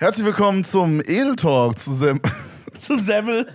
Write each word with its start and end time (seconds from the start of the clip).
Herzlich 0.00 0.24
willkommen 0.24 0.62
zum 0.62 1.00
Edel 1.00 1.34
Talk 1.34 1.76
zu 1.76 1.92
Sem 1.92 2.20
Zu 2.78 2.96
Semmel. 2.98 3.48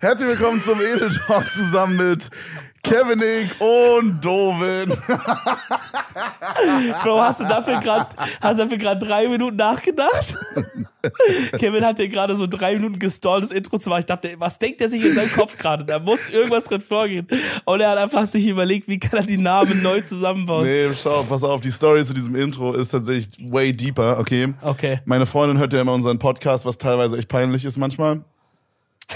Herzlich 0.00 0.28
willkommen 0.28 0.62
zum 0.62 0.80
Edel 0.80 1.10
Talk 1.26 1.50
zusammen 1.50 1.96
mit 1.96 2.30
Kevin 2.82 3.18
Nick 3.20 3.60
und 3.60 4.20
Dovin. 4.24 4.88
Bro, 7.02 7.20
hast 7.20 7.40
du 7.40 7.44
dafür 7.44 7.80
gerade 7.80 8.08
hast 8.40 8.58
du 8.58 8.64
dafür 8.64 8.78
gerade 8.78 9.06
drei 9.06 9.28
Minuten 9.28 9.56
nachgedacht? 9.56 10.36
Kevin 11.58 11.84
hat 11.84 11.98
dir 11.98 12.08
gerade 12.08 12.34
so 12.34 12.46
drei 12.46 12.74
Minuten 12.74 12.98
gestallt, 12.98 13.44
das 13.44 13.52
Intro 13.52 13.78
zu 13.78 13.88
machen. 13.88 14.00
Ich 14.00 14.06
dachte, 14.06 14.34
was 14.38 14.58
denkt 14.58 14.80
er 14.80 14.88
sich 14.88 15.04
in 15.04 15.14
seinem 15.14 15.32
Kopf 15.32 15.56
gerade? 15.56 15.84
Da 15.84 15.98
muss 15.98 16.28
irgendwas 16.28 16.64
drin 16.64 16.80
vorgehen. 16.80 17.26
Und 17.64 17.80
er 17.80 17.90
hat 17.90 17.98
einfach 17.98 18.26
sich 18.26 18.46
überlegt, 18.46 18.88
wie 18.88 18.98
kann 18.98 19.20
er 19.20 19.26
die 19.26 19.38
Namen 19.38 19.82
neu 19.82 20.00
zusammenbauen. 20.00 20.64
Nee, 20.64 20.92
schau, 20.94 21.22
pass 21.22 21.44
auf, 21.44 21.60
die 21.60 21.70
Story 21.70 22.04
zu 22.04 22.14
diesem 22.14 22.34
Intro 22.34 22.72
ist 22.72 22.90
tatsächlich 22.90 23.28
way 23.50 23.72
deeper, 23.72 24.18
okay? 24.18 24.54
Okay. 24.62 25.00
Meine 25.04 25.26
Freundin 25.26 25.58
hört 25.58 25.72
ja 25.72 25.80
immer 25.80 25.92
unseren 25.92 26.18
Podcast, 26.18 26.66
was 26.66 26.78
teilweise 26.78 27.16
echt 27.16 27.28
peinlich 27.28 27.64
ist 27.64 27.78
manchmal. 27.78 28.24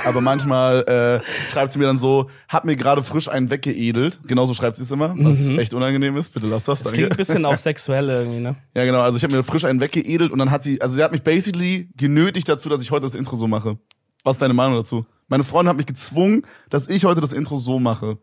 Aber 0.05 0.21
manchmal 0.21 0.83
äh, 0.83 1.51
schreibt 1.51 1.73
sie 1.73 1.79
mir 1.79 1.87
dann 1.87 1.97
so, 1.97 2.29
hab 2.49 2.65
mir 2.65 2.77
gerade 2.77 3.03
frisch 3.03 3.29
einen 3.29 3.51
weggeedelt. 3.51 4.21
Genauso 4.27 4.55
schreibt 4.55 4.77
sie 4.77 4.83
es 4.83 4.91
immer, 4.91 5.15
was 5.19 5.49
echt 5.49 5.75
unangenehm 5.75 6.17
ist. 6.17 6.35
Bitte 6.35 6.47
lass 6.47 6.65
das. 6.65 6.83
Das 6.83 6.93
klingt 6.93 7.11
ein 7.13 7.17
bisschen 7.17 7.45
auch 7.45 7.59
sexuell 7.59 8.09
irgendwie, 8.09 8.41
ne? 8.41 8.57
Ja, 8.75 8.85
genau. 8.85 9.01
Also 9.01 9.17
ich 9.17 9.25
habe 9.25 9.35
mir 9.35 9.43
frisch 9.43 9.65
einen 9.65 9.81
weggeedelt 9.81 10.33
und 10.33 10.39
dann 10.39 10.51
hat 10.51 10.63
sie, 10.63 10.81
also 10.81 10.95
sie 10.95 11.03
hat 11.03 11.13
mich 11.13 11.23
basically 11.23 11.89
genötigt 11.97 12.49
dazu, 12.49 12.69
dass 12.69 12.83
ich 12.83 12.91
heute 12.91 13.03
das 13.03 13.15
Intro 13.15 13.37
so 13.37 13.47
mache. 13.47 13.79
Was 14.25 14.37
ist 14.37 14.43
deine 14.43 14.55
Meinung 14.55 14.77
dazu? 14.77 15.07
Meine 15.29 15.45
Freundin 15.45 15.71
hat 15.71 15.77
mich 15.77 15.87
gezwungen, 15.87 16.43
dass 16.69 16.89
ich 16.89 17.05
heute 17.05 17.21
das 17.21 17.33
Intro 17.33 17.59
so 17.59 17.79
mache. 17.79 18.19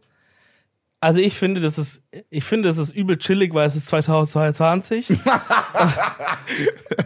Also 1.04 1.20
ich 1.20 1.38
finde, 1.38 1.60
das 1.60 1.78
ist, 1.78 2.08
ich 2.30 2.46
finde, 2.46 2.70
das 2.70 2.78
ist 2.78 2.96
übel 2.96 3.18
chillig, 3.18 3.54
weil 3.54 3.66
es 3.66 3.76
ist 3.76 3.88
2022. 3.88 5.10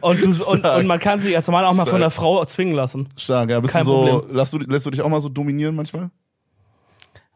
und, 0.01 0.23
du, 0.23 0.45
und, 0.45 0.63
und 0.63 0.85
man 0.85 0.99
kann 0.99 1.17
sich 1.17 1.35
als 1.35 1.47
Mann 1.47 1.65
auch 1.65 1.73
mal 1.73 1.87
von 1.87 1.99
der 1.99 2.11
Frau 2.11 2.45
zwingen 2.45 2.75
lassen. 2.75 3.09
Stark, 3.17 3.49
ja. 3.49 3.59
Bist 3.59 3.73
Kein 3.73 3.85
du 3.85 3.91
so, 3.91 4.07
Problem. 4.19 4.35
lässt 4.35 4.53
du, 4.53 4.59
lässt 4.59 4.85
du 4.85 4.91
dich 4.91 5.01
auch 5.01 5.09
mal 5.09 5.19
so 5.19 5.29
dominieren 5.29 5.75
manchmal? 5.75 6.11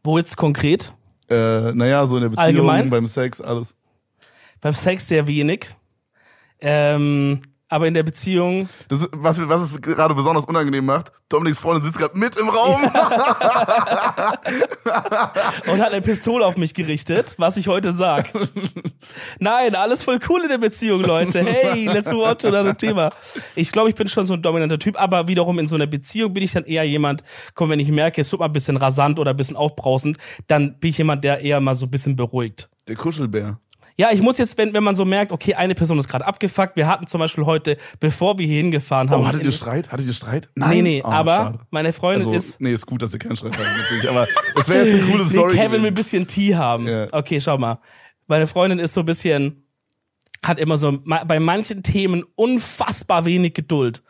Wo 0.04 0.20
jetzt 0.20 0.38
konkret? 0.38 0.94
Äh, 1.32 1.72
naja, 1.74 2.06
so 2.06 2.18
in 2.18 2.22
der 2.22 2.30
Beziehung, 2.30 2.46
Allgemein? 2.46 2.92
beim 2.92 3.08
Sex, 3.08 3.42
alles. 3.42 3.76
Beim 4.62 4.76
Sex 4.76 5.08
sehr 5.08 5.26
wenig. 5.26 5.68
Ähm, 6.60 7.42
aber 7.72 7.88
in 7.88 7.94
der 7.94 8.04
Beziehung, 8.04 8.70
Das 8.90 9.00
ist, 9.00 9.10
was, 9.14 9.48
was 9.48 9.62
es 9.62 9.82
gerade 9.82 10.14
besonders 10.14 10.44
unangenehm 10.44 10.86
macht, 10.86 11.14
Dominiks 11.30 11.58
Freundin 11.58 11.84
sitzt 11.84 11.98
gerade 11.98 12.18
mit 12.18 12.36
im 12.36 12.50
Raum. 12.50 12.84
und 12.84 12.92
hat 15.82 15.94
eine 15.94 16.02
Pistole 16.02 16.46
auf 16.46 16.58
mich 16.58 16.74
gerichtet, 16.74 17.36
was 17.38 17.56
ich 17.56 17.70
heute 17.70 17.94
sag. 17.94 18.30
Nein, 19.40 19.76
alles 19.76 20.04
voll 20.04 20.20
cool 20.28 20.42
in 20.42 20.50
der 20.50 20.58
Beziehung, 20.58 21.02
Leute. 21.02 21.46
Hey, 21.46 21.86
let's 21.86 22.12
on 22.12 22.38
to 22.38 22.50
another 22.50 22.78
Thema. 22.78 23.10
Ich 23.56 23.72
glaube, 23.72 23.88
ich 23.90 23.96
bin 23.96 24.10
schon 24.10 24.26
so 24.26 24.34
ein 24.34 24.42
dominanter 24.42 24.78
Typ, 24.78 25.00
aber 25.00 25.30
wiederum 25.30 25.58
in 25.58 25.68
so 25.68 25.76
einer 25.76 25.88
Beziehung 25.88 26.34
bin 26.34 26.44
ich 26.44 26.52
dann 26.52 26.66
eher 26.66 26.84
jemand, 26.84 27.24
komm, 27.56 27.70
wenn 27.70 27.80
ich 27.80 27.90
merke, 27.90 28.20
es 28.20 28.30
wird 28.34 28.42
mal 28.42 28.48
ein 28.48 28.54
bisschen 28.54 28.76
rasant 28.76 29.18
oder 29.18 29.32
ein 29.32 29.38
bisschen 29.38 29.56
aufbrausend, 29.56 30.18
dann 30.48 30.78
bin 30.78 30.90
ich 30.90 30.98
jemand, 30.98 31.24
der 31.24 31.40
eher 31.40 31.62
mal 31.62 31.76
so 31.76 31.86
ein 31.86 31.92
bisschen 31.92 32.18
beruhigt. 32.18 32.70
Der 32.90 32.98
Kuschelbär. 32.98 33.62
Ja, 34.02 34.10
ich 34.12 34.22
muss 34.24 34.40
jetzt, 34.40 34.58
wenn, 34.58 34.74
wenn 34.74 34.84
man 34.84 34.96
so 34.96 35.06
merkt, 35.06 35.32
okay, 35.32 35.54
eine 35.54 35.76
Person 35.76 36.00
ist 36.00 36.08
gerade 36.08 36.26
abgefuckt. 36.26 36.76
Wir 36.76 36.88
hatten 36.88 37.06
zum 37.06 37.20
Beispiel 37.20 37.46
heute, 37.46 37.78
bevor 38.00 38.40
wir 38.40 38.48
hier 38.48 38.58
hingefahren 38.58 39.12
haben. 39.12 39.22
Oh, 39.22 39.28
hattet 39.28 39.44
ihr 39.46 39.52
Streit? 39.52 39.92
Hattet 39.92 40.08
ihr 40.08 40.14
Streit? 40.14 40.50
Nee, 40.56 40.82
nee, 40.82 41.02
Oh, 41.06 41.08
aber 41.08 41.36
schade. 41.36 41.60
meine 41.70 41.94
Freundin 41.94 42.28
Also, 42.28 42.34
ist. 42.36 42.60
nee, 42.60 42.74
ist 42.74 42.88
gut, 42.88 43.04
dass 43.04 43.14
ihr 43.14 43.20
keinen 43.20 43.36
Streit 43.36 43.56
hattet, 43.60 43.78
natürlich. 43.78 44.10
Aber 44.10 44.28
es 44.60 44.68
wäre 44.68 44.86
jetzt 44.88 44.96
eine 45.04 45.12
coole 45.12 45.24
Nee, 45.24 45.30
Story. 45.30 45.56
Kevin 45.56 45.82
will 45.84 45.90
ein 45.90 45.94
bisschen 45.94 46.26
Tee 46.26 46.56
haben. 46.56 46.88
Ja. 46.88 47.06
Okay, 47.12 47.40
schau 47.40 47.60
mal. 47.60 47.78
Meine 48.26 48.48
Freundin 48.48 48.80
ist 48.80 48.94
so 48.94 49.02
ein 49.02 49.06
bisschen, 49.06 49.68
hat 50.44 50.58
immer 50.58 50.78
so 50.78 50.98
bei 51.28 51.40
manchen 51.40 51.84
Themen 51.84 52.24
unfassbar 52.36 53.26
wenig 53.26 53.54
Geduld. 53.54 54.02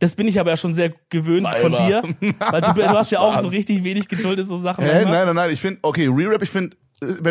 Das 0.00 0.14
bin 0.14 0.26
ich 0.26 0.40
aber 0.40 0.50
ja 0.50 0.56
schon 0.56 0.72
sehr 0.72 0.92
gewöhnt 1.10 1.46
von 1.60 1.72
Weiber. 1.72 2.02
dir. 2.02 2.34
Weil 2.38 2.60
du, 2.62 2.72
du 2.72 2.88
hast 2.88 3.12
ja 3.12 3.20
auch 3.20 3.38
so 3.40 3.48
richtig 3.58 3.84
wenig 3.84 4.08
Geduld 4.08 4.38
in 4.38 4.46
so 4.46 4.56
Sachen. 4.58 4.84
Hä? 4.84 4.90
manchmal. 4.92 5.12
Nein, 5.12 5.26
nein, 5.26 5.36
nein. 5.36 5.50
Ich 5.50 5.60
finde, 5.60 5.80
okay, 5.82 6.06
Re-Rap, 6.08 6.42
ich 6.42 6.50
finde, 6.50 6.76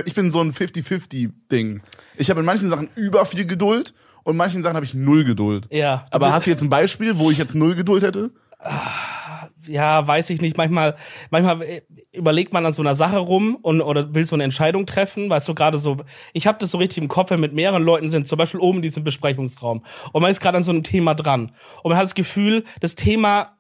ich 0.06 0.14
bin 0.14 0.30
so 0.30 0.40
ein 0.40 0.52
50-50-Ding. 0.52 1.82
Ich 2.18 2.30
habe 2.30 2.40
in 2.40 2.46
manchen 2.46 2.70
Sachen 2.70 2.90
über 2.96 3.26
viel 3.26 3.46
Geduld 3.46 3.94
und 4.24 4.34
in 4.34 4.38
manchen 4.38 4.64
Sachen 4.64 4.76
habe 4.76 4.86
ich 4.86 4.94
null 4.94 5.24
Geduld. 5.24 5.68
Ja. 5.72 6.06
Aber 6.12 6.32
hast 6.32 6.46
du 6.46 6.52
jetzt 6.52 6.64
ein 6.64 6.70
Beispiel, 6.70 7.18
wo 7.18 7.32
ich 7.32 7.38
jetzt 7.38 7.56
null 7.56 7.76
Geduld 7.76 8.04
hätte? 8.04 8.32
ja, 9.68 10.06
weiß 10.06 10.30
ich 10.30 10.42
nicht. 10.42 10.58
Manchmal, 10.58 10.96
manchmal 11.30 11.62
äh, 11.62 11.82
überlegt 12.12 12.54
man 12.54 12.66
an 12.66 12.74
so 12.74 12.82
einer 12.82 12.96
Sache 12.96 13.18
rum 13.18 13.58
und 13.62 13.82
oder 13.82 14.14
will 14.14 14.26
so 14.26 14.36
eine 14.36 14.44
Entscheidung 14.44 14.86
treffen, 14.86 15.30
weißt 15.30 15.48
du 15.48 15.56
gerade 15.56 15.78
so. 15.78 15.98
Ich 16.34 16.48
habe 16.48 16.58
das 16.60 16.72
so 16.72 16.78
richtig 16.78 17.02
im 17.02 17.10
Kopf, 17.10 17.30
wenn 17.32 17.40
mit 17.40 17.54
mehreren 17.54 17.84
Leuten 17.84 18.08
sind, 18.08 18.28
zum 18.28 18.38
Beispiel 18.38 18.60
oben 18.60 18.78
in 18.78 18.82
diesem 18.82 19.04
Besprechungsraum 19.04 19.84
und 20.12 20.22
man 20.22 20.32
ist 20.32 20.42
gerade 20.42 20.58
an 20.58 20.64
so 20.64 20.72
einem 20.72 20.84
Thema 20.84 21.16
dran 21.16 21.52
und 21.82 21.90
man 21.90 21.98
hat 21.98 22.06
das 22.06 22.16
Gefühl, 22.16 22.64
das 22.80 22.96
Thema 22.96 23.53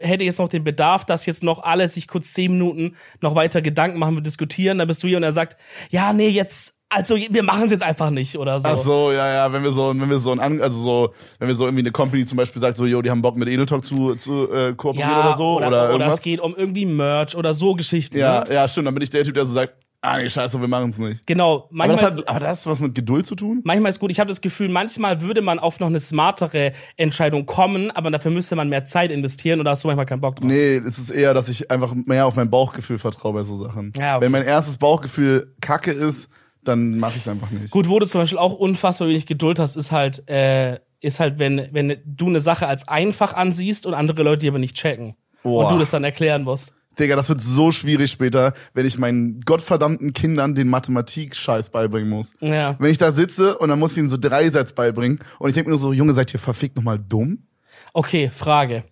hätte 0.00 0.24
jetzt 0.24 0.38
noch 0.38 0.48
den 0.48 0.64
Bedarf, 0.64 1.04
dass 1.04 1.26
jetzt 1.26 1.42
noch 1.44 1.62
alle 1.62 1.88
sich 1.88 2.08
kurz 2.08 2.32
zehn 2.32 2.52
Minuten 2.52 2.96
noch 3.20 3.34
weiter 3.34 3.62
Gedanken 3.62 3.98
machen, 3.98 4.14
wir 4.16 4.22
diskutieren, 4.22 4.78
dann 4.78 4.88
bist 4.88 5.02
du 5.02 5.08
hier 5.08 5.16
und 5.16 5.22
er 5.22 5.32
sagt, 5.32 5.56
ja, 5.90 6.12
nee, 6.12 6.28
jetzt, 6.28 6.74
also 6.88 7.14
wir 7.16 7.42
machen 7.44 7.64
es 7.66 7.70
jetzt 7.70 7.82
einfach 7.84 8.10
nicht 8.10 8.36
oder 8.36 8.58
so. 8.60 8.68
Ach 8.68 8.76
so, 8.76 9.12
ja, 9.12 9.32
ja, 9.32 9.52
wenn 9.52 9.62
wir 9.62 9.70
so, 9.70 9.88
wenn 9.96 10.10
wir 10.10 10.18
so 10.18 10.32
ein, 10.32 10.40
An- 10.40 10.60
also 10.60 10.80
so, 10.80 11.14
wenn 11.38 11.46
wir 11.48 11.54
so 11.54 11.64
irgendwie 11.66 11.82
eine 11.82 11.92
Company 11.92 12.24
zum 12.24 12.36
Beispiel 12.36 12.60
sagt, 12.60 12.76
so, 12.76 12.84
yo, 12.86 13.00
die 13.02 13.10
haben 13.10 13.22
Bock 13.22 13.36
mit 13.36 13.48
Edel 13.48 13.66
Talk 13.66 13.84
zu, 13.86 14.16
zu 14.16 14.52
äh, 14.52 14.74
kooperieren 14.74 15.10
Ja, 15.10 15.26
oder 15.28 15.36
so, 15.36 15.56
oder, 15.56 15.68
oder, 15.68 15.94
oder, 15.94 16.06
es 16.08 16.20
geht 16.20 16.40
um 16.40 16.54
irgendwie 16.56 16.86
Merch 16.86 17.36
oder 17.36 17.54
so 17.54 17.74
Geschichten. 17.74 18.18
ja, 18.18 18.40
Ne? 18.48 18.54
ja, 18.54 18.66
stimmt, 18.66 18.88
dann 18.88 18.94
bin 18.94 19.02
ich 19.02 19.10
der 19.10 19.22
Typ, 19.24 19.34
der 19.34 19.44
so 19.46 19.52
sagt, 19.54 19.74
ah, 20.02 20.18
nee, 20.18 20.28
scheiße, 20.28 20.60
wir 20.60 20.68
machen 20.68 20.90
es 20.90 20.98
nicht. 20.98 21.26
Genau, 21.26 21.56
Aber 21.56 21.68
manchmal 21.70 21.96
das, 22.00 22.14
ist- 22.14 22.20
hat, 22.20 22.28
aber 22.28 22.40
das 22.40 22.60
hat 22.66 22.72
was 22.72 22.80
mit 22.80 22.94
Geduld 22.94 23.26
zu 23.26 23.34
tun? 23.34 23.60
manchmal 23.64 23.90
ist 23.90 24.00
gut. 24.00 24.10
Ich 24.10 24.20
habe 24.20 24.28
das 24.28 24.40
Gefühl, 24.40 24.68
manchmal 24.68 25.20
würde 25.20 25.40
man 25.42 25.58
auf 25.58 25.80
noch 25.80 25.86
eine 25.88 26.00
smartere 26.00 26.72
Entscheidung 26.96 27.46
kommen, 27.46 27.90
aber 27.90 28.10
dafür 28.10 28.30
müsste 28.30 28.56
man 28.56 28.68
mehr 28.68 28.84
Zeit 28.84 29.10
investieren 29.10 29.60
oder 29.60 29.72
hast 29.72 29.84
du 29.84 29.88
manchmal 29.88 30.06
keinen 30.06 30.20
Bock 30.20 30.36
drauf? 30.36 30.44
Nee, 30.46 30.76
es 30.76 30.98
ist 30.98 31.10
eher, 31.10 31.34
dass 31.34 31.48
ich 31.48 31.70
einfach 31.70 31.94
mehr 31.94 32.26
auf 32.26 32.36
mein 32.36 32.50
Bauchgefühl 32.50 32.98
vertraue 32.98 33.34
bei 33.34 33.42
so 33.42 33.56
Sachen. 33.56 33.92
Ja, 33.98 34.16
okay. 34.16 34.24
Wenn 34.24 34.32
mein 34.32 34.44
erstes 34.44 34.78
Bauchgefühl 34.78 35.54
kacke 35.60 35.92
ist, 35.92 36.28
dann 36.64 36.98
mache 36.98 37.12
ich 37.16 37.22
es 37.22 37.28
einfach 37.28 37.50
nicht. 37.50 37.70
Gut, 37.70 37.88
wo 37.88 37.98
du 37.98 38.06
zum 38.06 38.20
Beispiel 38.20 38.38
auch 38.38 38.54
unfassbar 38.54 39.08
wenig 39.08 39.24
Geduld 39.26 39.58
hast, 39.58 39.76
ist 39.76 39.92
halt, 39.92 40.28
äh, 40.28 40.78
ist 41.00 41.18
halt, 41.18 41.38
wenn, 41.38 41.68
wenn 41.72 41.96
du 42.04 42.26
eine 42.26 42.40
Sache 42.42 42.66
als 42.66 42.86
einfach 42.86 43.32
ansiehst 43.34 43.86
und 43.86 43.94
andere 43.94 44.22
Leute 44.22 44.40
die 44.42 44.48
aber 44.48 44.58
nicht 44.58 44.76
checken. 44.76 45.14
Boah. 45.42 45.64
Und 45.68 45.74
du 45.74 45.78
das 45.78 45.90
dann 45.90 46.04
erklären 46.04 46.42
musst. 46.42 46.74
Digga, 46.98 47.16
das 47.16 47.28
wird 47.28 47.40
so 47.40 47.70
schwierig 47.70 48.10
später, 48.10 48.52
wenn 48.74 48.84
ich 48.84 48.98
meinen 48.98 49.40
gottverdammten 49.42 50.12
Kindern 50.12 50.54
den 50.54 50.68
Mathematik-Scheiß 50.68 51.70
beibringen 51.70 52.08
muss. 52.08 52.32
Ja. 52.40 52.76
Wenn 52.78 52.90
ich 52.90 52.98
da 52.98 53.12
sitze 53.12 53.56
und 53.58 53.68
dann 53.68 53.78
muss 53.78 53.92
ich 53.92 53.98
ihnen 53.98 54.08
so 54.08 54.16
drei 54.18 54.50
Sätze 54.50 54.74
beibringen 54.74 55.20
und 55.38 55.48
ich 55.48 55.54
denke 55.54 55.68
mir 55.68 55.72
nur 55.72 55.78
so, 55.78 55.92
Junge, 55.92 56.12
seid 56.12 56.32
ihr 56.34 56.40
verfickt 56.40 56.76
nochmal 56.76 56.98
dumm? 56.98 57.46
Okay, 57.92 58.28
Frage. 58.30 58.84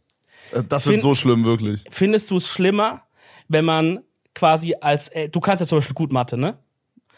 Äh, 0.53 0.63
Das 0.69 0.87
wird 0.87 0.95
Fin- 0.95 1.01
so 1.01 1.15
schlimm, 1.15 1.45
wirklich. 1.45 1.85
Findest 1.91 2.31
du 2.31 2.37
es 2.37 2.49
schlimmer, 2.49 3.03
wenn 3.49 3.65
man 3.65 4.01
quasi 4.35 4.75
als, 4.81 5.09
äh, 5.09 5.29
du 5.29 5.41
kannst 5.41 5.61
ja 5.61 5.67
zum 5.67 5.79
Beispiel 5.79 5.95
gut 5.95 6.13
Mathe, 6.13 6.39
ne? 6.39 6.57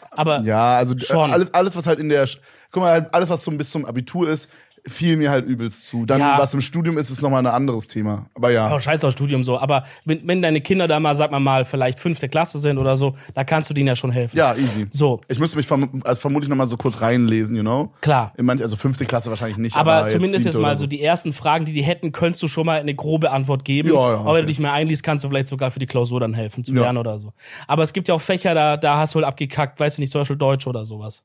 Aber 0.09 0.41
Ja, 0.41 0.77
also 0.77 0.93
äh, 0.95 0.99
Schon. 0.99 1.31
alles, 1.31 1.53
alles, 1.53 1.75
was 1.75 1.85
halt 1.87 1.99
in 1.99 2.09
der, 2.09 2.27
guck 2.71 2.83
mal, 2.83 2.91
halt 2.91 3.13
alles, 3.13 3.29
was 3.29 3.43
zum, 3.43 3.57
bis 3.57 3.69
zum 3.69 3.85
Abitur 3.85 4.27
ist, 4.27 4.49
fiel 4.87 5.17
mir 5.17 5.29
halt 5.29 5.45
übelst 5.45 5.87
zu. 5.87 6.05
Dann, 6.05 6.19
Ja. 6.19 6.37
was 6.39 6.53
im 6.53 6.61
Studium 6.61 6.97
ist, 6.97 7.09
ist 7.09 7.21
nochmal 7.21 7.45
ein 7.45 7.53
anderes 7.53 7.87
Thema. 7.87 8.25
Aber 8.33 8.51
ja. 8.51 8.73
Oh, 8.73 8.79
scheiß 8.79 9.03
auf 9.03 9.11
Studium 9.13 9.43
so. 9.43 9.59
Aber 9.59 9.83
wenn, 10.05 10.27
wenn 10.27 10.41
deine 10.41 10.61
Kinder 10.61 10.87
da 10.87 10.99
mal, 10.99 11.13
sag 11.13 11.31
mal 11.31 11.39
mal, 11.39 11.65
vielleicht 11.65 11.99
fünfte 11.99 12.27
Klasse 12.29 12.57
sind 12.59 12.77
oder 12.77 12.97
so, 12.97 13.15
da 13.35 13.43
kannst 13.43 13.69
du 13.69 13.73
denen 13.73 13.87
ja 13.87 13.95
schon 13.95 14.11
helfen. 14.11 14.35
Ja, 14.37 14.55
easy. 14.55 14.87
So. 14.89 15.21
Ich 15.27 15.39
müsste 15.39 15.57
mich 15.57 15.67
verm 15.67 16.01
also 16.03 16.19
vermutlich 16.19 16.49
nochmal 16.49 16.67
so 16.67 16.77
kurz 16.77 17.01
reinlesen, 17.01 17.55
you 17.55 17.61
know? 17.61 17.91
Klar. 18.01 18.33
In 18.37 18.45
manch, 18.45 18.61
also 18.61 18.75
fünfte 18.75 19.05
Klasse 19.05 19.29
wahrscheinlich 19.29 19.57
nicht. 19.57 19.75
Aber, 19.75 19.93
Aber, 19.93 20.07
zumindest 20.07 20.45
jetzt 20.45 20.53
siebte 20.55 20.61
mal 20.61 20.69
oder 20.69 20.77
so 20.77 20.87
die 20.87 21.01
ersten 21.01 21.33
Fragen, 21.33 21.65
die 21.65 21.73
die 21.73 21.83
hätten, 21.83 22.11
könntest 22.11 22.41
du 22.43 22.47
schon 22.47 22.65
mal 22.65 22.79
eine 22.79 22.95
grobe 22.95 23.31
Antwort 23.31 23.63
geben. 23.65 23.89
Ja, 23.89 23.93
ja, 24.13 24.17
Aber 24.19 24.33
wenn 24.35 24.41
du 24.41 24.47
dich 24.47 24.59
mehr 24.59 24.73
einliest, 24.73 25.03
kannst 25.03 25.23
du 25.23 25.29
vielleicht 25.29 25.47
sogar 25.47 25.71
für 25.71 25.79
die 25.79 25.87
Klausur 25.87 26.19
dann 26.19 26.33
helfen, 26.33 26.63
zu 26.63 26.73
Ja. 26.73 26.81
lernen 26.81 26.97
oder 26.97 27.19
so. 27.19 27.33
Aber 27.67 27.83
es 27.83 27.93
gibt 27.93 28.07
ja 28.07 28.15
auch 28.15 28.21
Fächer, 28.21 28.53
da, 28.55 28.77
da 28.77 28.97
hast 28.97 29.13
du 29.13 29.19
halt 29.19 29.27
abgekackt, 29.27 29.79
weißt 29.79 29.97
du 29.97 30.01
nicht, 30.01 30.11
zum 30.11 30.21
Beispiel 30.21 30.37
Deutsch 30.37 30.65
oder 30.67 30.85
sowas. 30.85 31.23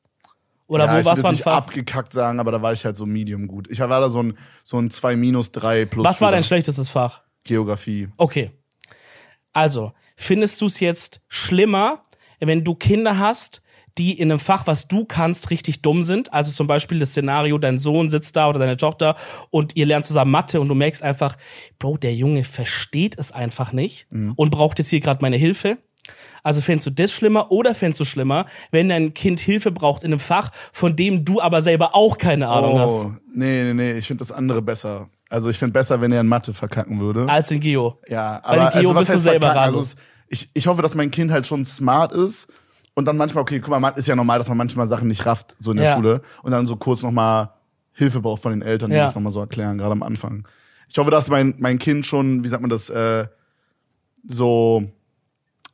Oder 0.69 0.87
ja, 0.87 0.94
wo 0.94 0.99
ich 0.99 1.06
was 1.06 1.22
will 1.22 1.44
war 1.47 1.54
abgekackt 1.54 2.12
sagen, 2.12 2.41
aber 2.41 2.50
da 2.50 2.60
war 2.60 2.72
ich 2.72 2.84
halt 2.84 2.97
so 2.97 3.06
medium 3.06 3.47
gut. 3.47 3.71
Ich 3.71 3.78
war 3.78 3.88
da 3.88 4.09
so 4.09 4.22
ein, 4.22 4.37
so 4.65 4.78
ein 4.78 4.91
2 4.91 5.16
minus 5.16 5.53
3 5.53 5.84
plus. 5.86 6.04
Was 6.04 6.21
war 6.21 6.33
dein 6.33 6.45
schlechtestes 6.45 6.89
Fach? 6.89 7.22
Geografie. 7.45 8.09
Okay. 8.16 8.51
Also, 9.53 9.92
findest 10.16 10.60
du 10.60 10.66
es 10.66 10.80
jetzt 10.80 11.21
schlimmer, 11.28 12.04
wenn 12.41 12.65
du 12.65 12.74
Kinder 12.74 13.18
hast, 13.18 13.63
die 13.98 14.18
in 14.18 14.30
einem 14.30 14.41
Fach, 14.41 14.66
was 14.66 14.89
du 14.89 15.04
kannst, 15.04 15.51
richtig 15.51 15.83
dumm 15.83 16.03
sind? 16.03 16.33
Also 16.33 16.53
zum 16.53 16.66
Beispiel 16.66 16.98
das 16.98 17.10
Szenario, 17.10 17.57
dein 17.59 17.78
Sohn 17.78 18.10
sitzt 18.10 18.36
da 18.36 18.48
oder 18.48 18.59
deine 18.59 18.77
Tochter 18.77 19.16
und 19.51 19.77
ihr 19.77 19.86
lernt 19.86 20.04
zusammen 20.04 20.30
Mathe 20.30 20.60
und 20.60 20.68
du 20.68 20.74
merkst 20.74 21.03
einfach, 21.03 21.36
Bro, 21.78 21.98
der 21.98 22.15
Junge 22.15 22.45
versteht 22.45 23.18
es 23.18 23.33
einfach 23.33 23.72
nicht 23.72 24.07
und 24.10 24.51
braucht 24.51 24.78
jetzt 24.78 24.91
hier 24.91 25.01
gerade 25.01 25.22
meine 25.22 25.36
Hilfe. 25.36 25.78
Also 26.42 26.60
fändest 26.60 26.86
du 26.86 26.91
das 26.91 27.12
schlimmer 27.12 27.50
oder 27.50 27.74
fändest 27.74 28.00
du 28.00 28.04
schlimmer, 28.04 28.47
wenn 28.70 28.88
dein 28.88 29.14
Kind 29.14 29.41
Hilfe 29.41 29.70
braucht 29.72 30.03
in 30.04 30.12
einem 30.12 30.20
Fach, 30.20 30.50
von 30.72 30.94
dem 30.97 31.24
du 31.24 31.41
aber 31.41 31.60
selber 31.60 31.94
auch 31.94 32.18
keine 32.18 32.48
Ahnung 32.48 32.78
hast, 32.78 32.92
Oh, 32.94 33.12
nee, 33.34 33.64
nee, 33.64 33.74
nee, 33.74 33.92
ich 33.98 34.06
finde 34.06 34.20
das 34.20 34.30
andere 34.32 34.62
besser. 34.62 35.08
Also 35.28 35.50
ich 35.50 35.58
finde 35.58 35.72
besser, 35.72 36.00
wenn 36.00 36.12
er 36.12 36.20
in 36.20 36.28
Mathe 36.28 36.54
verkacken 36.54 37.00
würde. 37.00 37.28
als 37.28 37.50
in 37.50 37.58
Geo? 37.60 37.98
Ja, 38.08 38.41
Weil 38.44 38.60
aber 38.60 38.74
in 38.74 38.80
Geo 38.80 38.91
also, 38.91 39.00
bist 39.00 39.14
du 39.14 39.18
selber 39.18 39.47
verkacken? 39.47 39.64
Also 39.74 39.80
es, 39.80 39.97
ich, 40.28 40.48
ich 40.54 40.66
hoffe, 40.68 40.82
dass 40.82 40.94
mein 40.94 41.10
Kind 41.10 41.32
halt 41.32 41.47
schon 41.47 41.64
smart 41.64 42.12
ist 42.12 42.47
und 42.94 43.04
dann 43.06 43.16
manchmal, 43.16 43.42
okay, 43.42 43.58
guck 43.58 43.78
mal, 43.80 43.88
ist 43.91 44.06
ja 44.06 44.14
normal, 44.16 44.38
dass 44.38 44.48
man 44.48 44.56
manchmal 44.56 44.86
Sachen 44.86 45.08
nicht 45.08 45.26
rafft, 45.26 45.56
so 45.58 45.72
in 45.72 45.78
der 45.78 45.86
Ja. 45.86 45.94
Schule 45.97 46.22
und 46.44 46.53
dann 46.53 46.64
so 46.66 46.76
kurz 46.76 47.03
nochmal 47.03 47.50
Hilfe 47.92 48.20
braucht 48.20 48.42
von 48.42 48.53
den 48.53 48.62
Eltern, 48.62 48.91
die 48.91 48.97
Ja. 48.97 49.06
das 49.06 49.14
nochmal 49.16 49.32
so 49.32 49.41
erklären, 49.41 49.78
gerade 49.78 49.92
am 49.92 50.03
Anfang. 50.04 50.47
Ich 50.88 50.97
hoffe, 50.98 51.10
dass 51.10 51.28
mein, 51.28 51.54
mein 51.58 51.78
Kind 51.80 52.06
schon, 52.06 52.44
wie 52.44 52.48
sagt 52.48 52.60
man 52.62 52.70
das, 52.70 52.88
äh, 52.91 53.26
so, 54.24 54.84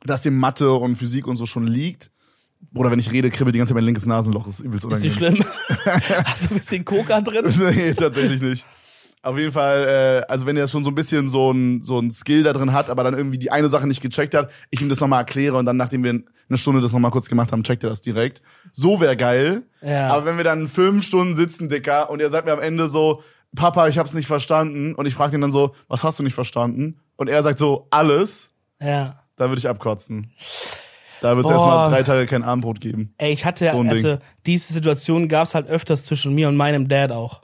dass 0.05 0.21
dem 0.21 0.37
Mathe 0.37 0.71
und 0.73 0.95
Physik 0.95 1.27
und 1.27 1.35
so 1.35 1.45
schon 1.45 1.67
liegt. 1.67 2.11
Oder 2.73 2.91
wenn 2.91 2.99
ich 2.99 3.11
rede, 3.11 3.29
kribbelt 3.29 3.53
die 3.53 3.59
ganze 3.59 3.71
Zeit 3.71 3.75
mein 3.75 3.85
linkes 3.85 4.05
Nasenloch. 4.05 4.45
Das 4.45 4.55
ist 4.59 4.65
übelst 4.65 4.85
Ist 4.85 5.03
nicht 5.03 5.17
unangenehm. 5.21 5.43
schlimm? 5.43 5.85
Hast 6.25 6.45
du 6.45 6.53
ein 6.53 6.57
bisschen 6.57 6.85
Coca 6.85 7.21
drin? 7.21 7.45
nee, 7.75 7.93
tatsächlich 7.93 8.41
nicht. 8.41 8.65
Auf 9.21 9.37
jeden 9.37 9.51
Fall, 9.53 10.23
äh, 10.27 10.31
also 10.31 10.45
wenn 10.45 10.57
er 10.57 10.67
schon 10.67 10.83
so 10.83 10.91
ein 10.91 10.95
bisschen 10.95 11.27
so 11.29 11.51
ein, 11.51 11.81
so 11.81 11.99
ein 11.99 12.11
Skill 12.11 12.43
da 12.43 12.51
drin 12.51 12.73
hat, 12.73 12.89
aber 12.89 13.03
dann 13.05 13.13
irgendwie 13.13 13.37
die 13.37 13.51
eine 13.51 13.69
Sache 13.69 13.87
nicht 13.87 14.01
gecheckt 14.01 14.33
hat, 14.33 14.51
ich 14.69 14.81
ihm 14.81 14.89
das 14.89 14.99
nochmal 14.99 15.19
erkläre 15.19 15.55
und 15.55 15.65
dann, 15.65 15.77
nachdem 15.77 16.03
wir 16.03 16.09
eine 16.09 16.57
Stunde 16.57 16.81
das 16.81 16.91
nochmal 16.91 17.11
kurz 17.11 17.29
gemacht 17.29 17.51
haben, 17.53 17.63
checkt 17.63 17.83
er 17.83 17.89
das 17.89 18.01
direkt. 18.01 18.41
So 18.73 18.99
wäre 18.99 19.15
geil. 19.15 19.63
Ja. 19.81 20.09
Aber 20.09 20.25
wenn 20.25 20.35
wir 20.37 20.43
dann 20.43 20.67
fünf 20.67 21.05
Stunden 21.05 21.35
sitzen, 21.35 21.69
Dicker, 21.69 22.09
und 22.09 22.21
er 22.21 22.29
sagt 22.29 22.45
mir 22.45 22.51
am 22.53 22.59
Ende 22.59 22.89
so, 22.89 23.21
Papa, 23.55 23.87
ich 23.87 23.97
hab's 23.97 24.13
nicht 24.13 24.27
verstanden, 24.27 24.93
und 24.95 25.05
ich 25.05 25.13
frage 25.13 25.35
ihn 25.35 25.41
dann 25.41 25.51
so, 25.51 25.73
was 25.87 26.03
hast 26.03 26.19
du 26.19 26.23
nicht 26.23 26.33
verstanden? 26.33 26.99
Und 27.15 27.29
er 27.29 27.43
sagt 27.43 27.59
so, 27.59 27.87
alles, 27.91 28.51
Ja. 28.81 29.22
Da 29.35 29.49
würde 29.49 29.59
ich 29.59 29.67
abkotzen. 29.67 30.31
Da 31.21 31.37
wird 31.37 31.45
es 31.45 31.51
erstmal 31.51 31.89
drei 31.89 32.03
Tage 32.03 32.25
kein 32.25 32.43
Abendbrot 32.43 32.81
geben. 32.81 33.13
Ey, 33.17 33.31
ich 33.31 33.45
hatte, 33.45 33.69
So 33.71 33.79
also 33.79 34.17
diese 34.45 34.73
Situation 34.73 35.29
gab's 35.29 35.55
halt 35.55 35.67
öfters 35.67 36.03
zwischen 36.03 36.35
mir 36.35 36.49
und 36.49 36.57
meinem 36.57 36.89
Dad 36.89 37.11
auch. 37.13 37.41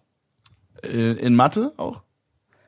Äh, 0.83 1.13
In 1.13 1.35
Mathe 1.35 1.73
auch? 1.77 2.01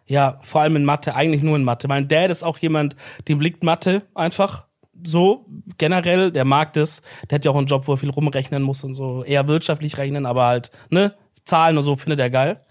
Ja, 0.08 0.40
vor 0.44 0.62
allem 0.62 0.76
in 0.78 0.86
Mathe, 0.86 1.16
eigentlich 1.16 1.44
nur 1.44 1.56
in 1.56 1.64
Mathe. 1.64 1.88
Mein 1.88 2.08
Dad 2.08 2.32
ist 2.32 2.44
auch 2.44 2.58
jemand, 2.58 2.96
dem 3.28 3.40
liegt 3.42 3.64
Mathe 3.64 4.04
einfach 4.16 4.68
so 5.04 5.46
generell, 5.78 6.32
der 6.32 6.46
mag 6.46 6.74
das. 6.74 7.02
Der 7.30 7.36
hat 7.38 7.46
ja 7.46 7.52
auch 7.52 7.58
einen 7.58 7.68
Job, 7.68 7.88
wo 7.88 7.94
er 7.94 7.98
viel 7.98 8.10
rumrechnen 8.10 8.64
muss 8.64 8.84
und 8.84 8.94
so, 8.94 9.24
eher 9.24 9.48
wirtschaftlich 9.48 9.98
rechnen, 9.98 10.26
aber 10.26 10.46
halt, 10.46 10.72
ne, 10.90 11.16
Zahlen 11.44 11.78
und 11.78 11.84
so 11.84 11.96
findet 11.96 12.20
er 12.20 12.30
geil. 12.30 12.62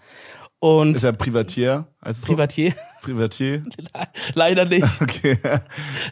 Und 0.61 0.95
Ist 0.95 1.05
er 1.05 1.13
Privatier? 1.13 1.87
Es 2.03 2.23
so? 2.23 2.27
Privatier, 3.03 3.65
leider 4.35 4.65
nicht, 4.65 4.87
Okay. 5.01 5.39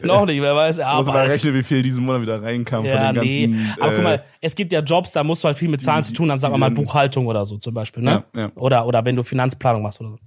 noch 0.03 0.25
nicht, 0.25 0.41
wer 0.41 0.55
weiß, 0.55 0.77
er 0.79 0.95
Muss 0.95 1.07
mal 1.07 1.27
rechnen, 1.27 1.53
wie 1.53 1.63
viel 1.63 1.81
diesen 1.83 2.05
Monat 2.05 2.21
wieder 2.21 2.41
reinkam 2.41 2.85
Ja, 2.85 3.05
von 3.05 3.15
den 3.15 3.23
nee. 3.23 3.47
ganzen. 3.47 3.75
Aber 3.81 3.91
guck 3.91 3.99
äh, 3.99 4.03
mal, 4.03 4.23
es 4.41 4.55
gibt 4.55 4.73
ja 4.73 4.79
Jobs, 4.81 5.11
da 5.11 5.23
musst 5.23 5.43
du 5.43 5.47
halt 5.47 5.57
viel 5.57 5.69
mit 5.69 5.81
Zahlen 5.83 6.03
zu 6.03 6.13
tun 6.13 6.31
haben, 6.31 6.39
sagen 6.39 6.53
wir 6.53 6.57
mal. 6.57 6.71
Buchhaltung 6.71 7.27
oder 7.27 7.45
so 7.45 7.57
zum 7.57 7.73
Beispiel, 7.73 8.03
ne? 8.03 8.23
Ja, 8.33 8.41
ja. 8.41 8.51
Oder, 8.55 8.85
oder 8.85 9.05
wenn 9.05 9.15
du 9.15 9.23
Finanzplanung 9.23 9.81
machst 9.83 10.01
oder 10.01 10.11
so. 10.11 10.17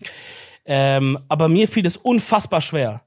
Ähm, 0.64 1.18
aber 1.28 1.48
mir 1.48 1.66
fiel 1.68 1.84
es 1.86 1.96
unfassbar 1.96 2.60
schwer. 2.60 3.02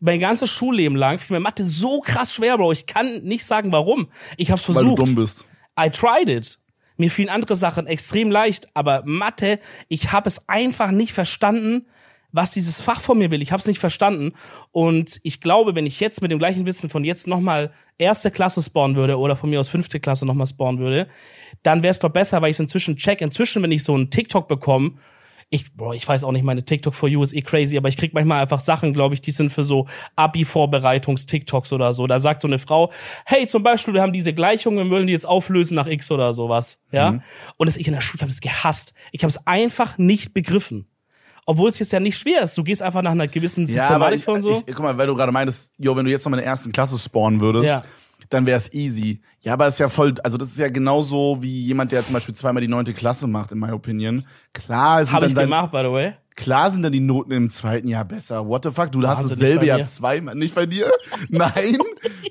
Mein 0.00 0.20
ganzes 0.20 0.50
Schulleben 0.50 0.96
lang 0.96 1.18
fiel 1.18 1.36
mir 1.36 1.40
Mathe 1.40 1.66
so 1.66 2.00
krass 2.00 2.32
schwer, 2.34 2.56
Bro. 2.56 2.72
Ich 2.72 2.86
kann 2.86 3.22
nicht 3.22 3.44
sagen, 3.44 3.72
warum. 3.72 4.08
Ich 4.36 4.50
hab's 4.50 4.68
weil 4.68 4.82
du 4.84 4.90
versucht. 4.96 5.08
dumm 5.08 5.14
bist. 5.16 5.44
I 5.78 5.90
tried 5.90 6.28
it. 6.28 6.58
Mir 6.96 7.10
fielen 7.10 7.28
andere 7.28 7.54
Sachen 7.54 7.86
extrem 7.86 8.28
leicht, 8.30 8.68
aber 8.74 9.02
Mathe, 9.04 9.60
ich 9.88 10.10
habe 10.10 10.28
es 10.28 10.48
einfach 10.48 10.90
nicht 10.90 11.12
verstanden, 11.12 11.86
was 12.32 12.50
dieses 12.50 12.80
Fach 12.80 13.00
von 13.00 13.18
mir 13.18 13.30
will. 13.30 13.42
Ich 13.42 13.52
habe 13.52 13.60
es 13.60 13.66
nicht 13.66 13.78
verstanden 13.78 14.32
und 14.70 15.18
ich 15.22 15.40
glaube, 15.40 15.74
wenn 15.74 15.86
ich 15.86 16.00
jetzt 16.00 16.20
mit 16.20 16.30
dem 16.30 16.38
gleichen 16.38 16.66
Wissen 16.66 16.90
von 16.90 17.04
jetzt 17.04 17.26
nochmal 17.26 17.72
erste 17.96 18.30
Klasse 18.30 18.62
spawnen 18.62 18.96
würde 18.96 19.18
oder 19.18 19.36
von 19.36 19.50
mir 19.50 19.60
aus 19.60 19.68
fünfte 19.68 20.00
Klasse 20.00 20.26
nochmal 20.26 20.46
spawnen 20.46 20.80
würde, 20.80 21.08
dann 21.62 21.82
wäre 21.82 21.90
es 21.90 21.98
doch 21.98 22.10
besser, 22.10 22.42
weil 22.42 22.50
ich 22.50 22.56
es 22.56 22.60
inzwischen 22.60 22.96
check. 22.96 23.20
Inzwischen, 23.20 23.62
wenn 23.62 23.72
ich 23.72 23.82
so 23.82 23.94
einen 23.94 24.10
TikTok 24.10 24.46
bekomme, 24.48 24.96
ich, 25.50 25.74
boah, 25.74 25.94
ich 25.94 26.06
weiß 26.06 26.24
auch 26.24 26.32
nicht, 26.32 26.44
meine 26.44 26.62
TikTok 26.62 26.94
for 26.94 27.08
You 27.08 27.22
ist 27.22 27.34
eh 27.34 27.40
crazy, 27.40 27.78
aber 27.78 27.88
ich 27.88 27.96
krieg 27.96 28.12
manchmal 28.12 28.42
einfach 28.42 28.60
Sachen, 28.60 28.92
glaube 28.92 29.14
ich, 29.14 29.22
die 29.22 29.30
sind 29.30 29.50
für 29.50 29.64
so 29.64 29.86
Abi-Vorbereitungs-TikToks 30.14 31.72
oder 31.72 31.94
so. 31.94 32.06
Da 32.06 32.20
sagt 32.20 32.42
so 32.42 32.48
eine 32.48 32.58
Frau, 32.58 32.92
hey, 33.24 33.46
zum 33.46 33.62
Beispiel, 33.62 33.94
wir 33.94 34.02
haben 34.02 34.12
diese 34.12 34.34
Gleichung, 34.34 34.76
wir 34.76 34.90
wollen 34.90 35.06
die 35.06 35.14
jetzt 35.14 35.26
auflösen 35.26 35.74
nach 35.74 35.86
X 35.86 36.10
oder 36.10 36.34
sowas. 36.34 36.82
Ja. 36.92 37.20
Und 37.56 37.66
das 37.66 37.78
ich 37.78 37.86
in 37.86 37.94
der 37.94 38.02
Schule, 38.02 38.16
ich 38.18 38.22
habe 38.22 38.30
das 38.30 38.42
gehasst. 38.42 38.92
Ich 39.12 39.22
habe 39.22 39.30
es 39.30 39.46
einfach 39.46 39.96
nicht 39.96 40.34
begriffen. 40.34 40.86
Obwohl 41.50 41.70
es 41.70 41.78
jetzt 41.78 41.92
ja 41.92 41.98
nicht 41.98 42.18
schwer 42.18 42.42
ist. 42.42 42.58
Du 42.58 42.62
gehst 42.62 42.82
einfach 42.82 43.00
nach 43.00 43.12
einer 43.12 43.26
gewissen 43.26 43.64
Ja, 43.64 43.80
Systematik 43.86 44.18
ich, 44.18 44.24
von 44.26 44.42
so. 44.42 44.50
ich, 44.50 44.66
guck 44.66 44.80
mal, 44.80 44.98
weil 44.98 45.06
du 45.06 45.14
gerade 45.14 45.32
meintest, 45.32 45.72
jo, 45.78 45.96
wenn 45.96 46.04
du 46.04 46.10
jetzt 46.10 46.26
noch 46.26 46.32
in 46.32 46.36
der 46.36 46.44
ersten 46.46 46.72
Klasse 46.72 46.98
spawnen 46.98 47.40
würdest, 47.40 47.64
Ja. 47.68 47.84
dann 48.28 48.44
wäre 48.44 48.58
es 48.58 48.70
easy. 48.74 49.22
Ja, 49.48 49.54
aber 49.54 49.66
es 49.66 49.74
ist 49.74 49.80
ja 49.80 49.88
voll, 49.88 50.14
also 50.22 50.36
das 50.36 50.48
ist 50.50 50.58
ja 50.58 50.68
genauso 50.68 51.38
wie 51.40 51.62
jemand, 51.62 51.90
der 51.90 52.04
zum 52.04 52.12
Beispiel 52.12 52.34
zweimal 52.34 52.60
die 52.60 52.68
neunte 52.68 52.92
Klasse 52.92 53.26
macht, 53.26 53.50
in 53.52 53.58
my 53.58 53.70
opinion. 53.72 54.24
Klar 54.52 55.04
sind 55.04 55.14
habe 55.14 55.22
dann 55.26 55.30
ich 55.30 55.38
gemacht, 55.50 55.70
by 55.72 55.78
the 55.78 55.90
way. 55.90 56.12
klar 56.36 56.70
sind 56.70 56.82
dann 56.82 56.92
die 56.92 57.00
Noten 57.00 57.32
im 57.32 57.48
zweiten 57.48 57.88
Jahr 57.88 58.04
besser. 58.04 58.46
What 58.46 58.64
the 58.64 58.70
fuck? 58.70 58.92
Du 58.92 59.00
hast 59.08 59.20
Wahnsinn, 59.22 59.38
dasselbe 59.38 59.64
Jahr 59.66 59.82
zweimal. 59.84 60.34
Nicht 60.34 60.54
bei 60.54 60.66
dir? 60.66 60.90
Nein? 61.30 61.78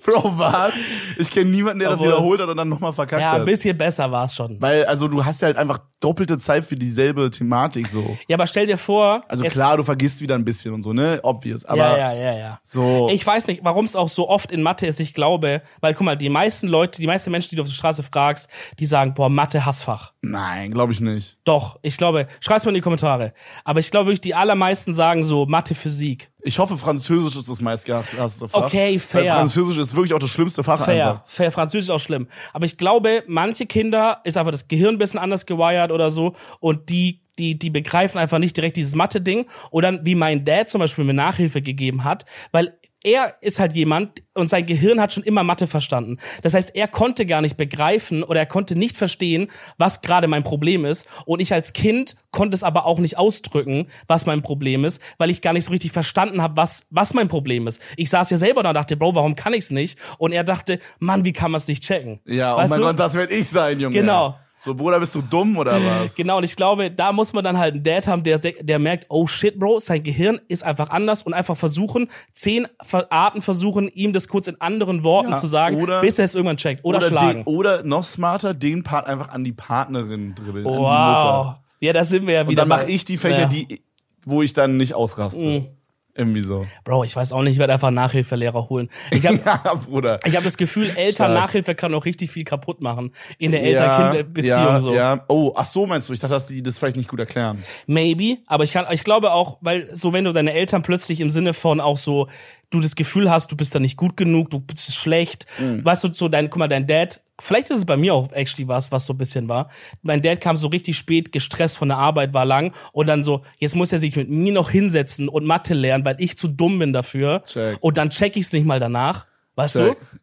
Bro, 0.06 0.38
was? 0.38 0.74
Ich 1.18 1.30
kenne 1.32 1.50
niemanden, 1.50 1.80
der 1.80 1.90
das 1.90 2.00
Obwohl- 2.00 2.12
wiederholt 2.14 2.40
hat 2.42 2.50
und 2.50 2.58
dann 2.58 2.70
nochmal 2.70 2.94
verkackt 2.94 3.22
Ja, 3.22 3.34
ein 3.34 3.40
hat. 3.40 3.46
bisschen 3.46 3.78
besser 3.78 4.10
war 4.12 4.26
es 4.26 4.36
schon. 4.36 4.62
Weil, 4.62 4.86
also 4.86 5.08
du 5.08 5.26
hast 5.26 5.42
ja 5.42 5.48
halt 5.48 5.58
einfach 5.58 5.80
doppelte 6.00 6.38
Zeit 6.38 6.64
für 6.64 6.76
dieselbe 6.76 7.30
Thematik 7.32 7.88
so. 7.88 8.16
Ja, 8.28 8.38
aber 8.38 8.46
stell 8.48 8.68
dir 8.68 8.78
vor. 8.78 9.24
Also 9.28 9.44
klar, 9.46 9.76
du 9.78 9.84
vergisst 9.84 10.22
wieder 10.22 10.36
ein 10.36 10.46
bisschen 10.46 10.74
und 10.74 10.84
so, 10.84 10.94
ne? 10.94 11.20
Obvious. 11.24 11.66
Aber 11.66 11.78
ja, 11.98 11.98
ja, 11.98 12.14
ja, 12.14 12.38
ja. 12.38 12.60
so. 12.64 13.10
Ich 13.12 13.26
weiß 13.26 13.48
nicht, 13.48 13.62
warum 13.64 13.84
es 13.84 13.96
auch 13.96 14.08
so 14.08 14.30
oft 14.30 14.52
in 14.52 14.62
Mathe 14.62 14.86
ist. 14.86 15.00
Ich 15.00 15.14
glaube, 15.16 15.62
weil 15.82 15.94
guck 15.96 16.06
mal, 16.06 16.16
die 16.16 16.30
meisten 16.30 16.68
Leute, 16.68 17.02
die 17.02 17.07
meisten 17.08 17.32
Menschen, 17.32 17.50
die 17.50 17.56
du 17.56 17.62
auf 17.64 17.68
der 17.68 17.76
Straße 17.76 18.04
fragst, 18.04 18.50
die 18.80 18.86
sagen, 18.86 19.14
boah, 19.14 19.30
Mathe 19.30 19.66
Hassfach. 19.66 20.14
Nein, 20.22 20.72
glaube 20.72 20.94
ich 20.94 21.02
nicht. 21.02 21.38
Doch, 21.44 21.80
ich 21.82 21.98
glaube, 21.98 22.28
schreib's 22.40 22.66
mal 22.66 22.70
in 22.70 22.76
die 22.76 22.82
Kommentare. 22.82 23.34
Aber 23.64 23.80
ich 23.80 23.92
glaube 23.92 24.08
wirklich, 24.08 24.22
die 24.22 24.36
allermeisten 24.36 24.94
sagen 24.94 25.24
so 25.24 25.46
Mathe, 25.46 25.76
Physik. 25.76 26.30
Ich 26.42 26.60
hoffe, 26.60 26.78
Französisch 26.78 27.36
ist 27.36 27.50
das 27.50 27.62
meistgehasste 27.62 28.48
Fach. 28.48 28.66
Okay, 28.66 29.00
fair. 29.00 29.22
Weil 29.24 29.32
Französisch 29.32 29.78
ist 29.78 29.96
wirklich 29.96 30.14
auch 30.14 30.20
das 30.20 30.30
schlimmste 30.30 30.64
Fach 30.64 30.86
Fair, 30.86 31.10
einfach. 31.10 31.28
fair, 31.28 31.52
Französisch 31.52 31.86
ist 31.86 31.92
auch 31.92 32.00
schlimm. 32.00 32.28
Aber 32.54 32.66
ich 32.66 32.78
glaube, 32.78 33.24
manche 33.28 33.66
Kinder 33.66 34.22
ist 34.24 34.38
einfach 34.38 34.52
das 34.52 34.68
Gehirn 34.68 34.96
ein 34.96 34.98
bisschen 34.98 35.20
anders 35.20 35.46
gewired 35.46 35.92
oder 35.92 36.10
so 36.12 36.36
und 36.60 36.90
die 36.90 37.22
die, 37.38 37.58
die 37.58 37.70
begreifen 37.70 38.18
einfach 38.18 38.40
nicht 38.40 38.58
direkt 38.58 38.78
dieses 38.78 38.96
Mathe-Ding. 38.96 39.46
Oder 39.70 40.04
wie 40.04 40.16
mein 40.16 40.44
Dad 40.46 40.70
zum 40.70 40.80
Beispiel 40.80 41.04
mir 41.04 41.14
Nachhilfe 41.14 41.62
gegeben 41.62 42.04
hat, 42.04 42.26
weil 42.52 42.78
er 43.08 43.36
ist 43.40 43.60
halt 43.60 43.74
jemand 43.74 44.22
und 44.34 44.48
sein 44.48 44.66
Gehirn 44.66 45.00
hat 45.00 45.14
schon 45.14 45.24
immer 45.24 45.44
Mathe 45.44 45.66
verstanden. 45.66 46.18
Das 46.42 46.54
heißt, 46.54 46.76
er 46.76 46.90
konnte 46.90 47.26
gar 47.26 47.42
nicht 47.42 47.56
begreifen 47.56 48.22
oder 48.22 48.42
er 48.42 48.46
konnte 48.46 48.78
nicht 48.78 48.98
verstehen, 48.98 49.48
was 49.78 50.02
gerade 50.02 50.28
mein 50.28 50.44
Problem 50.44 50.84
ist. 50.84 51.08
Und 51.26 51.42
ich 51.42 51.54
als 51.54 51.72
Kind 51.72 52.18
konnte 52.32 52.54
es 52.54 52.64
aber 52.64 52.86
auch 52.86 53.00
nicht 53.00 53.18
ausdrücken, 53.18 53.88
was 54.08 54.26
mein 54.26 54.42
Problem 54.42 54.84
ist, 54.84 55.02
weil 55.18 55.30
ich 55.30 55.42
gar 55.42 55.54
nicht 55.54 55.64
so 55.64 55.72
richtig 55.72 55.94
verstanden 55.94 56.42
habe, 56.42 56.58
was, 56.58 56.86
was 56.90 57.14
mein 57.14 57.30
Problem 57.30 57.66
ist. 57.66 57.82
Ich 57.96 58.10
saß 58.10 58.30
ja 58.30 58.38
selber 58.38 58.62
da 58.62 58.70
und 58.70 58.76
dachte, 58.76 58.98
Bro, 58.98 59.16
warum 59.16 59.36
kann 59.36 59.54
ich's 59.54 59.72
nicht? 59.72 59.98
Und 60.18 60.34
er 60.34 60.44
dachte, 60.44 60.80
Mann, 61.00 61.24
wie 61.24 61.34
kann 61.34 61.52
man's 61.52 61.68
nicht 61.68 61.84
checken? 61.84 62.20
Ja, 62.26 62.56
oh 62.56 62.58
Weißt 62.58 62.72
mein 62.72 62.82
du? 62.82 62.88
Gott, 62.88 63.00
das 63.00 63.14
werd 63.14 63.32
ich 63.32 63.48
sein, 63.48 63.80
Junge. 63.80 63.98
Genau. 63.98 64.36
So, 64.60 64.74
Bruder, 64.74 65.00
bist 65.00 65.14
du 65.14 65.22
dumm 65.22 65.56
oder 65.58 65.74
was? 65.84 66.16
Genau, 66.16 66.38
und 66.38 66.44
ich 66.44 66.56
glaube, 66.56 66.90
da 66.90 67.12
muss 67.12 67.32
man 67.34 67.44
dann 67.44 67.60
halt 67.60 67.76
einen 67.76 67.84
Dad 67.84 68.08
haben, 68.08 68.24
der, 68.24 68.40
der, 68.40 68.54
der 68.60 68.80
merkt, 68.80 69.06
oh 69.10 69.28
shit, 69.28 69.58
Bro, 69.60 69.80
sein 69.80 70.02
Gehirn 70.02 70.40
ist 70.48 70.64
einfach 70.64 70.90
anders 70.90 71.22
und 71.22 71.34
einfach 71.34 71.56
versuchen, 71.56 72.10
zehn 72.34 72.68
Arten 73.10 73.42
versuchen, 73.44 73.88
ihm 73.90 74.14
das 74.14 74.28
kurz 74.28 74.48
in 74.48 74.60
anderen 74.60 75.04
Worten 75.04 75.30
Ja, 75.30 75.36
zu 75.36 75.46
sagen, 75.46 75.82
oder- 75.82 76.02
bis 76.02 76.18
er 76.18 76.26
es 76.26 76.34
irgendwann 76.34 76.58
checkt. 76.58 76.84
Oder, 76.84 77.02
schlagen. 77.02 77.44
Den, 77.44 77.54
oder 77.54 77.84
noch 77.84 78.04
smarter, 78.04 78.56
den 78.56 78.82
Part 78.84 79.06
einfach 79.06 79.30
an 79.30 79.44
die 79.44 79.54
Partnerin 79.54 80.34
dribbeln, 80.34 80.66
an 80.66 80.74
die 80.74 80.80
wow. 80.80 81.46
Mutter. 81.46 81.64
Ja, 81.80 81.94
da 81.94 82.04
sind 82.04 82.26
wir 82.26 82.34
ja 82.34 82.42
Und 82.42 82.50
wieder. 82.50 82.64
dann 82.64 82.70
mache 82.70 82.90
ich 82.90 83.06
die 83.06 83.18
Fächer, 83.18 83.42
ja. 83.42 83.46
die, 83.48 83.84
wo 84.26 84.42
ich 84.42 84.54
dann 84.54 84.78
nicht 84.78 84.96
ausraste. 84.96 85.70
Irgendwie 86.18 86.42
so. 86.42 86.66
Bro, 86.84 87.04
ich 87.04 87.16
weiß 87.16 87.32
auch 87.32 87.44
nicht, 87.44 87.54
ich 87.54 87.60
werde 87.60 87.74
einfach 87.74 87.92
Nachhilfelehrer 87.92 88.70
holen. 88.70 88.90
Ich 89.12 89.26
habe 89.26 89.40
Ja, 89.46 89.76
Bruder. 89.76 90.20
ich 90.26 90.36
hab 90.36 90.44
das 90.44 90.58
Gefühl, 90.58 90.90
Eltern 90.90 91.14
Stark. 91.14 91.34
Nachhilfe 91.34 91.76
kann 91.76 91.94
auch 91.94 92.06
richtig 92.06 92.32
viel 92.32 92.44
kaputt 92.44 92.82
machen. 92.82 93.12
In 93.38 93.52
der 93.52 93.64
Eltern-Kind-Beziehung 93.64 94.58
ja, 94.58 94.80
so. 94.80 94.94
Ja. 94.94 95.24
Oh, 95.28 95.54
ach 95.56 95.66
so 95.66 95.86
meinst 95.86 96.10
du? 96.10 96.14
Ich 96.14 96.20
dachte, 96.20 96.34
dass 96.34 96.48
die 96.48 96.64
das 96.64 96.80
vielleicht 96.80 96.98
nicht 96.98 97.10
gut 97.10 97.20
erklären. 97.20 97.64
Maybe, 97.86 98.40
aber 98.48 98.64
ich 98.64 98.74
kann, 98.74 98.86
ich 98.92 99.04
glaube 99.04 99.32
auch, 99.32 99.58
weil 99.62 99.96
so 99.96 100.12
wenn 100.12 100.24
du 100.26 100.34
deine 100.34 100.54
Eltern 100.54 100.82
plötzlich 100.82 101.22
im 101.22 101.30
Sinne 101.30 101.54
von 101.54 101.80
auch 101.80 101.98
so, 101.98 102.28
du 102.70 102.80
das 102.82 102.96
Gefühl 102.96 103.30
hast, 103.32 103.52
du 103.52 103.56
bist 103.58 103.74
da 103.74 103.80
nicht 103.80 103.98
gut 103.98 104.18
genug, 104.18 104.50
du 104.50 104.60
bist 104.60 104.94
schlecht, 104.94 105.46
Mhm. 105.60 105.86
weißt 105.86 106.04
du, 106.04 106.12
so 106.14 106.28
dein, 106.28 106.50
guck 106.50 106.60
mal, 106.60 106.68
dein 106.68 106.86
Dad, 106.88 107.22
vielleicht 107.40 107.70
ist 107.70 107.78
es 107.78 107.86
bei 107.86 107.96
mir 107.98 108.14
auch 108.14 108.32
actually 108.34 108.68
was, 108.68 108.92
was 108.92 109.06
so 109.06 109.14
ein 109.14 109.18
bisschen 109.18 109.48
war. 109.48 109.70
Mein 110.02 110.22
Dad 110.22 110.42
kam 110.42 110.58
so 110.58 110.68
richtig 110.68 110.98
spät, 110.98 111.32
gestresst 111.32 111.78
von 111.78 111.88
der 111.90 111.98
Arbeit, 111.98 112.34
war 112.34 112.46
lang 112.46 112.74
und 112.92 113.08
dann 113.08 113.24
so, 113.24 113.44
jetzt 113.58 113.76
muss 113.76 113.92
er 113.94 114.00
sich 114.00 114.16
mit 114.16 114.30
mir 114.30 114.52
noch 114.52 114.70
hinsetzen 114.70 115.30
und 115.30 115.46
Mathe 115.46 115.74
lernen, 115.74 116.04
weil 116.04 116.16
ich 116.20 116.38
zu 116.38 116.48
dumm 116.48 116.80
bin 116.80 116.94
dafür. 116.94 117.44
Check. 117.46 117.78
Und 117.80 117.98
dann 117.98 118.10
check 118.10 118.36
ich's 118.36 118.52
nicht 118.52 118.66
mal 118.66 118.80
danach. 118.80 119.26
Weißt 119.56 119.76
Check. 119.78 119.98
du? 120.00 120.18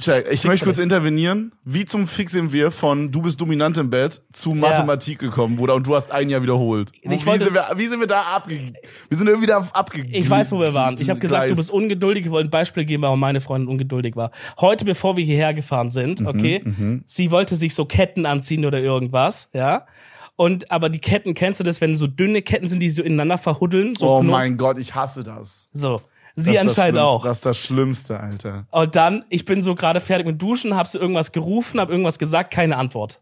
Check. 0.00 0.26
Ich 0.30 0.44
möchte 0.44 0.64
kurz 0.64 0.78
intervenieren. 0.78 1.52
Wie 1.64 1.84
zum 1.84 2.06
Fix 2.06 2.32
sind 2.32 2.52
wir 2.52 2.70
von 2.70 3.10
du 3.12 3.22
bist 3.22 3.40
dominant 3.40 3.76
im 3.78 3.90
Bett 3.90 4.22
zu 4.32 4.54
Mathematik 4.54 5.18
gekommen, 5.18 5.56
Bruder, 5.56 5.74
und 5.74 5.86
du 5.86 5.94
hast 5.94 6.10
ein 6.10 6.28
Jahr 6.30 6.42
wiederholt. 6.42 6.90
Wo- 7.04 7.12
Ich 7.12 7.26
wie, 7.26 7.38
sind 7.38 7.52
wir, 7.54 7.66
wie 7.76 7.86
sind 7.86 8.00
wir 8.00 8.06
da 8.06 8.20
abge... 8.22 8.72
Wir 9.08 9.16
sind 9.16 9.26
irgendwie 9.26 9.46
da 9.46 9.68
abgegangen. 9.72 10.14
Ich 10.14 10.28
weiß, 10.28 10.52
wo 10.52 10.60
wir 10.60 10.72
waren. 10.74 10.96
Ich 11.00 11.10
habe 11.10 11.20
gesagt, 11.20 11.50
du 11.50 11.56
bist 11.56 11.70
ungeduldig. 11.70 12.24
Ich 12.26 12.30
wollte 12.30 12.48
ein 12.48 12.50
Beispiel 12.50 12.84
geben, 12.84 13.02
warum 13.02 13.20
meine 13.20 13.40
Freundin 13.40 13.68
ungeduldig 13.68 14.16
war. 14.16 14.30
Heute, 14.60 14.84
bevor 14.84 15.16
wir 15.16 15.24
hierher 15.24 15.54
gefahren 15.54 15.86
Mhm, 15.88 15.90
sind, 15.90 16.26
okay, 16.26 16.64
sie 17.06 17.30
wollte 17.30 17.56
sich 17.56 17.74
so 17.74 17.84
Ketten 17.84 18.26
anziehen 18.26 18.64
oder 18.64 18.80
irgendwas, 18.80 19.48
ja. 19.52 19.86
Und 20.36 20.70
aber 20.70 20.88
die 20.88 21.00
Ketten, 21.00 21.34
kennst 21.34 21.60
du 21.60 21.64
das, 21.64 21.80
wenn 21.82 21.94
so 21.94 22.06
dünne 22.06 22.40
Ketten 22.40 22.66
sind, 22.68 22.80
die 22.80 22.88
so 22.88 23.02
ineinander 23.02 23.36
verhuddeln? 23.36 23.94
So 23.94 24.08
Oh 24.08 24.20
Knot- 24.20 24.30
mein 24.30 24.56
Gott, 24.56 24.78
ich 24.78 24.94
hasse 24.94 25.22
das. 25.22 25.68
So. 25.74 26.00
Sie 26.44 26.58
anscheinend 26.58 26.98
auch. 27.00 27.24
Das 27.24 27.38
ist 27.38 27.46
das 27.46 27.58
Schlimmste, 27.58 28.18
Alter. 28.20 28.66
Und 28.70 28.96
dann, 28.96 29.24
ich 29.28 29.44
bin 29.44 29.60
so 29.60 29.74
gerade 29.74 30.00
fertig 30.00 30.26
mit 30.26 30.40
Duschen, 30.40 30.76
hab 30.76 30.86
so 30.86 30.98
irgendwas 30.98 31.32
gerufen, 31.32 31.80
hab 31.80 31.90
irgendwas 31.90 32.18
gesagt, 32.18 32.50
keine 32.52 32.76
Antwort. 32.76 33.20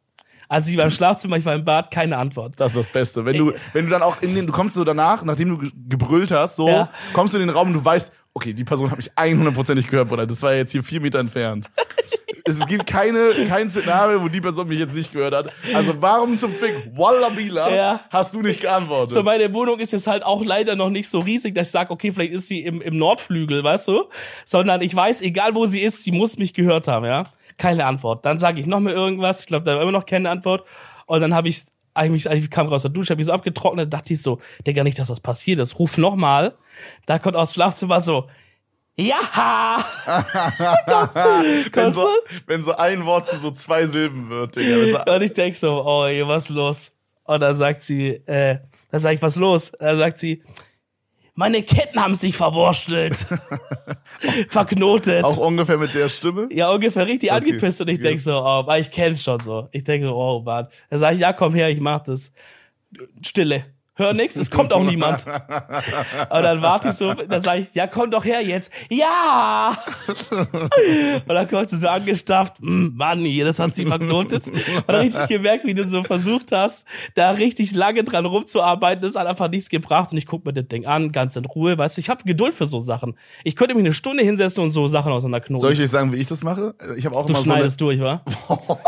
Also 0.51 0.71
ich 0.71 0.79
war 0.79 0.85
im 0.87 0.91
Schlafzimmer, 0.91 1.37
ich 1.37 1.45
war 1.45 1.55
im 1.55 1.65
Bad, 1.65 1.91
keine 1.91 2.17
Antwort. 2.17 2.55
Das 2.57 2.73
ist 2.73 2.79
das 2.79 2.89
Beste. 2.91 3.25
Wenn 3.27 3.37
du, 3.37 3.53
wenn 3.75 3.85
du 3.85 3.91
dann 3.91 4.03
auch 4.03 4.23
in 4.23 4.35
den, 4.35 4.47
du 4.47 4.53
kommst 4.53 4.75
so 4.75 4.83
danach, 4.85 5.23
nachdem 5.23 5.51
du 5.51 5.59
ge- 5.59 5.71
gebrüllt 5.89 6.31
hast, 6.31 6.57
so, 6.57 6.69
Ja. 6.69 6.89
kommst 7.13 7.35
du 7.35 7.39
in 7.39 7.47
den 7.47 7.55
Raum 7.55 7.69
und 7.69 7.75
du 7.75 7.85
weißt, 7.85 8.11
okay, 8.33 8.55
die 8.55 8.65
Person 8.65 8.91
hat 8.91 8.97
mich 8.97 9.13
100%ig 9.13 9.87
gehört, 9.89 10.09
Bruder. 10.09 10.27
Das 10.27 10.41
war 10.41 10.55
jetzt 10.55 10.73
hier 10.73 10.83
vier 10.83 11.01
Meter 11.03 11.19
entfernt. 11.19 11.69
es 12.49 12.67
gibt 12.67 12.87
keine, 12.87 13.31
kein 13.49 13.69
Szenario, 13.69 14.23
wo 14.23 14.29
die 14.29 14.41
Person 14.41 14.69
mich 14.69 14.79
jetzt 14.79 14.95
nicht 14.95 15.13
gehört 15.13 15.35
hat. 15.35 15.53
Also 15.75 15.95
warum 16.01 16.37
zum 16.37 16.53
Fick, 16.53 16.75
Wallabila, 16.97 17.75
Ja. 17.75 18.01
hast 18.11 18.35
du 18.35 18.41
nicht 18.43 18.61
geantwortet? 18.61 19.11
So, 19.11 19.23
meine 19.23 19.53
Wohnung 19.53 19.79
ist 19.81 19.93
jetzt 19.93 20.07
halt 20.07 20.25
auch 20.25 20.45
leider 20.45 20.75
noch 20.77 20.91
nicht 20.91 21.09
so 21.09 21.21
riesig, 21.21 21.55
dass 21.55 21.69
ich 21.69 21.73
sage, 21.73 21.91
okay, 21.91 22.13
vielleicht 22.13 22.33
ist 22.33 22.49
sie 22.49 22.61
im, 22.65 22.81
im 22.81 22.97
Nordflügel, 22.97 23.63
weißt 23.63 23.89
du? 23.89 24.05
Sondern 24.45 24.81
ich 24.83 24.95
weiß, 24.95 25.21
egal 25.23 25.55
wo 25.55 25.67
sie 25.67 25.81
ist, 25.81 26.03
sie 26.03 26.13
muss 26.13 26.39
mich 26.39 26.55
gehört 26.55 26.89
haben, 26.89 27.05
ja? 27.05 27.27
Keine 27.59 27.87
Antwort. 27.87 28.25
Dann 28.25 28.39
sage 28.39 28.61
ich 28.61 28.67
noch 28.67 28.81
mal 28.81 28.93
irgendwas, 28.93 29.41
ich 29.41 29.47
glaube, 29.47 29.65
da 29.65 29.75
war 29.75 29.83
immer 29.83 29.93
noch 29.93 30.07
keine 30.07 30.31
Antwort. 30.31 30.65
Und 31.07 31.21
dann 31.21 31.35
habe 31.35 31.49
ich 31.49 31.63
eigentlich, 31.95 32.27
ich 32.27 32.51
kam 32.51 32.69
raus 32.69 32.83
der 32.83 32.93
Dusche, 32.93 33.11
habe 33.13 33.21
ich 33.21 33.27
so 33.27 33.33
abgetrocknet, 33.33 33.93
dachte 33.93 34.13
ich 34.13 34.23
so, 34.23 34.39
Digga, 34.67 34.85
nicht, 34.85 34.99
dass 34.99 35.09
was 35.11 35.19
passiert 35.21 35.59
ist. 35.59 35.79
Ruf 35.81 35.99
noch 35.99 36.15
mal. 36.15 36.55
Da 37.07 37.19
kommt 37.19 37.35
aus 37.35 37.51
dem 37.51 37.55
Schlafzimmer 37.55 38.01
so, 38.01 38.29
ja! 38.99 39.85
wenn, 41.15 41.73
Kannst 41.73 41.99
so, 41.99 42.09
wenn 42.47 42.63
so 42.63 42.75
ein 42.75 43.07
Wort 43.07 43.27
zu 43.27 43.39
so 43.39 43.51
zwei 43.53 43.87
Silben 43.87 44.29
wird, 44.29 44.57
Digga. 44.57 44.77
Wenn 44.77 44.95
so, 45.07 45.13
Und 45.15 45.23
ich 45.23 45.33
denk 45.33 45.55
so, 45.55 45.85
oh, 45.85 46.05
ey, 46.05 46.27
was 46.27 46.49
los? 46.49 46.93
Und 47.25 47.41
dann 47.41 47.57
sagt 47.57 47.83
sie, 47.83 48.09
äh, 48.27 48.59
dann 48.91 49.01
sag 49.01 49.15
ich, 49.15 49.23
was 49.23 49.37
los? 49.37 49.73
Dann 49.79 49.99
sagt 49.99 50.19
sie, 50.19 50.43
meine 51.35 51.63
Ketten 51.63 52.03
haben 52.03 52.17
sich 52.17 52.37
verwurschtelt. 52.37 53.17
Verknotet. 54.49 55.23
auch 55.23 55.37
ungefähr 55.37 55.79
mit 55.79 55.95
der 55.95 56.09
Stimme? 56.09 56.49
ja, 56.51 56.69
ungefähr 56.69 57.07
richtig 57.07 57.31
Okay, 57.31 57.39
angepisst. 57.39 57.81
Und 57.81 57.89
ich 57.89 58.01
denk 58.01 58.19
so, 58.19 58.33
oh, 58.33 58.67
ich 58.75 58.91
kenn's 58.91 59.23
schon 59.23 59.39
so. 59.39 59.69
Ich 59.71 59.85
denke, 59.85 60.13
oh, 60.13 60.41
Mann. 60.41 60.67
Dann 60.91 60.99
sag 60.99 61.15
ich, 61.15 61.21
ja, 61.21 61.33
komm 61.33 61.55
her, 61.55 61.71
ich 61.71 61.79
mach 61.79 62.01
das. 62.01 62.33
Stille. 63.23 63.67
Hör 63.99 64.15
nix, 64.15 64.37
es 64.37 64.49
kommt 64.53 64.73
auch 64.73 64.85
niemand. 64.85 65.27
Und 66.31 66.43
dann 66.43 66.63
warte 66.63 66.91
ich 66.91 66.95
so, 66.95 67.13
dann 67.15 67.41
sage 67.41 67.63
ich, 67.63 67.75
ja, 67.75 67.89
komm 67.89 68.13
doch 68.13 68.25
her 68.25 68.41
jetzt. 68.43 68.71
Ja! 68.89 69.77
Und 70.31 71.29
dann 71.29 71.49
kommt 71.49 71.69
sie 71.69 71.77
so 71.77 71.89
angestafft, 71.89 72.55
"Mm, 72.61 72.95
Mann, 72.95 73.25
das 73.41 73.59
hat 73.59 73.75
sie 73.75 73.87
verknotet. 73.87 74.47
Und 74.47 74.55
dann 74.87 75.01
richtig 75.01 75.27
gemerkt, 75.27 75.65
wie 75.67 75.75
du 75.75 75.87
so 75.89 76.05
versucht 76.05 76.53
hast, 76.53 76.87
da 77.17 77.33
richtig 77.33 77.73
lange 77.73 78.05
dran 78.05 78.25
rumzuarbeiten, 78.25 79.03
das 79.03 79.17
hat 79.17 79.27
einfach 79.27 79.51
nichts 79.51 79.69
gebracht. 79.69 80.13
Und 80.13 80.19
ich 80.19 80.27
guck 80.27 80.45
mir 80.47 80.53
das 80.53 80.69
Ding 80.69 80.87
an, 80.87 81.11
ganz 81.11 81.35
in 81.35 81.45
Ruhe, 81.45 81.77
weißt 81.77 81.97
du, 81.97 82.01
ich 82.01 82.09
habe 82.09 82.23
Geduld 82.23 82.55
für 82.55 82.67
so 82.67 82.79
Sachen. 82.79 83.19
Ich 83.43 83.57
könnte 83.57 83.75
mich 83.75 83.85
eine 83.85 83.93
Stunde 83.93 84.23
hinsetzen 84.23 84.63
und 84.63 84.71
so 84.71 84.87
Sachen 84.87 85.11
auseinanderknoten. 85.11 85.61
Soll 85.61 85.73
ich 85.73 85.81
euch 85.81 85.91
sagen, 85.91 86.13
wie 86.13 86.19
ich 86.19 86.29
das 86.29 86.45
mache? 86.45 86.77
Ich 86.97 87.05
habe 87.05 87.17
auch 87.17 87.27
du 87.27 87.33
immer 87.33 87.43
so 87.43 87.51
eine, 87.51 87.59
schneidest 87.59 87.81
durch, 87.81 88.01
wa? 88.01 88.23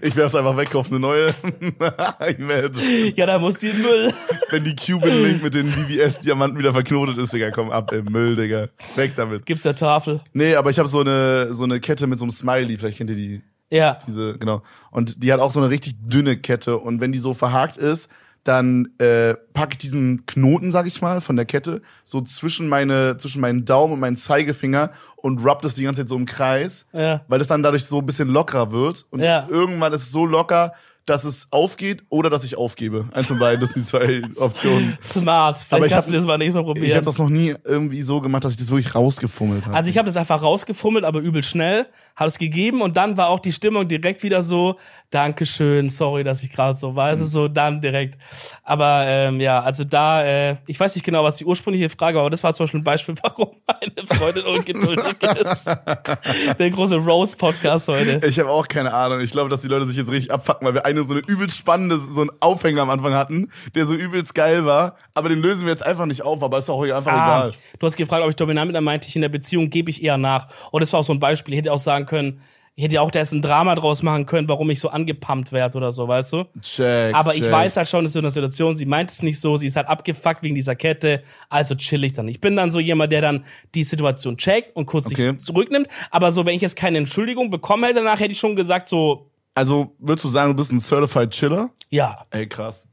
Ich 0.00 0.16
werf's 0.16 0.34
einfach 0.34 0.56
weg 0.56 0.74
auf 0.74 0.90
eine 0.90 0.98
neue. 0.98 1.34
Ja, 3.16 3.26
da 3.26 3.38
muss 3.38 3.58
die 3.58 3.72
Müll. 3.72 4.14
Wenn 4.50 4.64
die 4.64 4.74
Cuban 4.76 5.10
Link 5.22 5.42
mit 5.42 5.54
den 5.54 5.68
VVS-Diamanten 5.70 6.58
wieder 6.58 6.72
verknotet 6.72 7.18
ist, 7.18 7.32
Digga, 7.32 7.50
komm 7.50 7.70
ab 7.70 7.92
im 7.92 8.06
Müll, 8.06 8.36
Digga. 8.36 8.68
Weg 8.96 9.12
damit. 9.16 9.46
Gibt's 9.46 9.62
der 9.64 9.74
Tafel. 9.74 10.20
Nee, 10.32 10.54
aber 10.56 10.70
ich 10.70 10.78
habe 10.78 10.88
so 10.88 11.00
eine, 11.00 11.52
so 11.54 11.64
eine 11.64 11.80
Kette 11.80 12.06
mit 12.06 12.18
so 12.18 12.24
einem 12.24 12.30
Smiley, 12.30 12.76
vielleicht 12.76 12.98
kennt 12.98 13.10
ihr 13.10 13.16
die, 13.16 13.42
Ja. 13.70 13.98
diese, 14.06 14.38
genau. 14.38 14.62
Und 14.90 15.22
die 15.22 15.32
hat 15.32 15.40
auch 15.40 15.52
so 15.52 15.60
eine 15.60 15.70
richtig 15.70 15.94
dünne 16.00 16.36
Kette. 16.36 16.78
Und 16.78 17.00
wenn 17.00 17.12
die 17.12 17.18
so 17.18 17.34
verhakt 17.34 17.76
ist, 17.76 18.08
dann 18.44 18.88
äh, 18.98 19.32
packe 19.54 19.70
ich 19.72 19.78
diesen 19.78 20.26
Knoten, 20.26 20.70
sag 20.70 20.86
ich 20.86 21.00
mal, 21.00 21.22
von 21.22 21.34
der 21.34 21.46
Kette 21.46 21.80
so 22.04 22.20
zwischen 22.20 22.68
meine 22.68 23.16
zwischen 23.16 23.40
meinen 23.40 23.64
Daumen 23.64 23.94
und 23.94 24.00
meinen 24.00 24.18
Zeigefinger 24.18 24.90
und 25.16 25.42
rub 25.46 25.62
das 25.62 25.76
die 25.76 25.84
ganze 25.84 26.02
Zeit 26.02 26.08
so 26.10 26.16
im 26.16 26.26
Kreis, 26.26 26.84
Ja. 26.92 27.22
weil 27.28 27.38
das 27.38 27.48
dann 27.48 27.62
dadurch 27.62 27.86
so 27.86 28.00
ein 28.00 28.06
bisschen 28.06 28.28
lockerer 28.28 28.70
wird 28.70 29.06
und 29.08 29.20
Ja. 29.20 29.46
irgendwann 29.48 29.94
ist 29.94 30.02
es 30.02 30.12
so 30.12 30.26
locker, 30.26 30.74
dass 31.06 31.24
es 31.24 31.48
aufgeht 31.50 32.02
oder 32.08 32.30
dass 32.30 32.44
ich 32.44 32.56
aufgebe. 32.56 33.06
Eins 33.12 33.26
von 33.26 33.38
beiden, 33.38 33.60
das 33.60 33.70
sind 33.74 33.84
die 33.84 33.88
zwei 33.88 34.22
Optionen. 34.40 34.96
Smart. 35.02 35.58
Vielleicht 35.58 35.72
Aber 35.72 35.86
ich 35.86 35.92
kannst 35.92 36.08
hab- 36.08 36.12
du 36.12 36.18
das 36.18 36.26
mal 36.26 36.38
nächstes 36.38 36.54
Mal 36.56 36.64
probieren. 36.64 36.86
Ich 36.86 36.94
habe 36.94 37.04
das 37.04 37.18
noch 37.18 37.28
nie 37.28 37.54
irgendwie 37.64 38.02
so 38.02 38.20
gemacht, 38.20 38.44
dass 38.44 38.52
ich 38.52 38.58
das 38.58 38.70
wirklich 38.70 38.94
rausgefummelt 38.94 39.66
habe. 39.66 39.76
Also 39.76 39.90
ich 39.90 39.98
habe 39.98 40.06
das 40.06 40.16
einfach 40.16 40.42
rausgefummelt, 40.42 41.04
aber 41.04 41.20
übel 41.20 41.42
schnell, 41.42 41.86
habe 42.16 42.28
es 42.28 42.38
gegeben 42.38 42.80
und 42.80 42.96
dann 42.96 43.16
war 43.16 43.28
auch 43.28 43.40
die 43.40 43.52
Stimmung 43.52 43.86
direkt 43.86 44.22
wieder 44.22 44.42
so, 44.42 44.78
Dankeschön, 45.10 45.90
sorry, 45.90 46.24
dass 46.24 46.42
ich 46.42 46.50
gerade 46.50 46.76
so 46.76 46.96
weiß, 46.96 47.20
Mhm. 47.20 47.24
so 47.24 47.48
dann 47.48 47.80
direkt. 47.80 48.18
Aber 48.64 49.04
ähm, 49.06 49.40
ja, 49.40 49.60
also 49.62 49.84
da, 49.84 50.24
äh, 50.24 50.56
ich 50.66 50.80
weiß 50.80 50.94
nicht 50.96 51.04
genau, 51.04 51.22
was 51.22 51.36
die 51.36 51.44
ursprüngliche 51.44 51.88
Frage 51.88 52.16
war, 52.16 52.22
aber 52.22 52.30
das 52.30 52.42
war 52.42 52.52
zum 52.54 52.64
Beispiel 52.64 52.80
ein 52.80 52.84
Beispiel, 52.84 53.14
warum 53.22 53.50
meine 53.66 54.06
Freundin 54.08 54.44
ungeduldig 54.44 55.04
ist. 55.44 55.66
Der 56.58 56.70
große 56.70 56.96
Rose-Podcast 56.96 57.88
heute. 57.88 58.26
Ich 58.26 58.38
habe 58.40 58.50
auch 58.50 58.66
keine 58.66 58.92
Ahnung. 58.92 59.20
Ich 59.20 59.30
glaube, 59.30 59.50
dass 59.50 59.60
die 59.62 59.68
Leute 59.68 59.86
sich 59.86 59.96
jetzt 59.96 60.10
richtig 60.10 60.32
abfacken, 60.32 60.66
weil 60.66 60.74
wir 60.74 60.84
eine 60.94 61.02
so 61.04 61.12
eine 61.14 61.22
übelst 61.26 61.56
spannende, 61.56 61.98
so 61.98 62.20
einen 62.22 62.30
Aufhänger 62.40 62.82
am 62.82 62.90
Anfang 62.90 63.14
hatten, 63.14 63.50
der 63.74 63.86
so 63.86 63.94
übelst 63.94 64.34
geil 64.34 64.64
war. 64.64 64.96
Aber 65.14 65.28
den 65.28 65.40
lösen 65.40 65.66
wir 65.66 65.72
jetzt 65.72 65.84
einfach 65.84 66.06
nicht 66.06 66.22
auf, 66.22 66.42
aber 66.42 66.58
ist 66.58 66.70
auch 66.70 66.82
einfach 66.82 67.12
Ah, 67.12 67.48
egal. 67.48 67.52
du 67.78 67.86
hast 67.86 67.96
gefragt, 67.96 68.22
ob 68.22 68.30
ich 68.30 68.36
dominant 68.36 68.68
bin, 68.68 68.74
dann 68.74 68.84
meinte 68.84 69.08
ich, 69.08 69.16
in 69.16 69.22
der 69.22 69.28
Beziehung 69.28 69.70
gebe 69.70 69.90
ich 69.90 70.02
eher 70.02 70.16
nach. 70.18 70.48
Und 70.70 70.80
das 70.80 70.92
war 70.92 71.00
auch 71.00 71.04
so 71.04 71.12
ein 71.12 71.20
Beispiel. 71.20 71.54
Ich 71.54 71.58
hätte 71.58 71.72
auch 71.72 71.78
sagen 71.78 72.06
können, 72.06 72.40
ich 72.76 72.82
hätte 72.82 72.96
ja 72.96 73.02
auch 73.02 73.12
da 73.12 73.20
jetzt 73.20 73.32
ein 73.32 73.40
Drama 73.40 73.76
draus 73.76 74.02
machen 74.02 74.26
können, 74.26 74.48
warum 74.48 74.68
ich 74.70 74.80
so 74.80 74.88
angepumpt 74.88 75.52
werde 75.52 75.76
oder 75.78 75.92
so, 75.92 76.08
weißt 76.08 76.32
du? 76.32 76.44
Check. 76.60 77.14
Aber 77.14 77.32
ich 77.36 77.42
check. 77.42 77.52
weiß 77.52 77.76
halt 77.76 77.86
schon, 77.88 78.02
das 78.02 78.08
ist 78.10 78.14
so 78.14 78.18
eine 78.18 78.30
Situation, 78.30 78.74
sie 78.74 78.84
meint 78.84 79.10
es 79.12 79.22
nicht 79.22 79.38
so, 79.40 79.56
sie 79.56 79.68
ist 79.68 79.76
halt 79.76 79.86
abgefuckt 79.86 80.42
wegen 80.42 80.56
dieser 80.56 80.74
Kette, 80.74 81.22
also 81.48 81.76
chill 81.76 82.02
ich 82.02 82.14
dann. 82.14 82.26
Ich 82.26 82.40
bin 82.40 82.56
dann 82.56 82.72
so 82.72 82.80
jemand, 82.80 83.12
der 83.12 83.20
dann 83.20 83.44
die 83.76 83.84
Situation 83.84 84.36
checkt 84.38 84.74
und 84.74 84.86
kurz 84.86 85.06
Okay. 85.06 85.34
sich 85.36 85.46
zurücknimmt. 85.46 85.86
Aber 86.10 86.32
so, 86.32 86.46
wenn 86.46 86.56
ich 86.56 86.62
jetzt 86.62 86.74
keine 86.74 86.98
Entschuldigung 86.98 87.48
bekommen 87.48 87.84
hätte, 87.84 88.00
danach 88.02 88.18
hätte 88.18 88.32
ich 88.32 88.40
schon 88.40 88.56
gesagt, 88.56 88.88
so, 88.88 89.30
Also, 89.54 89.94
würdest 89.98 90.24
du 90.24 90.28
sagen, 90.28 90.50
du 90.50 90.56
bist 90.56 90.72
ein 90.72 90.80
Certified 90.80 91.30
Chiller? 91.30 91.70
ja, 91.90 92.24
Ey, 92.30 92.46
krass. 92.48 92.88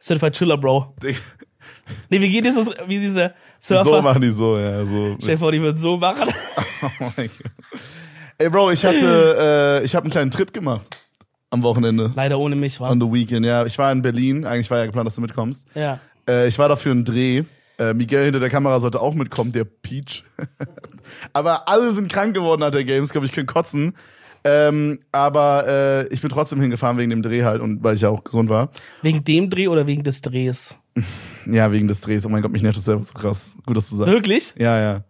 Certified 0.00 0.34
Chiller, 0.34 0.56
Bro. 0.58 0.94
Nee, 2.10 2.20
wie 2.20 2.30
geht 2.30 2.44
dieses, 2.44 2.68
wie 2.86 2.98
diese 2.98 3.34
So 3.60 3.74
Surfer? 3.82 4.02
machen 4.02 4.20
die 4.22 4.30
so, 4.30 4.58
ja. 4.58 4.84
So. 4.84 5.16
Stell 5.20 5.34
dir 5.34 5.38
vor, 5.38 5.52
die 5.52 5.60
würden 5.60 5.76
so 5.76 5.96
machen. 5.96 6.28
Oh 6.82 6.88
mein 7.16 7.28
Gott. 7.28 7.52
Ey, 8.38 8.48
Bro, 8.50 8.70
ich 8.70 8.84
hatte, 8.84 9.80
äh, 9.82 9.84
ich 9.84 9.94
habe 9.96 10.04
einen 10.04 10.12
kleinen 10.12 10.30
Trip 10.30 10.52
gemacht 10.52 10.86
am 11.50 11.62
Wochenende. 11.64 12.12
Leider 12.14 12.38
ohne 12.38 12.54
mich, 12.54 12.78
war. 12.78 12.90
On 12.92 13.00
the 13.00 13.10
weekend, 13.10 13.44
ja. 13.44 13.64
Ich 13.66 13.76
war 13.78 13.90
in 13.90 14.00
Berlin. 14.02 14.44
Eigentlich 14.46 14.70
war 14.70 14.78
ja 14.78 14.86
geplant, 14.86 15.06
dass 15.08 15.16
du 15.16 15.20
mitkommst. 15.22 15.66
Ja. 15.74 15.98
Äh, 16.28 16.46
ich 16.46 16.56
war 16.58 16.68
dafür 16.68 16.92
einen 16.92 17.04
Dreh. 17.04 17.42
Äh, 17.78 17.94
Miguel 17.94 18.24
hinter 18.24 18.38
der 18.38 18.50
Kamera 18.50 18.78
sollte 18.78 19.00
auch 19.00 19.14
mitkommen, 19.14 19.50
der 19.50 19.64
Peach. 19.64 20.24
aber 21.32 21.68
alle 21.68 21.92
sind 21.92 22.12
krank 22.12 22.34
geworden 22.34 22.60
nach 22.60 22.70
der 22.70 22.84
Games, 22.84 23.10
glaube 23.10 23.26
ich, 23.26 23.32
können 23.32 23.46
kotzen. 23.48 23.94
Ähm, 24.68 25.00
aber 25.12 25.66
äh, 25.68 26.08
ich 26.14 26.20
bin 26.20 26.30
trotzdem 26.30 26.60
hingefahren 26.60 26.96
wegen 26.98 27.10
dem 27.10 27.22
Dreh 27.22 27.42
halt 27.44 27.60
und 27.60 27.82
weil 27.84 27.94
ich 27.96 28.00
ja 28.00 28.08
auch 28.08 28.24
gesund 28.24 28.48
war. 28.48 28.70
Wegen 29.02 29.22
dem 29.24 29.50
Dreh 29.50 29.68
oder 29.68 29.86
wegen 29.86 30.02
des 30.04 30.20
Drehs? 30.22 30.74
Ja, 31.50 31.72
wegen 31.72 31.88
des 31.88 32.02
Drehs. 32.02 32.26
Oh 32.26 32.28
mein 32.28 32.42
Gott, 32.42 32.52
mich 32.52 32.60
nervt 32.60 32.76
das 32.76 32.84
selber 32.84 33.02
so 33.02 33.14
krass. 33.14 33.52
Gut, 33.64 33.74
dass 33.74 33.88
du 33.88 33.96
sagst. 33.96 34.12
Wirklich? 34.12 34.52
Ja, 34.58 34.78
ja. 34.78 35.04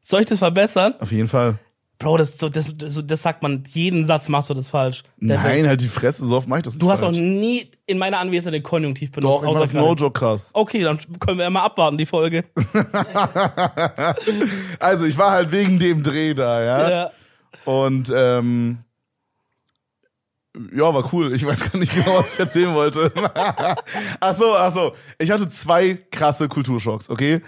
Soll 0.00 0.20
ich 0.20 0.26
das 0.26 0.38
verbessern? 0.38 0.94
Auf 1.00 1.10
jeden 1.10 1.26
Fall. 1.26 1.58
Bro, 1.98 2.18
das, 2.18 2.38
so, 2.38 2.48
das, 2.48 2.72
das, 2.76 3.04
das 3.04 3.22
sagt 3.22 3.42
man, 3.42 3.64
jeden 3.68 4.04
Satz 4.04 4.28
machst 4.28 4.48
du 4.50 4.54
das 4.54 4.68
falsch. 4.68 5.02
Der- 5.18 5.38
Nein, 5.38 5.66
halt 5.66 5.80
die 5.80 5.88
Fresse, 5.88 6.24
so 6.24 6.36
oft 6.36 6.46
mach 6.48 6.58
ich 6.58 6.62
das 6.62 6.74
nicht 6.74 6.82
Du 6.82 6.90
hast 6.90 7.02
auch 7.02 7.10
nie 7.10 7.68
in 7.86 7.98
meiner 7.98 8.18
Anwesenheit 8.18 8.54
den 8.60 8.62
Konjunktiv 8.62 9.10
benutzt. 9.10 9.42
Doch, 9.42 9.48
ich 9.48 9.54
mach 9.54 9.60
das 9.60 9.72
gerade. 9.72 9.86
no 9.86 9.94
joke 9.94 10.18
krass. 10.18 10.50
Okay, 10.54 10.82
dann 10.82 10.98
können 11.18 11.38
wir 11.38 11.50
mal 11.50 11.62
abwarten, 11.64 11.98
die 11.98 12.06
Folge. 12.06 12.44
Also, 14.78 15.06
ich 15.06 15.16
war 15.18 15.32
halt 15.32 15.52
wegen 15.52 15.78
dem 15.78 16.02
Dreh 16.02 16.34
da, 16.34 16.62
ja. 16.62 16.90
Ja. 16.90 17.10
Und 17.64 18.12
ähm, 18.14 18.84
ja, 20.72 20.92
war 20.92 21.12
cool. 21.12 21.34
Ich 21.34 21.46
weiß 21.46 21.72
gar 21.72 21.78
nicht 21.78 21.94
genau, 21.94 22.18
was 22.18 22.34
ich 22.34 22.40
erzählen 22.40 22.74
wollte. 22.74 23.12
ach 24.20 24.36
so, 24.36 24.54
ach 24.54 24.72
so. 24.72 24.94
Ich 25.18 25.30
hatte 25.30 25.48
zwei 25.48 25.94
krasse 26.10 26.48
Kulturschocks, 26.48 27.08
okay? 27.08 27.40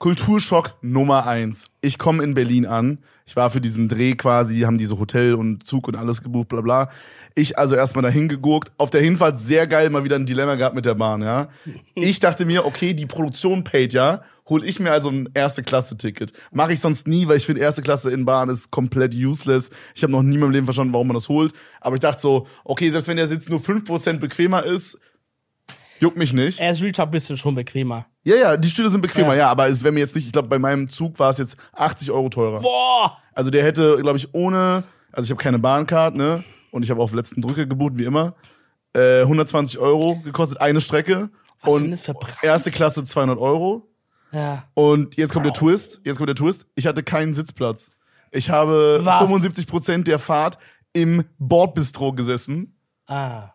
Kulturschock 0.00 0.78
Nummer 0.80 1.26
eins. 1.26 1.66
Ich 1.82 1.98
komme 1.98 2.24
in 2.24 2.32
Berlin 2.32 2.64
an. 2.64 3.00
Ich 3.26 3.36
war 3.36 3.50
für 3.50 3.60
diesen 3.60 3.86
Dreh 3.86 4.14
quasi, 4.14 4.60
haben 4.60 4.78
diese 4.78 4.98
Hotel 4.98 5.34
und 5.34 5.66
Zug 5.66 5.88
und 5.88 5.94
alles 5.94 6.22
gebucht, 6.22 6.48
bla 6.48 6.62
bla. 6.62 6.88
Ich 7.34 7.58
also 7.58 7.74
erstmal 7.74 8.02
dahin 8.02 8.26
geguckt. 8.26 8.72
Auf 8.78 8.88
der 8.88 9.02
Hinfahrt 9.02 9.38
sehr 9.38 9.66
geil 9.66 9.90
mal 9.90 10.02
wieder 10.02 10.16
ein 10.16 10.24
Dilemma 10.24 10.54
gehabt 10.54 10.74
mit 10.74 10.86
der 10.86 10.94
Bahn, 10.94 11.20
ja. 11.20 11.48
Ich 11.94 12.18
dachte 12.18 12.46
mir, 12.46 12.64
okay, 12.64 12.94
die 12.94 13.04
Produktion 13.04 13.62
paid 13.62 13.92
ja. 13.92 14.22
Hol 14.48 14.64
ich 14.64 14.80
mir 14.80 14.90
also 14.90 15.10
ein 15.10 15.28
Erste-Klasse-Ticket. 15.34 16.32
Mache 16.50 16.72
ich 16.72 16.80
sonst 16.80 17.06
nie, 17.06 17.28
weil 17.28 17.36
ich 17.36 17.44
finde, 17.44 17.60
Erste 17.60 17.82
Klasse 17.82 18.10
in 18.10 18.24
Bahn 18.24 18.48
ist 18.48 18.70
komplett 18.70 19.14
useless. 19.14 19.68
Ich 19.94 20.02
habe 20.02 20.12
noch 20.12 20.22
nie 20.22 20.36
in 20.36 20.40
meinem 20.40 20.52
Leben 20.52 20.66
verstanden, 20.66 20.94
warum 20.94 21.08
man 21.08 21.14
das 21.14 21.28
holt. 21.28 21.52
Aber 21.78 21.96
ich 21.96 22.00
dachte 22.00 22.22
so, 22.22 22.46
okay, 22.64 22.88
selbst 22.88 23.06
wenn 23.06 23.18
der 23.18 23.26
Sitz 23.26 23.50
nur 23.50 23.60
5% 23.60 24.14
bequemer 24.14 24.64
ist, 24.64 24.98
juckt 26.00 26.16
mich 26.16 26.32
nicht. 26.32 26.60
Er 26.60 26.70
ist 26.72 26.82
Real 26.82 26.92
Talk 26.92 27.08
ein 27.08 27.10
bisschen 27.12 27.36
schon 27.36 27.54
bequemer. 27.54 28.06
Ja, 28.24 28.36
ja, 28.36 28.56
die 28.56 28.68
Stühle 28.68 28.90
sind 28.90 29.00
bequemer, 29.00 29.34
Ja. 29.34 29.40
ja, 29.44 29.50
aber 29.50 29.68
es 29.68 29.82
wäre 29.82 29.92
mir 29.92 30.00
jetzt 30.00 30.14
nicht, 30.14 30.26
ich 30.26 30.32
glaube, 30.32 30.48
bei 30.48 30.58
meinem 30.58 30.88
Zug 30.88 31.18
war 31.18 31.30
es 31.30 31.38
jetzt 31.38 31.56
80 31.72 32.10
Euro 32.10 32.28
teurer. 32.28 32.60
Boah! 32.60 33.16
Also 33.32 33.50
der 33.50 33.64
hätte, 33.64 33.96
glaube 34.00 34.18
ich, 34.18 34.34
ohne, 34.34 34.82
also 35.12 35.26
ich 35.26 35.30
habe 35.30 35.42
keine 35.42 35.58
Bahncard, 35.58 36.16
ne? 36.16 36.44
Und 36.70 36.84
ich 36.84 36.90
habe 36.90 37.02
auf 37.02 37.12
letzten 37.12 37.40
Drücker 37.42 37.66
gebucht, 37.66 37.94
wie 37.96 38.04
immer. 38.04 38.34
Äh, 38.94 39.22
120 39.22 39.78
Euro 39.78 40.16
gekostet, 40.24 40.60
eine 40.60 40.80
Strecke. 40.80 41.30
Was 41.62 41.74
und 41.74 42.02
erste 42.42 42.70
Klasse 42.70 43.04
200 43.04 43.38
Euro. 43.38 43.88
Ja. 44.32 44.64
Und 44.74 45.16
jetzt 45.16 45.32
kommt 45.32 45.46
der 45.46 45.52
Twist, 45.52 46.00
jetzt 46.04 46.16
kommt 46.18 46.28
der 46.28 46.36
Twist. 46.36 46.66
Ich 46.74 46.86
hatte 46.86 47.02
keinen 47.02 47.34
Sitzplatz. 47.34 47.92
Ich 48.30 48.50
habe 48.50 49.00
Was? 49.02 49.18
75 49.20 49.66
Prozent 49.66 50.06
der 50.06 50.18
Fahrt 50.18 50.58
im 50.92 51.24
Bordbistro 51.38 52.12
gesessen. 52.12 52.76
Ah. 53.06 53.50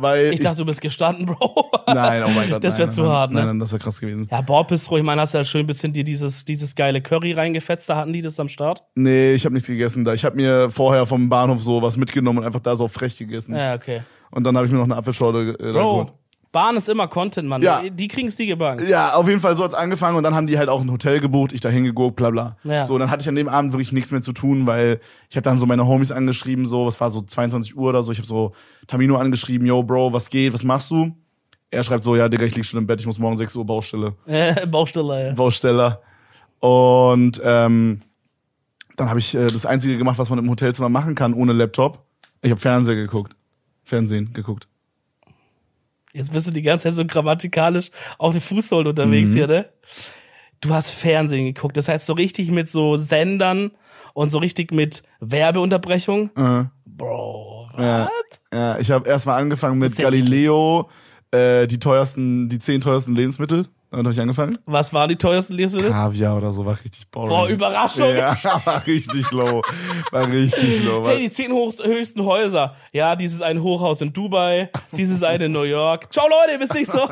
Weil 0.00 0.32
Ich 0.32 0.38
dachte, 0.38 0.58
du 0.58 0.64
bist 0.64 0.80
gestanden, 0.80 1.26
Bro. 1.26 1.70
nein, 1.88 2.22
oh 2.24 2.30
mein 2.30 2.48
Gott. 2.48 2.62
Das 2.62 2.74
nein, 2.74 2.78
wär 2.78 2.86
nein, 2.86 2.92
zu 2.92 3.02
nein, 3.02 3.10
hart, 3.10 3.30
ne? 3.32 3.36
Nein, 3.40 3.46
nein, 3.48 3.58
das 3.58 3.72
wäre 3.72 3.82
krass 3.82 4.00
gewesen. 4.00 4.28
Ja, 4.30 4.40
Bordbistro, 4.42 4.96
ich 4.96 5.02
meine, 5.02 5.20
hast 5.20 5.34
du 5.34 5.38
halt 5.38 5.48
schön 5.48 5.62
ein 5.62 5.66
bisschen 5.66 5.92
dir 5.92 6.04
dieses, 6.04 6.44
dieses 6.44 6.76
geile 6.76 7.02
Curry 7.02 7.32
reingefetzt, 7.32 7.88
da 7.88 7.96
hatten 7.96 8.12
die 8.12 8.22
das 8.22 8.38
am 8.38 8.48
Start. 8.48 8.84
Nee, 8.94 9.32
ich 9.32 9.44
habe 9.44 9.54
nichts 9.54 9.66
gegessen 9.66 10.04
da. 10.04 10.14
Ich 10.14 10.24
habe 10.24 10.36
mir 10.36 10.70
vorher 10.70 11.04
vom 11.04 11.28
Bahnhof 11.28 11.60
so 11.60 11.82
was 11.82 11.96
mitgenommen 11.96 12.38
und 12.38 12.44
einfach 12.44 12.60
da 12.60 12.76
so 12.76 12.86
frech 12.86 13.16
gegessen. 13.18 13.56
Ja, 13.56 13.74
okay. 13.74 14.02
Und 14.30 14.44
dann 14.44 14.56
habe 14.56 14.66
ich 14.66 14.72
mir 14.72 14.78
noch 14.78 14.84
eine 14.84 14.96
Apfelschorle 14.96 15.54
äh. 15.58 15.72
Bro, 15.72 16.12
Bahn 16.50 16.76
ist 16.76 16.88
immer 16.88 17.08
Content, 17.08 17.48
Mann. 17.48 17.60
Ja. 17.62 17.82
Die 17.88 18.08
kriegen's 18.08 18.36
die 18.36 18.46
gebacken. 18.46 18.88
Ja, 18.88 19.14
auf 19.14 19.28
jeden 19.28 19.40
Fall 19.40 19.54
so 19.54 19.62
hat's 19.62 19.74
angefangen 19.74 20.16
und 20.16 20.22
dann 20.22 20.34
haben 20.34 20.46
die 20.46 20.58
halt 20.58 20.68
auch 20.68 20.80
ein 20.80 20.90
Hotel 20.90 21.20
gebucht, 21.20 21.52
ich 21.52 21.60
da 21.60 21.68
hingeguckt, 21.68 22.16
bla 22.16 22.30
bla. 22.30 22.56
Ja. 22.64 22.84
So, 22.84 22.94
und 22.94 23.00
dann 23.00 23.10
hatte 23.10 23.22
ich 23.22 23.28
an 23.28 23.34
dem 23.34 23.48
Abend 23.48 23.72
wirklich 23.72 23.92
nichts 23.92 24.12
mehr 24.12 24.22
zu 24.22 24.32
tun, 24.32 24.66
weil 24.66 25.00
ich 25.28 25.36
habe 25.36 25.44
dann 25.44 25.58
so 25.58 25.66
meine 25.66 25.86
Homies 25.86 26.10
angeschrieben, 26.10 26.64
so, 26.64 26.86
was 26.86 27.00
war 27.00 27.10
so 27.10 27.20
22 27.20 27.76
Uhr 27.76 27.90
oder 27.90 28.02
so, 28.02 28.12
ich 28.12 28.18
habe 28.18 28.26
so 28.26 28.52
Tamino 28.86 29.16
angeschrieben, 29.16 29.66
yo 29.66 29.82
Bro, 29.82 30.12
was 30.12 30.30
geht, 30.30 30.54
was 30.54 30.64
machst 30.64 30.90
du? 30.90 31.14
Er 31.70 31.84
schreibt 31.84 32.04
so, 32.04 32.16
ja, 32.16 32.28
Digga, 32.30 32.46
ich 32.46 32.56
lieg 32.56 32.64
schon 32.64 32.78
im 32.78 32.86
Bett, 32.86 33.00
ich 33.00 33.06
muss 33.06 33.18
morgen 33.18 33.36
6 33.36 33.54
Uhr 33.56 33.66
Baustelle. 33.66 34.14
Äh, 34.26 34.66
Baustelle, 34.66 35.28
ja. 35.28 35.34
Bausteller. 35.34 36.00
Und 36.60 37.40
ähm, 37.44 38.00
dann 38.96 39.08
habe 39.10 39.18
ich 39.18 39.34
äh, 39.34 39.46
das 39.46 39.66
Einzige 39.66 39.98
gemacht, 39.98 40.18
was 40.18 40.30
man 40.30 40.38
im 40.38 40.48
Hotelzimmer 40.48 40.88
machen 40.88 41.14
kann, 41.14 41.34
ohne 41.34 41.52
Laptop. 41.52 42.04
Ich 42.40 42.50
habe 42.50 42.60
Fernseher 42.60 42.94
geguckt. 42.94 43.36
Fernsehen 43.84 44.32
geguckt. 44.32 44.66
Jetzt 46.12 46.32
bist 46.32 46.46
du 46.46 46.50
die 46.50 46.62
ganze 46.62 46.84
Zeit 46.84 46.94
so 46.94 47.04
grammatikalisch 47.04 47.90
auf 48.18 48.32
den 48.32 48.40
Fußsohlen 48.40 48.86
unterwegs 48.86 49.30
Mhm. 49.30 49.34
hier, 49.34 49.46
ne? 49.46 49.68
Du 50.60 50.70
hast 50.70 50.90
Fernsehen 50.90 51.44
geguckt. 51.46 51.76
Das 51.76 51.88
heißt 51.88 52.06
so 52.06 52.14
richtig 52.14 52.50
mit 52.50 52.68
so 52.68 52.96
Sendern 52.96 53.70
und 54.14 54.28
so 54.28 54.38
richtig 54.38 54.72
mit 54.72 55.02
Werbeunterbrechung. 55.20 56.30
Äh, 56.36 56.64
Bro, 56.86 57.68
ja, 57.78 58.04
was? 58.08 58.40
ja, 58.52 58.78
ich 58.80 58.90
habe 58.90 59.08
erstmal 59.08 59.40
angefangen 59.40 59.78
mit 59.78 59.96
Galileo, 59.96 60.88
äh, 61.30 61.66
die 61.68 61.78
teuersten, 61.78 62.48
die 62.48 62.58
zehn 62.58 62.80
teuersten 62.80 63.14
Lebensmittel. 63.14 63.68
Damit 63.90 64.04
habe 64.04 64.12
ich 64.12 64.20
angefangen. 64.20 64.58
Was 64.66 64.92
waren 64.92 65.08
die 65.08 65.16
teuersten 65.16 65.54
Lebensmittel? 65.54 65.90
Kaviar 65.90 66.36
oder 66.36 66.52
so, 66.52 66.66
war 66.66 66.78
richtig 66.84 67.08
boring. 67.10 67.30
Boah, 67.30 67.48
Überraschung. 67.48 68.14
Ja, 68.14 68.36
war 68.64 68.86
richtig 68.86 69.30
low. 69.30 69.62
War 70.10 70.30
richtig 70.30 70.84
low. 70.84 71.06
Hey, 71.06 71.20
die 71.20 71.30
zehn 71.30 71.52
höchsten 71.52 72.24
Häuser. 72.24 72.76
Ja, 72.92 73.16
dieses 73.16 73.40
eine 73.40 73.62
Hochhaus 73.62 74.02
in 74.02 74.12
Dubai, 74.12 74.70
dieses 74.92 75.22
eine 75.22 75.46
in 75.46 75.52
New 75.52 75.62
York. 75.62 76.12
Ciao 76.12 76.26
Leute, 76.28 76.60
wisst 76.60 76.74
nicht 76.74 76.90
so. 76.90 77.08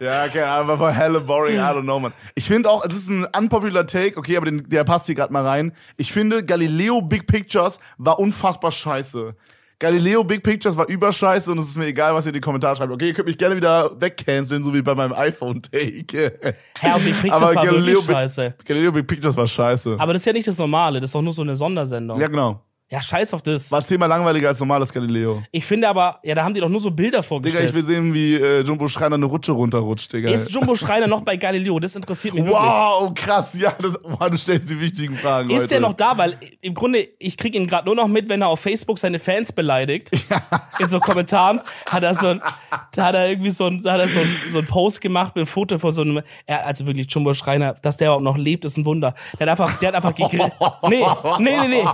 Ja, 0.00 0.26
keine 0.26 0.46
Ahnung, 0.46 0.70
aber 0.70 0.80
war 0.80 0.92
hella 0.92 1.20
boring, 1.20 1.56
I 1.56 1.60
don't 1.60 1.82
know, 1.82 2.00
man. 2.00 2.12
Ich 2.34 2.46
finde 2.46 2.68
auch, 2.68 2.84
es 2.84 2.94
ist 2.94 3.10
ein 3.10 3.26
unpopular 3.36 3.86
Take, 3.86 4.16
okay, 4.16 4.36
aber 4.36 4.46
den, 4.46 4.68
der 4.68 4.82
passt 4.82 5.06
hier 5.06 5.14
gerade 5.14 5.32
mal 5.32 5.46
rein. 5.46 5.72
Ich 5.96 6.12
finde, 6.12 6.44
Galileo 6.44 7.00
Big 7.00 7.26
Pictures 7.28 7.78
war 7.98 8.18
unfassbar 8.18 8.72
scheiße. 8.72 9.36
Galileo 9.78 10.22
Big 10.24 10.42
Pictures 10.42 10.76
war 10.76 10.88
überscheiße 10.88 11.50
und 11.50 11.58
es 11.58 11.68
ist 11.68 11.76
mir 11.76 11.86
egal, 11.86 12.14
was 12.14 12.24
ihr 12.26 12.28
in 12.30 12.34
die 12.34 12.40
Kommentare 12.40 12.76
schreibt. 12.76 12.92
Okay, 12.92 13.08
ihr 13.08 13.12
könnt 13.14 13.26
mich 13.26 13.36
gerne 13.38 13.56
wieder 13.56 14.00
wegcanceln, 14.00 14.62
so 14.62 14.72
wie 14.72 14.82
bei 14.82 14.94
meinem 14.94 15.12
iPhone-Take. 15.12 16.54
Herr, 16.80 16.98
Big 17.00 17.20
Pictures 17.20 17.54
war 17.54 17.64
wirklich 17.66 17.96
Big- 17.96 18.04
scheiße. 18.04 18.54
Galileo 18.64 18.92
Big 18.92 19.06
Pictures 19.06 19.36
war 19.36 19.46
scheiße. 19.46 19.96
Aber 19.98 20.12
das 20.12 20.22
ist 20.22 20.26
ja 20.26 20.32
nicht 20.32 20.46
das 20.46 20.58
Normale, 20.58 21.00
das 21.00 21.08
ist 21.08 21.14
doch 21.14 21.22
nur 21.22 21.32
so 21.32 21.42
eine 21.42 21.56
Sondersendung. 21.56 22.20
ja, 22.20 22.28
Ja, 22.92 23.00
scheiß 23.00 23.32
auf 23.32 23.40
das. 23.40 23.72
War 23.72 23.82
zehnmal 23.82 24.08
langweiliger 24.10 24.48
als 24.48 24.60
normales 24.60 24.92
Galileo. 24.92 25.42
Ich 25.50 25.64
finde 25.64 25.88
aber, 25.88 26.20
ja, 26.22 26.34
da 26.34 26.44
haben 26.44 26.52
die 26.52 26.60
doch 26.60 26.68
nur 26.68 26.80
so 26.80 26.90
Bilder 26.90 27.18
Digga, 27.18 27.22
vorgestellt. 27.22 27.70
ich 27.70 27.74
will 27.74 27.82
sehen, 27.82 28.12
wie 28.12 28.34
äh, 28.34 28.60
Jumbo 28.62 28.86
Schreiner 28.88 29.14
eine 29.14 29.24
Rutsche 29.24 29.52
runterrutscht, 29.52 30.12
Digga. 30.12 30.30
ist 30.30 30.52
Jumbo 30.52 30.74
Schreiner 30.74 31.06
noch 31.06 31.22
bei 31.22 31.36
Galileo? 31.38 31.80
Das 31.80 31.96
interessiert 31.96 32.34
mich 32.34 32.44
wirklich. 32.44 32.62
wow, 32.62 33.12
krass, 33.14 33.54
ja, 33.54 33.72
das, 33.80 33.94
wow, 34.02 34.28
du 34.28 34.36
stellst 34.36 34.68
die 34.68 34.78
wichtigen 34.78 35.16
Fragen 35.16 35.48
Ist 35.48 35.56
heute. 35.62 35.68
der 35.68 35.80
noch 35.80 35.94
da? 35.94 36.18
Weil 36.18 36.36
im 36.60 36.74
Grunde, 36.74 37.08
ich 37.18 37.38
krieg 37.38 37.54
ihn 37.54 37.66
gerade 37.66 37.86
nur 37.86 37.96
noch 37.96 38.06
mit, 38.06 38.28
wenn 38.28 38.42
er 38.42 38.48
auf 38.48 38.60
Facebook 38.60 38.98
seine 38.98 39.18
Fans 39.18 39.52
beleidigt. 39.52 40.10
In 40.78 40.86
so 40.86 41.00
Kommentaren 41.00 41.62
hat 41.88 42.02
er 42.02 42.14
so 42.14 42.28
ein, 42.28 42.42
da 42.94 43.06
hat 43.06 43.14
er 43.14 43.28
irgendwie 43.28 43.50
so 43.50 43.66
ein, 43.66 43.78
hat 43.78 43.98
er 44.00 44.08
so 44.08 44.20
ein, 44.20 44.36
so 44.50 44.58
ein 44.58 44.66
Post 44.66 45.00
gemacht 45.00 45.34
mit 45.34 45.42
einem 45.42 45.46
Foto 45.46 45.78
von 45.78 45.90
so 45.90 46.02
einem, 46.02 46.20
er, 46.46 46.66
also 46.66 46.86
wirklich 46.86 47.06
Jumbo 47.10 47.32
Schreiner, 47.32 47.74
dass 47.80 47.96
der 47.96 48.08
überhaupt 48.08 48.24
noch 48.24 48.36
lebt, 48.36 48.66
ist 48.66 48.76
ein 48.76 48.84
Wunder. 48.84 49.14
Der 49.40 49.50
hat 49.50 49.58
einfach, 49.60 49.78
der 49.78 49.88
hat 49.88 49.94
einfach 49.94 50.14
gegrillt. 50.30 50.52
Nee, 50.88 51.02
nee, 51.38 51.58
nee, 51.60 51.68
nee. 51.68 51.84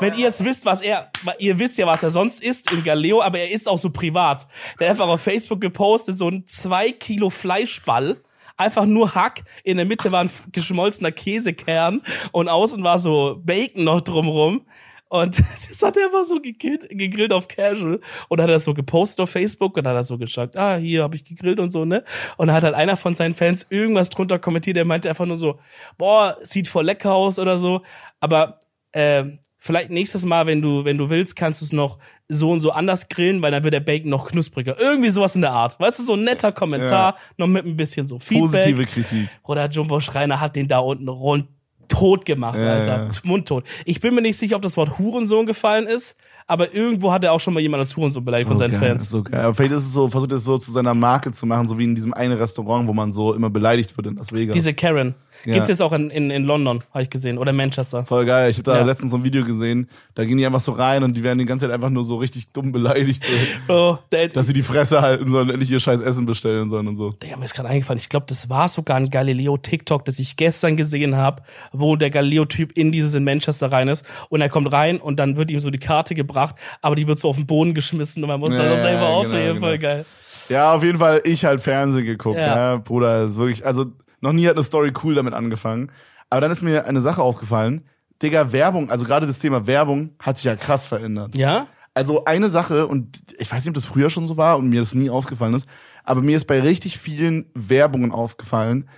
Wenn 0.00 0.15
ihr 0.16 0.24
jetzt 0.24 0.44
wisst, 0.44 0.66
was 0.66 0.80
er, 0.80 1.10
ihr 1.38 1.58
wisst 1.58 1.78
ja, 1.78 1.86
was 1.86 2.02
er 2.02 2.10
sonst 2.10 2.42
isst 2.42 2.70
im 2.72 2.82
Galileo, 2.82 3.22
aber 3.22 3.38
er 3.38 3.50
isst 3.50 3.68
auch 3.68 3.78
so 3.78 3.90
privat. 3.90 4.46
Der 4.78 4.88
hat 4.88 4.94
einfach 4.94 5.08
auf 5.08 5.20
Facebook 5.20 5.60
gepostet, 5.60 6.16
so 6.16 6.28
ein 6.28 6.46
zwei 6.46 6.92
Kilo 6.92 7.30
Fleischball 7.30 8.16
einfach 8.56 8.86
nur 8.86 9.14
Hack. 9.14 9.44
In 9.64 9.76
der 9.76 9.86
Mitte 9.86 10.12
war 10.12 10.24
ein 10.24 10.30
geschmolzener 10.52 11.12
Käsekern 11.12 12.02
und 12.32 12.48
außen 12.48 12.82
war 12.82 12.98
so 12.98 13.40
Bacon 13.44 13.84
noch 13.84 14.00
drumrum. 14.00 14.62
Und 15.08 15.38
das 15.68 15.82
hat 15.82 15.96
er 15.96 16.06
einfach 16.06 16.24
so 16.24 16.40
gegrillt, 16.40 16.88
gegrillt 16.90 17.32
auf 17.32 17.46
Casual 17.46 18.00
und 18.28 18.40
hat 18.40 18.50
das 18.50 18.64
so 18.64 18.74
gepostet 18.74 19.20
auf 19.20 19.30
Facebook 19.30 19.76
und 19.76 19.86
hat 19.86 19.94
er 19.94 20.02
so 20.02 20.18
gesagt, 20.18 20.56
ah, 20.56 20.76
hier 20.76 21.04
habe 21.04 21.14
ich 21.14 21.24
gegrillt 21.24 21.60
und 21.60 21.70
so, 21.70 21.84
ne? 21.84 22.02
Und 22.36 22.48
dann 22.48 22.56
hat 22.56 22.64
halt 22.64 22.74
einer 22.74 22.96
von 22.96 23.14
seinen 23.14 23.34
Fans 23.34 23.66
irgendwas 23.70 24.10
drunter 24.10 24.38
kommentiert, 24.38 24.76
der 24.76 24.84
meinte 24.84 25.08
einfach 25.08 25.26
nur 25.26 25.36
so, 25.36 25.60
boah, 25.96 26.36
sieht 26.42 26.66
voll 26.66 26.86
lecker 26.86 27.14
aus 27.14 27.38
oder 27.38 27.56
so. 27.56 27.82
Aber 28.18 28.60
ähm, 28.92 29.38
vielleicht 29.66 29.90
nächstes 29.90 30.24
Mal, 30.24 30.46
wenn 30.46 30.62
du, 30.62 30.84
wenn 30.84 30.96
du 30.96 31.10
willst, 31.10 31.36
kannst 31.36 31.60
du 31.60 31.64
es 31.66 31.72
noch 31.72 31.98
so 32.28 32.50
und 32.52 32.60
so 32.60 32.70
anders 32.70 33.08
grillen, 33.08 33.42
weil 33.42 33.50
dann 33.50 33.62
wird 33.64 33.74
der 33.74 33.80
Bacon 33.80 34.08
noch 34.10 34.28
knuspriger. 34.30 34.76
Irgendwie 34.80 35.10
sowas 35.10 35.34
in 35.34 35.42
der 35.42 35.52
Art. 35.52 35.78
Weißt 35.78 35.98
du, 35.98 36.02
so 36.04 36.14
ein 36.14 36.22
netter 36.24 36.52
Kommentar, 36.52 37.16
noch 37.36 37.46
mit 37.46 37.66
ein 37.66 37.76
bisschen 37.76 38.06
so 38.06 38.18
Feedback. 38.18 38.50
Positive 38.62 38.86
Kritik. 38.86 39.28
Oder 39.44 39.68
Jumbo 39.68 40.00
Schreiner 40.00 40.40
hat 40.40 40.56
den 40.56 40.68
da 40.68 40.78
unten 40.78 41.08
rund 41.08 41.46
tot 41.88 42.24
gemacht, 42.24 42.58
Ja, 42.58 42.74
Alter. 42.74 43.04
ja. 43.04 43.08
Mundtot. 43.22 43.64
Ich 43.84 44.00
bin 44.00 44.14
mir 44.14 44.20
nicht 44.22 44.36
sicher, 44.38 44.56
ob 44.56 44.62
das 44.62 44.76
Wort 44.76 44.98
Hurensohn 44.98 45.46
gefallen 45.46 45.86
ist, 45.86 46.16
aber 46.46 46.72
irgendwo 46.74 47.12
hat 47.12 47.24
er 47.24 47.32
auch 47.32 47.40
schon 47.40 47.54
mal 47.54 47.60
jemand 47.60 47.80
als 47.80 47.96
Hurensohn 47.96 48.22
beleidigt 48.24 48.48
von 48.48 48.56
seinen 48.56 48.72
geil, 48.78 48.90
Fans. 48.90 49.10
So 49.10 49.22
geil. 49.22 49.40
Aber 49.40 49.54
vielleicht 49.54 49.72
ist 49.72 49.82
es 49.84 49.92
so, 49.92 50.06
versucht 50.08 50.32
es 50.32 50.44
so 50.44 50.58
zu 50.58 50.70
seiner 50.72 50.94
Marke 50.94 51.32
zu 51.32 51.44
machen, 51.46 51.66
so 51.68 51.78
wie 51.78 51.84
in 51.84 51.94
diesem 51.94 52.14
einen 52.14 52.38
Restaurant, 52.38 52.86
wo 52.88 52.92
man 52.92 53.12
so 53.12 53.34
immer 53.34 53.50
beleidigt 53.50 53.96
wird 53.96 54.06
in 54.06 54.16
Las 54.16 54.32
Vegas. 54.32 54.54
Diese 54.54 54.72
Karen. 54.74 55.14
Ja. 55.44 55.52
Gibt's 55.54 55.68
jetzt 55.68 55.82
auch 55.82 55.92
in, 55.92 56.08
in, 56.10 56.30
in 56.30 56.44
London, 56.44 56.82
habe 56.94 57.02
ich 57.02 57.10
gesehen. 57.10 57.36
Oder 57.38 57.52
Manchester. 57.52 58.04
Voll 58.06 58.24
geil. 58.24 58.50
Ich 58.50 58.56
habe 58.56 58.64
da 58.70 58.78
Ja. 58.78 58.84
letztens 58.84 59.10
so 59.10 59.18
ein 59.18 59.24
Video 59.24 59.44
gesehen, 59.44 59.88
da 60.14 60.24
gehen 60.24 60.38
die 60.38 60.46
einfach 60.46 60.60
so 60.60 60.72
rein 60.72 61.02
und 61.04 61.14
die 61.16 61.22
werden 61.22 61.38
die 61.38 61.44
ganze 61.44 61.66
Zeit 61.66 61.74
einfach 61.74 61.90
nur 61.90 62.04
so 62.04 62.16
richtig 62.16 62.52
dumm 62.52 62.72
beleidigt, 62.72 63.22
so, 63.68 63.72
Oh, 63.74 63.98
der, 64.10 64.28
dass 64.28 64.46
sie 64.46 64.52
die 64.54 64.62
Fresse 64.62 65.02
halten 65.02 65.30
sollen, 65.30 65.50
endlich 65.50 65.70
ihr 65.70 65.78
scheiß 65.78 66.00
Essen 66.00 66.24
bestellen 66.26 66.70
sollen 66.70 66.88
und 66.88 66.96
so. 66.96 67.10
Digga, 67.10 67.36
mir 67.36 67.44
ist 67.44 67.54
gerade 67.54 67.68
eingefallen, 67.68 67.98
ich 67.98 68.08
glaube, 68.08 68.26
das 68.28 68.48
war 68.48 68.66
sogar 68.68 68.96
ein 68.96 69.10
Galileo-TikTok, 69.10 70.04
das 70.06 70.18
ich 70.18 70.36
gestern 70.36 70.76
gesehen 70.76 71.16
habe, 71.16 71.42
wo 71.72 71.96
der 71.96 72.10
Galileo-Typ 72.10 72.72
in 72.72 72.90
dieses 72.90 73.12
in 73.14 73.24
Manchester 73.24 73.70
rein 73.70 73.88
ist 73.88 74.04
und 74.30 74.40
er 74.40 74.48
kommt 74.48 74.72
rein 74.72 74.98
und 75.00 75.18
dann 75.18 75.36
wird 75.36 75.50
ihm 75.50 75.60
so 75.60 75.70
die 75.70 75.78
Karte 75.78 76.14
gebracht, 76.14 76.35
aber 76.82 76.94
die 76.94 77.06
wird 77.06 77.18
so 77.18 77.28
auf 77.28 77.36
den 77.36 77.46
Boden 77.46 77.74
geschmissen 77.74 78.22
und 78.22 78.28
man 78.28 78.38
muss 78.40 78.52
Ja, 78.52 78.60
dann 78.60 78.72
ja, 78.72 78.80
selber 78.82 79.00
genau, 79.06 79.20
aufheben. 79.22 79.54
genau. 79.54 79.60
Voll 79.66 79.78
geil. 79.78 80.06
Ja, 80.48 80.74
auf 80.74 80.82
jeden 80.84 80.98
Fall, 80.98 81.22
ich 81.24 81.44
halt 81.44 81.60
Fernsehen 81.60 82.04
geguckt, 82.04 82.38
Ja. 82.38 82.72
ja. 82.72 82.76
Bruder, 82.76 83.34
wirklich, 83.36 83.64
also 83.66 83.86
noch 84.20 84.32
nie 84.32 84.46
hat 84.46 84.54
eine 84.54 84.62
Story 84.62 84.92
cool 85.02 85.14
damit 85.14 85.34
angefangen. 85.34 85.90
Aber 86.30 86.40
dann 86.40 86.50
ist 86.50 86.62
mir 86.62 86.86
eine 86.86 87.00
Sache 87.00 87.22
aufgefallen. 87.22 87.86
Digga, 88.22 88.50
Werbung, 88.52 88.90
also 88.90 89.04
gerade 89.04 89.26
das 89.26 89.38
Thema 89.38 89.66
Werbung 89.66 90.10
hat 90.18 90.36
sich 90.38 90.44
ja 90.44 90.56
krass 90.56 90.86
verändert. 90.86 91.36
Ja? 91.36 91.66
Also 91.94 92.24
eine 92.24 92.48
Sache, 92.48 92.86
und 92.86 93.22
ich 93.38 93.50
weiß 93.50 93.62
nicht, 93.64 93.68
ob 93.68 93.74
das 93.74 93.86
früher 93.86 94.10
schon 94.10 94.26
so 94.26 94.36
war 94.36 94.58
und 94.58 94.68
mir 94.68 94.80
das 94.80 94.94
nie 94.94 95.10
aufgefallen 95.10 95.54
ist, 95.54 95.66
aber 96.04 96.22
mir 96.22 96.36
ist 96.36 96.46
bei 96.46 96.60
richtig 96.60 96.98
vielen 96.98 97.46
Werbungen 97.54 98.12
aufgefallen, 98.12 98.88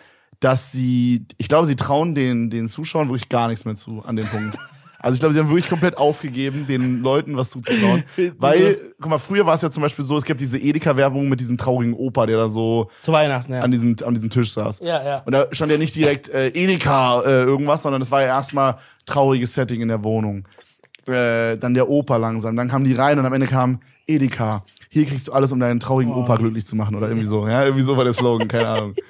dass 0.40 0.70
sie, 0.72 1.26
ich 1.36 1.48
glaube, 1.48 1.66
sie 1.66 1.76
trauen 1.76 2.14
den, 2.14 2.48
den 2.50 2.68
Zuschauern 2.68 3.08
wirklich 3.08 3.28
gar 3.28 3.48
nichts 3.48 3.64
mehr 3.64 3.74
zu 3.76 4.02
an 4.04 4.16
dem 4.16 4.26
Punkt. 4.26 4.56
Also 5.00 5.14
ich 5.14 5.20
glaube, 5.20 5.32
sie 5.32 5.40
haben 5.40 5.48
wirklich 5.48 5.68
komplett 5.68 5.96
aufgegeben, 5.96 6.66
den 6.66 7.02
Leuten 7.02 7.36
was 7.36 7.50
zuzutrauen. 7.50 8.02
Weil, 8.38 8.78
guck 9.00 9.10
mal, 9.10 9.18
früher 9.18 9.46
war 9.46 9.54
es 9.54 9.62
ja 9.62 9.70
zum 9.70 9.82
Beispiel 9.82 10.04
so, 10.04 10.16
es 10.16 10.24
gab 10.24 10.36
diese 10.38 10.58
Edeka-Werbung 10.58 11.28
mit 11.28 11.38
diesem 11.38 11.56
traurigen 11.56 11.94
Opa, 11.94 12.26
der 12.26 12.36
da 12.36 12.48
so 12.48 12.90
Zu 13.00 13.12
Weihnachten, 13.12 13.52
ja. 13.52 13.60
an 13.60 13.70
diesem, 13.70 13.96
an 14.04 14.14
diesem 14.14 14.30
Tisch 14.30 14.52
saß. 14.52 14.80
Ja, 14.80 15.02
ja. 15.04 15.22
Und 15.24 15.32
da 15.32 15.46
stand 15.52 15.70
ja 15.70 15.78
nicht 15.78 15.94
direkt 15.94 16.28
äh, 16.28 16.48
Edeka 16.48 17.20
äh, 17.20 17.42
irgendwas, 17.44 17.82
sondern 17.82 18.02
es 18.02 18.10
war 18.10 18.22
ja 18.22 18.28
erstmal 18.28 18.78
trauriges 19.06 19.54
Setting 19.54 19.80
in 19.80 19.88
der 19.88 20.02
Wohnung. 20.02 20.48
Äh, 21.06 21.56
dann 21.56 21.74
der 21.74 21.88
Opa 21.88 22.16
langsam, 22.16 22.56
dann 22.56 22.68
kamen 22.68 22.84
die 22.84 22.92
rein 22.92 23.18
und 23.18 23.24
am 23.24 23.32
Ende 23.32 23.46
kam 23.46 23.80
Edeka. 24.06 24.62
Hier 24.90 25.06
kriegst 25.06 25.28
du 25.28 25.32
alles, 25.32 25.52
um 25.52 25.60
deinen 25.60 25.80
traurigen 25.80 26.12
Oh. 26.12 26.22
Opa 26.22 26.36
glücklich 26.36 26.66
zu 26.66 26.74
machen 26.74 26.96
oder 26.96 27.08
irgendwie 27.08 27.26
so. 27.26 27.46
Ja, 27.46 27.64
irgendwie 27.64 27.84
so 27.84 27.96
war 27.96 28.04
der 28.04 28.14
Slogan, 28.14 28.48
keine 28.48 28.68
Ahnung. 28.68 28.94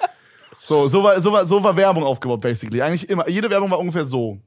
So, 0.61 0.87
so 0.87 1.01
war, 1.01 1.19
so 1.21 1.31
war, 1.31 1.47
so 1.47 1.63
war 1.63 1.75
Werbung 1.77 2.03
aufgebaut, 2.03 2.41
basically. 2.41 2.81
Eigentlich 2.81 3.09
immer, 3.09 3.27
jede 3.29 3.49
Werbung 3.49 3.71
war 3.71 3.79
ungefähr 3.79 4.05
so. 4.05 4.37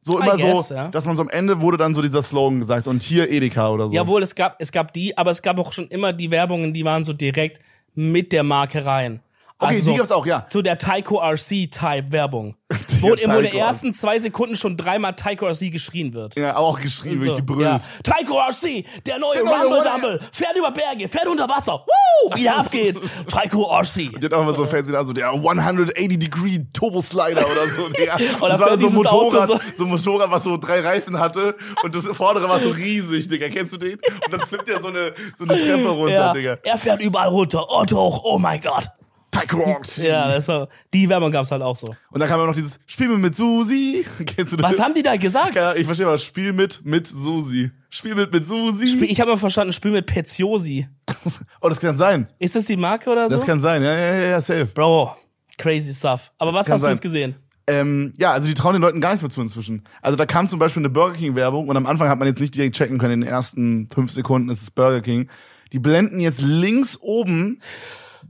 So 0.00 0.18
I 0.18 0.22
immer 0.22 0.36
guess, 0.36 0.68
so, 0.68 0.74
ja. 0.74 0.88
dass 0.88 1.04
man 1.04 1.16
so 1.16 1.22
am 1.22 1.28
Ende 1.28 1.60
wurde 1.60 1.76
dann 1.76 1.94
so 1.94 2.02
dieser 2.02 2.22
Slogan 2.22 2.60
gesagt 2.60 2.86
und 2.86 3.02
hier 3.02 3.30
Edeka 3.30 3.70
oder 3.70 3.88
so. 3.88 3.94
Jawohl, 3.94 4.22
es 4.22 4.34
gab, 4.34 4.56
es 4.60 4.70
gab 4.70 4.92
die, 4.92 5.18
aber 5.18 5.30
es 5.30 5.42
gab 5.42 5.58
auch 5.58 5.72
schon 5.72 5.88
immer 5.88 6.12
die 6.12 6.30
Werbungen, 6.30 6.72
die 6.72 6.84
waren 6.84 7.02
so 7.02 7.12
direkt 7.12 7.60
mit 7.94 8.30
der 8.30 8.42
Marke 8.42 8.84
rein. 8.86 9.20
Okay, 9.58 9.76
Also 9.76 9.90
die 9.90 9.96
gab's 9.96 10.10
auch, 10.12 10.26
ja. 10.26 10.44
So 10.50 10.60
der 10.60 10.76
Taiko 10.76 11.18
RC-Type 11.18 12.12
Werbung. 12.12 12.56
wo, 13.00 13.14
in 13.14 13.30
den 13.30 13.44
ersten 13.54 13.94
zwei 13.94 14.18
Sekunden 14.18 14.56
schon 14.56 14.76
dreimal 14.76 15.14
Taiko 15.14 15.46
RC 15.46 15.70
geschrien 15.70 16.12
wird. 16.12 16.34
Ja, 16.36 16.56
auch 16.56 16.80
geschrien, 16.80 17.20
So, 17.20 17.24
wirklich 17.26 17.46
gebrüllt. 17.46 17.60
ja. 17.62 17.80
Taiko 18.02 18.38
RC, 18.40 18.84
der 19.06 19.18
neue 19.18 19.44
neue 19.44 19.62
Rumble 19.64 19.82
Dumble, 19.84 20.20
fährt 20.32 20.56
über 20.58 20.72
Berge, 20.72 21.08
fährt 21.08 21.26
unter 21.28 21.48
Wasser. 21.48 21.84
Woo, 21.86 22.34
wie 22.34 22.42
der 22.42 22.58
abgeht. 22.58 22.98
Taiko 23.28 23.62
RC. 23.72 23.94
Die 24.20 24.24
hat 24.26 24.32
auch 24.34 24.42
immer 24.42 24.52
so 24.52 24.66
fancy 24.66 24.90
da, 24.92 25.04
so 25.04 25.12
der 25.12 25.30
180-Degree 25.32 26.66
Turbo-Slider 26.72 27.46
oder 27.50 27.66
so. 27.68 27.88
Digga. 27.98 28.16
Oder 28.40 28.48
das 28.50 28.60
war 28.60 28.68
fährt 28.68 28.80
so 28.80 28.88
ein 28.88 28.94
Motorrad, 28.94 29.48
so- 29.48 29.60
so. 29.76 29.84
ein 29.84 29.90
Motorrad, 29.90 30.30
was 30.30 30.42
so 30.44 30.56
drei 30.56 30.80
Reifen 30.80 31.18
hatte 31.18 31.56
und 31.82 31.94
das 31.94 32.04
vordere 32.04 32.48
war 32.48 32.60
so 32.60 32.70
riesig, 32.70 33.28
Digga. 33.28 33.48
Kennst 33.48 33.72
du 33.72 33.76
den? 33.78 33.94
Und 34.24 34.32
dann 34.32 34.40
flippt 34.40 34.68
er 34.68 34.80
so 34.80 34.88
eine, 34.88 35.14
so 35.36 35.44
eine 35.44 35.56
Treppe 35.56 35.88
runter, 35.88 36.12
Ja, 36.12 36.32
Digga. 36.32 36.58
er 36.62 36.78
fährt 36.78 37.00
überall 37.00 37.28
runter 37.28 37.70
und 37.70 37.92
hoch. 37.92 38.20
Oh 38.24 38.38
mein 38.38 38.60
Gott. 38.60 38.86
Rocks. 39.52 39.96
Ja, 39.98 40.28
das 40.28 40.48
war, 40.48 40.68
die 40.92 41.08
Werbung 41.08 41.30
gab's 41.30 41.50
halt 41.50 41.62
auch 41.62 41.76
so. 41.76 41.94
Und 42.10 42.20
dann 42.20 42.28
kam 42.28 42.40
ja 42.40 42.46
noch 42.46 42.54
dieses 42.54 42.78
Spiel 42.86 43.08
mit, 43.08 43.18
mit 43.18 43.36
Susi. 43.36 44.04
Kennst 44.26 44.52
du 44.52 44.56
das? 44.56 44.72
Was 44.72 44.80
haben 44.80 44.94
die 44.94 45.02
da 45.02 45.16
gesagt? 45.16 45.54
Ja, 45.54 45.74
ich 45.74 45.86
verstehe 45.86 46.06
mal, 46.06 46.18
Spiel 46.18 46.52
mit 46.52 46.84
mit 46.84 47.06
Susi. 47.06 47.70
Spiel 47.90 48.14
mit 48.14 48.32
mit 48.32 48.46
Susi. 48.46 49.04
Ich 49.04 49.20
habe 49.20 49.32
mal 49.32 49.36
verstanden, 49.36 49.72
Spiel 49.72 49.92
mit 49.92 50.06
Peziosi. 50.06 50.88
oh, 51.60 51.68
das 51.68 51.80
kann 51.80 51.96
sein. 51.96 52.28
Ist 52.38 52.56
das 52.56 52.66
die 52.66 52.76
Marke 52.76 53.10
oder 53.10 53.28
so? 53.28 53.36
Das 53.36 53.46
kann 53.46 53.60
sein. 53.60 53.82
Ja, 53.82 53.94
ja, 53.94 54.14
ja, 54.14 54.28
ja 54.28 54.40
safe. 54.40 54.66
Bro, 54.66 55.16
crazy 55.58 55.92
stuff. 55.92 56.32
Aber 56.38 56.52
was 56.52 56.66
Kann 56.66 56.74
hast 56.74 56.84
du 56.84 56.88
jetzt 56.88 57.02
gesehen? 57.02 57.36
Ähm, 57.68 58.14
ja, 58.16 58.30
also 58.30 58.46
die 58.46 58.54
trauen 58.54 58.74
den 58.74 58.82
Leuten 58.82 59.00
gar 59.00 59.10
nichts 59.10 59.22
mehr 59.22 59.30
zu 59.30 59.42
inzwischen. 59.42 59.82
Also 60.00 60.16
da 60.16 60.24
kam 60.24 60.46
zum 60.46 60.58
Beispiel 60.58 60.82
eine 60.82 60.90
Burger 60.90 61.16
King 61.16 61.34
Werbung 61.34 61.68
und 61.68 61.76
am 61.76 61.86
Anfang 61.86 62.08
hat 62.08 62.18
man 62.18 62.28
jetzt 62.28 62.40
nicht 62.40 62.54
direkt 62.54 62.76
checken 62.76 62.98
können, 62.98 63.14
in 63.14 63.20
den 63.22 63.30
ersten 63.30 63.88
fünf 63.92 64.12
Sekunden 64.12 64.48
ist 64.50 64.62
es 64.62 64.70
Burger 64.70 65.00
King. 65.00 65.28
Die 65.72 65.80
blenden 65.80 66.20
jetzt 66.20 66.40
links 66.40 66.96
oben 67.00 67.60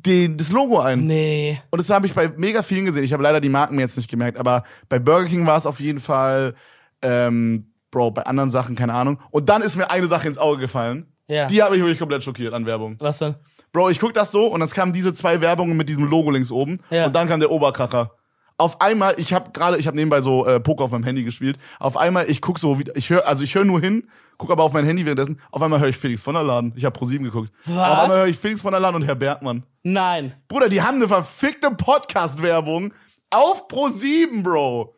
den, 0.07 0.37
das 0.37 0.53
Logo 0.53 0.79
ein. 0.81 1.07
Nee. 1.07 1.61
Und 1.71 1.79
das 1.81 1.90
habe 1.90 2.07
ich 2.07 2.14
bei 2.14 2.29
mega 2.37 2.62
vielen 2.62 2.85
gesehen. 2.85 3.05
Ich 3.05 3.12
habe 3.12 3.23
leider 3.23 3.40
die 3.40 3.49
Marken 3.49 3.75
mir 3.77 3.83
jetzt 3.83 3.97
nicht 3.97 4.11
gemerkt, 4.11 4.38
aber 4.38 4.62
bei 4.88 4.99
Burger 4.99 5.27
King 5.27 5.47
war 5.47 5.57
es 5.57 5.66
auf 5.66 5.81
jeden 5.81 6.01
Fall, 6.01 6.55
ähm, 7.03 7.73
Bro, 7.90 8.12
bei 8.12 8.23
anderen 8.23 8.51
Sachen, 8.51 8.75
keine 8.77 8.95
Ahnung. 8.95 9.21
Und 9.31 9.49
dann 9.49 9.62
ist 9.62 9.77
mir 9.77 9.90
eine 9.90 10.07
Sache 10.07 10.29
ins 10.29 10.38
Auge 10.38 10.61
gefallen. 10.61 11.07
Ja. 11.29 11.47
Die 11.47 11.62
habe 11.62 11.75
ich 11.77 11.83
wirklich 11.83 11.99
komplett 11.99 12.23
schockiert 12.23 12.55
an 12.55 12.66
Werbung. 12.66 12.97
Was 13.01 13.19
denn? 13.19 13.35
Bro, 13.73 13.90
ich 13.90 13.99
guck 13.99 14.14
das 14.14 14.31
so 14.33 14.47
und 14.47 14.62
es 14.62 14.73
kamen 14.75 14.92
diese 14.92 15.12
zwei 15.12 15.40
Werbungen 15.40 15.77
mit 15.77 15.88
diesem 15.88 16.05
Logo 16.05 16.31
links 16.31 16.51
oben 16.51 16.79
Ja. 16.90 17.07
und 17.07 17.12
dann 17.14 17.29
kam 17.29 17.40
der 17.40 17.51
Oberkracher. 17.51 18.12
Auf 18.59 18.81
einmal, 18.81 19.14
ich 19.19 19.35
habe 19.35 19.51
gerade, 19.53 19.77
ich 19.77 19.87
habe 19.87 19.97
nebenbei 19.97 20.23
so 20.23 20.47
äh, 20.47 20.61
Poker 20.61 20.85
auf 20.85 20.90
meinem 20.90 21.05
Handy 21.05 21.25
gespielt. 21.25 21.59
Auf 21.79 21.97
einmal, 21.97 22.31
ich 22.31 22.40
guck 22.40 22.59
so, 22.59 22.79
ich 22.95 23.11
höre, 23.11 23.27
also 23.27 23.45
ich 23.45 23.55
höre 23.55 23.66
nur 23.66 23.81
hin, 23.81 24.09
guck 24.38 24.51
aber 24.51 24.62
auf 24.62 24.73
mein 24.73 24.87
Handy 24.87 25.05
währenddessen. 25.05 25.40
Auf 25.51 25.61
einmal 25.61 25.79
höre 25.81 25.88
ich 25.88 25.99
Felix 25.99 26.23
von 26.23 26.35
der 26.35 26.42
Laden. 26.42 26.73
Ich 26.75 26.85
habe 26.87 26.99
Pro 26.99 27.05
7 27.05 27.23
geguckt. 27.25 27.53
Was? 27.66 27.77
Auf 27.77 27.99
einmal 27.99 28.19
höre 28.19 28.27
ich 28.29 28.38
Felix 28.38 28.62
von 28.62 28.73
der 28.73 28.81
Laden 28.81 28.97
und 28.97 29.03
Herr 29.03 29.14
Bergmann. 29.14 29.64
Nein. 29.83 30.35
Bruder, 30.49 30.71
die 30.71 30.81
haben 30.81 30.97
eine 30.97 31.09
verfickte 31.09 31.71
Podcast-Werbung 31.71 32.95
auf 33.31 33.69
Pro 33.69 33.88
7, 33.88 34.42
Bro. 34.42 34.95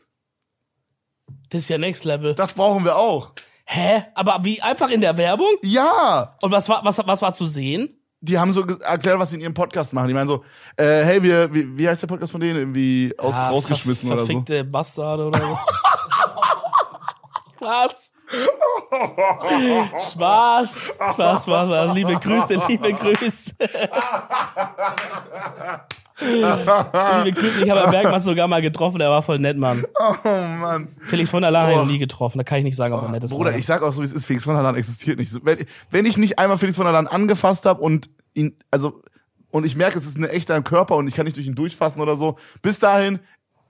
Das 1.51 1.62
ist 1.62 1.68
ja 1.68 1.79
Next 1.79 2.05
Level. 2.05 2.35
Das 2.35 2.53
brauchen 2.53 2.85
wir 2.85 2.97
auch. 2.97 3.33
Hä? 3.64 4.05
Aber 4.14 4.44
wie 4.44 4.62
einfach 4.62 4.90
in 4.90 5.01
der 5.01 5.16
Werbung? 5.16 5.51
Ja. 5.62 6.37
Und 6.40 6.53
was 6.53 6.68
war, 6.68 6.85
was, 6.85 6.99
was 7.05 7.23
war 7.23 7.35
zu 7.35 7.44
sehen? 7.44 7.97
Die 8.20 8.37
haben 8.38 8.50
so 8.50 8.64
erklärt, 8.66 9.18
was 9.18 9.31
sie 9.31 9.37
in 9.37 9.42
ihrem 9.42 9.54
Podcast 9.54 9.92
machen. 9.92 10.09
Die 10.09 10.14
meinen 10.14 10.26
so, 10.26 10.42
äh, 10.76 11.04
hey, 11.04 11.22
wir, 11.22 11.54
wie, 11.54 11.78
wie 11.78 11.88
heißt 11.88 12.02
der 12.02 12.09
Podcast 12.09 12.33
von 12.33 12.40
denen? 12.40 12.59
Irgendwie 12.59 13.14
aus, 13.16 13.37
Ja, 13.38 13.48
rausgeschmissen 13.48 14.11
oder 14.11 14.20
so. 14.22 14.26
verfickte 14.26 14.64
Bastarde 14.64 15.26
oder 15.28 15.38
so. 15.38 15.59
Spaß. 17.59 18.12
Spaß. 20.12 20.81
Spaß, 21.12 21.42
Spaß. 21.44 21.70
Also 21.70 21.94
liebe 21.94 22.14
Grüße, 22.16 22.61
liebe 22.68 22.92
Grüße. 22.92 23.54
Liebe 26.20 27.40
Grüße. 27.40 27.64
Ich 27.64 27.70
habe 27.70 27.81
Herrn 27.81 27.90
Bergmann 27.90 28.20
sogar 28.20 28.48
mal 28.48 28.62
getroffen, 28.62 28.98
der 28.98 29.11
war 29.11 29.22
voll 29.22 29.38
nett, 29.38 29.57
Mann. 29.57 29.85
Oh 29.98 30.14
Mann. 30.24 30.88
Felix 31.04 31.31
von 31.31 31.42
der 31.42 31.50
Laden 31.50 31.74
habe 31.74 31.83
ich 31.83 31.92
nie 31.92 31.98
getroffen. 31.98 32.38
Da 32.38 32.44
kann 32.44 32.59
ich 32.59 32.64
nicht 32.64 32.76
sagen, 32.76 32.94
ob 32.94 33.02
er 33.02 33.09
nett 33.09 33.24
ist. 33.24 33.31
Bruder, 33.31 33.50
oder 33.50 33.59
ich 33.59 33.66
sag 33.66 33.83
auch 33.83 33.92
so, 33.92 34.02
wie 34.02 34.07
es 34.07 34.12
ist, 34.12 34.26
Felix 34.26 34.44
von 34.44 34.54
der 34.54 34.62
Land 34.62 34.78
existiert 34.78 35.18
nicht. 35.18 35.33
Wenn, 35.44 35.59
wenn 35.90 36.07
ich 36.07 36.18
nicht 36.18 36.38
einmal 36.38 36.59
Felix 36.59 36.76
von 36.76 36.87
der 36.87 36.92
Land 36.92 37.12
angefasst 37.12 37.66
habe 37.66 37.81
und 37.81 38.11
ihn, 38.35 38.57
also, 38.70 39.02
und 39.50 39.64
ich 39.64 39.76
merke, 39.76 39.98
es 39.98 40.07
ist 40.07 40.18
ein 40.18 40.24
echter 40.24 40.61
Körper 40.62 40.96
und 40.96 41.09
ich 41.09 41.14
kann 41.14 41.24
nicht 41.24 41.37
durch 41.37 41.46
ihn 41.46 41.54
durchfassen 41.54 42.02
oder 42.02 42.16
so, 42.16 42.37
bis 42.62 42.78
dahin 42.78 43.18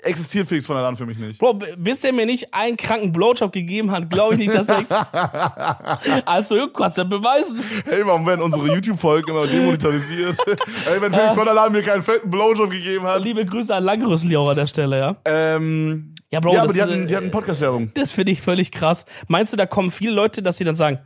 existiert 0.02 0.46
Felix 0.46 0.66
von 0.66 0.76
der 0.76 0.82
Land 0.82 0.98
für 0.98 1.06
mich 1.06 1.18
nicht. 1.18 1.38
Bro, 1.38 1.61
bis 1.76 2.04
er 2.04 2.12
mir 2.12 2.26
nicht 2.26 2.54
einen 2.54 2.76
kranken 2.76 3.12
Blowjob 3.12 3.52
gegeben 3.52 3.90
hat, 3.90 4.11
glaube 4.11 4.34
ich 4.34 4.40
nicht, 4.40 4.54
dass 4.54 4.68
er 4.68 4.78
ex 4.78 4.90
Also, 6.26 6.56
du 6.56 6.68
kannst 6.72 6.98
ja 6.98 7.04
beweisen. 7.04 7.62
Hey, 7.84 8.02
warum 8.04 8.26
werden 8.26 8.42
unsere 8.42 8.66
YouTube-Folgen 8.68 9.30
immer 9.30 9.46
demonetarisiert? 9.46 10.37
hey, 10.84 11.00
wenn 11.00 11.12
Felix 11.12 11.34
von 11.34 11.44
der 11.44 11.54
Land 11.54 11.72
mir 11.72 11.82
keinen 11.82 12.02
fetten 12.02 12.30
Blowjob 12.30 12.70
gegeben 12.70 13.04
hat. 13.04 13.22
Liebe 13.22 13.44
Grüße 13.44 13.74
an 13.74 13.84
Langrüssel 13.84 14.37
auch 14.37 14.50
an 14.50 14.56
der 14.56 14.66
Stelle, 14.66 14.98
ja. 14.98 15.16
Ähm, 15.24 16.14
Ja, 16.30 16.40
Bro, 16.40 16.54
ja, 16.54 16.62
das 16.62 16.64
aber 16.64 16.72
die 16.74 16.82
hatten, 16.82 17.04
äh, 17.04 17.06
die 17.06 17.16
hatten 17.16 17.30
Podcast-Werbung. 17.30 17.90
Das 17.94 18.12
finde 18.12 18.32
ich 18.32 18.40
völlig 18.40 18.70
krass. 18.70 19.04
Meinst 19.26 19.52
du, 19.52 19.56
da 19.56 19.66
kommen 19.66 19.90
viele 19.90 20.12
Leute, 20.12 20.42
dass 20.42 20.58
sie 20.58 20.64
dann 20.64 20.74
sagen, 20.74 21.00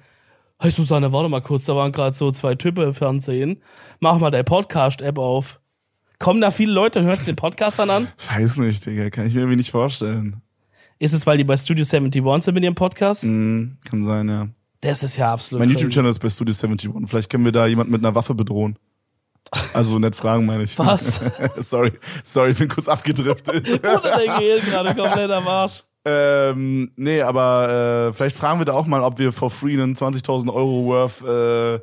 hey 0.60 0.70
Susanne, 0.70 1.12
warte 1.12 1.28
mal 1.28 1.40
kurz, 1.40 1.64
da 1.64 1.74
waren 1.74 1.92
gerade 1.92 2.14
so 2.14 2.30
zwei 2.30 2.54
Typen 2.54 2.84
im 2.84 2.94
Fernsehen. 2.94 3.62
Mach 4.00 4.18
mal 4.18 4.30
deine 4.30 4.44
Podcast-App 4.44 5.18
auf. 5.18 5.60
Kommen 6.22 6.40
da 6.40 6.52
viele 6.52 6.70
Leute 6.70 7.00
und 7.00 7.06
hörst 7.06 7.22
du 7.22 7.32
den 7.32 7.36
Podcast 7.36 7.80
dann 7.80 7.90
an? 7.90 8.08
Weiß 8.32 8.58
nicht, 8.58 8.86
Digga, 8.86 9.10
kann 9.10 9.26
ich 9.26 9.34
mir 9.34 9.40
irgendwie 9.40 9.56
nicht 9.56 9.72
vorstellen. 9.72 10.40
Ist 11.00 11.14
es, 11.14 11.26
weil 11.26 11.36
die 11.36 11.42
bei 11.42 11.56
Studio 11.56 11.84
71 11.84 12.44
sind 12.44 12.54
mit 12.54 12.62
ihrem 12.62 12.76
Podcast? 12.76 13.24
Hm, 13.24 13.76
kann 13.84 14.04
sein, 14.04 14.28
ja. 14.28 14.46
Das 14.82 15.02
ist 15.02 15.16
ja 15.16 15.32
absolut 15.32 15.58
Mein. 15.58 15.70
YouTube-Channel 15.70 16.12
ist 16.12 16.20
bei 16.20 16.28
Studio 16.28 16.54
71. 16.54 17.10
Vielleicht 17.10 17.28
können 17.28 17.44
wir 17.44 17.50
da 17.50 17.66
jemanden 17.66 17.90
mit 17.90 18.04
einer 18.04 18.14
Waffe 18.14 18.36
bedrohen. 18.36 18.78
Also 19.72 19.98
nett 19.98 20.14
fragen, 20.14 20.46
meine 20.46 20.62
ich. 20.62 20.78
Was? 20.78 21.20
sorry, 21.60 21.90
sorry, 22.22 22.52
ich 22.52 22.58
bin 22.58 22.68
kurz 22.68 22.86
abgedriftet. 22.86 23.68
Oder 23.80 24.00
der 24.00 24.38
geht 24.38 24.64
gerade 24.66 24.94
komplett 24.94 25.28
am 25.28 25.48
Arsch. 25.48 25.82
ähm, 26.04 26.92
nee, 26.94 27.20
aber 27.20 28.10
äh, 28.10 28.12
vielleicht 28.12 28.36
fragen 28.36 28.60
wir 28.60 28.64
da 28.64 28.74
auch 28.74 28.86
mal, 28.86 29.00
ob 29.00 29.18
wir 29.18 29.32
for 29.32 29.50
free 29.50 29.72
einen 29.72 29.96
20.000 29.96 30.54
Euro 30.54 30.84
worth 30.84 31.22
äh, 31.24 31.80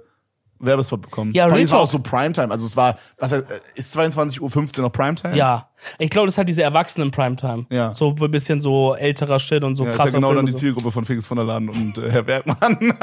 Werbespot 0.59 1.01
bekommen. 1.01 1.31
Ja, 1.33 1.45
Real 1.45 1.59
es 1.59 1.71
war 1.71 1.79
auch 1.79 1.89
Talk. 1.89 2.03
so 2.03 2.09
Primetime. 2.09 2.51
Also 2.51 2.65
es 2.65 2.75
war, 2.75 2.97
was 3.17 3.31
heißt, 3.31 3.49
äh, 3.49 3.59
ist 3.75 3.95
22.15 3.97 4.77
Uhr 4.79 4.83
noch 4.83 4.91
Primetime? 4.91 5.35
Ja. 5.35 5.69
Ich 5.97 6.09
glaube, 6.09 6.25
das 6.27 6.37
hat 6.37 6.47
diese 6.49 6.63
Erwachsenen-Primetime. 6.63 7.65
Ja. 7.69 7.93
So 7.93 8.15
ein 8.19 8.31
bisschen 8.31 8.59
so 8.59 8.95
älterer 8.95 9.39
Shit 9.39 9.63
und 9.63 9.75
so 9.75 9.85
Ja, 9.85 9.91
ist 9.91 9.95
krasser 9.97 10.09
ja 10.11 10.15
genau 10.17 10.27
Film 10.27 10.37
dann 10.37 10.45
die 10.47 10.51
so. 10.51 10.57
Zielgruppe 10.57 10.91
von 10.91 11.05
Felix 11.05 11.25
von 11.25 11.37
der 11.37 11.45
Laden 11.45 11.69
und 11.69 11.97
äh, 11.97 12.11
Herr 12.11 12.23
Bergmann. 12.23 12.77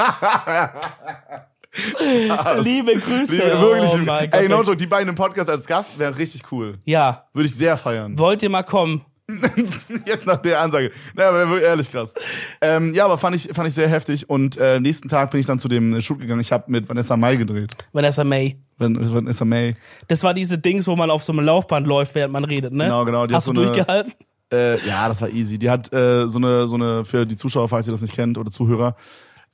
Liebe 2.63 2.95
Grüße. 2.99 3.31
Liebe, 3.33 3.61
wirklich, 3.61 3.91
oh 3.91 3.95
liebe- 3.95 4.05
mein 4.05 4.29
Gott. 4.29 4.39
Ey, 4.41 4.49
no 4.49 4.61
joke, 4.63 4.77
die 4.77 4.87
beiden 4.87 5.09
im 5.09 5.15
Podcast 5.15 5.49
als 5.49 5.65
Gast 5.67 5.99
wären 5.99 6.13
richtig 6.13 6.43
cool. 6.51 6.79
Ja. 6.85 7.25
Würde 7.33 7.45
ich 7.47 7.55
sehr 7.55 7.77
feiern. 7.77 8.17
Wollt 8.17 8.41
ihr 8.41 8.49
mal 8.49 8.63
kommen? 8.63 9.05
Jetzt 10.05 10.25
nach 10.25 10.37
der 10.41 10.61
Ansage. 10.61 10.91
Naja, 11.15 11.29
aber 11.29 11.49
wirklich 11.49 11.63
ehrlich 11.67 11.91
krass. 11.91 12.13
Ähm, 12.61 12.93
ja, 12.93 13.05
aber 13.05 13.17
fand 13.17 13.35
ich, 13.35 13.49
fand 13.53 13.67
ich 13.67 13.73
sehr 13.73 13.89
heftig. 13.89 14.29
Und 14.29 14.57
äh, 14.57 14.79
nächsten 14.79 15.09
Tag 15.09 15.31
bin 15.31 15.39
ich 15.39 15.45
dann 15.45 15.59
zu 15.59 15.67
dem 15.67 15.99
Shoot 16.01 16.19
gegangen. 16.19 16.39
Ich 16.41 16.51
habe 16.51 16.63
mit 16.71 16.87
Vanessa 16.87 17.17
Mai 17.17 17.35
gedreht. 17.35 17.71
Vanessa 17.91 18.23
May. 18.23 18.57
Van- 18.77 19.13
Vanessa 19.13 19.43
May. 19.45 19.75
Das 20.07 20.23
war 20.23 20.33
diese 20.33 20.57
Dings, 20.57 20.87
wo 20.87 20.95
man 20.95 21.09
auf 21.09 21.23
so 21.23 21.33
einem 21.33 21.45
Laufband 21.45 21.85
läuft, 21.87 22.15
während 22.15 22.31
man 22.33 22.45
redet, 22.45 22.71
ne? 22.73 22.85
Genau, 22.85 23.03
genau, 23.05 23.27
die 23.27 23.35
Hast 23.35 23.47
du 23.47 23.53
so 23.53 23.61
eine- 23.61 23.67
durchgehalten? 23.71 24.13
Äh, 24.51 24.79
ja, 24.87 25.09
das 25.09 25.21
war 25.21 25.29
easy. 25.29 25.59
Die 25.59 25.69
hat 25.69 25.91
äh, 25.91 26.27
so 26.29 26.37
eine, 26.37 26.67
so 26.69 26.75
eine, 26.75 27.03
für 27.03 27.25
die 27.25 27.35
Zuschauer, 27.35 27.67
falls 27.67 27.85
ihr 27.87 27.91
das 27.91 28.01
nicht 28.01 28.13
kennt 28.15 28.37
oder 28.37 28.49
Zuhörer, 28.49 28.95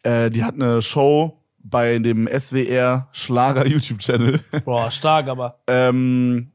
äh, 0.04 0.30
die 0.30 0.44
hat 0.44 0.54
eine 0.54 0.84
Show 0.84 1.40
bei 1.64 1.98
dem 1.98 2.28
SWR 2.28 3.08
Schlager 3.12 3.66
YouTube-Channel. 3.66 4.40
Boah, 4.66 4.92
stark, 4.92 5.30
aber. 5.30 5.58
ähm, 5.68 6.52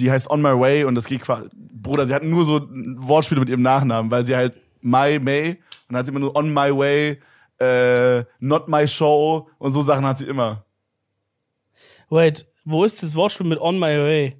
die 0.00 0.10
heißt 0.10 0.30
On 0.30 0.40
My 0.42 0.58
Way 0.58 0.84
und 0.84 0.94
das 0.94 1.06
geht 1.06 1.22
quasi, 1.22 1.48
Bruder, 1.54 2.06
sie 2.06 2.14
hat 2.14 2.24
nur 2.24 2.44
so 2.44 2.66
Wortspiele 2.70 3.40
mit 3.40 3.48
ihrem 3.48 3.62
Nachnamen, 3.62 4.10
weil 4.10 4.24
sie 4.24 4.34
halt 4.34 4.60
My 4.80 5.18
May 5.18 5.50
und 5.50 5.58
dann 5.88 5.98
hat 5.98 6.06
sie 6.06 6.10
immer 6.10 6.20
nur 6.20 6.34
On 6.36 6.48
My 6.52 6.76
Way, 6.76 7.20
äh, 7.60 8.24
Not 8.40 8.68
My 8.68 8.86
Show 8.88 9.48
und 9.58 9.72
so 9.72 9.82
Sachen 9.82 10.06
hat 10.06 10.18
sie 10.18 10.26
immer. 10.26 10.64
Wait, 12.08 12.46
wo 12.64 12.84
ist 12.84 13.02
das 13.02 13.14
Wortspiel 13.14 13.46
mit 13.46 13.60
On 13.60 13.78
My 13.78 13.96
Way? 13.96 14.36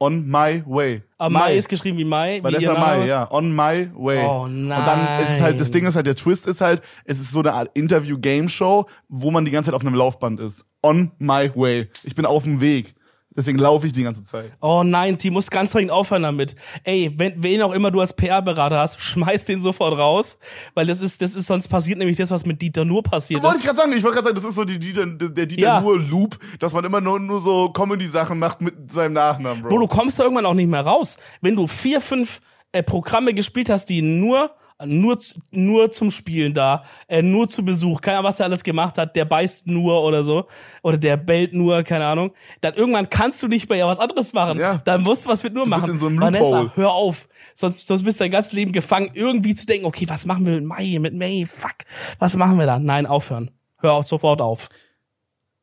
On 0.00 0.26
My 0.26 0.64
Way. 0.66 1.02
Aber 1.16 1.30
Mai 1.30 1.56
ist 1.56 1.68
geschrieben 1.68 1.96
wie 1.96 2.04
Mai. 2.04 2.42
Vanessa? 2.42 2.74
Mai, 2.74 3.06
ja. 3.06 3.30
On 3.30 3.54
My 3.54 3.88
Way. 3.94 4.26
Oh 4.26 4.42
Und 4.42 4.68
dann 4.68 5.22
ist 5.22 5.36
es 5.36 5.40
halt, 5.40 5.60
das 5.60 5.68
nein. 5.68 5.72
Ding 5.74 5.86
ist 5.86 5.94
halt, 5.94 6.08
der 6.08 6.16
Twist 6.16 6.48
ist 6.48 6.60
halt, 6.60 6.82
es 7.04 7.20
ist 7.20 7.30
so 7.30 7.38
eine 7.38 7.52
Art 7.52 7.70
Interview-Game-Show, 7.74 8.86
wo 9.08 9.30
man 9.30 9.44
die 9.44 9.52
ganze 9.52 9.70
Zeit 9.70 9.76
auf 9.76 9.86
einem 9.86 9.94
Laufband 9.94 10.40
ist. 10.40 10.66
On 10.82 11.12
My 11.18 11.52
Way. 11.54 11.88
Ich 12.02 12.16
bin 12.16 12.26
auf 12.26 12.42
dem 12.42 12.60
Weg. 12.60 12.96
Deswegen 13.34 13.58
laufe 13.58 13.86
ich 13.86 13.92
die 13.92 14.02
ganze 14.02 14.24
Zeit. 14.24 14.52
Oh 14.60 14.82
nein, 14.84 15.16
die 15.16 15.30
muss 15.30 15.50
ganz 15.50 15.70
dringend 15.70 15.90
aufhören 15.90 16.22
damit. 16.22 16.54
Ey, 16.84 17.12
wenn, 17.16 17.42
wen 17.42 17.62
auch 17.62 17.72
immer 17.72 17.90
du 17.90 18.00
als 18.00 18.12
PR-Berater 18.14 18.78
hast, 18.78 19.00
schmeiß 19.00 19.44
den 19.46 19.60
sofort 19.60 19.96
raus, 19.98 20.38
weil 20.74 20.86
das 20.86 21.00
ist, 21.00 21.22
das 21.22 21.34
ist, 21.34 21.46
sonst 21.46 21.68
passiert 21.68 21.98
nämlich 21.98 22.16
das, 22.18 22.30
was 22.30 22.44
mit 22.44 22.60
Dieter 22.60 22.84
nur 22.84 23.02
passiert 23.02 23.42
Wollte 23.42 23.56
ich 23.56 23.62
ist. 23.62 23.66
gerade 23.66 23.78
sagen, 23.80 23.92
ich 23.96 24.02
wollte 24.04 24.16
gerade 24.16 24.26
sagen, 24.28 24.36
das 24.36 24.44
ist 24.44 24.54
so 24.56 24.64
die 24.64 24.78
Dieter, 24.78 25.06
der 25.06 25.46
Dieter 25.46 25.62
Ja. 25.62 25.80
nur 25.80 25.98
Loop, 25.98 26.38
dass 26.58 26.72
man 26.74 26.84
immer 26.84 27.00
nur, 27.00 27.18
nur 27.20 27.40
so 27.40 27.70
Comedy-Sachen 27.70 28.38
macht 28.38 28.60
mit 28.60 28.92
seinem 28.92 29.14
Nachnamen, 29.14 29.62
Bro. 29.62 29.68
Bro, 29.70 29.78
du 29.78 29.86
kommst 29.86 30.18
da 30.18 30.24
irgendwann 30.24 30.46
auch 30.46 30.54
nicht 30.54 30.68
mehr 30.68 30.82
raus. 30.82 31.16
Wenn 31.40 31.56
du 31.56 31.66
vier, 31.66 32.00
fünf 32.00 32.40
äh, 32.72 32.82
Programme 32.82 33.32
gespielt 33.34 33.70
hast, 33.70 33.86
die 33.86 34.02
nur 34.02 34.50
nur, 34.86 35.18
nur 35.50 35.90
zum 35.90 36.10
Spielen 36.10 36.54
da, 36.54 36.84
äh, 37.08 37.22
nur 37.22 37.48
zu 37.48 37.64
Besuch, 37.64 38.00
keine 38.00 38.18
Ahnung, 38.18 38.28
was 38.28 38.40
er 38.40 38.46
alles 38.46 38.62
gemacht 38.64 38.98
hat, 38.98 39.16
der 39.16 39.24
beißt 39.24 39.66
nur 39.66 40.02
oder 40.02 40.22
so, 40.22 40.46
oder 40.82 40.96
der 40.96 41.16
bellt 41.16 41.54
nur, 41.54 41.82
keine 41.82 42.06
Ahnung, 42.06 42.32
dann 42.60 42.74
irgendwann 42.74 43.08
kannst 43.08 43.42
du 43.42 43.48
nicht 43.48 43.68
mehr 43.68 43.78
ja 43.78 43.86
was 43.86 43.98
anderes 43.98 44.32
machen. 44.32 44.58
Ja. 44.58 44.80
Dann 44.84 45.02
musst 45.02 45.24
du 45.24 45.30
was 45.30 45.42
mit 45.42 45.54
nur 45.54 45.64
bist 45.64 45.76
machen. 45.76 45.90
in 45.90 45.98
so 45.98 46.06
einem 46.06 46.20
Vanessa, 46.20 46.44
Loophole. 46.44 46.72
hör 46.74 46.92
auf. 46.92 47.28
Sonst, 47.54 47.86
sonst 47.86 48.02
bist 48.02 48.20
du 48.20 48.24
dein 48.24 48.30
ganzes 48.30 48.52
Leben 48.52 48.72
gefangen, 48.72 49.10
irgendwie 49.14 49.54
zu 49.54 49.66
denken, 49.66 49.86
okay, 49.86 50.08
was 50.08 50.26
machen 50.26 50.46
wir 50.46 50.54
mit 50.54 50.64
Mai, 50.64 50.98
mit 51.00 51.14
May, 51.14 51.46
fuck, 51.46 51.76
was 52.18 52.36
machen 52.36 52.58
wir 52.58 52.66
da? 52.66 52.78
Nein, 52.78 53.06
aufhören. 53.06 53.50
Hör 53.78 53.94
auch 53.94 54.04
sofort 54.04 54.40
auf. 54.40 54.68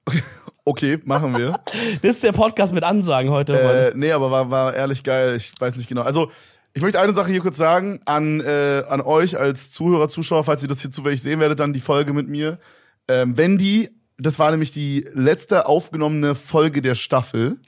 Okay, 0.65 0.99
machen 1.03 1.35
wir. 1.35 1.53
Das 2.03 2.15
ist 2.17 2.23
der 2.23 2.31
Podcast 2.31 2.73
mit 2.73 2.83
Ansagen 2.83 3.31
heute. 3.31 3.53
Äh, 3.59 3.91
nee, 3.95 4.11
aber 4.11 4.29
war, 4.29 4.51
war 4.51 4.73
ehrlich 4.75 5.01
geil. 5.01 5.35
Ich 5.35 5.51
weiß 5.59 5.77
nicht 5.77 5.89
genau. 5.89 6.03
Also, 6.03 6.29
ich 6.73 6.81
möchte 6.81 6.99
eine 6.99 7.13
Sache 7.13 7.31
hier 7.31 7.41
kurz 7.41 7.57
sagen 7.57 7.99
an, 8.05 8.41
äh, 8.41 8.83
an 8.87 9.01
euch 9.01 9.39
als 9.39 9.71
Zuhörer, 9.71 10.07
Zuschauer, 10.07 10.43
falls 10.43 10.61
ihr 10.61 10.67
das 10.67 10.81
hier 10.81 10.91
zufällig 10.91 11.21
sehen 11.21 11.39
werdet, 11.39 11.59
dann 11.59 11.73
die 11.73 11.79
Folge 11.79 12.13
mit 12.13 12.27
mir. 12.27 12.59
Ähm, 13.07 13.37
wenn 13.37 13.57
die, 13.57 13.89
das 14.17 14.39
war 14.39 14.51
nämlich 14.51 14.71
die 14.71 15.07
letzte 15.13 15.65
aufgenommene 15.65 16.35
Folge 16.35 16.81
der 16.81 16.95
Staffel. 16.95 17.59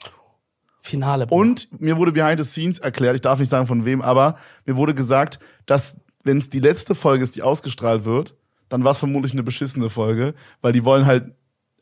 Finale. 0.82 1.28
Bruder. 1.28 1.42
Und 1.42 1.82
mir 1.82 1.98
wurde 1.98 2.12
behind 2.12 2.44
the 2.44 2.50
scenes 2.50 2.80
erklärt, 2.80 3.16
ich 3.16 3.22
darf 3.22 3.40
nicht 3.40 3.50
sagen 3.50 3.68
von 3.68 3.86
wem, 3.86 4.02
aber 4.02 4.38
mir 4.66 4.76
wurde 4.76 4.94
gesagt, 4.94 5.40
dass 5.66 5.96
wenn 6.24 6.38
es 6.38 6.50
die 6.50 6.60
letzte 6.60 6.96
Folge 6.96 7.24
ist, 7.24 7.36
die 7.36 7.42
ausgestrahlt 7.42 8.06
wird, 8.06 8.36
dann 8.70 8.84
war 8.84 8.92
es 8.92 9.00
vermutlich 9.00 9.34
eine 9.34 9.44
beschissene 9.44 9.90
Folge, 9.90 10.34
weil 10.62 10.74
die 10.74 10.86
wollen 10.86 11.06
halt, 11.06 11.34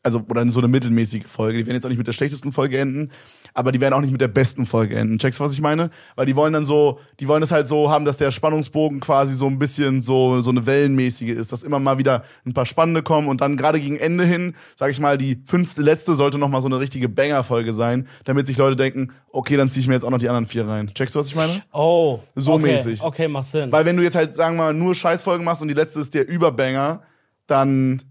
also, 0.02 0.24
oder 0.28 0.48
so 0.48 0.60
eine 0.60 0.68
mittelmäßige 0.68 1.24
Folge. 1.26 1.58
Die 1.58 1.66
werden 1.66 1.74
jetzt 1.74 1.84
auch 1.84 1.90
nicht 1.90 1.98
mit 1.98 2.06
der 2.06 2.12
schlechtesten 2.12 2.52
Folge 2.52 2.78
enden, 2.78 3.10
aber 3.52 3.70
die 3.70 3.80
werden 3.80 3.94
auch 3.94 4.00
nicht 4.00 4.12
mit 4.12 4.20
der 4.20 4.28
besten 4.28 4.64
Folge 4.64 4.96
enden. 4.96 5.18
Checkst 5.18 5.40
du, 5.40 5.44
was 5.44 5.52
ich 5.52 5.60
meine? 5.60 5.90
Weil 6.16 6.26
die 6.26 6.36
wollen 6.36 6.52
dann 6.52 6.64
so, 6.64 6.98
die 7.18 7.28
wollen 7.28 7.42
es 7.42 7.52
halt 7.52 7.68
so 7.68 7.90
haben, 7.90 8.04
dass 8.04 8.16
der 8.16 8.30
Spannungsbogen 8.30 9.00
quasi 9.00 9.34
so 9.34 9.46
ein 9.46 9.58
bisschen 9.58 10.00
so, 10.00 10.40
so 10.40 10.50
eine 10.50 10.64
wellenmäßige 10.64 11.30
ist, 11.30 11.52
dass 11.52 11.62
immer 11.62 11.80
mal 11.80 11.98
wieder 11.98 12.24
ein 12.46 12.54
paar 12.54 12.66
spannende 12.66 13.02
kommen 13.02 13.28
und 13.28 13.40
dann 13.42 13.56
gerade 13.56 13.78
gegen 13.78 13.96
Ende 13.96 14.24
hin, 14.24 14.54
sag 14.74 14.90
ich 14.90 15.00
mal, 15.00 15.18
die 15.18 15.42
fünfte, 15.44 15.82
letzte 15.82 16.14
sollte 16.14 16.38
noch 16.38 16.48
mal 16.48 16.62
so 16.62 16.68
eine 16.68 16.80
richtige 16.80 17.08
Banger-Folge 17.08 17.74
sein, 17.74 18.06
damit 18.24 18.46
sich 18.46 18.56
Leute 18.56 18.76
denken, 18.76 19.12
okay, 19.32 19.56
dann 19.56 19.68
zieh 19.68 19.80
ich 19.80 19.88
mir 19.88 19.94
jetzt 19.94 20.04
auch 20.04 20.10
noch 20.10 20.18
die 20.18 20.28
anderen 20.28 20.46
vier 20.46 20.66
rein. 20.66 20.90
Checkst 20.94 21.14
du, 21.14 21.18
was 21.18 21.28
ich 21.28 21.36
meine? 21.36 21.62
Oh. 21.72 22.20
So 22.34 22.54
okay. 22.54 22.72
mäßig. 22.72 23.02
Okay, 23.02 23.28
macht 23.28 23.46
Sinn. 23.46 23.70
Weil 23.70 23.84
wenn 23.84 23.96
du 23.96 24.02
jetzt 24.02 24.16
halt, 24.16 24.34
sagen 24.34 24.56
wir 24.56 24.64
mal, 24.64 24.74
nur 24.74 24.94
Scheißfolgen 24.94 25.44
machst 25.44 25.60
und 25.60 25.68
die 25.68 25.74
letzte 25.74 26.00
ist 26.00 26.14
der 26.14 26.26
Überbanger, 26.26 27.02
dann, 27.46 28.02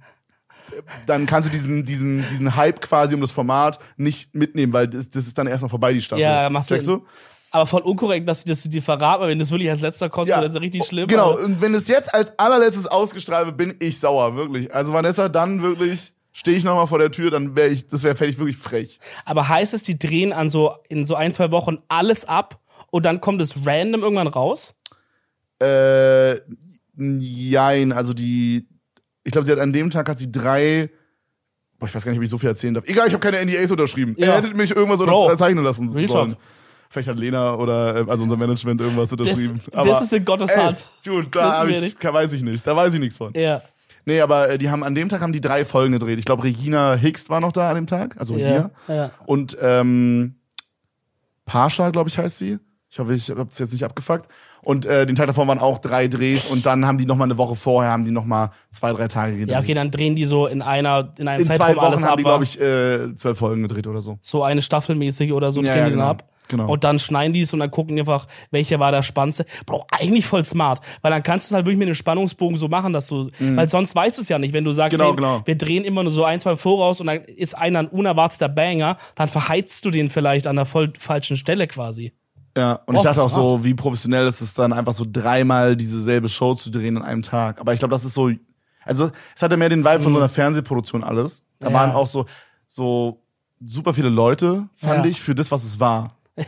dann 1.06 1.26
kannst 1.26 1.48
du 1.48 1.52
diesen, 1.52 1.86
diesen, 1.86 2.26
diesen 2.30 2.56
Hype 2.56 2.82
quasi 2.82 3.16
um 3.16 3.22
das 3.22 3.32
Format 3.32 3.80
nicht 3.98 4.34
mitnehmen, 4.36 4.74
weil 4.74 4.88
das, 4.88 5.10
das 5.10 5.28
ist 5.28 5.38
dann 5.38 5.48
erstmal 5.48 5.70
vorbei, 5.70 5.94
die 5.94 6.02
Staffel. 6.02 6.22
Ja, 6.22 6.50
Checkst 6.62 6.86
Sinn. 6.88 7.00
du? 7.00 7.06
Aber 7.52 7.66
voll 7.66 7.82
unkorrekt, 7.82 8.28
dass 8.30 8.42
sie 8.42 8.50
das 8.50 8.62
dir 8.62 8.84
verraten, 8.84 9.22
weil 9.22 9.30
wenn 9.30 9.40
das 9.40 9.50
wirklich 9.50 9.70
als 9.70 9.82
letzter 9.82 10.10
kommt, 10.10 10.30
dann 10.30 10.44
ist 10.44 10.54
ja 10.54 10.60
richtig 10.62 10.86
schlimm. 10.86 11.08
Genau, 11.08 11.34
aber- 11.34 11.44
und 11.44 11.62
wenn 11.62 11.74
es 11.74 11.88
jetzt 11.88 12.14
als 12.14 12.32
allerletztes 12.38 12.86
ausgestrahlt 12.86 13.48
wird, 13.48 13.58
bin 13.58 13.76
ich 13.80 14.00
sauer, 14.00 14.36
wirklich. 14.36 14.74
Also 14.74 14.94
Vanessa, 14.94 15.30
dann 15.30 15.62
wirklich 15.62 16.14
stehe 16.32 16.58
ich 16.58 16.64
nochmal 16.64 16.88
vor 16.88 17.00
der 17.00 17.12
Tür, 17.12 17.32
dann 17.32 17.56
wäre 17.56 17.70
ich, 17.70 17.88
das 17.88 18.04
wäre 18.04 18.24
ich 18.26 18.38
wirklich 18.38 18.58
frech. 18.58 19.00
Aber 19.26 19.50
heißt 19.50 19.74
es, 19.74 19.84
die 19.84 19.98
drehen 19.98 20.32
an 20.32 20.48
so, 20.48 20.76
in 20.90 21.06
so 21.06 21.16
ein, 21.16 21.34
zwei 21.34 21.52
Wochen 21.52 21.80
alles 21.88 22.26
ab 22.26 22.60
und 22.92 23.06
dann 23.06 23.20
kommt 23.20 23.42
es 23.42 23.56
random 23.66 24.02
irgendwann 24.04 24.28
raus? 24.28 24.76
Äh, 25.60 26.40
jein, 26.96 27.92
also 27.92 28.14
die, 28.14 28.68
ich 29.30 29.32
glaube, 29.32 29.46
sie 29.46 29.52
hat 29.52 29.60
an 29.60 29.72
dem 29.72 29.92
Tag 29.92 30.10
hat 30.10 30.18
sie 30.18 30.32
drei, 30.32 30.90
boah, 31.78 31.86
ich 31.86 31.94
weiß 31.94 32.04
gar 32.04 32.12
nicht, 32.12 32.18
ob 32.18 32.24
ich 32.24 32.30
so 32.32 32.40
viel 32.40 32.50
erzählen 32.50 32.74
darf. 32.74 32.84
Egal, 32.88 33.08
ich 33.08 33.14
habe 33.14 33.22
keine 33.22 33.46
NDAs 33.46 33.70
unterschrieben. 33.70 34.16
Ja. 34.18 34.34
Er 34.34 34.42
hätte 34.42 34.56
mich 34.56 34.76
irgendwas 34.76 35.00
unterzeichnen 35.02 35.64
lassen 35.64 35.88
Real 35.90 36.08
sollen. 36.08 36.32
talk. 36.32 36.42
Vielleicht 36.90 37.10
hat 37.10 37.20
Lena 37.20 37.54
oder 37.54 37.96
äh, 37.98 38.06
also 38.10 38.24
unser 38.24 38.38
Management 38.38 38.82
irgendwas 38.82 39.12
unterschrieben. 39.12 39.62
das 39.72 40.02
ist 40.02 40.14
in 40.14 40.26
Gottes 40.26 40.58
Hand. 40.58 40.88
Dude, 41.06 41.28
da 41.30 41.68
ich, 41.68 41.80
nicht. 41.80 42.04
weiß 42.04 42.34
ich 42.34 42.42
nicht. 42.42 42.66
Da 42.66 42.76
weiß 42.76 42.92
ich 42.96 43.00
nichts 43.00 43.18
von. 43.18 43.32
Ja. 43.36 43.62
Nee, 44.06 44.22
aber 44.22 44.50
äh, 44.50 44.58
die 44.58 44.72
haben 44.72 44.84
an 44.84 44.96
dem 44.96 45.08
Tag 45.10 45.22
haben 45.22 45.32
die 45.32 45.42
drei 45.42 45.64
Folgen 45.64 45.92
gedreht. 45.92 46.18
Ich 46.18 46.26
glaube, 46.26 46.44
Regina 46.44 46.96
Hicks 46.96 47.30
war 47.30 47.40
noch 47.40 47.52
da 47.52 47.70
an 47.70 47.76
dem 47.76 47.86
Tag, 47.86 48.16
also 48.20 48.36
Ja. 48.38 48.48
hier. 48.48 48.96
ja. 48.96 49.12
Und 49.28 49.56
ähm, 49.62 50.34
Pascha, 51.46 51.92
glaube 51.92 52.10
ich, 52.10 52.18
heißt 52.18 52.40
sie. 52.40 52.58
Ich 52.90 52.98
hoffe, 52.98 53.14
ich 53.14 53.30
habe 53.30 53.48
es 53.52 53.60
jetzt 53.60 53.72
nicht 53.74 53.84
abgefuckt. 53.84 54.28
Und 54.62 54.86
äh, 54.86 55.06
den 55.06 55.16
Tag 55.16 55.28
davor 55.28 55.48
waren 55.48 55.60
auch 55.60 55.80
drei 55.80 56.08
Drehs 56.08 56.46
und 56.46 56.66
dann 56.66 56.86
haben 56.86 56.98
die 56.98 57.06
noch 57.06 57.16
mal 57.16 57.24
eine 57.26 57.38
Woche 57.38 57.56
vorher 57.56 57.92
haben 57.92 58.06
die 58.06 58.12
noch 58.12 58.26
mal 58.26 58.52
zwei, 58.72 58.92
drei 58.94 59.08
Tage 59.08 59.34
gedreht. 59.38 59.52
Ja, 59.52 59.60
okay, 59.60 59.74
dann 59.74 59.92
drehen 59.92 60.16
die 60.16 60.26
so 60.26 60.48
in 60.48 60.62
einer, 60.62 61.10
in 61.18 61.28
einem 61.28 61.40
In 61.40 61.46
zwei 61.46 61.58
Zeitraum 61.58 61.76
Wochen 61.78 61.86
alles 61.86 62.04
haben 62.04 62.12
ab. 62.12 62.18
die, 62.18 62.24
glaube 62.24 62.44
ich, 62.44 62.60
äh, 62.62 63.16
zwölf 63.16 63.38
Folgen 63.38 63.62
gedreht 63.64 63.88
oder 63.88 64.02
so. 64.02 64.18
so 64.22 64.44
eine 64.44 64.62
Staffelmäßig 64.62 65.32
oder 65.34 65.52
so 65.52 65.62
Ja, 65.62 65.68
drehen 65.74 65.78
ja, 65.80 65.86
die 65.86 65.92
genau. 65.92 66.04
dann 66.04 66.12
ab. 66.12 66.26
Genau. 66.50 66.68
Und 66.68 66.84
dann 66.84 66.98
schneiden 66.98 67.32
die 67.32 67.42
es 67.42 67.54
und 67.54 67.60
dann 67.60 67.70
gucken 67.70 67.96
die 67.96 68.02
einfach, 68.02 68.26
welcher 68.50 68.80
war 68.80 68.92
der 68.92 69.04
spannendste. 69.04 69.46
Bro, 69.68 69.86
eigentlich 69.92 70.26
voll 70.26 70.44
smart. 70.44 70.80
Weil 71.04 71.12
dann 71.12 71.22
kannst 71.22 71.48
du 71.48 71.54
es 71.54 71.56
halt 71.56 71.68
wirklich 71.68 71.78
mit 71.78 71.88
einem 71.88 71.94
Spannungsbogen 71.94 72.58
so 72.58 72.68
machen, 72.68 72.92
dass 72.92 73.06
du, 73.08 73.30
weil 73.40 73.70
sonst 73.70 73.96
weißt 73.96 74.18
du 74.18 74.24
es 74.24 74.30
ja 74.30 74.40
nicht. 74.40 74.52
Wenn 74.52 74.64
du 74.64 74.72
sagst, 74.72 74.98
Mhm. 74.98 75.02
Genau, 75.02 75.10
hey, 75.12 75.16
genau. 75.16 75.42
wir 75.46 75.56
drehen 75.56 75.84
immer 75.84 76.02
nur 76.02 76.12
so 76.12 76.24
ein, 76.24 76.40
zwei 76.40 76.56
voraus 76.56 77.02
und 77.02 77.06
dann 77.08 77.20
ist 77.22 77.56
einer 77.56 77.78
ein 77.80 77.88
unerwarteter 77.88 78.50
Banger, 78.50 78.98
dann 79.14 79.28
verheizt 79.28 79.86
du 79.86 79.92
den 79.92 80.10
vielleicht 80.10 80.48
an 80.48 80.56
der 80.56 80.66
voll 80.66 80.92
falschen 80.98 81.38
Stelle 81.38 81.68
quasi. 81.68 82.14
Ja, 82.58 82.74
und 82.86 82.96
ich 82.96 83.02
Oh, 83.02 83.04
dachte 83.04 83.22
auch 83.24 83.30
so, 83.30 83.64
wie 83.64 83.74
professionell 83.74 84.28
ist 84.28 84.42
es 84.42 84.54
dann, 84.54 84.74
einfach 84.74 84.94
so 84.94 85.06
dreimal 85.10 85.76
dieselbe 85.76 86.28
Show 86.28 86.56
zu 86.56 86.70
drehen 86.72 86.98
an 86.98 87.04
einem 87.04 87.22
Tag. 87.22 87.60
Aber 87.60 87.74
ich 87.74 87.80
glaube, 87.80 87.92
das 87.94 88.04
ist 88.04 88.14
so, 88.14 88.32
also 88.84 89.12
es 89.36 89.42
hatte 89.42 89.56
mehr 89.58 89.70
den 89.70 89.84
Vibe 89.86 90.02
von 90.02 90.14
so 90.14 90.20
einer 90.20 90.30
Fernsehproduktion 90.30 91.04
alles. 91.04 91.44
Da 91.60 91.70
Mhm. 91.70 91.76
Ja. 91.76 91.80
waren 91.82 91.92
auch 91.92 92.08
so, 92.08 92.26
so 92.66 93.22
super 93.64 93.94
viele 93.94 94.10
Leute, 94.10 94.68
fand 94.76 95.06
Ja. 95.06 95.12
ich, 95.12 95.22
für 95.22 95.36
das, 95.36 95.52
was 95.52 95.64
es 95.64 95.80
war. 95.80 96.18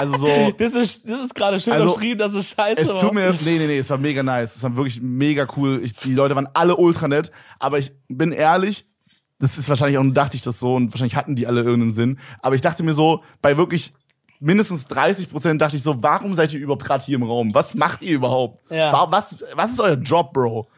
Also 0.00 0.16
so, 0.16 0.28
Das 0.56 0.76
ist, 0.76 1.08
das 1.08 1.24
ist 1.24 1.34
gerade 1.34 1.58
schön 1.58 1.72
Also, 1.72 1.92
beschrieben, 1.92 2.20
das 2.20 2.32
ist 2.32 2.54
scheiße. 2.54 2.80
Es 2.82 3.00
tut 3.00 3.12
mir, 3.14 3.32
nee, 3.44 3.58
nee, 3.58 3.66
nee, 3.66 3.78
es 3.78 3.90
war 3.90 3.98
mega 3.98 4.22
nice. 4.22 4.54
Es 4.54 4.62
war 4.62 4.76
wirklich 4.76 5.00
mega 5.02 5.44
cool. 5.56 5.80
Ich, 5.82 5.92
die 5.94 6.14
Leute 6.14 6.36
waren 6.36 6.46
alle 6.54 6.76
ultra 6.76 7.08
nett. 7.08 7.32
Aber 7.58 7.80
ich 7.80 7.90
bin 8.06 8.30
ehrlich, 8.30 8.86
das 9.40 9.58
ist 9.58 9.68
wahrscheinlich 9.68 9.98
auch, 9.98 10.04
dachte 10.12 10.36
ich 10.36 10.44
das 10.44 10.60
so 10.60 10.76
und 10.76 10.92
wahrscheinlich 10.92 11.16
hatten 11.16 11.34
die 11.34 11.48
alle 11.48 11.62
irgendeinen 11.62 11.90
Sinn. 11.90 12.20
Aber 12.42 12.54
ich 12.54 12.60
dachte 12.60 12.84
mir 12.84 12.92
so, 12.94 13.24
bei 13.42 13.56
wirklich 13.56 13.92
mindestens 14.40 14.86
30 14.88 15.30
Prozent 15.30 15.60
dachte 15.60 15.76
ich 15.76 15.82
so, 15.82 16.02
warum 16.02 16.34
seid 16.34 16.52
ihr 16.52 16.60
überhaupt 16.60 16.84
gerade 16.84 17.02
hier 17.04 17.16
im 17.16 17.22
Raum? 17.22 17.54
Was 17.54 17.74
macht 17.74 18.02
ihr 18.02 18.14
überhaupt? 18.14 18.70
Ja. 18.70 18.92
Wa- 18.92 19.06
Was, 19.10 19.36
was 19.54 19.70
ist 19.72 19.80
euer 19.80 19.94
Job, 19.96 20.32
Bro? 20.32 20.68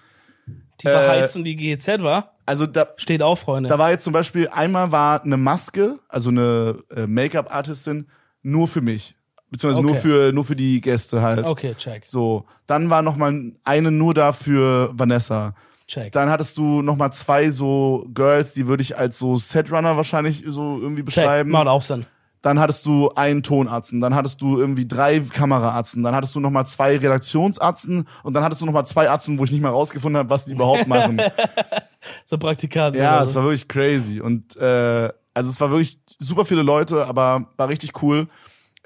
Die 0.81 0.87
verheizen 0.87 1.45
die 1.45 1.57
GEZ, 1.57 1.89
war? 2.03 2.33
Also 2.47 2.67
da, 2.67 2.87
Steht 2.97 3.23
auf, 3.23 3.41
Freunde. 3.41 3.69
da 3.69 3.79
war 3.79 3.91
jetzt 3.91 4.03
zum 4.05 4.13
Beispiel, 4.13 4.49
einmal 4.49 4.91
war 4.91 5.23
eine 5.23 5.37
Maske, 5.37 5.99
also 6.09 6.31
eine 6.31 6.79
äh, 6.95 7.07
Make-up-Artistin, 7.07 8.09
nur 8.43 8.67
für 8.67 8.81
mich. 8.81 9.15
Beziehungsweise 9.51 9.83
nur 9.83 9.93
Okay. 9.93 10.01
für, 10.01 10.33
nur 10.33 10.45
für 10.45 10.57
die 10.57 10.81
Gäste 10.81 11.21
halt. 11.23 11.47
okay, 11.47 11.75
check. 11.77 12.07
So, 12.07 12.47
dann 12.67 12.89
war 12.89 13.03
noch 13.03 13.17
mal 13.17 13.53
eine 13.65 13.91
nur 13.91 14.15
da 14.15 14.33
für 14.33 14.91
Vanessa. 14.95 15.55
Check. 15.87 16.13
Dann 16.13 16.31
hattest 16.31 16.57
du 16.57 16.83
noch 16.83 16.97
mal 16.97 17.11
zwei 17.11 17.51
so 17.51 18.07
Girls, 18.15 18.53
die 18.53 18.67
würde 18.69 18.83
ich 18.83 18.97
als 18.97 19.19
so 19.19 19.37
Setrunner 19.37 19.97
wahrscheinlich 19.97 20.45
so 20.47 20.79
irgendwie 20.81 21.03
check. 21.03 21.07
beschreiben. 21.07 21.51
Macht 21.51 21.67
auch 21.67 21.83
Sinn. 21.83 22.07
Dann 22.43 22.59
hattest 22.59 22.87
du 22.87 23.11
einen 23.11 23.43
Tonarzten, 23.43 24.01
dann 24.01 24.15
hattest 24.15 24.41
du 24.41 24.59
irgendwie 24.59 24.89
drei 24.89 25.21
Kameraarzten, 25.21 26.03
dann 26.03 26.15
hattest 26.15 26.35
du 26.35 26.41
noch 26.41 26.51
mal 26.51 26.65
zwei 26.65 26.97
Redaktionsarzten 26.97 28.09
und 28.23 28.33
dann 28.33 28.43
hattest 28.43 28.63
du 28.63 28.67
noch 28.67 28.73
mal 28.73 28.87
zwei 28.87 29.11
Arzten, 29.11 29.39
wo 29.39 29.45
ich 29.45 29.53
nicht 29.53 29.61
mal 29.61 29.69
rausgefunden 29.69 30.19
habe, 30.19 30.31
was 30.31 30.47
die 30.47 30.53
überhaupt 30.53 30.87
machen. 30.87 31.21
So 32.25 32.39
Praktikanten. 32.39 32.99
ja, 32.99 33.23
es 33.23 33.35
so. 33.35 33.41
war 33.41 33.45
wirklich 33.45 33.69
crazy 33.69 34.23
und 34.23 34.57
äh, 34.57 35.11
also 35.35 35.51
es 35.51 35.61
war 35.61 35.71
wirklich 35.71 35.99
super 36.19 36.47
viele 36.47 36.63
Leute, 36.63 37.05
aber 37.05 37.51
war 37.59 37.69
richtig 37.69 38.03
cool. 38.03 38.27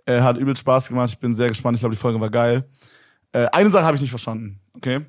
Äh, 0.05 0.21
hat 0.21 0.37
übel 0.37 0.57
Spaß 0.57 0.89
gemacht. 0.89 1.11
Ich 1.11 1.19
bin 1.21 1.33
sehr 1.33 1.49
gespannt. 1.49 1.77
Ich 1.77 1.81
glaube, 1.81 1.95
die 1.95 2.01
Folge 2.01 2.21
war 2.21 2.31
geil. 2.31 2.69
Äh, 3.31 3.47
eine 3.53 3.71
Sache 3.71 3.85
habe 3.85 3.95
ich 3.95 4.01
nicht 4.01 4.11
verstanden, 4.11 4.61
okay? 4.75 5.07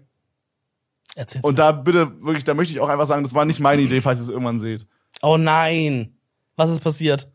Erzähl's 1.15 1.43
Und 1.43 1.53
mir. 1.53 1.55
da 1.63 1.71
bitte 1.71 2.11
wirklich, 2.21 2.43
da 2.43 2.53
möchte 2.53 2.73
ich 2.73 2.79
auch 2.79 2.89
einfach 2.89 3.05
sagen, 3.07 3.23
das 3.23 3.33
war 3.33 3.45
nicht 3.45 3.59
meine 3.59 3.81
Idee, 3.87 4.01
falls 4.01 4.19
ihr 4.19 4.23
es 4.23 4.29
irgendwann 4.29 4.59
seht. 4.59 4.85
Oh 5.23 5.37
nein. 5.37 6.15
Was 6.55 6.69
ist 6.69 6.81
passiert? 6.81 7.31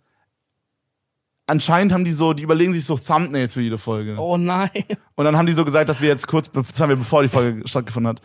Anscheinend 1.50 1.92
haben 1.92 2.04
die 2.04 2.12
so, 2.12 2.32
die 2.32 2.44
überlegen 2.44 2.72
sich 2.72 2.84
so 2.84 2.96
Thumbnails 2.96 3.54
für 3.54 3.60
jede 3.60 3.76
Folge. 3.76 4.16
Oh 4.18 4.36
nein. 4.36 4.70
Und 5.16 5.24
dann 5.24 5.36
haben 5.36 5.46
die 5.46 5.52
so 5.52 5.64
gesagt, 5.64 5.88
dass 5.88 6.00
wir 6.00 6.08
jetzt 6.08 6.28
kurz, 6.28 6.48
das 6.52 6.80
haben 6.80 6.90
wir 6.90 6.96
bevor 6.96 7.22
die 7.22 7.28
Folge 7.28 7.66
stattgefunden 7.66 8.08
hat, 8.16 8.20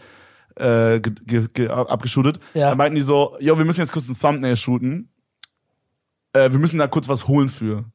äh, 0.61 0.99
ge, 0.99 1.13
ge, 1.25 1.47
ge, 1.51 1.67
abgeshootet. 1.69 2.39
Ja. 2.53 2.69
Dann 2.69 2.77
meinten 2.77 2.95
die 2.95 3.01
so, 3.01 3.35
jo, 3.39 3.57
wir 3.57 3.65
müssen 3.65 3.81
jetzt 3.81 3.91
kurz 3.91 4.07
ein 4.07 4.17
Thumbnail 4.17 4.55
shooten. 4.55 5.09
Äh, 6.33 6.51
wir 6.51 6.59
müssen 6.59 6.77
da 6.77 6.85
kurz 6.87 7.09
was 7.09 7.27
holen 7.27 7.49
für. 7.49 7.85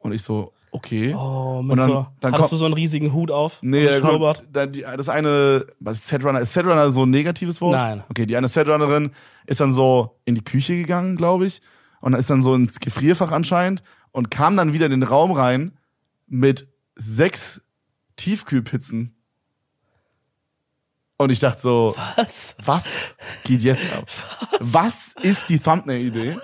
Und 0.00 0.12
ich 0.12 0.22
so, 0.22 0.52
okay. 0.70 1.14
Oh, 1.14 1.60
mit 1.62 1.72
Und 1.72 1.78
dann- 1.78 1.88
so, 1.88 2.06
dann 2.20 2.32
hattest 2.32 2.52
du 2.52 2.56
so 2.56 2.64
einen 2.64 2.74
riesigen 2.74 3.12
Hut 3.12 3.30
auf? 3.30 3.58
Nee, 3.60 4.00
kommt, 4.00 4.44
da, 4.52 4.64
die, 4.64 4.82
das 4.96 5.10
eine, 5.10 5.66
was 5.80 5.98
ist 5.98 6.08
Setrunner? 6.08 6.40
Ist 6.40 6.54
Setrunner 6.54 6.90
so 6.90 7.04
ein 7.04 7.10
negatives 7.10 7.60
Wort? 7.60 7.76
Nein. 7.76 8.04
Okay, 8.08 8.24
die 8.24 8.36
eine 8.38 8.48
Setrunnerin 8.48 9.10
ist 9.46 9.60
dann 9.60 9.72
so 9.72 10.18
in 10.24 10.34
die 10.34 10.44
Küche 10.44 10.76
gegangen, 10.76 11.16
glaube 11.16 11.46
ich, 11.46 11.60
und 12.00 12.14
ist 12.14 12.30
dann 12.30 12.40
so 12.40 12.54
ins 12.54 12.80
Gefrierfach 12.80 13.32
anscheinend 13.32 13.82
und 14.16 14.30
kam 14.30 14.56
dann 14.56 14.72
wieder 14.72 14.86
in 14.86 14.92
den 14.92 15.02
Raum 15.02 15.30
rein 15.30 15.76
mit 16.26 16.66
sechs 16.94 17.60
Tiefkühlpizzen. 18.16 19.14
Und 21.18 21.30
ich 21.30 21.38
dachte 21.38 21.60
so, 21.60 21.94
Was? 22.16 22.54
was 22.64 23.14
geht 23.44 23.60
jetzt 23.60 23.92
ab? 23.92 24.06
Was, 24.60 25.14
ist 25.20 25.50
die 25.50 25.58
Thumbnail-Idee? 25.58 26.38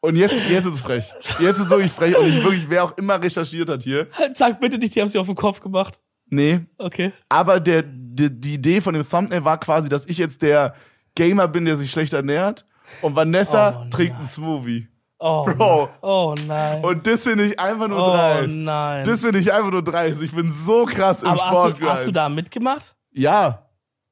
Und 0.00 0.16
jetzt, 0.16 0.40
jetzt 0.48 0.64
ist 0.64 0.76
es 0.76 0.80
frech. 0.80 1.12
Jetzt 1.38 1.58
ist 1.58 1.66
es 1.66 1.70
wirklich 1.70 1.92
frech. 1.92 2.16
Und 2.16 2.28
ich 2.28 2.42
wirklich, 2.42 2.70
wer 2.70 2.84
auch 2.84 2.96
immer 2.96 3.20
recherchiert 3.20 3.68
hat 3.68 3.82
hier, 3.82 4.08
Sag 4.32 4.58
bitte 4.58 4.78
nicht, 4.78 4.94
die 4.94 5.02
haben 5.02 5.08
sie 5.08 5.18
auf 5.18 5.26
den 5.26 5.34
Kopf 5.34 5.60
gemacht. 5.60 6.00
Nee. 6.30 6.60
Okay. 6.78 7.12
Aber 7.28 7.60
der, 7.60 7.82
die, 7.82 8.30
die 8.30 8.54
Idee 8.54 8.80
von 8.80 8.94
dem 8.94 9.06
Thumbnail 9.06 9.44
war 9.44 9.60
quasi, 9.60 9.90
dass 9.90 10.06
ich 10.06 10.16
jetzt 10.16 10.40
der 10.40 10.74
Gamer 11.14 11.46
bin, 11.46 11.66
der 11.66 11.76
sich 11.76 11.90
schlecht 11.90 12.14
ernährt. 12.14 12.64
Und 13.02 13.16
Vanessa 13.16 13.84
Oh, 13.84 13.90
trinkt 13.90 14.16
einen 14.16 14.24
Smoothie. 14.24 14.88
Oh, 15.18 15.44
Bro. 15.44 15.54
nein. 15.86 15.88
Oh 16.02 16.34
nein. 16.46 16.84
Und 16.84 17.06
das 17.06 17.20
finde 17.22 17.44
ich 17.44 17.58
einfach 17.58 17.88
nur 17.88 18.02
oh 18.02 18.10
dreist. 18.10 18.48
nein. 18.50 19.04
Das 19.04 19.20
finde 19.20 19.38
ich 19.38 19.52
einfach 19.52 19.70
nur 19.70 19.82
dreist. 19.82 20.20
Ich 20.22 20.32
bin 20.34 20.50
so 20.52 20.84
krass 20.84 21.22
im 21.22 21.28
Aber 21.28 21.40
hast 21.46 21.56
Sport. 21.58 21.80
du, 21.80 21.88
hast 21.88 22.06
du 22.06 22.12
da 22.12 22.28
mitgemacht? 22.28 22.94
Ja. 23.12 23.60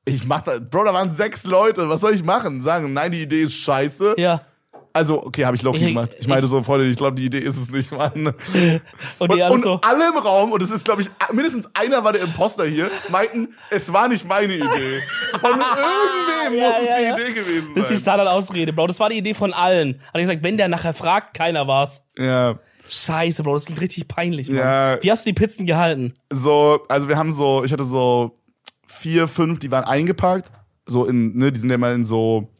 Ich 0.04 0.24
mach 0.26 0.40
da, 0.40 0.58
Bro, 0.58 0.84
da 0.84 0.94
waren 0.94 1.12
sechs 1.12 1.44
Leute. 1.44 1.88
Was 1.88 2.00
soll 2.00 2.14
ich 2.14 2.24
machen? 2.24 2.62
Sagen, 2.62 2.92
nein, 2.92 3.12
die 3.12 3.22
Idee 3.22 3.42
ist 3.42 3.54
scheiße. 3.54 4.14
Ja. 4.18 4.40
Also, 4.94 5.24
okay, 5.24 5.46
habe 5.46 5.56
ich 5.56 5.62
Loki 5.62 5.78
Ich- 5.78 5.86
gemacht. 5.88 6.14
Ich 6.20 6.26
meinte 6.26 6.46
so, 6.46 6.62
Freunde, 6.62 6.86
ich 6.86 6.96
glaube, 6.96 7.14
die 7.16 7.24
Idee 7.24 7.38
ist 7.38 7.56
es 7.56 7.70
nicht, 7.70 7.92
Mann. 7.92 8.34
Und, 9.18 9.32
die 9.32 9.42
alles 9.42 9.54
und 9.54 9.62
so. 9.62 9.80
alle 9.82 10.08
im 10.08 10.18
Raum, 10.18 10.52
und 10.52 10.62
es 10.62 10.70
ist, 10.70 10.84
glaube 10.84 11.00
ich, 11.02 11.10
mindestens 11.32 11.68
einer 11.74 12.04
war 12.04 12.12
der 12.12 12.22
Imposter 12.22 12.64
hier, 12.66 12.90
meinten, 13.10 13.54
es 13.70 13.90
war 13.92 14.08
nicht 14.08 14.26
meine 14.28 14.54
Idee. 14.54 15.00
Von 15.40 15.50
irgendwem 15.52 16.58
Ja, 16.58 16.66
muss 16.66 16.74
es 16.82 16.88
ja, 16.88 16.96
die 16.98 17.04
ja. 17.04 17.12
Idee 17.14 17.32
gewesen 17.32 17.68
Das 17.74 17.84
ist 17.84 17.90
die 17.90 17.94
sein. 17.94 18.02
Standardausrede, 18.02 18.72
Bro. 18.72 18.86
Das 18.88 19.00
war 19.00 19.08
die 19.08 19.16
Idee 19.18 19.34
von 19.34 19.52
allen. 19.54 20.00
Hat 20.08 20.14
ich 20.16 20.20
gesagt, 20.22 20.44
wenn 20.44 20.56
der 20.58 20.68
nachher 20.68 20.92
fragt, 20.92 21.34
keiner 21.34 21.66
war's. 21.66 22.04
Ja. 22.18 22.58
Scheiße, 22.88 23.42
Bro, 23.44 23.54
das 23.54 23.64
klingt 23.64 23.80
richtig 23.80 24.08
peinlich, 24.08 24.48
Mann. 24.48 24.58
Ja. 24.58 25.02
Wie 25.02 25.10
hast 25.10 25.24
du 25.24 25.30
die 25.30 25.34
Pizzen 25.34 25.64
gehalten? 25.66 26.12
So, 26.30 26.80
also 26.88 27.08
wir 27.08 27.16
haben 27.16 27.32
so, 27.32 27.64
ich 27.64 27.72
hatte 27.72 27.84
so 27.84 28.38
vier, 28.86 29.26
fünf, 29.28 29.58
die 29.60 29.70
waren 29.70 29.84
eingepackt. 29.84 30.50
So 30.84 31.06
in, 31.06 31.36
ne, 31.36 31.50
die 31.52 31.60
sind 31.60 31.70
ja 31.70 31.78
mal 31.78 31.94
in 31.94 32.04
so 32.04 32.50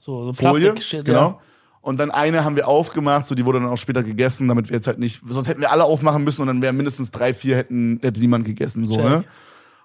So, 0.00 0.26
so 0.26 0.32
Folie. 0.32 0.72
Plastik-Shit, 0.72 1.04
genau. 1.04 1.18
ja. 1.20 1.38
Und 1.80 1.98
dann 1.98 2.10
eine 2.10 2.44
haben 2.44 2.56
wir 2.56 2.68
aufgemacht, 2.68 3.26
so 3.26 3.34
die 3.34 3.44
wurde 3.44 3.60
dann 3.60 3.68
auch 3.68 3.76
später 3.76 4.02
gegessen, 4.02 4.48
damit 4.48 4.68
wir 4.68 4.76
jetzt 4.76 4.86
halt 4.86 4.98
nicht, 4.98 5.22
sonst 5.26 5.48
hätten 5.48 5.60
wir 5.60 5.70
alle 5.70 5.84
aufmachen 5.84 6.24
müssen 6.24 6.42
und 6.42 6.48
dann 6.48 6.60
wären 6.60 6.76
mindestens 6.76 7.10
drei, 7.10 7.32
vier 7.32 7.56
hätten, 7.56 7.98
hätte 8.02 8.20
niemand 8.20 8.44
gegessen, 8.44 8.84
so, 8.84 8.94
Check. 8.94 9.04
ne? 9.04 9.24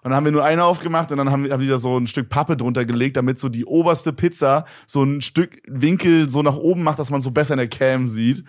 Und 0.03 0.09
dann 0.09 0.17
haben 0.17 0.25
wir 0.25 0.33
nur 0.33 0.43
eine 0.43 0.65
aufgemacht 0.65 1.11
und 1.11 1.17
dann 1.17 1.31
haben, 1.31 1.49
haben 1.49 1.61
die 1.61 1.67
da 1.67 1.77
so 1.77 1.97
ein 1.97 2.07
Stück 2.07 2.27
Pappe 2.27 2.57
drunter 2.57 2.83
gelegt, 2.83 3.15
damit 3.15 3.39
so 3.39 3.47
die 3.47 3.63
oberste 3.63 4.11
Pizza 4.11 4.65
so 4.85 5.01
ein 5.01 5.21
Stück 5.21 5.61
Winkel 5.65 6.29
so 6.29 6.41
nach 6.41 6.57
oben 6.57 6.83
macht, 6.83 6.99
dass 6.99 7.09
man 7.09 7.21
so 7.21 7.31
besser 7.31 7.53
in 7.53 7.59
der 7.59 7.69
Cam 7.69 8.05
sieht. 8.05 8.43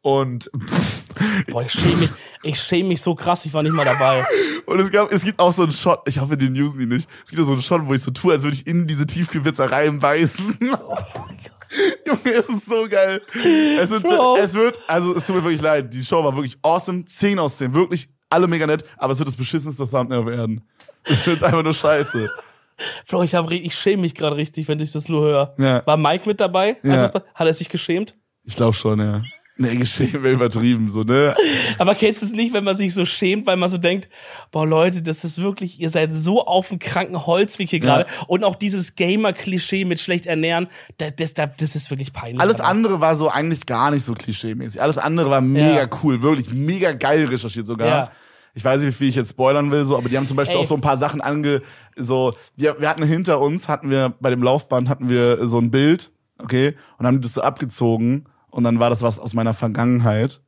Und, 0.00 0.50
Boah, 1.50 1.62
ich 1.62 1.72
schäme 1.72 1.96
mich, 1.96 2.10
ich 2.42 2.60
schäm 2.60 2.88
mich 2.88 3.02
so 3.02 3.16
krass, 3.16 3.44
ich 3.46 3.52
war 3.52 3.64
nicht 3.64 3.72
mal 3.72 3.84
dabei. 3.84 4.24
und 4.66 4.80
es 4.80 4.92
gab, 4.92 5.10
es 5.12 5.24
gibt 5.24 5.40
auch 5.40 5.52
so 5.52 5.64
einen 5.64 5.72
Shot, 5.72 6.02
ich 6.06 6.20
hoffe, 6.20 6.36
den 6.36 6.60
usen 6.60 6.78
die 6.78 6.86
nicht. 6.86 7.08
Es 7.24 7.30
gibt 7.30 7.42
auch 7.42 7.46
so 7.46 7.52
einen 7.52 7.62
Shot, 7.62 7.86
wo 7.86 7.94
ich 7.94 8.02
so 8.02 8.12
tue, 8.12 8.32
als 8.32 8.44
würde 8.44 8.56
ich 8.56 8.66
in 8.66 8.86
diese 8.86 9.06
Tiefkühlpizza 9.06 9.66
reinbeißen. 9.66 10.58
Oh 10.60 10.94
mein 11.26 11.36
Gott. 11.36 11.61
Junge, 12.06 12.32
es 12.36 12.48
ist 12.48 12.66
so 12.66 12.86
geil. 12.88 13.20
Es 13.34 13.90
wird, 13.90 14.02
Bro. 14.02 14.36
es 14.38 14.54
wird, 14.54 14.80
also 14.86 15.14
es 15.16 15.26
tut 15.26 15.36
mir 15.36 15.44
wirklich 15.44 15.62
leid. 15.62 15.92
Die 15.92 16.02
Show 16.02 16.22
war 16.24 16.34
wirklich 16.36 16.58
awesome. 16.62 17.04
10 17.04 17.38
aus 17.38 17.58
10. 17.58 17.74
Wirklich 17.74 18.08
alle 18.30 18.46
mega 18.46 18.66
nett. 18.66 18.84
Aber 18.96 19.12
es 19.12 19.18
wird 19.18 19.28
das 19.28 19.36
beschissenste 19.36 19.88
Thumbnail 19.88 20.26
werden. 20.26 20.62
Es 21.04 21.26
wird 21.26 21.42
einfach 21.42 21.62
nur 21.62 21.72
scheiße. 21.74 22.30
Bro, 23.08 23.22
ich, 23.22 23.34
hab, 23.34 23.50
ich 23.50 23.74
schäme 23.74 24.02
mich 24.02 24.14
gerade 24.14 24.36
richtig, 24.36 24.66
wenn 24.68 24.80
ich 24.80 24.92
das 24.92 25.08
nur 25.08 25.22
höre. 25.24 25.54
Ja. 25.58 25.86
War 25.86 25.96
Mike 25.96 26.28
mit 26.28 26.40
dabei? 26.40 26.76
Ja. 26.82 27.06
Es- 27.06 27.10
Hat 27.34 27.46
er 27.46 27.54
sich 27.54 27.68
geschämt? 27.68 28.16
Ich 28.44 28.56
glaube 28.56 28.72
schon, 28.74 28.98
ja. 28.98 29.22
Nee, 29.58 29.76
geschehen 29.76 30.22
wäre 30.22 30.32
übertrieben, 30.34 30.90
so, 30.90 31.02
ne? 31.02 31.34
Aber 31.78 31.94
kennst 31.94 32.22
du 32.22 32.26
es 32.26 32.32
nicht, 32.32 32.54
wenn 32.54 32.64
man 32.64 32.74
sich 32.74 32.94
so 32.94 33.04
schämt, 33.04 33.46
weil 33.46 33.56
man 33.58 33.68
so 33.68 33.76
denkt, 33.76 34.08
boah 34.50 34.66
Leute, 34.66 35.02
das 35.02 35.24
ist 35.24 35.42
wirklich, 35.42 35.78
ihr 35.78 35.90
seid 35.90 36.14
so 36.14 36.46
auf 36.46 36.68
dem 36.68 36.78
kranken 36.78 37.26
Holzweg 37.26 37.68
hier 37.68 37.80
gerade. 37.80 38.06
Und 38.28 38.44
auch 38.44 38.56
dieses 38.56 38.94
Gamer-Klischee 38.94 39.84
mit 39.84 40.00
schlecht 40.00 40.26
ernähren, 40.26 40.68
das, 40.96 41.14
das, 41.16 41.34
das 41.34 41.76
ist 41.76 41.90
wirklich 41.90 42.14
peinlich. 42.14 42.40
Alles 42.40 42.56
Alter. 42.60 42.68
andere 42.68 43.00
war 43.02 43.14
so 43.14 43.28
eigentlich 43.28 43.66
gar 43.66 43.90
nicht 43.90 44.04
so 44.04 44.14
klischee-mäßig. 44.14 44.80
Alles 44.80 44.96
andere 44.96 45.28
war 45.28 45.42
mega 45.42 45.82
Ja. 45.82 45.88
cool, 46.02 46.22
wirklich 46.22 46.52
mega 46.54 46.92
geil 46.92 47.26
recherchiert 47.26 47.66
sogar. 47.66 47.88
Ja. 47.88 48.12
Ich 48.54 48.64
weiß 48.64 48.82
nicht, 48.82 48.94
wie 48.94 48.96
viel 48.96 49.08
ich 49.08 49.16
jetzt 49.16 49.30
spoilern 49.30 49.70
will, 49.70 49.84
so, 49.84 49.96
aber 49.98 50.08
die 50.08 50.16
haben 50.16 50.26
zum 50.26 50.36
Beispiel 50.36 50.56
Ey. 50.56 50.62
auch 50.62 50.66
so 50.68 50.74
ein 50.74 50.80
paar 50.80 50.96
Sachen 50.96 51.20
ange, 51.20 51.60
so, 51.96 52.34
wir, 52.56 52.80
wir 52.80 52.88
hatten 52.88 53.04
hinter 53.04 53.40
uns, 53.40 53.68
hatten 53.68 53.90
wir, 53.90 54.14
bei 54.18 54.30
dem 54.30 54.42
Laufband 54.42 54.88
hatten 54.88 55.08
wir 55.10 55.46
so 55.46 55.58
ein 55.58 55.70
Bild, 55.70 56.10
okay, 56.38 56.74
und 56.98 57.06
haben 57.06 57.20
das 57.20 57.34
so 57.34 57.42
abgezogen 57.42 58.26
und 58.52 58.62
dann 58.64 58.78
war 58.78 58.90
das 58.90 59.02
was 59.02 59.18
aus 59.18 59.34
meiner 59.34 59.54
Vergangenheit, 59.54 60.40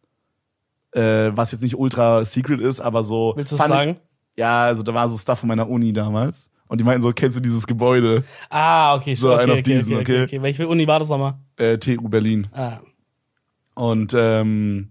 äh, 0.93 1.33
was 1.35 1.51
jetzt 1.53 1.63
nicht 1.63 1.77
ultra 1.77 2.25
secret 2.25 2.61
ist, 2.61 2.79
aber 2.79 3.03
so. 3.03 3.33
Willst 3.35 3.53
du 3.53 3.57
sagen? 3.57 3.97
Ja, 4.37 4.65
also 4.65 4.83
da 4.83 4.95
war 4.95 5.09
so 5.09 5.17
Stuff 5.17 5.41
von 5.41 5.49
meiner 5.49 5.69
Uni 5.69 5.93
damals. 5.93 6.51
Und 6.67 6.79
die 6.79 6.85
meinten 6.85 7.03
so, 7.03 7.13
kennst 7.13 7.37
du 7.37 7.41
dieses 7.41 7.67
Gebäude? 7.67 8.25
Ah, 8.51 8.95
okay, 8.95 9.15
So, 9.15 9.33
okay, 9.33 9.43
einen 9.43 9.53
auf 9.53 9.59
okay, 9.61 9.75
diesen, 9.75 9.95
okay, 9.95 10.03
okay, 10.03 10.23
okay. 10.25 10.43
Welche 10.43 10.69
Uni 10.69 10.87
war 10.87 10.99
das 10.99 11.09
nochmal? 11.09 11.35
Äh, 11.57 11.79
TU 11.79 12.09
Berlin. 12.09 12.47
Ah. 12.53 12.79
Und 13.75 14.15
ähm, 14.17 14.91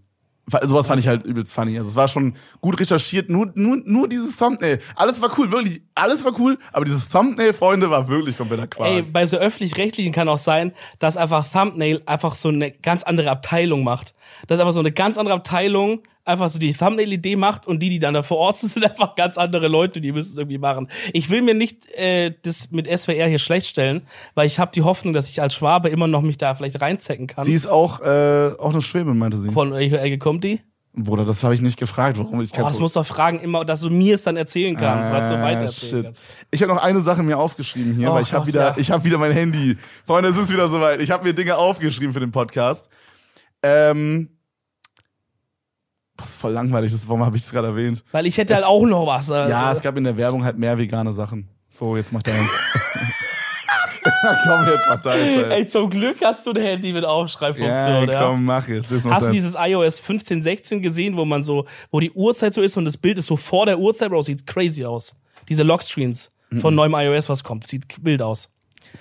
sowas 0.63 0.88
fand 0.88 0.99
ich 0.99 1.08
halt 1.08 1.25
übelst 1.25 1.53
funny. 1.53 1.77
Also 1.77 1.89
es 1.89 1.95
war 1.95 2.08
schon 2.08 2.36
gut 2.62 2.79
recherchiert, 2.79 3.29
nur, 3.29 3.51
nur, 3.56 3.77
nur 3.86 4.08
dieses 4.08 4.36
Thumbnail. 4.36 4.79
Alles 4.95 5.21
war 5.21 5.32
cool, 5.38 5.51
wirklich. 5.51 5.82
Alles 5.95 6.25
war 6.25 6.38
cool, 6.39 6.58
aber 6.71 6.86
dieses 6.86 7.08
Thumbnail, 7.08 7.53
Freunde, 7.53 7.89
war 7.89 8.08
wirklich 8.08 8.38
kompletter 8.38 8.67
Quark. 8.67 8.89
Ey, 8.89 9.01
bei 9.01 9.25
so 9.25 9.38
öffentlich-rechtlichen 9.38 10.12
kann 10.12 10.27
auch 10.27 10.38
sein, 10.38 10.73
dass 10.99 11.17
einfach 11.17 11.47
Thumbnail 11.49 12.01
einfach 12.06 12.36
so 12.36 12.49
eine 12.49 12.71
ganz 12.71 13.03
andere 13.03 13.32
Abteilung 13.32 13.84
macht. 13.84 14.13
Dass 14.47 14.60
einfach 14.60 14.73
so 14.73 14.79
eine 14.79 14.91
ganz 14.91 15.17
andere 15.17 15.36
Abteilung 15.36 16.01
einfach 16.25 16.47
so 16.47 16.59
die 16.59 16.73
Thumbnail-Idee 16.73 17.36
macht 17.36 17.67
und 17.67 17.79
die, 17.79 17.89
die 17.89 17.99
dann 17.99 18.13
da 18.13 18.23
vor 18.23 18.38
Ort 18.38 18.57
sind, 18.57 18.69
sind 18.73 18.86
einfach 18.86 19.15
ganz 19.15 19.38
andere 19.38 19.67
Leute, 19.67 20.01
die 20.01 20.12
müssen 20.12 20.31
es 20.31 20.38
irgendwie 20.38 20.57
machen. 20.57 20.89
Ich 21.13 21.29
will 21.29 21.41
mir 21.41 21.53
nicht 21.53 21.89
äh, 21.91 22.33
das 22.43 22.71
mit 22.71 22.88
SWR 22.88 23.27
hier 23.27 23.39
schlecht 23.39 23.67
stellen, 23.67 24.03
weil 24.36 24.47
ich 24.47 24.59
habe 24.59 24.71
die 24.73 24.83
Hoffnung, 24.83 25.13
dass 25.13 25.29
ich 25.29 25.41
als 25.41 25.53
Schwabe 25.53 25.89
immer 25.89 26.07
noch 26.07 26.21
mich 26.21 26.38
da 26.38 26.55
vielleicht 26.55 26.81
reinzecken 26.81 27.27
kann. 27.27 27.43
Sie 27.43 27.53
ist 27.53 27.67
auch, 27.67 27.99
äh, 28.01 28.51
auch 28.57 28.71
eine 28.71 28.81
Schwäbin, 28.81 29.17
meinte 29.17 29.38
sie. 29.38 29.51
Von 29.51 29.73
welcher 29.73 30.01
Ecke 30.01 30.17
kommt 30.17 30.43
die? 30.43 30.62
Bruder, 30.95 31.25
das 31.25 31.43
habe 31.43 31.55
ich 31.55 31.62
nicht 31.62 31.79
gefragt, 31.79 32.19
warum 32.19 32.39
ich 32.41 32.51
Oh, 32.51 32.57
kann 32.57 32.65
das 32.65 32.79
musst 32.79 32.95
du 32.95 32.99
doch 32.99 33.07
fragen, 33.07 33.39
immer, 33.39 33.65
dass 33.65 33.81
du 33.81 33.89
mir 33.89 34.13
es 34.13 34.21
dann 34.21 34.38
erzählen 34.38 34.75
kannst, 34.75 35.12
was 35.12 35.27
du 35.27 35.41
weiter 35.41 35.62
erzählen 35.62 36.03
kannst. 36.03 36.23
Ich 36.51 36.62
habe 36.62 36.71
noch 36.71 36.83
eine 36.83 37.01
Sache 37.01 37.23
mir 37.23 37.39
aufgeschrieben 37.39 37.95
hier, 37.95 38.12
Oh 38.12 38.13
weil 38.13 38.21
ich 38.21 38.31
habe 38.31 38.45
wieder, 38.45 38.62
ja. 38.62 38.75
ich 38.77 38.91
habe 38.91 39.03
wieder 39.03 39.17
mein 39.17 39.31
Handy. 39.31 39.75
Freunde, 40.05 40.29
es 40.29 40.38
ist 40.38 40.51
wieder 40.51 40.67
soweit. 40.67 41.01
Ich 41.01 41.09
habe 41.09 41.23
mir 41.23 41.33
Dinge 41.33 41.57
aufgeschrieben 41.57 42.13
für 42.13 42.19
den 42.19 42.29
Podcast. 42.29 42.89
Ähm, 43.63 44.32
das 46.23 46.31
ist 46.31 46.39
voll 46.41 46.51
langweilig. 46.53 46.91
Das, 46.91 47.07
warum 47.07 47.23
habe 47.25 47.38
ich 47.38 47.43
es 47.43 47.51
gerade 47.51 47.67
erwähnt? 47.69 48.03
Weil 48.12 48.25
ich 48.25 48.38
hätte 48.38 48.55
halt 48.55 48.65
auch 48.65 48.86
noch 48.86 49.05
was. 49.07 49.29
äh, 49.29 49.49
Ja, 49.49 49.71
es 49.71 49.81
gab 49.81 49.97
in 49.97 50.03
der 50.03 50.17
Werbung 50.17 50.43
halt 50.43 50.57
mehr 50.57 50.77
vegane 50.77 51.13
Sachen. 51.13 51.47
So, 51.69 51.95
jetzt 51.97 52.12
macht 52.12 52.27
deins. 52.27 52.49
komm, 54.45 54.65
jetzt 54.67 54.86
mach 54.88 55.01
deins. 55.01 55.43
Ey. 55.43 55.51
Ey, 55.51 55.67
zum 55.67 55.89
Glück 55.89 56.17
hast 56.23 56.45
du 56.45 56.51
ein 56.51 56.57
Handy 56.62 56.91
mit 56.93 57.05
Aufschreibfunktion. 57.05 58.09
Ja, 58.09 58.27
komm, 58.27 58.45
mach 58.45 58.67
jetzt. 58.67 58.91
jetzt 58.91 59.05
mach 59.05 59.13
Hast 59.15 59.23
du 59.23 59.27
deins. 59.31 59.36
dieses 59.36 59.55
iOS 59.57 59.99
15, 59.99 60.41
16 60.41 60.81
gesehen, 60.81 61.15
wo 61.17 61.25
man 61.25 61.41
so, 61.43 61.65
wo 61.91 61.99
die 61.99 62.12
Uhrzeit 62.12 62.53
so 62.53 62.62
ist 62.62 62.75
und 62.77 62.86
das 62.86 62.97
Bild 62.97 63.17
ist 63.17 63.27
so 63.27 63.38
vor 63.38 63.65
der 63.65 63.79
Uhrzeit, 63.79 64.09
Bro, 64.09 64.21
sieht 64.21 64.45
crazy 64.45 64.86
aus. 64.86 65.15
Diese 65.49 65.63
Lockscreens 65.63 66.31
Mhm. 66.49 66.59
von 66.59 66.75
neuem 66.75 66.93
iOS, 66.93 67.29
was 67.29 67.43
kommt, 67.43 67.65
sieht 67.65 67.86
wild 68.03 68.21
aus. 68.21 68.51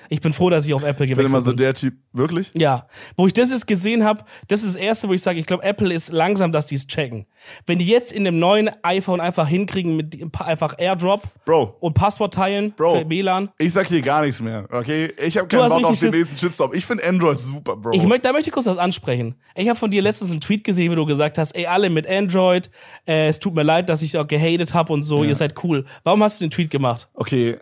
Ich 0.08 0.20
bin 0.20 0.32
froh, 0.32 0.50
dass 0.50 0.66
ich 0.66 0.74
auf 0.74 0.82
Apple 0.82 1.06
ich 1.06 1.10
bin 1.10 1.18
gewechselt 1.18 1.28
immer 1.30 1.40
so 1.40 1.50
bin. 1.50 1.58
der 1.58 1.74
Typ. 1.74 1.94
Wirklich? 2.12 2.50
Ja, 2.54 2.86
wo 3.16 3.26
ich 3.26 3.32
das 3.32 3.50
jetzt 3.50 3.66
gesehen 3.66 4.04
habe, 4.04 4.24
das 4.48 4.62
ist 4.62 4.74
das 4.74 4.76
erste, 4.76 5.08
wo 5.08 5.12
ich 5.12 5.22
sage, 5.22 5.38
ich 5.38 5.46
glaube, 5.46 5.62
Apple 5.62 5.92
ist 5.92 6.12
langsam, 6.12 6.52
dass 6.52 6.66
die 6.66 6.74
es 6.74 6.86
checken. 6.86 7.26
Wenn 7.66 7.78
die 7.78 7.86
jetzt 7.86 8.12
in 8.12 8.24
dem 8.24 8.38
neuen 8.38 8.70
iPhone 8.82 9.20
einfach 9.20 9.48
hinkriegen 9.48 9.96
mit 9.96 10.18
einfach 10.40 10.74
AirDrop 10.78 11.22
Bro, 11.44 11.76
und 11.80 11.94
Passwort 11.94 12.34
teilen 12.34 12.72
Bro. 12.72 13.00
für 13.00 13.10
WLAN. 13.10 13.50
ich 13.58 13.72
sag 13.72 13.88
hier 13.88 14.00
gar 14.00 14.22
nichts 14.22 14.42
mehr, 14.42 14.66
okay? 14.70 15.12
Ich 15.18 15.38
habe 15.38 15.48
keinen 15.48 15.68
Bock 15.68 15.84
auf 15.84 15.98
den 15.98 16.10
nächsten 16.10 16.36
Shitstorm. 16.36 16.72
Ich 16.74 16.84
finde 16.84 17.06
Android 17.06 17.36
super, 17.36 17.76
Bro. 17.76 17.92
Ich 17.92 18.04
möchte, 18.04 18.22
da 18.28 18.32
möchte 18.32 18.50
ich 18.50 18.54
kurz 18.54 18.66
was 18.66 18.78
ansprechen. 18.78 19.36
Ich 19.54 19.68
habe 19.68 19.78
von 19.78 19.90
dir 19.90 20.02
letztens 20.02 20.30
einen 20.30 20.40
Tweet 20.40 20.64
gesehen, 20.64 20.90
wo 20.92 20.96
du 20.96 21.06
gesagt 21.06 21.38
hast, 21.38 21.52
ey, 21.52 21.66
alle 21.66 21.90
mit 21.90 22.06
Android, 22.06 22.70
äh, 23.06 23.28
es 23.28 23.40
tut 23.40 23.54
mir 23.54 23.62
leid, 23.62 23.88
dass 23.88 24.02
ich 24.02 24.16
auch 24.18 24.26
gehatet 24.26 24.74
habe 24.74 24.92
und 24.92 25.02
so, 25.02 25.24
ihr 25.24 25.34
seid 25.34 25.62
cool. 25.64 25.84
Warum 26.04 26.22
hast 26.22 26.40
du 26.40 26.44
den 26.44 26.50
Tweet 26.50 26.70
gemacht? 26.70 27.08
Okay, 27.14 27.56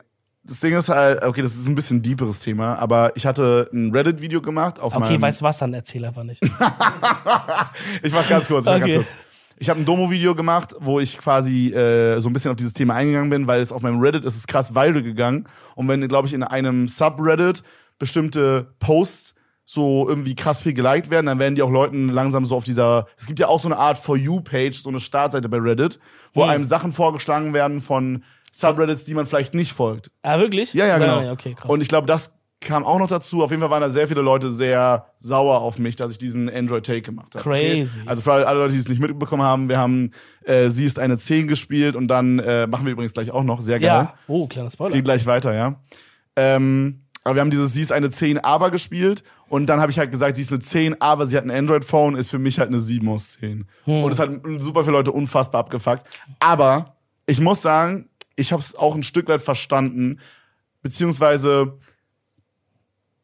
das 0.51 0.61
Ding 0.61 0.77
ist 0.77 0.89
halt, 0.89 1.23
okay, 1.25 1.43
das 1.43 1.55
ist 1.55 1.69
ein 1.69 1.75
bisschen 1.75 2.03
deeperes 2.03 2.41
Thema, 2.41 2.75
aber 2.75 3.13
ich 3.17 3.25
hatte 3.25 3.71
ein 3.73 3.91
Reddit-Video 3.95 4.43
gemacht 4.43 4.81
auf 4.81 4.95
Okay, 4.95 5.05
meinem... 5.13 5.23
weißt 5.23 5.41
du 5.41 5.45
was, 5.45 5.59
dann 5.59 5.73
erzähl 5.73 6.05
einfach 6.05 6.25
nicht. 6.25 6.43
Ich 8.03 8.13
mach 8.13 8.29
ganz 8.29 8.49
kurz, 8.49 8.67
ich 8.67 8.71
mach 8.73 8.81
Okay. 8.81 8.93
ganz 8.95 9.07
kurz. 9.07 9.19
Ich 9.63 9.69
habe 9.69 9.79
ein 9.79 9.85
Domo-Video 9.85 10.35
gemacht, 10.35 10.75
wo 10.81 11.01
ich 11.01 11.19
quasi 11.19 11.69
äh, 11.73 12.19
so 12.21 12.31
ein 12.31 12.33
bisschen 12.33 12.51
auf 12.51 12.57
dieses 12.57 12.73
Thema 12.73 12.95
eingegangen 12.95 13.29
bin, 13.29 13.47
weil 13.47 13.61
es 13.61 13.73
auf 13.73 13.83
meinem 13.83 14.01
Reddit 14.01 14.25
ist 14.25 14.37
es 14.37 14.47
krass 14.47 14.75
viral 14.75 15.03
gegangen. 15.03 15.47
Und 15.75 15.87
wenn, 15.87 16.07
glaube 16.09 16.27
ich, 16.27 16.33
in 16.35 16.43
einem 16.43 16.89
Subreddit 16.89 17.63
bestimmte 17.99 18.73
Posts 18.79 19.35
so 19.67 20.09
irgendwie 20.09 20.35
krass 20.35 20.63
viel 20.63 20.73
geliked 20.73 21.11
werden, 21.11 21.27
dann 21.27 21.39
werden 21.39 21.55
die 21.57 21.63
auch 21.63 21.71
Leuten 21.71 22.09
langsam 22.09 22.47
so 22.47 22.57
auf 22.57 22.65
dieser. 22.65 23.07
Es 23.19 23.27
gibt 23.27 23.39
ja 23.39 23.49
auch 23.49 23.61
so 23.61 23.69
eine 23.69 23.77
Art 23.77 23.99
For 23.99 24.17
You-Page, 24.17 24.73
so 24.83 24.89
eine 24.89 24.99
Startseite 24.99 25.49
bei 25.51 25.59
Reddit, 25.59 26.01
wo 26.33 26.43
Hm. 26.45 26.51
einem 26.51 26.65
Sachen 26.65 26.93
vorgeschlagen 26.95 27.53
werden 27.53 27.83
von 27.83 28.25
Subreddits, 28.53 29.05
die 29.05 29.15
man 29.15 29.27
vielleicht 29.27 29.55
nicht 29.55 29.73
folgt. 29.73 30.11
Ah, 30.23 30.39
wirklich? 30.39 30.75
Ja, 30.75 30.87
ja, 30.87 30.99
genau. 30.99 31.21
Ja, 31.21 31.33
okay, 31.33 31.55
krass. 31.55 31.71
Und 31.71 31.81
ich 31.81 31.89
glaube, 31.89 32.07
das 32.07 32.35
kam 32.61 32.85
auch 32.85 32.99
noch 32.99 33.09
dazu. 33.09 33.43
Auf 33.43 33.51
jeden 33.51 33.61
Fall 33.63 33.71
waren 33.71 33.81
da 33.81 33.89
sehr 33.91 34.07
viele 34.07 34.21
Leute 34.21 34.51
sehr 34.51 35.07
sauer 35.19 35.61
auf 35.61 35.79
mich, 35.79 35.97
dass 35.97 36.13
ich 36.13 36.19
diesen 36.19 36.51
Android-Take 36.51 37.01
gemacht 37.03 37.35
habe. 37.35 37.43
Crazy. 37.43 38.01
Also 38.07 38.23
für 38.23 38.33
alle 38.33 38.59
Leute, 38.59 38.75
die 38.75 38.81
es 38.81 38.89
nicht 38.89 39.01
mitbekommen 39.01 39.43
haben, 39.43 39.69
wir 39.69 39.79
haben 39.79 40.11
äh, 40.45 40.69
Sie 40.69 40.85
ist 40.85 40.99
eine 40.99 41.17
10 41.17 41.49
gespielt 41.49 41.97
und 41.97 42.09
dann 42.09 42.39
äh, 42.39 42.67
machen 42.67 42.85
wir 42.85 42.93
übrigens 42.93 43.15
gleich 43.15 43.31
auch 43.31 43.45
noch. 43.45 43.63
Sehr 43.63 43.81
geil. 43.81 43.89
ja. 43.89 44.15
Oh, 44.27 44.47
kleiner 44.47 44.69
Es 44.69 44.75
Spoiler. 44.75 44.93
geht 44.93 45.05
gleich 45.05 45.25
weiter, 45.27 45.55
ja. 45.55 45.81
Ähm, 46.37 47.01
aber 47.25 47.37
wir 47.37 47.41
haben 47.41 47.51
dieses 47.51 47.73
Sie 47.73 47.81
ist 47.81 47.93
eine 47.93 48.11
10 48.11 48.39
aber 48.39 48.71
gespielt 48.71 49.23
und 49.49 49.67
dann 49.67 49.81
habe 49.81 49.91
ich 49.91 49.99
halt 49.99 50.11
gesagt, 50.11 50.37
sie 50.37 50.43
ist 50.43 50.53
eine 50.53 50.61
10, 50.61 51.01
aber 51.01 51.27
sie 51.27 51.37
hat 51.37 51.45
ein 51.45 51.51
Android-Phone, 51.51 52.15
ist 52.15 52.31
für 52.31 52.39
mich 52.39 52.59
halt 52.59 52.69
eine 52.69 52.79
7 52.79 53.09
aus 53.09 53.33
10. 53.33 53.67
Hm. 53.85 54.05
Und 54.05 54.13
es 54.13 54.19
hat 54.19 54.31
super 54.59 54.85
viele 54.85 54.97
Leute 54.97 55.13
unfassbar 55.13 55.61
abgefuckt. 55.63 56.05
Aber 56.39 56.97
ich 57.27 57.41
muss 57.41 57.61
sagen, 57.63 58.10
ich 58.41 58.53
habe 58.53 58.61
es 58.61 58.75
auch 58.75 58.95
ein 58.95 59.03
Stück 59.03 59.29
weit 59.29 59.43
verstanden, 59.43 60.19
beziehungsweise, 60.83 61.79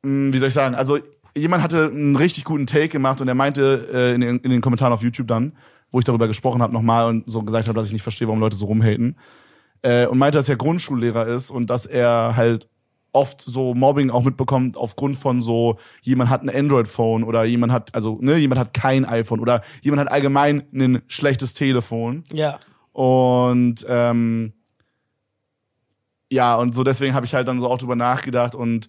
mh, 0.03 0.33
wie 0.33 0.39
soll 0.39 0.49
ich 0.49 0.55
sagen, 0.55 0.75
also 0.75 0.99
jemand 1.37 1.63
hatte 1.63 1.87
einen 1.87 2.17
richtig 2.17 2.45
guten 2.45 2.67
Take 2.67 2.89
gemacht 2.89 3.21
und 3.21 3.29
er 3.29 3.35
meinte 3.35 3.89
äh, 3.93 4.15
in, 4.15 4.21
den, 4.21 4.39
in 4.41 4.51
den 4.51 4.61
Kommentaren 4.61 4.93
auf 4.93 5.03
YouTube 5.03 5.29
dann, 5.29 5.53
wo 5.91 5.99
ich 5.99 6.05
darüber 6.05 6.29
gesprochen 6.29 6.63
habe 6.63 6.73
nochmal 6.73 7.09
und 7.09 7.25
so 7.31 7.43
gesagt 7.43 7.69
habe, 7.69 7.79
dass 7.79 7.87
ich 7.87 7.93
nicht 7.93 8.03
verstehe, 8.03 8.29
warum 8.29 8.41
Leute 8.41 8.57
so 8.57 8.67
rumhaten, 8.67 9.17
äh, 9.83 10.07
und 10.07 10.19
meinte, 10.19 10.39
dass 10.39 10.49
er 10.49 10.57
Grundschullehrer 10.57 11.27
ist 11.27 11.51
und 11.51 11.71
dass 11.71 11.87
er 11.87 12.35
halt 12.37 12.69
oft 13.13 13.41
so 13.41 13.73
Mobbing 13.75 14.11
auch 14.11 14.25
mitbekommt 14.25 14.77
aufgrund 14.77 15.17
von 15.17 15.41
so 15.41 15.79
jemand 16.03 16.29
hat 16.29 16.43
ein 16.43 16.51
Android-Phone 16.51 17.25
oder 17.25 17.45
jemand 17.45 17.73
hat 17.73 17.95
also 17.95 18.19
ne 18.21 18.37
jemand 18.37 18.59
hat 18.59 18.75
kein 18.75 19.07
iPhone 19.07 19.41
oder 19.41 19.63
jemand 19.81 20.01
hat 20.01 20.13
allgemein 20.13 20.65
ein 20.75 21.01
schlechtes 21.07 21.55
Telefon. 21.55 22.25
Ja. 22.31 22.59
und 22.93 23.87
ähm, 23.89 24.53
ja 26.31 26.57
und 26.57 26.75
so 26.75 26.83
deswegen 26.85 27.15
habe 27.15 27.27
ich 27.27 27.35
halt 27.35 27.49
dann 27.49 27.59
so 27.59 27.69
auch 27.69 27.79
drüber 27.79 27.97
nachgedacht 27.97 28.55
und 28.55 28.89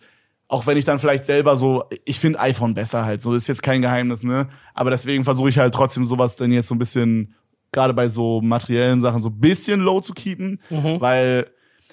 auch 0.50 0.66
wenn 0.66 0.78
ich 0.78 0.86
dann 0.86 1.00
vielleicht 1.00 1.26
selber 1.26 1.56
so 1.56 1.84
ich 2.06 2.20
finde 2.20 2.40
iPhone 2.40 2.74
besser 2.74 3.06
halt 3.06 3.22
so 3.22 3.34
ist 3.34 3.48
jetzt 3.48 3.64
kein 3.64 3.82
Geheimnis 3.82 4.24
ne? 4.24 4.48
Aber 4.74 4.90
deswegen 4.90 5.24
versuche 5.24 5.50
ich 5.50 5.60
halt 5.60 5.74
trotzdem 5.74 6.06
sowas 6.06 6.36
dann 6.36 6.52
jetzt 6.52 6.70
so 6.70 6.76
ein 6.76 6.80
bisschen 6.80 7.36
gerade 7.72 7.94
bei 7.94 8.08
so 8.08 8.42
materiellen 8.42 9.02
Sachen 9.02 9.22
so 9.22 9.30
ein 9.30 9.40
bisschen 9.40 9.82
low 9.82 10.00
zu 10.00 10.14
keepen 10.14 10.60
weil 11.00 11.48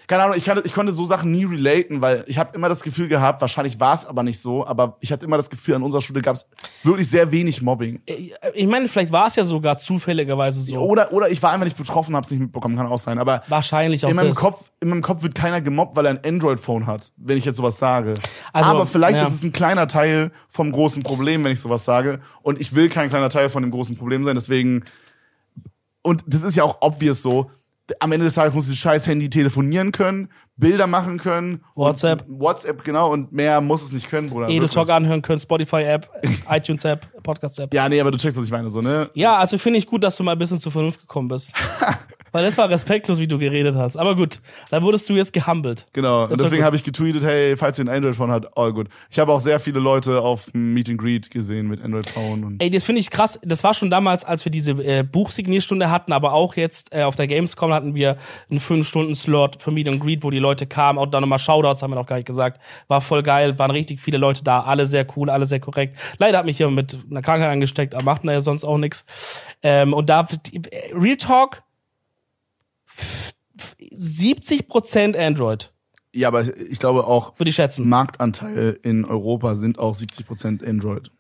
keine 0.07 0.25
Ahnung, 0.25 0.37
ich, 0.37 0.45
kann, 0.45 0.61
ich 0.65 0.75
konnte 0.75 0.93
so 0.93 1.05
Sachen 1.05 1.31
nie 1.31 1.45
relaten, 1.45 2.03
weil 2.03 2.25
ich 2.27 2.39
habe 2.39 2.55
immer 2.55 2.69
das 2.69 2.83
Gefühl 2.83 3.09
gehabt, 3.09 3.41
wahrscheinlich 3.41 3.81
war 3.81 3.95
es 3.95 4.05
aber 4.05 4.23
nicht 4.23 4.39
so, 4.39 4.67
aber 4.67 4.99
ich 5.01 5.11
hatte 5.11 5.25
immer 5.25 5.39
das 5.39 5.49
Gefühl, 5.49 5.77
an 5.77 5.83
unserer 5.83 6.03
Schule 6.03 6.21
gab 6.21 6.37
es 6.37 6.47
wirklich 6.83 7.09
sehr 7.09 7.33
wenig 7.33 7.63
Mobbing. 7.63 8.03
Ich 8.55 8.67
meine, 8.67 8.87
vielleicht 8.89 9.13
war 9.13 9.27
es 9.27 9.37
ja 9.37 9.45
sogar 9.45 9.79
zufälligerweise 9.79 10.61
so. 10.61 10.77
Oder, 10.79 11.13
oder 11.13 11.31
ich 11.31 11.43
war 11.43 11.53
einfach 11.53 11.65
nicht 11.65 11.79
betroffen, 11.79 12.15
habe 12.15 12.25
es 12.25 12.31
nicht 12.31 12.41
mitbekommen, 12.41 12.77
kann 12.77 12.87
auch 12.87 12.99
sein. 12.99 13.19
Aber 13.19 13.43
Wahrscheinlich 13.49 14.05
auch 14.05 14.11
in 14.11 14.17
meinem, 14.17 14.29
das. 14.29 14.37
Kopf, 14.37 14.71
in 14.81 14.91
meinem 14.91 15.03
Kopf 15.03 15.23
wird 15.23 15.35
keiner 15.35 15.63
gemobbt, 15.63 15.97
weil 15.97 16.07
er 16.07 16.11
ein 16.11 16.25
Android-Phone 16.25 16.87
hat, 16.87 17.11
wenn 17.17 17.39
ich 17.39 17.47
jetzt 17.47 17.57
sowas 17.57 17.79
sage. 17.79 18.15
Also, 18.53 18.71
aber 18.71 18.87
vielleicht 18.87 19.17
ja. 19.17 19.23
ist 19.23 19.35
es 19.35 19.43
ein 19.43 19.53
kleiner 19.53 19.89
Teil 19.89 20.33
vom 20.49 20.71
großen 20.71 21.03
Problem, 21.03 21.45
wenn 21.45 21.53
ich 21.53 21.61
sowas 21.61 21.85
sage. 21.85 22.21
Und 22.43 22.61
ich 22.61 22.75
will 22.75 22.91
kein 22.91 23.09
kleiner 23.09 23.31
Teil 23.31 23.49
von 23.49 23.63
dem 23.63 23.71
großen 23.71 23.97
Problem 23.97 24.25
sein, 24.25 24.35
deswegen. 24.35 24.85
Und 26.03 26.23
das 26.27 26.43
ist 26.43 26.57
ja 26.57 26.65
auch 26.65 26.77
obvious 26.81 27.23
so. 27.23 27.51
Am 28.01 28.13
Ende 28.13 28.25
des 28.25 28.35
Tages 28.35 28.55
muss 28.55 28.65
dieses 28.65 28.79
scheiß 28.79 29.07
Handy 29.07 29.29
telefonieren 29.29 29.93
können, 29.93 30.31
Bilder 30.57 30.87
machen 30.87 31.19
können. 31.19 31.63
WhatsApp. 31.75 32.25
WhatsApp, 32.29 32.83
genau. 32.83 33.13
Und 33.13 33.33
mehr 33.33 33.61
muss 33.61 33.83
es 33.83 33.93
nicht 33.93 34.09
können, 34.09 34.31
Bruder. 34.31 34.49
Edel 34.49 34.69
Talk 34.69 34.89
anhören 34.89 35.21
können, 35.21 35.39
Spotify-App, 35.39 36.09
iTunes-App, 36.51 37.23
Podcast-App. 37.23 37.75
Ja, 37.75 37.89
nee, 37.89 38.01
aber 38.01 38.11
du 38.11 38.17
checkst, 38.17 38.39
was 38.39 38.47
ich 38.47 38.53
meine, 38.53 38.71
so, 38.71 38.81
ne? 38.81 39.11
Ja, 39.15 39.37
also 39.37 39.59
finde 39.59 39.79
ich 39.79 39.87
gut, 39.87 40.03
dass 40.03 40.17
du 40.17 40.23
mal 40.23 40.33
ein 40.33 40.39
bisschen 40.39 40.59
zur 40.59 40.73
Vernunft 40.73 41.01
gekommen 41.01 41.29
bist. 41.29 41.53
Weil 42.35 42.43
das 42.43 42.59
war 42.59 42.69
respektlos, 42.69 43.21
wie 43.21 43.29
du 43.29 43.39
geredet 43.39 43.77
hast. 43.77 43.97
Aber 43.97 44.17
gut, 44.17 44.41
da 44.69 44.83
wurdest 44.83 45.09
du 45.09 45.15
jetzt 45.15 45.33
gehumbelt. 45.33 45.87
Genau, 45.93 46.25
und 46.25 46.33
deswegen 46.33 46.57
gut. 46.57 46.65
habe 46.65 46.75
ich 46.75 46.83
getweetet, 46.83 47.23
hey, 47.23 47.57
falls 47.57 47.79
ihr 47.79 47.85
ein 47.85 47.89
Android-Phone 47.89 48.33
habt, 48.33 48.59
all 48.59 48.73
good. 48.73 48.89
Ich 49.09 49.21
habe 49.21 49.33
auch 49.33 49.39
sehr 49.39 49.61
viele 49.61 49.79
Leute 49.79 50.21
auf 50.21 50.53
Meet 50.53 50.91
and 50.91 50.99
Greet 50.99 51.31
gesehen 51.31 51.69
mit 51.69 51.81
Android-Phone. 51.81 52.57
Ey, 52.59 52.71
das 52.71 52.83
finde 52.83 53.01
ich 53.01 53.11
krass. 53.11 53.39
Das 53.45 53.63
war 53.63 53.73
schon 53.73 53.89
damals, 53.89 54.25
als 54.25 54.45
wir 54.45 54.51
diese 54.51 54.73
äh, 54.73 55.05
Buchsignierstunde 55.05 55.93
hatten, 55.93 56.13
aber 56.13 56.33
auch 56.33 56.57
jetzt 56.57 56.93
äh, 56.93 57.05
auf 57.05 57.15
der 57.15 57.29
Gamescom 57.29 57.73
hatten 57.73 57.95
wir 57.95 58.17
einen 58.51 58.59
5-Stunden-Slot 58.59 59.63
für 59.63 59.71
Meet 59.71 59.87
and 59.87 60.01
Greet, 60.01 60.25
wo 60.25 60.31
die 60.31 60.41
Leute 60.41 60.67
kamen. 60.67 60.99
Auch 60.99 61.07
da 61.07 61.21
nochmal 61.21 61.39
Shoutouts, 61.39 61.85
haben 61.85 61.93
wir 61.93 62.01
noch 62.01 62.07
gar 62.07 62.17
nicht 62.17 62.27
gesagt. 62.27 62.61
War 62.89 63.01
voll 63.01 63.23
geil, 63.23 63.61
waren 63.61 63.71
richtig 63.71 64.01
viele 64.01 64.19
Leute 64.19 64.43
da, 64.43 64.63
alle 64.63 64.89
sehr 64.89 65.07
cool, 65.17 65.31
alle 65.31 65.47
sehr 65.47 65.61
korrekt. 65.61 65.97
Leider 66.19 66.39
hat 66.39 66.47
mich 66.47 66.57
hier 66.57 66.69
mit 66.69 66.99
einer 67.09 67.23
Krankheit 67.23 67.51
angesteckt, 67.51 67.95
aber 67.95 68.03
macht 68.03 68.25
ja 68.25 68.41
sonst 68.41 68.65
auch 68.65 68.77
nix. 68.77 69.05
Ähm, 69.63 69.95
und 69.95 70.11
da, 70.11 70.27
Real 70.93 71.17
Talk, 71.17 71.63
70% 73.99 75.17
Android, 75.17 75.73
Ja, 76.13 76.29
aber 76.29 76.45
ich 76.57 76.79
glaube 76.79 77.07
auch, 77.07 77.39
würde 77.39 77.51
ich 77.51 77.55
schätzen. 77.57 77.89
Marktanteil 77.89 78.79
in 78.83 79.05
Europa 79.05 79.55
sind 79.55 79.79
auch 79.79 79.95
70% 79.95 80.67
Android. 80.67 81.11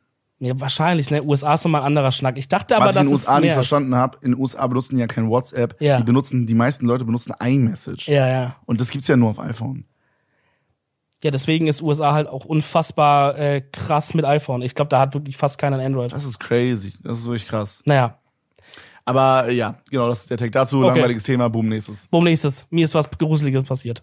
Ja, 0.40 0.58
wahrscheinlich, 0.60 1.10
ne? 1.10 1.22
USA 1.22 1.54
ist 1.54 1.64
nochmal 1.64 1.82
ein 1.82 1.86
anderer 1.86 2.12
Schnack. 2.12 2.36
Ich 2.38 2.48
dachte 2.48 2.76
aber, 2.76 2.86
Was 2.86 2.96
ich 2.96 3.02
in 3.02 3.02
dass 3.02 3.08
den 3.08 3.14
USA 3.14 3.40
nicht 3.40 3.52
verstanden 3.52 3.94
habe, 3.94 4.18
in 4.20 4.32
den 4.32 4.40
USA 4.40 4.66
benutzen 4.66 4.96
die 4.96 5.00
ja 5.00 5.06
kein 5.06 5.28
WhatsApp. 5.30 5.80
Ja. 5.80 5.98
Die 5.98 6.04
benutzen, 6.04 6.46
die 6.46 6.54
meisten 6.54 6.86
Leute 6.86 7.04
benutzen 7.04 7.32
iMessage. 7.40 8.08
Ja, 8.08 8.28
ja. 8.28 8.56
Und 8.66 8.80
das 8.80 8.90
gibt's 8.90 9.08
ja 9.08 9.16
nur 9.16 9.30
auf 9.30 9.38
iPhone. 9.38 9.84
Ja, 11.22 11.30
deswegen 11.30 11.68
ist 11.68 11.80
USA 11.80 12.12
halt 12.12 12.28
auch 12.28 12.44
unfassbar 12.44 13.38
äh, 13.38 13.62
krass 13.62 14.12
mit 14.12 14.26
iPhone. 14.26 14.60
Ich 14.60 14.74
glaube, 14.74 14.90
da 14.90 15.00
hat 15.00 15.14
wirklich 15.14 15.38
fast 15.38 15.56
keiner 15.56 15.78
ein 15.78 15.86
Android. 15.86 16.12
Das 16.12 16.26
ist 16.26 16.38
crazy. 16.38 16.92
Das 17.02 17.18
ist 17.18 17.24
wirklich 17.24 17.48
krass. 17.48 17.82
Naja, 17.86 18.18
Aber 19.04 19.48
äh, 19.48 19.54
ja, 19.54 19.76
genau, 19.90 20.08
das 20.08 20.20
ist 20.20 20.30
der 20.30 20.38
Tag 20.38 20.52
dazu. 20.52 20.78
Okay. 20.78 20.88
Langweiliges 20.88 21.22
Thema, 21.24 21.48
boom, 21.48 21.68
nächstes. 21.68 22.06
boom, 22.06 22.24
nächstes. 22.24 22.66
Mir 22.70 22.84
ist 22.84 22.94
was 22.94 23.10
Gruseliges 23.10 23.62
passiert. 23.64 24.02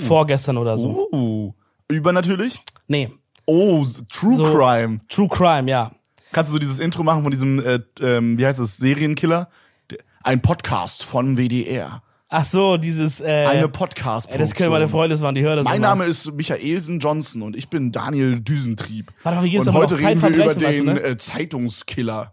Vorgestern 0.00 0.58
oder 0.58 0.76
so. 0.76 1.08
Uh, 1.12 1.52
übernatürlich? 1.88 2.60
Nee, 2.86 3.10
Oh, 3.46 3.84
True 4.10 4.36
So. 4.36 4.44
Crime. 4.44 4.98
True 5.08 5.28
Crime, 5.28 5.68
ja. 5.68 5.90
Kannst 6.32 6.50
du 6.50 6.52
so 6.54 6.58
dieses 6.58 6.78
Intro 6.78 7.02
machen 7.02 7.22
von 7.22 7.30
diesem, 7.30 7.58
äh, 7.64 7.80
ähm, 8.00 8.38
wie 8.38 8.46
heißt 8.46 8.60
es, 8.60 8.76
Serienkiller? 8.76 9.48
Ein 10.22 10.40
Podcast 10.40 11.04
von 11.04 11.36
WDR. 11.36 12.02
Ach 12.28 12.44
so, 12.44 12.76
dieses, 12.76 13.20
äh, 13.20 13.44
Eine 13.46 13.68
podcast 13.68 14.30
ey, 14.30 14.38
das 14.38 14.54
können 14.54 14.70
meine 14.70 14.88
Freunde 14.88 15.20
waren, 15.20 15.34
die 15.34 15.42
hören 15.42 15.56
das 15.56 15.64
Mein 15.66 15.78
immer. 15.78 15.88
Name 15.88 16.04
ist 16.04 16.32
Michaelsen 16.32 17.00
Johnson 17.00 17.42
und 17.42 17.56
ich 17.56 17.68
bin 17.68 17.92
Daniel 17.92 18.40
Düsentrieb. 18.40 19.12
Warte 19.24 19.38
mal, 19.38 19.44
wie 19.44 19.50
geht's 19.50 19.66
und 19.66 19.74
heute 19.74 19.98
reden 19.98 20.22
wir 20.22 20.28
über 20.30 20.54
den 20.54 20.62
weißt 20.62 20.80
du, 20.80 20.84
ne? 20.84 21.00
äh, 21.02 21.16
Zeitungskiller. 21.18 22.32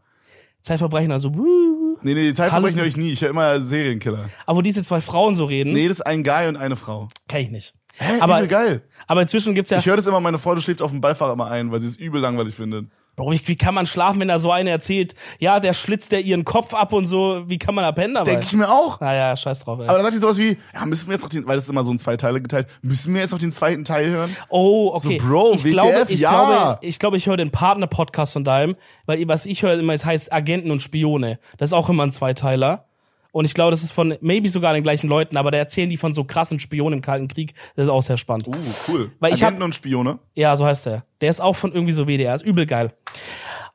Zeitverbrechen, 0.61 1.11
also, 1.11 1.33
wuh. 1.35 1.97
Nee, 2.01 2.13
nee, 2.13 2.33
Zeitverbrechen 2.33 2.79
höre 2.79 2.87
ich 2.87 2.97
nie. 2.97 3.11
Ich 3.11 3.21
höre 3.21 3.29
immer 3.29 3.59
Serienkiller. 3.61 4.29
aber 4.45 4.57
wo 4.57 4.61
diese 4.61 4.83
zwei 4.83 5.01
Frauen 5.01 5.35
so 5.35 5.45
reden, 5.45 5.73
Nee, 5.73 5.87
das 5.87 5.97
ist 5.97 6.05
ein 6.05 6.23
Guy 6.23 6.47
und 6.47 6.55
eine 6.57 6.75
Frau. 6.75 7.07
kenn 7.27 7.41
ich 7.41 7.49
nicht. 7.51 7.73
Hä, 7.97 8.19
Aber- 8.21 8.37
übel 8.37 8.47
geil. 8.47 8.81
Aber 9.07 9.21
inzwischen 9.21 9.53
gibt's 9.55 9.71
ja, 9.71 9.77
Ich 9.79 9.85
höre 9.85 9.95
das 9.97 10.07
immer, 10.07 10.19
meine 10.21 10.37
Freundin 10.37 10.61
schläft 10.61 10.81
auf 10.81 10.91
dem 10.91 11.01
Beifahrer 11.01 11.33
immer 11.33 11.47
ein, 11.49 11.71
weil 11.71 11.81
sie 11.81 11.87
es 11.87 11.97
übel 11.97 12.21
langweilig 12.21 12.55
findet. 12.55 12.87
Bro, 13.19 13.33
wie 13.33 13.55
kann 13.57 13.73
man 13.73 13.85
schlafen, 13.85 14.21
wenn 14.21 14.29
da 14.29 14.39
so 14.39 14.49
eine 14.49 14.69
erzählt, 14.69 15.13
ja, 15.39 15.59
der 15.59 15.73
schlitzt 15.73 16.13
der 16.13 16.21
ihren 16.21 16.45
Kopf 16.45 16.73
ab 16.73 16.93
und 16.93 17.05
so, 17.05 17.43
wie 17.47 17.57
kann 17.57 17.75
man 17.75 17.83
da 17.83 17.91
pennen 17.91 18.13
dabei? 18.13 18.31
Denke 18.31 18.45
ich 18.45 18.53
mir 18.53 18.69
auch. 18.69 19.01
Naja, 19.01 19.35
scheiß 19.35 19.65
drauf, 19.65 19.79
ey. 19.79 19.87
Aber 19.87 19.97
dann 19.97 20.03
sagt 20.03 20.13
sie 20.13 20.19
sowas 20.19 20.37
wie, 20.37 20.57
ja, 20.73 20.85
müssen 20.85 21.07
wir 21.07 21.15
jetzt 21.15 21.23
noch 21.23 21.29
den, 21.29 21.45
weil 21.45 21.55
das 21.55 21.65
ist 21.65 21.69
immer 21.69 21.83
so 21.83 21.91
in 21.91 21.97
zwei 21.97 22.15
Teile 22.15 22.41
geteilt, 22.41 22.67
müssen 22.81 23.13
wir 23.13 23.19
jetzt 23.19 23.31
noch 23.31 23.39
den 23.39 23.51
zweiten 23.51 23.83
Teil 23.83 24.09
hören? 24.09 24.33
Oh, 24.47 24.91
okay. 24.93 25.19
So, 25.19 25.27
Bro, 25.27 25.51
ich 25.55 25.65
WTF, 25.65 25.71
glaube, 25.71 26.05
ich 26.07 26.19
ja. 26.21 26.29
glaube, 26.29 26.77
ich 26.81 26.99
glaube, 26.99 27.17
ich 27.17 27.27
höre 27.27 27.35
den 27.35 27.51
Partner-Podcast 27.51 28.31
von 28.31 28.45
deinem, 28.45 28.77
weil 29.05 29.27
was 29.27 29.45
ich 29.45 29.63
höre 29.63 29.77
immer, 29.77 29.93
es 29.93 30.05
heißt 30.05 30.31
Agenten 30.31 30.71
und 30.71 30.81
Spione. 30.81 31.39
Das 31.57 31.71
ist 31.71 31.73
auch 31.73 31.89
immer 31.89 32.03
ein 32.03 32.13
Zweiteiler. 32.13 32.88
Und 33.31 33.45
ich 33.45 33.53
glaube, 33.53 33.71
das 33.71 33.83
ist 33.83 33.91
von 33.91 34.15
maybe 34.21 34.49
sogar 34.49 34.73
den 34.73 34.83
gleichen 34.83 35.07
Leuten, 35.07 35.37
aber 35.37 35.51
da 35.51 35.57
erzählen 35.57 35.89
die 35.89 35.97
von 35.97 36.13
so 36.13 36.23
krassen 36.23 36.59
Spionen 36.59 36.99
im 36.99 37.01
Kalten 37.01 37.27
Krieg. 37.27 37.53
Das 37.75 37.83
ist 37.83 37.89
auch 37.89 38.01
sehr 38.01 38.17
spannend. 38.17 38.47
Uh, 38.47 38.55
cool. 38.87 39.11
Weil 39.19 39.33
ich 39.33 39.43
Agenten 39.43 39.61
hab- 39.61 39.65
und 39.65 39.75
Spione. 39.75 40.19
Ja, 40.35 40.55
so 40.55 40.65
heißt 40.65 40.87
der. 40.87 41.03
Der 41.21 41.29
ist 41.29 41.41
auch 41.41 41.55
von 41.55 41.71
irgendwie 41.73 41.93
so 41.93 42.07
WDR. 42.07 42.33
Ist 42.33 42.43
übel 42.43 42.65
geil. 42.65 42.93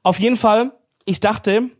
Auf 0.02 0.18
jeden 0.18 0.36
Fall, 0.36 0.72
ich 1.04 1.20
dachte, 1.20 1.70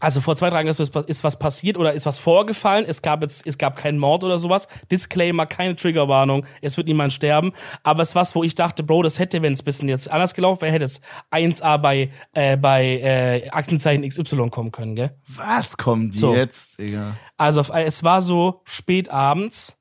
also 0.00 0.20
vor 0.20 0.36
zwei 0.36 0.48
Tagen 0.50 0.68
ist 0.68 0.78
was, 0.78 1.04
ist 1.06 1.24
was 1.24 1.38
passiert 1.38 1.76
oder 1.76 1.92
ist 1.92 2.06
was 2.06 2.18
vorgefallen. 2.18 2.84
Es 2.86 3.02
gab 3.02 3.20
jetzt, 3.22 3.44
es 3.46 3.58
gab 3.58 3.74
keinen 3.76 3.98
Mord 3.98 4.22
oder 4.22 4.38
sowas. 4.38 4.68
Disclaimer, 4.92 5.44
keine 5.46 5.74
Triggerwarnung. 5.74 6.46
Es 6.62 6.76
wird 6.76 6.86
niemand 6.86 7.12
sterben. 7.12 7.52
Aber 7.82 8.02
es 8.02 8.10
ist 8.10 8.14
was, 8.14 8.34
wo 8.36 8.44
ich 8.44 8.54
dachte, 8.54 8.84
Bro, 8.84 9.02
das 9.02 9.18
hätte, 9.18 9.42
wenn 9.42 9.52
es 9.54 9.62
bisschen 9.64 9.88
jetzt 9.88 10.08
anders 10.10 10.34
gelaufen 10.34 10.62
wäre, 10.62 10.72
hätte 10.72 10.84
es 10.84 11.00
1A 11.32 11.78
bei, 11.78 12.10
äh, 12.32 12.56
bei 12.56 12.84
äh, 13.00 13.48
Aktenzeichen 13.50 14.08
XY 14.08 14.50
kommen 14.50 14.70
können, 14.70 14.94
gell? 14.94 15.16
Was 15.26 15.76
kommt 15.76 16.16
So. 16.16 16.32
jetzt, 16.34 16.78
Digga? 16.78 17.16
Also 17.36 17.60
auf- 17.60 17.70
es 17.74 18.04
war 18.04 18.22
so 18.22 18.60
spät 18.64 19.08
abends, 19.08 19.76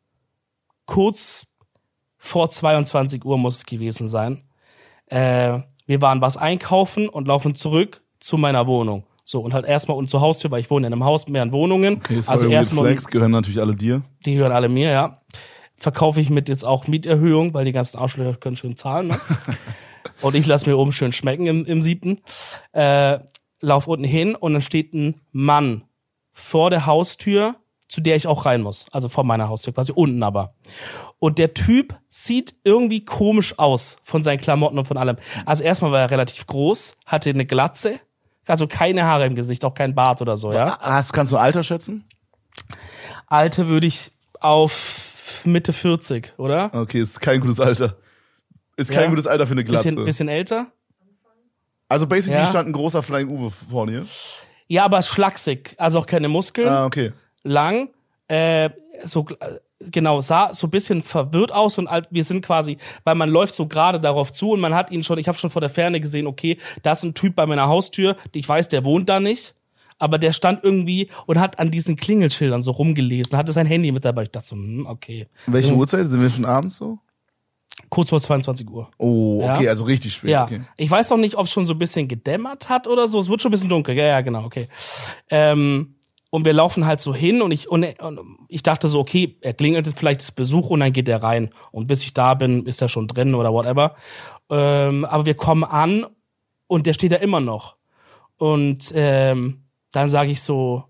kurz 0.86 1.48
vor 2.18 2.50
22 2.50 3.24
Uhr 3.24 3.38
muss 3.38 3.58
es 3.58 3.66
gewesen 3.66 4.08
sein. 4.08 4.44
Äh, 5.08 5.60
wir 5.86 6.02
waren 6.02 6.22
was 6.22 6.38
einkaufen 6.38 7.08
und 7.08 7.28
laufen 7.28 7.56
zurück 7.56 8.02
zu 8.20 8.38
meiner 8.38 8.68
Wohnung. 8.68 9.04
So, 9.30 9.42
und 9.42 9.54
halt 9.54 9.66
erstmal 9.66 9.98
und 9.98 10.10
zur 10.10 10.22
Haustür, 10.22 10.52
weil 10.52 10.62
ich 10.62 10.70
wohne 10.70 10.88
in 10.88 10.94
einem 10.94 11.04
Haus 11.04 11.26
mit 11.26 11.34
mehreren 11.34 11.52
Wohnungen. 11.52 11.98
Okay, 11.98 12.22
sorry, 12.22 12.32
also 12.32 12.48
erstmal, 12.48 12.86
Flags 12.86 13.08
gehören 13.08 13.32
natürlich 13.32 13.60
alle 13.60 13.76
dir. 13.76 14.02
die 14.26 14.38
hören 14.38 14.54
alle 14.54 14.70
mir, 14.70 14.90
ja. 14.90 15.22
Verkaufe 15.76 16.22
ich 16.22 16.30
mit 16.30 16.48
jetzt 16.48 16.64
auch 16.64 16.88
Mieterhöhung, 16.88 17.54
weil 17.54 17.66
die 17.66 17.74
ganzen 17.74 17.98
Arschlöcher 17.98 18.38
können 18.38 18.56
schön 18.56 18.78
zahlen. 18.78 19.10
Ne? 19.10 19.20
und 20.22 20.34
ich 20.34 20.48
lasse 20.48 20.70
mir 20.70 20.78
oben 20.78 20.94
schön 20.94 21.12
schmecken 21.12 21.46
im, 21.46 21.66
im 21.66 21.82
siebten. 21.82 22.22
Äh, 22.72 23.20
lauf 23.60 23.88
unten 23.88 24.06
hin 24.06 24.34
und 24.34 24.54
dann 24.54 24.62
steht 24.62 24.94
ein 24.94 25.20
Mann 25.34 25.84
vor 26.32 26.70
der 26.70 26.86
Haustür, 26.86 27.58
zu 27.90 28.00
der 28.00 28.16
ich 28.16 28.28
auch 28.28 28.46
rein 28.46 28.62
muss. 28.62 28.86
Also 28.94 29.10
vor 29.10 29.26
meiner 29.26 29.50
Haustür, 29.50 29.74
quasi 29.74 29.92
unten 29.92 30.24
aber. 30.24 30.54
Und 31.20 31.38
der 31.38 31.54
Typ 31.54 32.00
sieht 32.08 32.56
irgendwie 32.64 33.04
komisch 33.04 33.60
aus 33.60 33.98
von 34.04 34.24
seinen 34.24 34.40
Klamotten 34.40 34.80
und 34.80 34.86
von 34.86 34.96
allem. 34.96 35.18
Also 35.46 35.66
erstmal 35.66 35.92
war 35.92 36.00
er 36.00 36.12
relativ 36.12 36.48
groß, 36.48 36.96
hatte 37.06 37.30
eine 37.30 37.46
Glatze, 37.46 38.00
also 38.48 38.68
keine 38.68 39.04
Haare 39.06 39.26
im 39.26 39.36
Gesicht, 39.36 39.64
auch 39.66 39.74
kein 39.74 39.94
Bart 39.96 40.22
oder 40.22 40.38
so, 40.38 40.52
ja. 40.54 40.78
Hast, 40.80 41.14
kannst 41.14 41.32
du 41.32 41.38
Alter 41.38 41.64
schätzen? 41.64 42.06
Alter 43.28 43.68
würde 43.68 43.88
ich 43.88 44.12
auf 44.40 45.42
Mitte 45.44 45.74
40, 45.74 46.34
oder? 46.38 46.72
Okay, 46.74 47.02
ist 47.02 47.20
kein 47.20 47.40
gutes 47.42 47.60
Alter. 47.60 47.98
Ist 48.76 48.92
kein 48.92 49.04
Ja. 49.06 49.10
gutes 49.10 49.28
Alter 49.28 49.48
für 49.48 49.54
eine 49.54 49.64
Glatze. 49.64 49.90
Bisschen, 49.90 50.06
bisschen 50.06 50.28
älter. 50.30 50.68
also 51.90 52.06
basically 52.08 52.40
Ja. 52.40 52.46
stand 52.48 52.70
ein 52.70 52.74
großer 52.74 53.02
Flying 53.04 53.30
Uwe 53.30 53.50
vor 53.52 53.88
dir. 53.88 54.06
Ja, 54.68 54.84
aber 54.86 55.02
schlaksig, 55.02 55.76
also 55.78 56.00
auch 56.00 56.06
keine 56.06 56.28
Muskeln, 56.28 56.68
Ah, 56.68 56.86
okay. 56.86 57.14
lang, 57.44 57.90
äh, 58.28 58.70
so 59.06 59.26
genau 59.80 60.22
sah 60.22 60.54
so 60.54 60.68
ein 60.68 60.72
bisschen 60.72 61.04
verwirrt 61.04 61.52
aus 61.52 61.78
und 61.78 61.88
wir 62.10 62.24
sind 62.24 62.44
quasi, 62.46 62.78
weil 63.04 63.16
man 63.16 63.30
läuft 63.30 63.54
so 63.54 63.68
gerade 63.68 64.00
darauf 64.00 64.32
zu 64.32 64.52
und 64.52 64.60
man 64.60 64.74
hat 64.74 64.92
ihn 64.92 65.04
schon, 65.04 65.18
ich 65.20 65.28
habe 65.28 65.38
schon 65.38 65.50
vor 65.50 65.62
der 65.62 65.70
Ferne 65.70 66.00
gesehen, 66.00 66.28
okay, 66.28 66.58
da 66.84 66.94
ist 66.94 67.04
ein 67.04 67.14
Typ 67.14 67.36
bei 67.36 67.46
meiner 67.46 67.68
Haustür, 67.68 68.16
ich 68.34 68.48
weiß, 68.48 68.70
der 68.70 68.84
wohnt 68.84 69.08
da 69.10 69.20
nicht, 69.20 69.54
aber 70.00 70.18
der 70.18 70.32
stand 70.32 70.64
irgendwie 70.64 71.10
und 71.26 71.40
hat 71.40 71.60
an 71.60 71.72
diesen 71.72 71.96
Klingelschildern 71.96 72.62
so 72.62 72.72
rumgelesen, 72.72 73.38
hatte 73.38 73.52
sein 73.52 73.66
Handy 73.68 73.92
mit 73.92 74.06
dabei. 74.06 74.24
Ich 74.24 74.32
dachte 74.32 74.48
so, 74.48 74.56
hm, 74.56 74.86
okay, 74.88 75.28
Welche 75.48 75.74
Uhrzeit? 75.74 76.06
Sind 76.08 76.22
wir 76.22 76.30
schon 76.30 76.46
abends 76.46 76.78
so? 76.78 77.00
kurz 77.90 78.10
vor 78.10 78.20
22 78.20 78.68
Uhr. 78.70 78.90
Oh, 78.98 79.40
okay, 79.44 79.66
Ja. 79.66 79.70
also 79.70 79.84
richtig 79.86 80.16
spät. 80.16 80.32
Ja, 80.32 80.46
Okay. 80.46 80.62
ich 80.78 80.90
weiß 80.90 81.12
auch 81.12 81.18
nicht, 81.18 81.36
ob 81.36 81.46
es 81.46 81.52
schon 81.52 81.64
so 81.66 81.74
ein 81.74 81.78
bisschen 81.78 82.08
gedämmert 82.08 82.70
hat 82.70 82.88
oder 82.88 83.08
so. 83.08 83.20
Es 83.20 83.30
wird 83.30 83.42
schon 83.42 83.50
ein 83.50 83.52
bisschen 83.52 83.70
dunkel. 83.70 83.96
Ja, 83.96 84.06
ja, 84.06 84.22
genau, 84.22 84.44
okay. 84.44 84.68
Ähm, 85.30 85.96
und 86.30 86.46
wir 86.46 86.54
laufen 86.54 86.86
halt 86.86 87.02
so 87.02 87.16
hin 87.16 87.42
und 87.42 87.52
ich, 87.52 87.70
und, 87.70 87.86
ich 88.50 88.64
dachte 88.64 88.88
so, 88.88 89.00
okay, 89.00 89.38
er 89.42 89.54
klingelt 89.54 89.88
jetzt 89.88 89.98
vielleicht 89.98 90.22
das 90.22 90.32
Besuch 90.32 90.70
und 90.70 90.82
dann 90.82 90.94
geht 90.94 91.08
er 91.08 91.24
rein. 91.24 91.52
Und 91.72 91.88
bis 91.88 92.04
ich 92.04 92.14
da 92.14 92.34
bin, 92.34 92.66
ist 92.66 92.82
er 92.82 92.90
schon 92.90 93.08
drin 93.08 93.34
oder 93.34 93.54
whatever. 93.54 93.96
Ähm, 94.50 95.06
aber 95.06 95.26
wir 95.26 95.36
kommen 95.36 95.64
an 95.64 96.06
und 96.68 96.86
der 96.86 96.94
steht 96.94 97.14
da 97.14 97.18
immer 97.18 97.40
noch. 97.40 97.78
Und 98.38 98.92
ähm, 98.94 99.64
dann 99.92 100.10
sage 100.10 100.32
ich 100.32 100.42
so, 100.42 100.84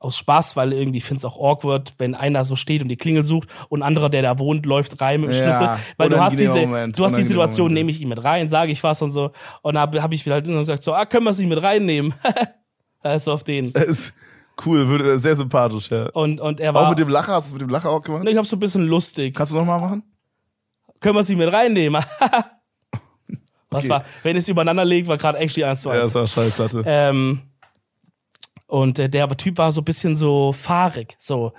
aus 0.00 0.16
Spaß, 0.16 0.56
weil 0.56 0.72
irgendwie 0.72 1.00
finde 1.00 1.18
es 1.18 1.24
auch 1.26 1.38
awkward, 1.38 1.92
wenn 1.98 2.14
einer 2.14 2.44
so 2.46 2.56
steht 2.56 2.80
und 2.80 2.88
die 2.88 2.96
Klingel 2.96 3.24
sucht 3.24 3.48
und 3.68 3.80
ein 3.80 3.86
anderer, 3.86 4.08
der 4.08 4.22
da 4.22 4.38
wohnt, 4.38 4.64
läuft 4.64 5.00
rein 5.02 5.20
mit 5.20 5.30
dem 5.30 5.36
Ja, 5.36 5.42
Schlüssel. 5.42 5.76
Weil 5.98 6.08
du 6.08 6.18
hast 6.18 6.40
diese, 6.40 6.60
Moment, 6.60 6.98
du 6.98 7.04
hast 7.04 7.16
die 7.16 7.22
Situation, 7.22 7.72
nehme 7.72 7.90
ich 7.90 8.00
ihn 8.00 8.08
mit 8.08 8.24
rein, 8.24 8.48
sage 8.48 8.72
ich 8.72 8.82
was 8.82 9.02
und 9.02 9.10
so. 9.10 9.32
Und 9.60 9.74
da 9.74 9.80
habe 9.80 10.02
hab 10.02 10.12
ich 10.12 10.24
wieder 10.24 10.36
halt 10.36 10.46
gesagt, 10.46 10.82
so, 10.82 10.94
ah, 10.94 11.04
können 11.04 11.24
wir 11.24 11.30
es 11.30 11.38
nicht 11.38 11.50
mit 11.50 11.62
reinnehmen? 11.62 12.14
also 13.02 13.34
auf 13.34 13.44
den. 13.44 13.74
Cool, 14.64 14.88
würde, 14.88 15.18
sehr 15.18 15.34
sympathisch, 15.36 15.90
ja. 15.90 16.08
Und, 16.10 16.40
und 16.40 16.60
er 16.60 16.74
war, 16.74 16.84
Auch 16.86 16.90
mit 16.90 16.98
dem 16.98 17.08
Lacher, 17.08 17.32
hast 17.34 17.46
du 17.46 17.48
es 17.48 17.52
mit 17.54 17.62
dem 17.62 17.70
Lacher 17.70 17.90
auch 17.90 18.02
gemacht? 18.02 18.26
ich 18.28 18.36
habe 18.36 18.46
so 18.46 18.56
ein 18.56 18.60
bisschen 18.60 18.82
lustig. 18.86 19.34
Kannst 19.34 19.52
du 19.52 19.56
nochmal 19.56 19.80
machen? 19.80 20.02
Können 21.00 21.14
wir 21.16 21.20
es 21.20 21.28
nicht 21.28 21.38
mit 21.38 21.52
reinnehmen? 21.52 22.04
was 23.70 23.84
Okay. 23.84 23.88
war, 23.90 24.04
wenn 24.22 24.36
es 24.36 24.48
übereinander 24.48 24.84
legt, 24.84 25.08
war 25.08 25.16
gerade 25.16 25.38
actually 25.38 25.64
1 25.64 25.82
zu 25.82 25.88
Ja, 25.90 26.02
1. 26.02 26.12
das 26.12 26.14
war 26.14 26.26
Schallplatte. 26.44 26.82
Ähm, 26.86 27.40
und 28.66 28.98
äh, 28.98 29.08
der 29.08 29.28
Typ 29.36 29.58
war 29.58 29.72
so 29.72 29.80
ein 29.80 29.84
bisschen 29.84 30.14
so 30.14 30.52
fahrig, 30.52 31.16
so 31.18 31.52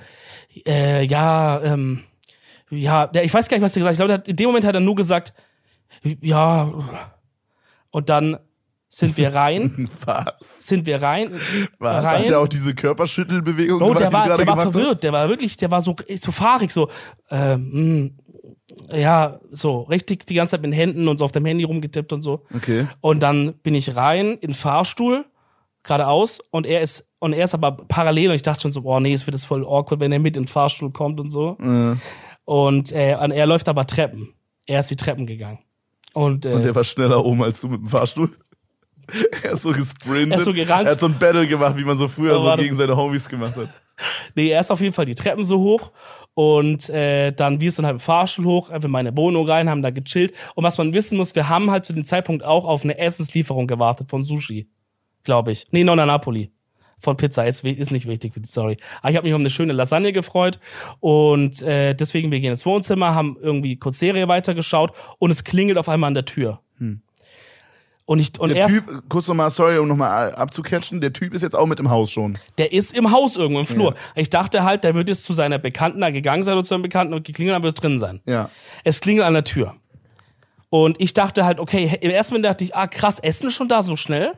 äh, 0.66 1.04
ja, 1.06 1.62
ähm, 1.62 2.04
ja, 2.70 3.08
der, 3.08 3.26
ich 3.26 3.34
weiß 3.34 3.50
gar 3.50 3.58
nicht, 3.58 3.64
was 3.64 3.76
er 3.76 3.82
gesagt 3.82 4.00
hat. 4.00 4.10
Ich 4.10 4.14
glaube, 4.16 4.30
in 4.32 4.36
dem 4.38 4.46
Moment 4.48 4.66
hat 4.66 4.76
er 4.76 4.82
nur 4.82 4.96
gesagt, 4.96 5.34
ja, 6.22 6.72
und 7.92 8.08
dann 8.10 8.38
sind 8.94 9.16
wir 9.16 9.34
rein, 9.34 9.90
Was? 10.06 10.68
sind 10.68 10.86
wir 10.86 11.02
rein, 11.02 11.32
Was? 11.80 12.04
rein. 12.04 12.24
Hat 12.24 12.30
der 12.30 12.40
auch 12.42 12.48
diese 12.50 12.76
Körperschüttelbewegung 12.76 13.82
Oh, 13.82 13.86
gemacht, 13.94 14.02
der 14.02 14.12
war, 14.14 14.36
der 14.38 14.48
war 14.48 14.58
verwirrt, 14.58 14.90
hast? 14.96 15.04
der 15.04 15.14
war 15.14 15.30
wirklich, 15.30 15.56
der 15.56 15.72
war 15.72 15.80
so, 15.82 15.96
so 16.20 16.32
fahrig, 16.34 16.72
so, 16.72 16.90
ähm, 17.30 18.12
mh, 18.92 18.98
ja, 18.98 19.40
so, 19.50 19.82
richtig 19.84 20.26
die 20.26 20.34
ganze 20.34 20.52
Zeit 20.52 20.62
mit 20.62 20.72
den 20.72 20.78
Händen 20.78 21.08
und 21.08 21.20
so 21.20 21.26
auf 21.26 21.32
dem 21.32 21.46
Handy 21.46 21.64
rumgetippt 21.64 22.12
und 22.14 22.22
so. 22.22 22.44
Okay. 22.54 22.88
Und 23.00 23.22
dann 23.22 23.54
bin 23.64 23.76
ich 23.76 23.96
rein 23.96 24.34
in 24.34 24.52
den 24.52 24.54
Fahrstuhl, 24.54 25.26
geradeaus, 25.84 26.40
und 26.52 26.66
er 26.66 26.82
ist, 26.82 27.08
und 27.20 27.34
er 27.34 27.46
ist 27.46 27.54
aber 27.54 27.72
parallel 27.72 28.30
und 28.30 28.36
ich 28.36 28.42
dachte 28.42 28.62
schon 28.64 28.72
so, 28.72 28.82
boah, 28.82 29.00
nee, 29.00 29.14
es 29.14 29.26
wird 29.26 29.36
das 29.36 29.46
voll 29.46 29.64
awkward, 29.66 30.00
wenn 30.02 30.12
er 30.12 30.20
mit 30.20 30.36
in 30.36 30.44
den 30.44 30.48
Fahrstuhl 30.50 30.92
kommt 30.92 31.20
und 31.20 31.30
so. 31.30 31.58
Äh, 31.62 31.96
Und, 32.46 32.92
äh, 32.92 33.16
und 33.22 33.32
er 33.32 33.46
läuft 33.46 33.70
aber 33.70 33.88
Treppen. 33.88 34.34
Er 34.68 34.82
ist 34.82 34.92
die 34.92 34.96
Treppen 34.96 35.26
gegangen. 35.28 35.60
Und, 36.14 36.46
äh, 36.46 36.54
Und 36.54 36.64
der 36.66 36.76
war 36.76 36.84
schneller 36.84 37.24
oben 37.24 37.42
als 37.44 37.62
du 37.62 37.68
mit 37.70 37.80
dem 37.82 37.88
Fahrstuhl. 37.88 38.32
Er 39.44 39.52
ist 39.52 39.64
so 39.64 39.72
gesprintet. 39.72 40.32
Er 40.34 40.40
ist 40.40 40.46
so 40.46 40.54
gerannt. 40.54 40.88
Er 40.88 40.94
hat 40.94 41.00
so 41.00 41.08
ein 41.08 41.18
Battle 41.18 41.48
gemacht, 41.48 41.78
wie 41.78 41.84
man 41.84 41.98
so 41.98 42.08
früher 42.08 42.40
Oh, 42.40 42.44
so 42.44 42.56
gegen 42.56 42.76
seine 42.76 42.96
Homies 42.96 43.28
gemacht 43.28 43.56
hat. 43.56 43.70
Nee, 44.36 44.50
er 44.50 44.60
ist 44.60 44.72
auf 44.72 44.82
jeden 44.82 44.94
Fall 44.94 45.06
die 45.06 45.16
Treppen 45.16 45.44
so 45.44 45.60
hoch 45.60 45.92
und 46.34 46.90
äh, 46.90 47.32
dann 47.32 47.60
wir 47.60 47.72
sind 47.72 47.86
halt 47.86 47.96
im 47.96 48.00
Fahrstuhl 48.00 48.46
hoch, 48.46 48.70
einfach 48.70 48.88
in 48.88 48.92
meine 48.92 49.16
Wohnung 49.16 49.48
rein, 49.48 49.70
haben 49.70 49.82
da 49.82 49.92
gechillt. 49.92 50.34
Und 50.56 50.64
was 50.64 50.78
man 50.78 50.94
wissen 50.94 51.18
muss, 51.18 51.36
wir 51.36 51.50
haben 51.50 51.70
halt 51.70 51.86
zu 51.86 51.94
dem 51.94 52.04
Zeitpunkt 52.04 52.44
auch 52.44 52.66
auf 52.66 52.84
eine 52.84 52.98
Essenslieferung 52.98 53.68
gewartet 53.68 54.10
von 54.10 54.24
Sushi, 54.24 54.68
glaube 55.24 55.52
ich. 55.52 55.66
Nee, 55.72 55.84
Nonna 55.84 56.06
Napoli. 56.06 56.52
Von 57.00 57.18
Pizza 57.18 57.48
ist, 57.48 57.64
ist 57.64 57.92
nicht 57.92 58.08
wichtig 58.08 58.34
für 58.34 58.42
die 58.42 58.48
Story. 58.48 58.78
Aber 59.02 59.10
ich 59.10 59.18
habe 59.18 59.26
mich 59.26 59.34
um 59.34 59.42
eine 59.42 59.50
schöne 59.50 59.74
Lasagne 59.74 60.14
gefreut 60.14 60.60
und 61.00 61.62
äh, 61.64 61.96
deswegen 61.96 62.32
wir 62.32 62.40
gehen 62.40 62.52
ins 62.52 62.66
Wohnzimmer, 62.66 63.16
haben 63.16 63.38
irgendwie 63.42 63.76
kurz 63.78 63.98
Serie 63.98 64.28
weitergeschaut 64.28 64.94
und 65.18 65.32
es 65.32 65.44
klingelt 65.44 65.80
auf 65.80 65.90
einmal 65.90 66.10
an 66.10 66.14
der 66.14 66.26
Tür. 66.26 66.60
Und 68.06 68.20
ich 68.20 68.38
und 68.40 68.50
Der 68.50 68.58
erst 68.58 68.76
Typ, 68.76 69.04
kurz 69.10 69.28
nochmal, 69.28 69.50
sorry, 69.52 69.78
um 69.78 69.88
nochmal 69.88 70.34
abzucatchen, 70.34 71.02
der 71.02 71.14
Typ 71.14 71.34
ist 71.34 71.44
jetzt 71.44 71.56
auch 71.56 71.66
mit 71.66 71.80
im 71.80 71.90
Haus 71.90 72.12
schon. 72.12 72.38
Der 72.58 72.74
ist 72.74 72.96
im 72.96 73.12
Haus 73.12 73.38
irgendwo 73.38 73.62
im 73.62 73.68
Flur. 73.68 73.96
Ich 74.16 74.30
dachte 74.30 74.64
halt, 74.64 74.84
der 74.84 74.96
wird 74.96 75.08
jetzt 75.08 75.24
zu 75.24 75.34
seiner 75.34 75.60
Bekannten 75.60 76.02
da 76.02 76.10
gegangen 76.10 76.44
sein 76.44 76.56
oder 76.56 76.64
zu 76.64 76.74
einem 76.74 76.82
Bekannten 76.82 77.14
und 77.14 77.26
geklingelt, 77.26 77.56
dann 77.56 77.64
wird 77.64 77.82
drin 77.82 78.00
sein. 78.00 78.20
Ja. 78.26 78.50
Es 78.84 79.00
klingelt 79.02 79.26
an 79.26 79.34
der 79.34 79.44
Tür. 79.44 79.76
Und 80.70 81.00
ich 81.00 81.14
dachte 81.14 81.46
halt, 81.46 81.60
okay, 81.60 81.98
im 82.02 82.12
ersten 82.12 82.34
Moment 82.34 82.46
dachte 82.46 82.64
ich, 82.64 82.76
ah 82.76 82.88
krass, 82.88 83.20
Essen 83.20 83.52
schon 83.52 83.70
da 83.70 83.82
so 83.82 83.96
schnell? 83.96 84.34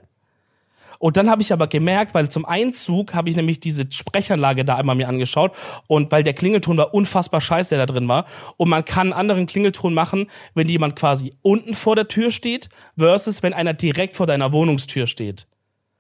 Und 1.04 1.18
dann 1.18 1.30
habe 1.30 1.42
ich 1.42 1.52
aber 1.52 1.68
gemerkt, 1.68 2.14
weil 2.14 2.30
zum 2.30 2.46
Einzug 2.46 3.14
habe 3.14 3.28
ich 3.28 3.36
nämlich 3.36 3.60
diese 3.60 3.84
Sprechanlage 3.92 4.64
da 4.64 4.78
einmal 4.78 4.96
mir 4.96 5.10
angeschaut 5.10 5.52
und 5.88 6.14
weil 6.14 6.24
der 6.24 6.32
Klingelton 6.34 6.78
war 6.78 6.94
unfassbar 6.94 7.42
scheiße, 7.42 7.72
der 7.76 7.86
da 7.86 7.92
drin 7.92 8.08
war. 8.08 8.24
Und 8.56 8.70
man 8.70 8.86
kann 8.86 9.08
einen 9.08 9.14
anderen 9.20 9.46
Klingelton 9.46 9.94
machen, 9.94 10.28
wenn 10.56 10.70
jemand 10.70 10.96
quasi 10.96 11.34
unten 11.42 11.74
vor 11.74 11.98
der 11.98 12.08
Tür 12.08 12.32
steht, 12.32 12.70
versus 12.98 13.44
wenn 13.44 13.52
einer 13.52 13.74
direkt 13.74 14.16
vor 14.16 14.28
deiner 14.28 14.54
Wohnungstür 14.54 15.06
steht. 15.06 15.46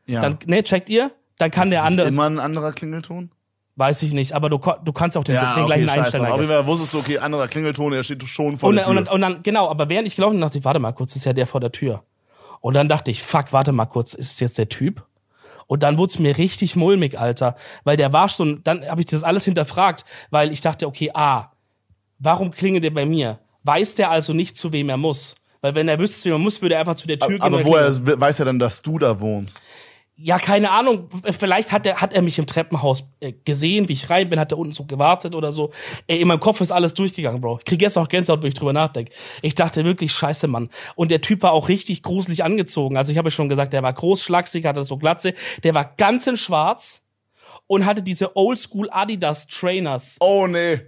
ja. 0.06 0.22
Dann, 0.22 0.38
ne, 0.46 0.64
checkt 0.64 0.88
ihr? 0.88 1.12
Dann 1.38 1.52
kann 1.52 1.70
der 1.70 1.82
Ist 1.82 1.86
andere, 1.86 2.08
immer 2.08 2.30
ein 2.30 2.40
anderer 2.40 2.72
Klingelton? 2.72 3.30
weiß 3.76 4.04
ich 4.04 4.14
nicht, 4.14 4.32
aber 4.32 4.50
du, 4.50 4.58
du 4.86 4.94
kannst 4.94 5.18
auch 5.18 5.26
den, 5.26 5.36
den 5.36 5.44
okay, 5.44 5.66
gleichen 5.66 5.88
scheiße. 5.90 6.00
einstellen. 6.00 6.26
Auf 6.28 6.36
jeden 6.38 6.48
Fall 6.48 6.66
wusstest 6.66 6.94
du, 6.94 7.00
okay, 7.00 7.18
anderer 7.18 7.50
Klingelton, 7.50 7.92
er 7.92 8.04
steht 8.04 8.24
schon 8.24 8.56
vor 8.56 8.70
Und, 8.70 8.76
der 8.76 8.86
Tür. 8.86 8.92
und, 8.92 8.96
dann- 8.96 9.08
und 9.14 9.20
dann, 9.22 9.44
genau, 9.44 9.70
aber 9.70 9.90
während 9.90 10.08
ich 10.08 10.16
gelaufen 10.16 10.36
bin, 10.36 10.42
dachte 10.42 10.60
ich, 10.60 10.64
warte 10.64 10.80
mal 10.80 10.94
kurz, 10.94 11.10
das 11.12 11.18
ist 11.18 11.26
ja 11.26 11.34
der 11.34 11.46
vor 11.46 11.60
der 11.60 11.74
Tür. 11.74 12.04
Und 12.64 12.76
dann 12.76 12.88
dachte 12.88 13.12
ich, 13.12 13.22
fuck, 13.22 13.52
warte 13.52 13.74
mal 13.74 13.86
kurz, 13.86 14.14
ist 14.14 14.32
es 14.32 14.40
jetzt 14.40 14.58
der 14.58 14.70
Typ? 14.70 15.06
Und 15.68 15.84
dann 15.84 15.98
wurde 15.98 16.12
es 16.12 16.20
mir 16.20 16.38
richtig 16.38 16.78
mulmig, 16.78 17.20
Alter. 17.20 17.58
Weil 17.84 17.98
der 17.98 18.14
war 18.14 18.30
schon, 18.30 18.64
dann 18.64 18.88
habe 18.88 19.02
ich 19.02 19.06
das 19.08 19.22
alles 19.22 19.44
hinterfragt, 19.44 20.06
weil 20.30 20.50
ich 20.50 20.62
dachte, 20.62 20.88
okay, 20.88 21.12
ah, 21.14 21.52
warum 22.20 22.52
klingelt 22.52 22.86
der 22.86 22.92
bei 22.92 23.06
mir? 23.06 23.40
Weiß 23.64 23.96
der 23.96 24.12
also 24.12 24.32
nicht, 24.32 24.58
zu 24.58 24.72
wem 24.72 24.88
er 24.88 24.96
muss? 24.96 25.36
Weil 25.60 25.76
wenn 25.76 25.90
er 25.90 26.00
wüsste, 26.00 26.22
zu 26.22 26.30
wem 26.30 26.36
er 26.36 26.40
muss, 26.40 26.62
würde 26.62 26.76
er 26.76 26.80
einfach 26.80 26.96
zu 26.96 27.06
der 27.06 27.20
Tür 27.20 27.32
gehen. 27.32 27.42
aber 27.42 27.66
woher 27.66 27.92
weiß 27.92 28.40
er 28.40 28.46
dann, 28.46 28.60
dass 28.60 28.82
du 28.82 28.98
da 28.98 29.20
wohnst? 29.20 29.68
Ja, 30.16 30.38
keine 30.38 30.70
Ahnung. 30.70 31.10
Vielleicht 31.32 31.72
hat 31.72 31.88
er, 31.88 32.00
hat 32.00 32.14
er 32.14 32.22
mich 32.22 32.38
im 32.38 32.46
Treppenhaus 32.46 33.10
äh, 33.20 33.34
gesehen, 33.46 33.90
wie 33.90 33.94
ich 33.94 34.12
rein 34.12 34.30
bin, 34.30 34.40
hat 34.40 34.52
er 34.52 34.60
unten 34.60 34.72
so 34.72 34.86
gewartet 34.86 35.34
oder 35.34 35.52
so. 35.52 35.72
Ey, 36.06 36.22
in 36.22 36.28
meinem 36.28 36.40
Kopf 36.40 36.62
ist 36.62 36.72
alles 36.72 36.94
durchgegangen, 36.94 37.42
Bro. 37.42 37.60
Ich 37.60 37.66
krieg 37.66 37.82
jetzt 37.82 37.98
auch 37.98 38.08
Gänsehaut, 38.08 38.44
wenn 38.44 38.50
ich 38.50 38.54
drüber 38.54 38.74
nachdenke. 38.74 39.12
Ich 39.42 39.56
dachte 39.56 39.84
wirklich, 39.84 40.14
scheiße, 40.14 40.48
Mann. 40.48 40.70
Und 40.96 41.10
der 41.10 41.22
Typ 41.22 41.42
war 41.42 41.52
auch 41.52 41.68
richtig 41.68 42.04
gruselig 42.04 42.44
angezogen. 42.44 42.96
Also 42.96 43.12
ich 43.12 43.18
habe 43.18 43.32
schon 43.32 43.50
gesagt, 43.50 43.74
der 43.74 43.82
war 43.82 43.92
groß, 43.92 44.22
schlaksig, 44.22 44.66
hatte 44.66 44.84
so 44.84 44.98
Glatze. 44.98 45.34
Der 45.64 45.74
war 45.74 45.94
ganz 45.98 46.28
in 46.28 46.38
schwarz 46.38 47.02
und 47.66 47.86
hatte 47.86 48.04
diese 48.04 48.36
Oldschool 48.36 48.90
Adidas 48.92 49.48
Trainers. 49.48 50.18
Oh, 50.20 50.46
nee. 50.46 50.80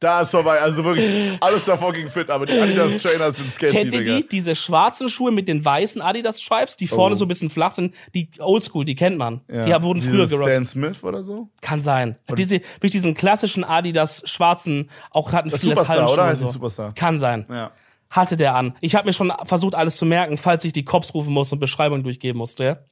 Da 0.00 0.22
ist 0.22 0.30
vorbei. 0.30 0.58
Also 0.60 0.82
wirklich, 0.82 1.36
alles 1.42 1.66
da 1.66 1.76
fucking 1.76 2.08
fit, 2.08 2.30
aber 2.30 2.46
die 2.46 2.58
Adidas 2.58 2.98
Trainers 3.02 3.36
sind 3.36 3.52
sketchy, 3.52 3.76
Kennt 3.76 3.92
ihr 3.92 4.00
Digga. 4.00 4.16
die? 4.16 4.28
Diese 4.28 4.56
schwarzen 4.56 5.10
Schuhe 5.10 5.30
mit 5.30 5.46
den 5.46 5.62
weißen 5.62 6.00
Adidas 6.00 6.40
Stripes, 6.40 6.78
die 6.78 6.86
vorne 6.86 7.14
Oh. 7.14 7.18
so 7.18 7.26
ein 7.26 7.28
bisschen 7.28 7.50
flach 7.50 7.72
sind. 7.72 7.94
Die 8.14 8.30
Oldschool, 8.38 8.86
die 8.86 8.94
kennt 8.94 9.18
man. 9.18 9.42
Ja. 9.50 9.66
Die 9.66 9.84
wurden 9.84 10.00
Diese 10.00 10.10
früher 10.10 10.26
gerockt. 10.26 10.48
Stan 10.48 10.64
Smith 10.64 11.04
oder 11.04 11.22
so? 11.22 11.50
Kann 11.60 11.80
sein. 11.80 12.16
Diese, 12.38 12.62
durch 12.80 12.90
diesen 12.92 13.12
klassischen 13.12 13.62
Adidas 13.62 14.22
schwarzen, 14.24 14.88
auch 15.10 15.32
hatten 15.32 15.50
Das 15.50 15.60
vieles 15.60 15.78
Superstar, 15.78 16.10
oder? 16.10 16.24
Heißt 16.24 16.40
so. 16.40 16.46
Superstar? 16.46 16.94
Kann 16.94 17.18
sein. 17.18 17.44
Ja. 17.50 17.70
Hatte 18.08 18.38
der 18.38 18.54
an. 18.54 18.74
Ich 18.80 18.94
habe 18.94 19.06
mir 19.06 19.12
schon 19.12 19.30
versucht, 19.44 19.74
alles 19.74 19.96
zu 19.96 20.06
merken, 20.06 20.38
falls 20.38 20.64
ich 20.64 20.72
die 20.72 20.82
Cops 20.84 21.12
rufen 21.14 21.34
muss 21.34 21.52
und 21.52 21.58
Beschreibung 21.60 22.02
durchgeben 22.02 22.38
musste. 22.38 22.84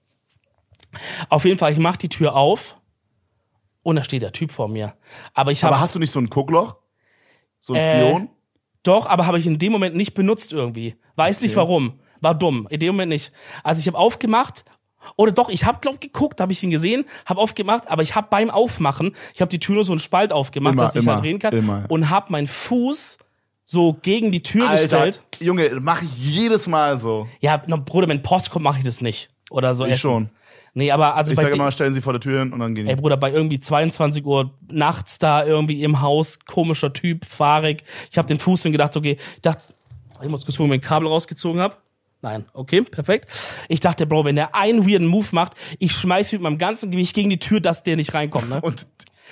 Auf 1.31 1.45
jeden 1.45 1.59
Fall, 1.59 1.73
ich 1.73 1.79
mach 1.79 1.97
die 1.97 2.09
Tür 2.09 2.35
auf 2.37 2.77
und 3.83 3.97
da 3.97 4.05
steht 4.05 4.23
der 4.23 4.33
Typ 4.33 4.53
vor 4.53 4.69
mir. 4.69 4.95
Aber 5.35 5.53
ich 5.53 5.65
habe 5.65 5.75
Aber 5.75 5.81
hast 5.83 5.95
du 5.95 5.99
nicht 5.99 6.11
so 6.13 6.21
ein 6.21 6.29
Guckloch? 6.29 6.77
So 7.61 7.75
ein 7.75 7.81
Äh, 7.81 8.01
Spion? 8.07 8.29
Doch, 8.83 9.07
aber 9.07 9.27
habe 9.27 9.39
ich 9.39 9.47
in 9.47 9.59
dem 9.59 9.73
Moment 9.73 9.97
nicht 9.97 10.15
benutzt 10.15 10.53
irgendwie. 10.53 10.97
Weiß 11.17 11.43
nicht 11.43 11.57
warum. 11.57 11.95
War 12.21 12.35
dumm. 12.35 12.67
In 12.71 12.81
dem 12.81 12.95
Moment 12.95 13.11
nicht. 13.11 13.33
Also 13.63 13.81
ich 13.81 13.87
habe 13.87 13.99
aufgemacht. 13.99 14.65
Oder 15.17 15.31
doch, 15.33 15.49
ich 15.49 15.65
habe 15.65 15.79
glaub 15.81 16.01
geguckt, 16.01 16.41
habe 16.41 16.53
ich 16.53 16.63
ihn 16.63 16.71
gesehen, 16.71 17.05
habe 17.25 17.41
aufgemacht, 17.41 17.89
aber 17.89 18.03
ich 18.03 18.17
habe 18.17 18.27
beim 18.31 18.51
Aufmachen, 18.51 19.15
ich 19.33 19.41
habe 19.41 19.49
die 19.49 19.61
Tür 19.61 19.77
nur 19.77 19.85
so 19.85 19.93
einen 19.93 20.01
Spalt 20.01 20.33
aufgemacht, 20.33 20.73
Immer, 20.75 20.83
dass 20.83 20.97
ich 20.97 21.03
immer, 21.03 21.15
halt 21.15 21.25
drehen 21.25 21.39
kann 21.39 21.55
immer. 21.55 21.85
und 21.89 22.11
habe 22.11 22.33
meinen 22.33 22.49
Fuß 22.49 23.17
so 23.65 23.97
gegen 24.03 24.33
die 24.33 24.43
Tür 24.43 24.69
Alter, 24.69 24.83
gestellt. 25.07 25.23
Junge, 25.41 25.79
mach 25.81 26.03
ich 26.03 26.17
jedes 26.19 26.67
Mal 26.67 26.99
so. 26.99 27.29
Ja, 27.41 27.59
Bruder, 27.59 28.09
wenn 28.09 28.23
Post 28.23 28.51
kommt, 28.51 28.65
mache 28.65 28.79
ich 28.79 28.85
das 28.85 29.01
nicht 29.01 29.31
oder 29.51 29.75
so. 29.77 29.85
Ich 29.85 29.93
essen. 29.93 30.01
schon. 30.01 30.31
Nee, 30.79 30.93
aber 30.93 31.17
also 31.17 31.33
Ich 31.33 31.41
sage 31.41 31.57
immer, 31.57 31.73
stellen 31.73 31.93
sie 31.93 32.01
vor 32.01 32.13
der 32.13 32.21
Tür 32.21 32.39
hin 32.39 32.53
und 32.53 32.61
dann 32.61 32.73
gehen 32.73 32.85
die. 32.85 32.93
Ey 32.93 32.97
Bruder, 32.97 33.17
bei 33.17 33.33
irgendwie 33.33 33.59
22 33.59 34.25
Uhr 34.25 34.55
nachts 34.71 35.19
da 35.19 35.45
irgendwie 35.45 35.83
im 35.83 36.01
Haus, 36.03 36.39
komischer 36.47 36.93
Typ, 36.93 37.25
fahrig. 37.25 37.83
Ich 38.13 38.17
habe 38.17 38.29
den 38.29 38.39
Fuß 38.39 38.65
und 38.65 38.71
gedacht, 38.71 38.97
okay, 38.97 39.17
ich 39.35 39.43
dachte, 39.43 39.61
ich 40.23 40.29
muss 40.29 40.45
kurz 40.45 40.57
gucken, 40.57 40.71
wenn 40.71 40.79
ich 40.79 40.85
ein 40.85 40.89
Kabel 40.89 41.09
rausgezogen 41.09 41.61
habe. 41.61 41.75
Nein, 42.23 42.47
okay, 42.53 42.83
perfekt. 42.83 43.29
Ich 43.69 43.81
dachte, 43.81 44.07
Bro, 44.07 44.25
wenn 44.25 44.37
der 44.37 44.55
einen 44.55 44.89
weirden 44.89 45.09
Move 45.09 45.27
macht, 45.33 45.55
ich 45.81 45.91
schmeiß 45.91 46.31
mit 46.31 46.43
meinem 46.43 46.59
ganzen 46.59 46.93
Gewicht 46.93 47.13
gegen 47.13 47.31
die 47.31 47.41
Tür, 47.41 47.59
dass 47.59 47.83
der 47.83 47.97
nicht 47.97 48.15
reinkommt. 48.15 48.49
Ne? 48.49 48.61
Und 48.63 48.87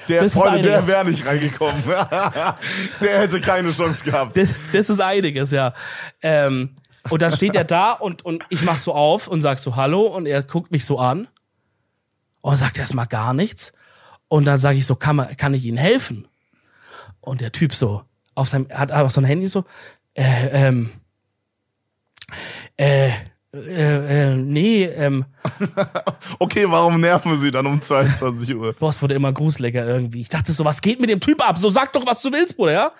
Der, 0.08 0.22
Das 0.22 0.32
Freunde, 0.32 0.62
der 0.62 0.88
wäre 0.88 1.08
nicht 1.08 1.24
reingekommen. 1.24 1.80
der 3.00 3.20
hätte 3.20 3.40
keine 3.40 3.70
Chance 3.70 4.04
gehabt. 4.04 4.36
Das, 4.36 4.48
das 4.72 4.90
ist 4.90 5.00
einiges, 5.00 5.52
ja. 5.52 5.74
Ähm, 6.22 6.74
und 7.08 7.22
dann 7.22 7.30
steht 7.30 7.54
er 7.54 7.62
da 7.62 7.92
und, 7.92 8.24
und 8.24 8.44
ich 8.48 8.62
mach 8.62 8.78
so 8.78 8.92
auf 8.92 9.28
und 9.28 9.40
sag 9.40 9.60
so 9.60 9.76
Hallo 9.76 10.02
und 10.02 10.26
er 10.26 10.42
guckt 10.42 10.72
mich 10.72 10.84
so 10.84 10.98
an 10.98 11.28
und 12.46 12.56
sagt 12.56 12.78
erstmal 12.78 13.08
gar 13.08 13.34
nichts. 13.34 13.72
Und 14.28 14.44
dann 14.44 14.58
sage 14.58 14.78
ich 14.78 14.86
so, 14.86 14.94
kann, 14.94 15.16
man, 15.16 15.36
kann 15.36 15.52
ich 15.52 15.64
Ihnen 15.64 15.76
helfen? 15.76 16.28
Und 17.20 17.40
der 17.40 17.50
Typ 17.50 17.74
so, 17.74 18.04
auf 18.36 18.48
seinem, 18.48 18.68
hat 18.70 18.92
auf 18.92 19.10
so 19.10 19.20
ein 19.20 19.24
Handy 19.24 19.48
so, 19.48 19.64
äh, 20.14 20.68
ähm, 20.68 20.90
äh, 22.76 23.10
äh, 23.52 24.32
äh, 24.32 24.36
nee, 24.36 24.84
ähm, 24.84 25.24
Okay, 26.38 26.70
warum 26.70 27.00
nerven 27.00 27.32
wir 27.32 27.38
sie 27.38 27.50
dann 27.50 27.66
um 27.66 27.82
22 27.82 28.54
Uhr? 28.54 28.74
Boss 28.74 29.02
wurde 29.02 29.16
immer 29.16 29.32
gruseliger 29.32 29.84
irgendwie. 29.84 30.20
Ich 30.20 30.28
dachte 30.28 30.52
so, 30.52 30.64
was 30.64 30.82
geht 30.82 31.00
mit 31.00 31.10
dem 31.10 31.18
Typ 31.18 31.40
ab? 31.40 31.58
So 31.58 31.68
sag 31.68 31.92
doch, 31.94 32.06
was 32.06 32.22
du 32.22 32.30
willst, 32.30 32.56
Bruder, 32.56 32.72
ja? 32.72 32.92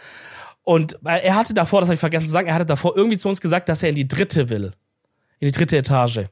Und 0.64 0.98
er 1.04 1.36
hatte 1.36 1.54
davor, 1.54 1.80
das 1.80 1.88
habe 1.88 1.94
ich 1.94 2.00
vergessen 2.00 2.26
zu 2.26 2.32
sagen, 2.32 2.48
er 2.48 2.54
hatte 2.54 2.66
davor 2.66 2.96
irgendwie 2.96 3.16
zu 3.16 3.28
uns 3.28 3.40
gesagt, 3.40 3.68
dass 3.68 3.84
er 3.84 3.90
in 3.90 3.94
die 3.94 4.08
dritte 4.08 4.48
will. 4.48 4.72
In 5.38 5.46
die 5.46 5.56
dritte 5.56 5.76
Etage. 5.76 6.24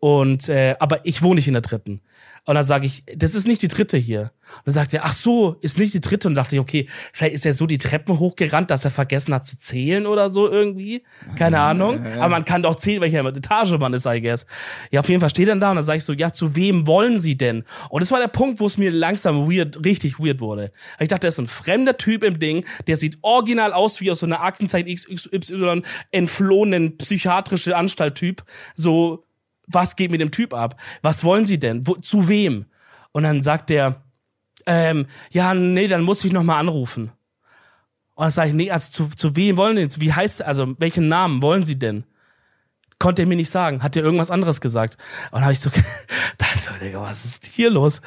Und 0.00 0.48
äh, 0.48 0.76
aber 0.78 1.04
ich 1.04 1.22
wohne 1.22 1.36
nicht 1.36 1.48
in 1.48 1.54
der 1.54 1.62
dritten. 1.62 2.00
Und 2.44 2.54
dann 2.54 2.64
sage 2.64 2.86
ich, 2.86 3.04
das 3.14 3.34
ist 3.34 3.46
nicht 3.46 3.60
die 3.60 3.68
dritte 3.68 3.98
hier. 3.98 4.20
Und 4.20 4.66
dann 4.66 4.72
sagt 4.72 4.94
er, 4.94 5.04
ach 5.04 5.14
so, 5.14 5.56
ist 5.60 5.78
nicht 5.78 5.92
die 5.92 6.00
dritte. 6.00 6.28
Und 6.28 6.34
dachte 6.34 6.54
ich, 6.56 6.60
okay, 6.60 6.88
vielleicht 7.12 7.34
ist 7.34 7.44
er 7.44 7.52
so 7.52 7.66
die 7.66 7.76
Treppen 7.76 8.18
hochgerannt, 8.18 8.70
dass 8.70 8.86
er 8.86 8.90
vergessen 8.90 9.34
hat 9.34 9.44
zu 9.44 9.58
zählen 9.58 10.06
oder 10.06 10.30
so 10.30 10.48
irgendwie. 10.48 11.02
Keine 11.36 11.60
Ahnung. 11.60 12.02
Aber 12.06 12.30
man 12.30 12.46
kann 12.46 12.62
doch 12.62 12.76
zählen, 12.76 13.02
welche 13.02 13.18
Etage 13.18 13.72
man 13.72 13.92
ist, 13.92 14.06
I 14.06 14.22
guess. 14.22 14.46
Ja, 14.90 15.00
auf 15.00 15.08
jeden 15.10 15.20
Fall 15.20 15.28
steht 15.28 15.48
er 15.48 15.56
da 15.56 15.70
und 15.70 15.76
dann 15.76 15.84
sage 15.84 15.98
ich 15.98 16.04
so, 16.04 16.14
ja, 16.14 16.32
zu 16.32 16.56
wem 16.56 16.86
wollen 16.86 17.18
Sie 17.18 17.36
denn? 17.36 17.64
Und 17.90 18.00
das 18.00 18.10
war 18.12 18.18
der 18.18 18.28
Punkt, 18.28 18.60
wo 18.60 18.66
es 18.66 18.78
mir 18.78 18.90
langsam 18.90 19.50
weird, 19.50 19.84
richtig 19.84 20.18
weird 20.18 20.40
wurde. 20.40 20.72
Ich 21.00 21.08
dachte, 21.08 21.26
er 21.26 21.28
ist 21.28 21.38
ein 21.38 21.48
fremder 21.48 21.98
Typ 21.98 22.22
im 22.22 22.38
Ding, 22.38 22.64
der 22.86 22.96
sieht 22.96 23.18
original 23.20 23.74
aus 23.74 24.00
wie 24.00 24.10
aus 24.10 24.20
so 24.20 24.26
einer 24.26 24.40
Aktenzeit 24.40 24.86
XY 24.86 25.82
entflohenen 26.12 26.96
psychiatrische 26.96 27.76
Anstalt-Typ. 27.76 28.42
So, 28.74 29.27
was 29.68 29.96
geht 29.96 30.10
mit 30.10 30.20
dem 30.20 30.30
Typ 30.30 30.54
ab? 30.54 30.80
Was 31.02 31.24
wollen 31.24 31.46
Sie 31.46 31.58
denn? 31.58 31.86
Wo, 31.86 31.94
zu 31.94 32.28
wem? 32.28 32.66
Und 33.12 33.22
dann 33.22 33.42
sagt 33.42 33.70
der, 33.70 34.02
ähm, 34.66 35.06
ja, 35.30 35.54
nee, 35.54 35.88
dann 35.88 36.02
muss 36.02 36.24
ich 36.24 36.32
noch 36.32 36.42
mal 36.42 36.58
anrufen. 36.58 37.10
Und 38.14 38.24
dann 38.24 38.30
sage 38.30 38.48
ich, 38.48 38.54
nee, 38.54 38.70
also 38.70 38.90
zu, 38.90 39.08
zu 39.16 39.36
wem 39.36 39.56
wollen 39.56 39.76
Sie 39.76 39.86
denn? 39.86 40.00
Wie 40.00 40.12
heißt, 40.12 40.42
also 40.42 40.74
welchen 40.78 41.08
Namen 41.08 41.40
wollen 41.40 41.64
Sie 41.64 41.78
denn? 41.78 42.04
Konnte 42.98 43.22
er 43.22 43.26
mir 43.26 43.36
nicht 43.36 43.50
sagen. 43.50 43.82
Hat 43.82 43.94
er 43.94 44.02
irgendwas 44.02 44.30
anderes 44.32 44.60
gesagt? 44.60 44.96
Und 45.30 45.34
dann 45.36 45.42
habe 45.44 45.52
ich 45.52 45.60
so, 45.60 45.70
so, 46.60 46.72
Digga, 46.82 47.00
was 47.00 47.24
ist 47.24 47.46
hier 47.46 47.70
los? 47.70 48.00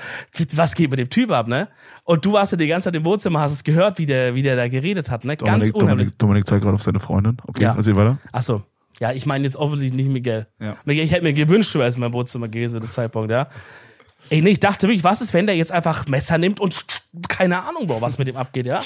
Was 0.55 0.75
geht 0.75 0.91
mit 0.91 0.99
dem 0.99 1.09
Typ 1.09 1.31
ab, 1.31 1.47
ne? 1.47 1.69
Und 2.03 2.25
du 2.25 2.33
warst 2.33 2.51
ja 2.51 2.57
die 2.57 2.67
ganze 2.67 2.85
Zeit 2.85 2.95
im 2.95 3.05
Wohnzimmer, 3.05 3.39
hast 3.39 3.53
es 3.53 3.63
gehört, 3.63 3.99
wie 3.99 4.05
der, 4.05 4.35
wie 4.35 4.41
der 4.41 4.57
da 4.57 4.67
geredet 4.67 5.09
hat, 5.09 5.23
ne? 5.23 5.37
Ganz 5.37 5.67
Dominik, 5.67 5.75
unheimlich. 5.75 5.93
Dominik, 6.07 6.19
Dominik 6.19 6.47
zeigt 6.47 6.63
gerade 6.63 6.75
auf 6.75 6.83
seine 6.83 6.99
Freundin. 6.99 7.37
Okay, 7.47 7.63
Ja. 7.63 7.75
erzähl 7.75 7.95
weiter. 7.95 8.17
Ach 8.33 8.41
so. 8.41 8.63
Ja, 9.01 9.11
ich 9.11 9.25
meine 9.25 9.43
jetzt 9.43 9.55
offensichtlich 9.55 10.05
nicht 10.05 10.13
Miguel. 10.13 10.45
Ja. 10.59 10.77
Miguel, 10.85 11.03
ich 11.03 11.11
hätte 11.11 11.23
mir 11.23 11.33
gewünscht, 11.33 11.73
du 11.73 11.79
wärst 11.79 11.97
in 11.97 12.01
meinem 12.01 12.13
Wohnzimmer 12.13 12.47
gewesen, 12.47 12.79
dem 12.79 12.91
Zeitpunkt, 12.91 13.31
ja. 13.31 13.49
Ey, 14.31 14.41
nee, 14.41 14.51
ich 14.51 14.59
dachte 14.61 14.87
wirklich, 14.87 15.03
was 15.03 15.19
ist, 15.21 15.33
wenn 15.33 15.45
der 15.45 15.55
jetzt 15.57 15.71
einfach 15.73 16.07
Messer 16.07 16.37
nimmt 16.37 16.59
und 16.61 16.79
keine 17.27 17.63
Ahnung, 17.63 17.85
Bro, 17.85 17.99
was 18.01 18.17
mit 18.17 18.27
dem 18.27 18.37
abgeht, 18.37 18.65
ja? 18.65 18.79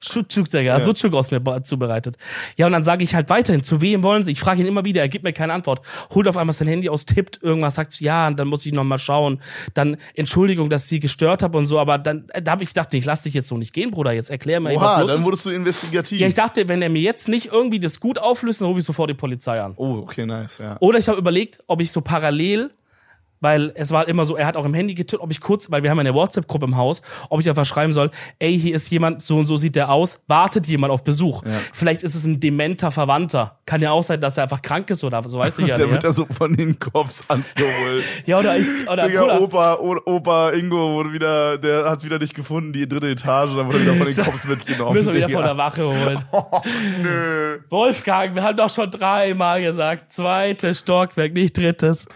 Schutschuk, 0.00 0.50
Digga, 0.50 0.80
Sucuk 0.80 1.14
aus 1.14 1.30
mir 1.30 1.40
be- 1.40 1.62
zubereitet. 1.62 2.16
Ja, 2.58 2.66
und 2.66 2.72
dann 2.72 2.82
sage 2.82 3.04
ich 3.04 3.14
halt 3.14 3.30
weiterhin, 3.30 3.62
zu 3.62 3.80
wem 3.80 4.02
wollen 4.02 4.22
sie? 4.22 4.32
Ich 4.32 4.40
frage 4.40 4.60
ihn 4.60 4.66
immer 4.66 4.84
wieder, 4.84 5.00
er 5.00 5.08
gibt 5.08 5.24
mir 5.24 5.32
keine 5.32 5.54
Antwort. 5.54 5.80
Holt 6.14 6.28
auf 6.28 6.36
einmal 6.36 6.52
sein 6.52 6.68
Handy 6.68 6.90
aus, 6.90 7.06
tippt 7.06 7.42
irgendwas, 7.42 7.76
sagt 7.76 7.98
ja, 8.00 8.26
und 8.26 8.38
dann 8.38 8.48
muss 8.48 8.66
ich 8.66 8.72
noch 8.72 8.84
mal 8.84 8.98
schauen. 8.98 9.40
Dann 9.72 9.96
Entschuldigung, 10.14 10.68
dass 10.68 10.84
ich 10.84 10.88
sie 10.90 11.00
gestört 11.00 11.42
habe 11.42 11.56
und 11.56 11.64
so, 11.64 11.78
aber 11.78 11.96
dann 11.96 12.26
da 12.42 12.52
habe 12.52 12.62
ich 12.62 12.68
gedacht, 12.70 12.92
ich 12.92 13.04
lass 13.06 13.22
dich 13.22 13.32
jetzt 13.32 13.48
so 13.48 13.56
nicht 13.56 13.72
gehen, 13.72 13.90
Bruder, 13.90 14.12
jetzt 14.12 14.28
erklär 14.30 14.60
mir, 14.60 14.74
was 14.76 14.82
Oha, 14.82 15.00
los 15.00 15.10
dann 15.10 15.18
ist. 15.20 15.24
wurdest 15.24 15.46
du 15.46 15.50
investigativ. 15.50 16.20
Ja, 16.20 16.26
ich 16.26 16.34
dachte, 16.34 16.68
wenn 16.68 16.82
er 16.82 16.90
mir 16.90 17.00
jetzt 17.02 17.28
nicht 17.28 17.46
irgendwie 17.52 17.80
das 17.80 17.98
gut 17.98 18.18
auflöst, 18.18 18.60
dann 18.60 18.68
rufe 18.68 18.80
ich 18.80 18.84
sofort 18.86 19.08
die 19.08 19.14
Polizei 19.14 19.60
an. 19.60 19.72
oh, 19.76 20.00
okay, 20.02 20.26
nice, 20.26 20.58
ja. 20.58 20.76
Oder 20.80 20.98
ich 20.98 21.08
habe 21.08 21.16
überlegt, 21.18 21.60
ob 21.66 21.80
ich 21.80 21.90
so 21.90 22.02
parallel, 22.02 22.70
weil 23.44 23.72
es 23.76 23.92
war 23.92 24.08
immer 24.08 24.24
so, 24.24 24.36
er 24.36 24.46
hat 24.46 24.56
auch 24.56 24.64
im 24.64 24.72
Handy 24.74 24.94
getippt, 24.94 25.22
ob 25.22 25.30
ich 25.30 25.40
kurz, 25.40 25.70
weil 25.70 25.82
wir 25.82 25.90
haben 25.90 25.98
eine 25.98 26.14
WhatsApp-Gruppe 26.14 26.64
im 26.64 26.76
Haus, 26.78 27.02
ob 27.28 27.40
ich 27.40 27.48
einfach 27.48 27.66
schreiben 27.66 27.92
soll, 27.92 28.10
ey, 28.38 28.58
hier 28.58 28.74
ist 28.74 28.90
jemand, 28.90 29.20
so 29.22 29.36
und 29.36 29.46
so 29.46 29.56
sieht 29.58 29.76
der 29.76 29.90
aus, 29.90 30.22
wartet 30.26 30.66
jemand 30.66 30.90
auf 30.92 31.04
Besuch. 31.04 31.42
Vielleicht 31.74 32.02
ist 32.02 32.14
es 32.14 32.24
ein 32.24 32.40
dementer 32.40 32.90
Verwandter. 32.90 33.58
Kann 33.66 33.82
ja 33.82 33.90
auch 33.92 34.02
sein, 34.02 34.20
dass 34.20 34.36
er 34.38 34.44
einfach 34.44 34.62
krank 34.62 34.88
ist 34.90 35.04
oder 35.04 35.22
so, 35.28 35.38
weiß 35.38 35.58
ich 35.58 35.66
ja 35.68 35.76
Der 35.76 35.86
nicht. 35.86 35.92
wird 35.94 36.02
Ja, 36.02 36.08
ja 36.08 36.14
so 36.14 36.26
von 36.26 36.54
den 36.56 36.78
Cops 36.78 37.22
angeholt. 37.28 38.04
ja 38.26 38.38
oder 38.38 38.56
ich, 38.56 38.68
oder 38.88 39.06
Digga, 39.06 39.20
Bruder, 39.22 39.40
Opa, 39.42 39.74
O- 39.76 40.00
Opa 40.06 40.50
Ingo 40.52 40.94
wurde 40.94 41.12
wieder, 41.12 41.58
der 41.58 41.84
hat's 41.90 42.04
wieder 42.04 42.18
nicht 42.18 42.34
gefunden, 42.34 42.72
die 42.72 42.88
dritte 42.88 43.08
Etage, 43.08 43.50
dann 43.56 43.66
wurde 43.66 43.78
er 43.78 43.82
wieder 43.84 43.94
von 43.96 44.06
den 44.06 44.16
Cops 44.24 44.46
mitgenommen. 44.46 44.94
müssen 44.94 45.08
wir 45.08 45.16
wieder 45.16 45.26
Digga. 45.26 45.38
von 45.40 45.46
der 45.46 45.56
Wache 45.58 45.86
holen. 45.86 46.24
Nö. 47.02 47.58
Wolfgang, 47.68 48.34
wir 48.34 48.42
haben 48.42 48.56
doch 48.56 48.70
schon 48.70 48.90
dreimal 48.90 49.60
gesagt, 49.62 50.12
zweites 50.12 50.78
Stockwerk, 50.80 51.32
nicht 51.34 51.56
drittes. 51.56 52.06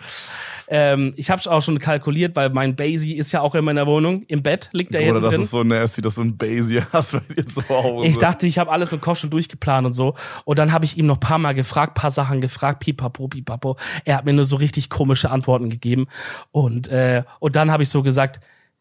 Ähm, 0.71 1.15
ich 1.17 1.31
habe 1.31 1.51
auch 1.51 1.63
schon 1.63 1.79
kalkuliert, 1.79 2.37
weil 2.37 2.51
mein 2.51 2.77
Basie 2.77 3.17
ist 3.17 3.33
ja 3.33 3.41
auch 3.41 3.55
in 3.55 3.65
meiner 3.65 3.87
Wohnung. 3.87 4.23
Im 4.25 4.43
Bett 4.43 4.69
liegt 4.73 4.95
er 4.95 5.01
Oder 5.01 5.07
hinten 5.07 5.23
das 5.23 5.33
drin. 5.33 5.43
ist 5.43 5.51
so 5.51 5.65
nasty, 5.65 6.03
dass 6.03 6.15
du 6.17 6.23
ein 6.23 6.37
Basie 6.37 6.83
hast 6.93 7.13
bei 7.13 7.35
dir 7.35 7.47
zu 7.47 7.67
Hause. 7.69 8.07
Ich 8.07 8.19
dachte, 8.19 8.47
ich 8.47 8.59
habe 8.59 8.71
alles 8.71 8.93
im 8.93 9.01
Kopf 9.01 9.19
schon 9.19 9.31
durchgeplant 9.31 9.87
und 9.87 9.95
so. 9.95 10.15
Und 10.45 10.59
dann 10.59 10.73
habe 10.73 10.85
ich 10.85 10.99
ihm 10.99 11.07
noch 11.07 11.19
paar 11.21 11.39
Mal 11.39 11.55
gefragt, 11.55 11.95
paar 11.95 12.11
Sachen 12.11 12.41
gefragt, 12.41 12.81
pipapo, 12.81 13.29
pipapo. 13.29 13.77
Er 14.05 14.19
hat 14.19 14.27
mir 14.27 14.35
nur 14.35 14.45
so 14.45 14.57
richtig 14.57 14.91
komische 14.91 15.31
Antworten 15.31 15.71
gegeben. 15.71 16.07
Und, 16.51 16.89
äh, 16.89 17.23
und 17.41 17.57
dann 17.57 17.71
habe 17.71 17.83
ich 17.83 17.89
so 17.89 18.03
gesagt, 18.03 18.41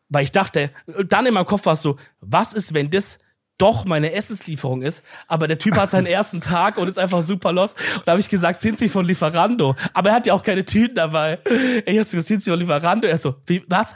weil 0.09 0.23
ich 0.23 0.31
dachte, 0.31 0.71
dann 1.07 1.25
in 1.25 1.33
meinem 1.33 1.45
Kopf 1.45 1.65
war 1.65 1.73
es 1.73 1.81
so, 1.81 1.97
was 2.19 2.53
ist, 2.53 2.73
wenn 2.73 2.89
das 2.89 3.19
doch 3.58 3.86
meine 3.86 4.14
Essenslieferung 4.14 4.82
ist, 4.82 5.03
aber 5.28 5.47
der 5.47 5.58
Typ 5.58 5.76
hat 5.76 5.89
seinen 5.91 6.05
ersten 6.18 6.41
Tag 6.41 6.78
und 6.78 6.88
ist 6.88 6.99
einfach 6.99 7.22
super 7.22 7.51
los. 7.51 7.74
Und 7.95 8.03
da 8.08 8.12
habe 8.12 8.20
ich 8.20 8.30
gesagt, 8.30 8.60
sind 8.60 8.80
Sie 8.80 8.89
von 8.89 9.05
Lieferando? 9.05 9.76
Aber 9.93 10.10
er 10.10 10.16
hat 10.16 10.28
ja 10.28 10.34
auch 10.34 10.43
keine 10.43 10.64
Tüten 10.66 10.95
dabei. 10.95 11.39
Ich 11.45 11.88
habe 11.88 11.97
gesagt, 11.97 12.26
sind 12.26 12.43
Sie 12.43 12.49
von 12.49 12.60
Lieferando? 12.60 13.08
Er 13.08 13.18
so, 13.18 13.36
wie, 13.45 13.64
was? 13.68 13.95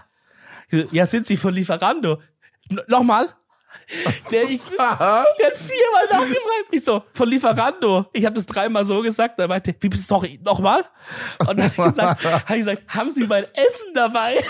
So, 0.69 0.83
Ja, 0.91 1.05
sind 1.05 1.25
Sie 1.25 1.37
von 1.37 1.53
Lieferando? 1.53 2.21
N 2.69 2.81
nochmal? 2.87 3.29
Der, 4.31 4.43
ich, 4.43 4.61
der 4.77 4.99
hat 4.99 5.57
viermal 5.57 6.05
nachgefragt. 6.09 6.67
Ich 6.71 6.83
so, 6.83 7.03
von 7.13 7.27
Lieferando. 7.29 8.05
Ich 8.13 8.25
habe 8.25 8.35
das 8.35 8.45
dreimal 8.45 8.85
so 8.85 9.01
gesagt. 9.01 9.39
Dann 9.39 9.49
meinte, 9.49 9.75
wie 9.79 9.89
bist 9.89 10.03
du, 10.03 10.07
sorry, 10.15 10.39
nochmal? 10.43 10.85
Und 11.39 11.59
dann 11.59 11.63
habe 11.63 11.89
ich 11.89 11.95
gesagt, 11.95 12.23
hab 12.25 12.49
ich 12.51 12.57
gesagt, 12.57 12.83
haben 12.87 13.11
Sie 13.11 13.25
mein 13.27 13.45
Essen 13.53 13.93
dabei? 13.93 14.43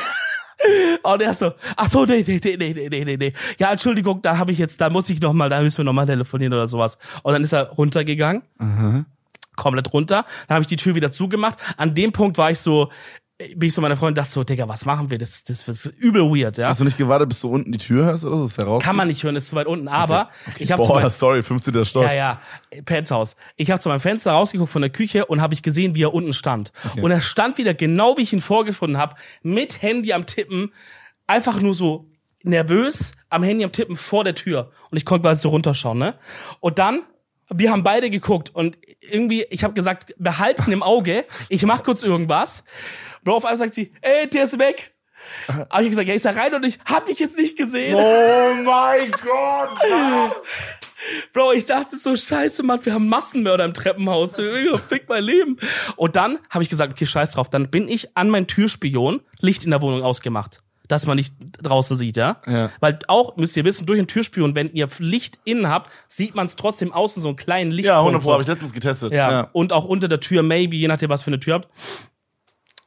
Und 1.03 1.21
er 1.21 1.33
so, 1.33 1.53
ach 1.75 1.87
so, 1.87 2.05
nee, 2.05 2.23
nee, 2.27 2.39
nee, 2.43 2.57
nee, 2.57 2.89
nee, 2.89 3.05
nee, 3.05 3.17
nee. 3.17 3.33
Ja, 3.59 3.71
Entschuldigung, 3.71 4.21
da 4.21 4.37
habe 4.37 4.51
ich 4.51 4.57
jetzt, 4.57 4.81
da 4.81 4.89
muss 4.89 5.09
ich 5.09 5.21
noch 5.21 5.33
mal, 5.33 5.49
da 5.49 5.61
müssen 5.61 5.79
wir 5.79 5.85
noch 5.85 5.93
mal 5.93 6.05
telefonieren 6.05 6.53
oder 6.53 6.67
sowas. 6.67 6.97
Und 7.23 7.33
dann 7.33 7.43
ist 7.43 7.53
er 7.53 7.69
runtergegangen. 7.69 8.43
Komplett 9.55 9.93
runter. 9.93 10.25
Dann 10.47 10.55
habe 10.55 10.63
ich 10.63 10.67
die 10.67 10.77
Tür 10.77 10.95
wieder 10.95 11.11
zugemacht. 11.11 11.59
An 11.77 11.93
dem 11.93 12.11
Punkt 12.11 12.37
war 12.37 12.51
ich 12.51 12.59
so, 12.59 12.89
bin 13.55 13.67
ich 13.67 13.73
so 13.73 13.81
meiner 13.81 13.97
Freundin 13.97 14.15
dachte 14.15 14.31
so, 14.31 14.43
Digga, 14.43 14.67
was 14.67 14.85
machen 14.85 15.09
wir? 15.09 15.17
Das, 15.17 15.43
das, 15.43 15.65
das 15.65 15.85
ist 15.85 15.99
übel 15.99 16.23
weird, 16.23 16.57
ja. 16.57 16.67
Hast 16.67 16.79
du 16.79 16.85
nicht 16.85 16.97
gewartet, 16.97 17.29
bis 17.29 17.41
du 17.41 17.49
unten 17.49 17.71
die 17.71 17.77
Tür 17.77 18.05
hast 18.05 18.25
oder? 18.25 18.43
Ist 18.43 18.57
heraus? 18.57 18.83
Kann 18.83 18.95
man 18.95 19.07
nicht 19.07 19.23
hören, 19.23 19.35
ist 19.35 19.49
zu 19.49 19.55
weit 19.55 19.67
unten. 19.67 19.87
Aber 19.87 20.29
ich 20.57 20.71
habe 20.71 20.83
Boah, 20.83 21.09
sorry, 21.09 21.43
15. 21.43 21.85
Stock. 21.85 22.03
ja, 22.03 22.13
ja, 22.13 22.41
Penthouse. 22.85 23.35
Ich 23.57 23.71
habe 23.71 23.79
zu 23.79 23.89
meinem 23.89 23.99
Fenster 23.99 24.31
rausgeguckt 24.31 24.71
von 24.71 24.81
der 24.81 24.91
Küche 24.91 25.25
und 25.25 25.41
habe 25.41 25.53
ich 25.53 25.63
gesehen, 25.63 25.95
wie 25.95 26.03
er 26.03 26.13
unten 26.13 26.33
stand. 26.33 26.71
Und 27.01 27.11
er 27.11 27.21
stand 27.21 27.57
wieder 27.57 27.73
genau, 27.73 28.17
wie 28.17 28.21
ich 28.21 28.33
ihn 28.33 28.41
vorgefunden 28.41 28.97
habe, 28.97 29.15
mit 29.43 29.81
Handy 29.81 30.13
am 30.13 30.25
Tippen, 30.25 30.71
einfach 31.27 31.59
nur 31.61 31.73
so 31.73 32.09
nervös 32.43 33.13
am 33.29 33.43
Handy 33.43 33.63
am 33.63 33.71
Tippen 33.71 33.95
vor 33.95 34.23
der 34.23 34.35
Tür. 34.35 34.71
Und 34.89 34.97
ich 34.97 35.05
konnte 35.05 35.23
quasi 35.23 35.41
so 35.41 35.49
runterschauen, 35.49 35.97
ne? 35.97 36.15
Und 36.59 36.79
dann 36.79 37.03
wir 37.53 37.71
haben 37.71 37.83
beide 37.83 38.09
geguckt 38.09 38.49
und 38.53 38.77
irgendwie, 39.01 39.45
ich 39.49 39.63
habe 39.63 39.73
gesagt, 39.73 40.15
behalten 40.17 40.71
im 40.71 40.83
Auge, 40.83 41.25
ich 41.49 41.65
mach 41.65 41.83
kurz 41.83 42.03
irgendwas. 42.03 42.63
Bro, 43.23 43.37
auf 43.37 43.45
einmal 43.45 43.57
sagt 43.57 43.73
sie, 43.73 43.91
ey, 44.01 44.29
der 44.29 44.43
ist 44.43 44.57
weg. 44.59 44.93
Aber 45.69 45.81
ich 45.81 45.85
hab 45.85 45.89
gesagt, 45.89 46.07
ja, 46.07 46.15
ist 46.15 46.25
er 46.25 46.35
rein 46.35 46.53
und 46.55 46.65
ich 46.65 46.79
hab 46.85 47.07
ich 47.07 47.19
jetzt 47.19 47.37
nicht 47.37 47.55
gesehen. 47.57 47.95
Oh 47.95 48.53
mein 48.63 49.11
Gott, 49.11 49.69
was? 49.79 50.33
Bro, 51.33 51.53
ich 51.53 51.65
dachte 51.65 51.97
so, 51.97 52.15
scheiße, 52.15 52.63
Mann, 52.63 52.83
wir 52.85 52.93
haben 52.93 53.07
Massenmörder 53.07 53.65
im 53.65 53.73
Treppenhaus. 53.73 54.35
Fick 54.87 55.09
mein 55.09 55.23
Leben. 55.23 55.57
Und 55.95 56.15
dann 56.15 56.37
habe 56.49 56.63
ich 56.63 56.69
gesagt, 56.69 56.93
okay, 56.93 57.05
scheiß 57.05 57.31
drauf. 57.31 57.49
Dann 57.49 57.69
bin 57.71 57.87
ich 57.87 58.15
an 58.15 58.29
mein 58.29 58.47
Türspion, 58.47 59.21
Licht 59.39 59.63
in 59.63 59.71
der 59.71 59.81
Wohnung 59.81 60.03
ausgemacht. 60.03 60.61
Dass 60.87 61.05
man 61.05 61.15
nicht 61.15 61.33
draußen 61.61 61.95
sieht, 61.97 62.17
ja? 62.17 62.41
Ja. 62.45 62.69
Weil 62.81 62.99
auch, 63.07 63.37
müsst 63.37 63.55
ihr 63.55 63.63
wissen, 63.65 63.85
durch 63.85 63.97
den 63.97 64.07
Türspion, 64.07 64.55
wenn 64.55 64.67
ihr 64.73 64.89
Licht 64.99 65.39
innen 65.45 65.69
habt, 65.69 65.89
sieht 66.07 66.35
man 66.35 66.45
es 66.47 66.55
trotzdem 66.55 66.91
außen 66.91 67.21
so 67.21 67.29
einen 67.29 67.37
kleinen 67.37 67.71
Licht. 67.71 67.87
Ja, 67.87 67.99
100 67.99 68.21
Pro, 68.21 68.33
habe 68.33 68.43
ich 68.43 68.49
letztens 68.49 68.73
getestet. 68.73 69.13
ja. 69.13 69.49
Und 69.53 69.71
auch 69.73 69.85
unter 69.85 70.07
der 70.07 70.19
Tür, 70.19 70.43
maybe, 70.43 70.75
je 70.75 70.87
nachdem, 70.87 71.09
was 71.09 71.23
für 71.23 71.27
eine 71.31 71.39
Tür 71.39 71.55
habt. 71.55 71.69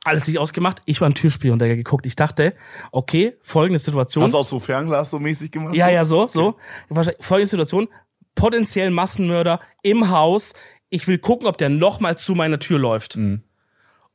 Alles 0.05 0.27
nicht 0.29 0.39
ausgemacht. 0.39 0.83
Ich 0.85 1.01
war 1.01 1.09
ein 1.09 1.15
Türspion, 1.15 1.59
der 1.59 1.75
geguckt. 1.77 2.05
Ich 2.07 2.15
dachte, 2.15 2.55
okay, 2.93 3.37
folgende 3.43 3.79
Situation. 3.79 4.23
Hast 4.25 4.35
du 4.35 4.39
auch 4.39 4.45
so 4.45 4.61
Fernglas 4.61 5.11
so 5.11 5.19
mäßig 5.19 5.51
gemacht? 5.51 5.75
Ja, 5.75 5.89
ja, 5.89 6.05
so, 6.05 6.27
so. 6.29 6.57
Wahrscheinlich- 6.91 7.25
Folgende 7.25 7.49
Situation. 7.51 7.89
Potenziell 8.35 8.91
Massenmörder 8.91 9.61
im 9.83 10.11
Haus. 10.11 10.53
Ich 10.91 11.09
will 11.09 11.19
gucken, 11.19 11.47
ob 11.47 11.57
der 11.57 11.71
nochmal 11.71 12.19
zu 12.19 12.35
meiner 12.35 12.59
Tür 12.59 12.79
läuft. 12.79 13.17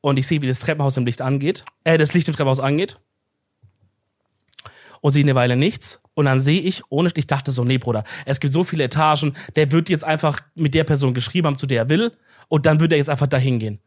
Und 0.01 0.17
ich 0.17 0.27
sehe, 0.27 0.41
wie 0.41 0.47
das 0.47 0.59
Treppenhaus 0.61 0.95
im 0.97 1.05
Licht 1.05 1.21
angeht. 1.21 1.65
Äh, 1.83 1.97
das 1.97 2.13
Licht 2.13 2.27
im 2.27 2.35
Treppenhaus 2.35 2.59
angeht. 2.59 2.99
und 5.01 5.11
sehe 5.11 5.23
eine 5.23 5.35
Weile 5.35 5.55
nichts. 5.55 6.01
Und 6.13 6.25
dann 6.25 6.39
sehe 6.41 6.59
ich, 6.61 6.81
ohne, 6.89 7.09
ich 7.15 7.25
dachte 7.27 7.51
so, 7.51 7.63
nee, 7.63 7.77
Bruder, 7.77 8.03
es 8.25 8.39
gibt 8.41 8.51
so 8.51 8.63
viele 8.65 8.83
Etagen, 8.83 9.33
der 9.55 9.71
wird 9.71 9.87
jetzt 9.89 10.03
einfach 10.03 10.41
mit 10.55 10.73
der 10.73 10.83
Person 10.83 11.13
geschrieben 11.13 11.47
haben, 11.47 11.57
zu 11.57 11.67
der 11.67 11.83
er 11.83 11.89
will, 11.89 12.11
und 12.49 12.65
dann 12.65 12.79
wird 12.81 12.91
er 12.91 12.97
jetzt 12.97 13.09
einfach 13.09 13.27
dahin 13.27 13.59
gehen. 13.59 13.79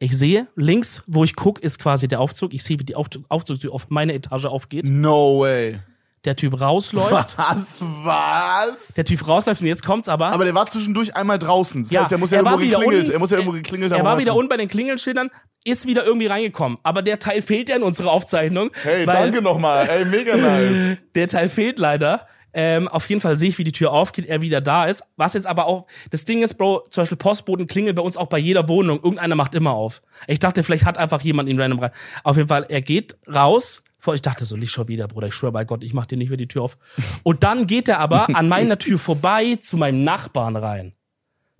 Ich 0.00 0.16
sehe, 0.16 0.46
links, 0.54 1.02
wo 1.06 1.24
ich 1.24 1.34
gucke, 1.34 1.60
ist 1.60 1.78
quasi 1.80 2.06
der 2.06 2.20
Aufzug. 2.20 2.54
Ich 2.54 2.62
sehe, 2.62 2.78
wie 2.78 2.84
die 2.84 2.94
Aufzug, 2.94 3.24
Aufzugtür 3.28 3.72
auf 3.74 3.90
meine 3.90 4.14
Etage 4.14 4.44
aufgeht. 4.44 4.88
No 4.88 5.40
way. 5.40 5.80
Der 6.24 6.34
Typ 6.36 6.60
rausläuft. 6.60 7.36
Was? 7.38 7.80
Was? 7.80 8.92
Der 8.96 9.04
Typ 9.04 9.26
rausläuft 9.26 9.60
und 9.60 9.66
jetzt 9.68 9.84
kommt's 9.84 10.08
aber. 10.08 10.26
Aber 10.32 10.44
der 10.44 10.54
war 10.54 10.66
zwischendurch 10.66 11.16
einmal 11.16 11.38
draußen. 11.38 11.82
Das 11.84 11.92
Ja, 11.92 12.02
heißt, 12.02 12.12
er 12.12 12.18
muss 12.18 12.30
ja 12.32 12.38
er 12.38 12.44
irgendwo 12.44 12.60
wieder 12.60 12.78
geklingelt. 12.78 13.00
unten- 13.04 13.12
er 13.12 13.18
muss 13.18 13.30
ja 13.30 13.38
irgendwo 13.38 13.56
geklingelt 13.56 13.92
haben. 13.92 13.98
er 14.00 14.04
war 14.04 14.18
wieder 14.18 14.34
unten 14.34 14.48
bei 14.48 14.56
den 14.56 14.68
Klingelschildern, 14.68 15.30
ist 15.64 15.86
wieder 15.86 16.04
irgendwie 16.04 16.26
reingekommen. 16.26 16.78
Aber 16.82 17.02
der 17.02 17.18
Teil 17.18 17.40
fehlt 17.40 17.68
ja 17.68 17.76
in 17.76 17.82
unserer 17.84 18.10
Aufzeichnung. 18.10 18.70
Hey, 18.82 19.06
danke 19.06 19.42
nochmal. 19.42 19.88
Ey, 19.88 20.04
mega 20.04 20.36
nice. 20.36 21.02
Der 21.14 21.28
Teil 21.28 21.48
fehlt 21.48 21.78
leider. 21.78 22.26
Ähm, 22.60 22.88
auf 22.88 23.08
jeden 23.08 23.20
Fall 23.20 23.36
sehe 23.36 23.50
ich, 23.50 23.58
wie 23.58 23.62
die 23.62 23.70
Tür 23.70 23.92
aufgeht, 23.92 24.26
er 24.26 24.40
wieder 24.40 24.60
da 24.60 24.86
ist. 24.86 25.04
Was 25.16 25.34
jetzt 25.34 25.46
aber 25.46 25.66
auch, 25.68 25.86
das 26.10 26.24
Ding 26.24 26.42
ist, 26.42 26.54
Bro, 26.54 26.86
zum 26.90 27.02
Beispiel 27.02 27.16
Postboten 27.16 27.68
klingeln 27.68 27.94
bei 27.94 28.02
uns 28.02 28.16
auch 28.16 28.26
bei 28.26 28.38
jeder 28.38 28.66
Wohnung. 28.66 28.96
Irgendeiner 28.96 29.36
macht 29.36 29.54
immer 29.54 29.74
auf. 29.74 30.02
Ich 30.26 30.40
dachte, 30.40 30.64
vielleicht 30.64 30.84
hat 30.84 30.98
einfach 30.98 31.20
jemand 31.20 31.48
ihn 31.48 31.60
random 31.60 31.78
rein. 31.78 31.92
Auf 32.24 32.36
jeden 32.36 32.48
Fall, 32.48 32.66
er 32.68 32.80
geht 32.80 33.16
raus. 33.32 33.84
Ich 34.12 34.22
dachte 34.22 34.44
so, 34.44 34.56
nicht 34.56 34.72
schon 34.72 34.88
wieder, 34.88 35.06
Bruder, 35.06 35.28
ich 35.28 35.34
schwöre 35.34 35.52
bei 35.52 35.64
Gott, 35.64 35.84
ich 35.84 35.94
mach 35.94 36.06
dir 36.06 36.18
nicht 36.18 36.30
wieder 36.30 36.38
die 36.38 36.48
Tür 36.48 36.62
auf. 36.62 36.78
Und 37.22 37.44
dann 37.44 37.68
geht 37.68 37.86
er 37.86 38.00
aber 38.00 38.34
an 38.34 38.48
meiner 38.48 38.76
Tür 38.76 38.98
vorbei 38.98 39.54
zu 39.60 39.76
meinem 39.76 40.02
Nachbarn 40.02 40.56
rein. 40.56 40.94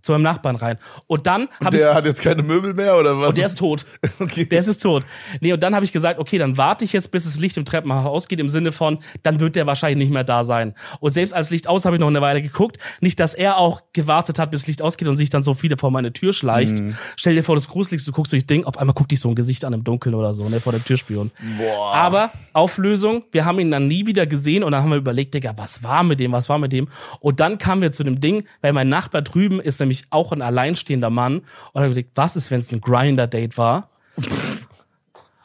Zu 0.09 0.13
meinem 0.13 0.23
Nachbarn 0.23 0.57
rein. 0.57 0.79
Und 1.07 1.27
dann 1.27 1.49
habe 1.63 1.77
ich 1.77 1.83
Der 1.83 1.93
hat 1.95 2.07
jetzt 2.07 2.23
keine 2.23 2.43
Möbel 2.43 2.73
mehr 2.73 2.97
oder 2.97 3.19
was? 3.21 3.29
und 3.29 3.37
der 3.37 3.45
ist 3.45 3.59
tot. 3.59 3.85
Okay. 4.19 4.47
Der 4.47 4.59
ist 4.61 4.67
jetzt 4.67 4.79
tot. 4.83 5.05
Nee, 5.41 5.53
und 5.53 5.63
dann 5.63 5.75
habe 5.75 5.85
ich 5.85 5.93
gesagt, 5.93 6.19
okay, 6.19 6.39
dann 6.39 6.57
warte 6.57 6.83
ich 6.87 6.95
jetzt, 6.95 7.11
bis 7.11 7.25
das 7.25 7.39
Licht 7.39 7.59
im 7.59 7.67
Treppenhaus 7.67 8.07
ausgeht, 8.07 8.41
im 8.41 8.49
Sinne 8.49 8.73
von, 8.73 9.01
dann 9.23 9.39
wird 9.39 9.55
der 9.55 9.67
wahrscheinlich 9.67 9.99
nicht 9.99 10.13
mehr 10.15 10.25
da 10.25 10.45
sein. 10.45 10.75
Und 11.01 11.11
selbst 11.11 11.35
als 11.35 11.51
Licht 11.51 11.69
aus, 11.69 11.85
habe 11.85 11.97
ich 11.97 12.01
noch 12.01 12.07
eine 12.09 12.23
Weile 12.23 12.41
geguckt. 12.41 12.79
Nicht, 13.03 13.21
dass 13.21 13.35
er 13.35 13.59
auch 13.59 13.83
gewartet 13.93 14.39
hat, 14.39 14.51
bis 14.51 14.63
das 14.63 14.67
Licht 14.67 14.81
ausgeht 14.81 15.09
und 15.09 15.19
sich 15.19 15.29
dann 15.29 15.43
so 15.43 15.63
wieder 15.63 15.77
vor 15.77 15.91
meine 15.91 16.11
Tür 16.15 16.33
schleicht. 16.33 16.79
Mhm. 16.79 16.97
Stell 17.17 17.35
dir 17.35 17.43
vor, 17.45 17.55
das 17.55 17.69
Gruseligste, 17.69 18.11
du 18.11 18.15
guckst 18.15 18.33
durch 18.33 18.47
Ding, 18.47 18.65
auf 18.65 18.79
einmal 18.79 18.95
guckt 18.95 19.11
dich 19.11 19.21
so 19.21 19.29
ein 19.29 19.35
Gesicht 19.35 19.67
an 19.67 19.75
im 19.75 19.85
Dunkeln 19.85 20.15
oder 20.15 20.33
so, 20.33 20.49
ne, 20.49 20.59
vor 20.59 20.73
der 20.73 20.83
Türspion. 20.83 21.31
Boah. 21.59 21.95
Aber 21.95 22.31
Auflösung, 22.55 23.25
wir 23.31 23.45
haben 23.45 23.59
ihn 23.61 23.71
dann 23.71 23.87
nie 23.87 24.07
wieder 24.07 24.27
gesehen 24.27 24.65
und 24.65 24.73
dann 24.73 24.83
haben 24.83 24.91
wir 24.91 24.97
überlegt, 24.97 25.35
Digga, 25.35 25.53
was 25.57 25.83
war 25.83 26.03
mit 26.03 26.19
dem, 26.19 26.33
was 26.33 26.49
war 26.49 26.59
mit 26.59 26.73
dem? 26.73 26.89
Und 27.21 27.41
dann 27.41 27.59
kamen 27.59 27.83
wir 27.83 27.93
zu 27.93 28.05
dem 28.05 28.21
Ding, 28.21 28.45
weil 28.63 28.73
mein 28.73 28.89
Nachbar 28.89 29.23
drüben 29.23 29.61
ist 29.61 29.81
nämlich 29.81 29.98
auch 30.11 30.33
ein 30.33 30.43
alleinstehender 30.43 31.11
Mann 31.11 31.39
und 31.73 31.83
habe 31.83 31.89
gesagt, 31.89 32.09
was 32.15 32.37
ist, 32.37 32.51
wenn 32.51 32.59
es 32.61 32.73
ein 32.73 32.81
Grinder-Date 32.81 33.59
war? 33.59 33.91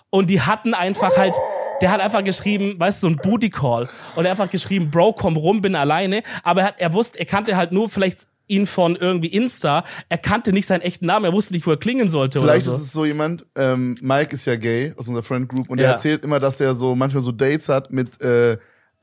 Und 0.09 0.29
die 0.29 0.41
hatten 0.41 0.73
einfach 0.73 1.15
halt, 1.17 1.35
der 1.81 1.91
hat 1.91 1.99
einfach 2.01 2.23
geschrieben, 2.23 2.79
weißt 2.79 3.01
du, 3.01 3.07
so 3.07 3.13
ein 3.13 3.17
Booty 3.17 3.49
Call. 3.49 3.89
Und 4.15 4.25
er 4.25 4.31
hat 4.31 4.39
einfach 4.39 4.51
geschrieben, 4.51 4.91
Bro, 4.91 5.13
komm 5.13 5.35
rum, 5.35 5.61
bin 5.61 5.75
alleine. 5.75 6.23
Aber 6.43 6.61
er, 6.61 6.67
hat, 6.67 6.75
er 6.79 6.93
wusste, 6.93 7.19
er 7.19 7.25
kannte 7.25 7.55
halt 7.57 7.71
nur 7.71 7.89
vielleicht 7.89 8.27
ihn 8.47 8.67
von 8.67 8.95
irgendwie 8.95 9.27
Insta. 9.29 9.83
Er 10.09 10.17
kannte 10.17 10.51
nicht 10.53 10.67
seinen 10.67 10.81
echten 10.81 11.05
Namen, 11.05 11.25
er 11.25 11.33
wusste 11.33 11.53
nicht, 11.53 11.65
wo 11.65 11.71
er 11.71 11.77
klingen 11.77 12.09
sollte 12.09 12.39
Vielleicht 12.41 12.67
oder 12.67 12.75
ist 12.75 12.81
so. 12.81 12.85
es 12.85 12.91
so 12.91 13.05
jemand, 13.05 13.45
ähm, 13.55 13.95
Mike 14.01 14.33
ist 14.33 14.45
ja 14.45 14.55
gay 14.57 14.93
aus 14.97 15.07
unserer 15.07 15.23
Friend 15.23 15.47
Group 15.47 15.69
und 15.69 15.79
Ja. 15.79 15.85
er 15.85 15.91
erzählt 15.93 16.23
immer, 16.25 16.39
dass 16.39 16.59
er 16.59 16.75
so 16.75 16.93
manchmal 16.95 17.23
so 17.23 17.31
Dates 17.31 17.69
hat 17.69 17.91
mit 17.91 18.21
äh, 18.21 18.57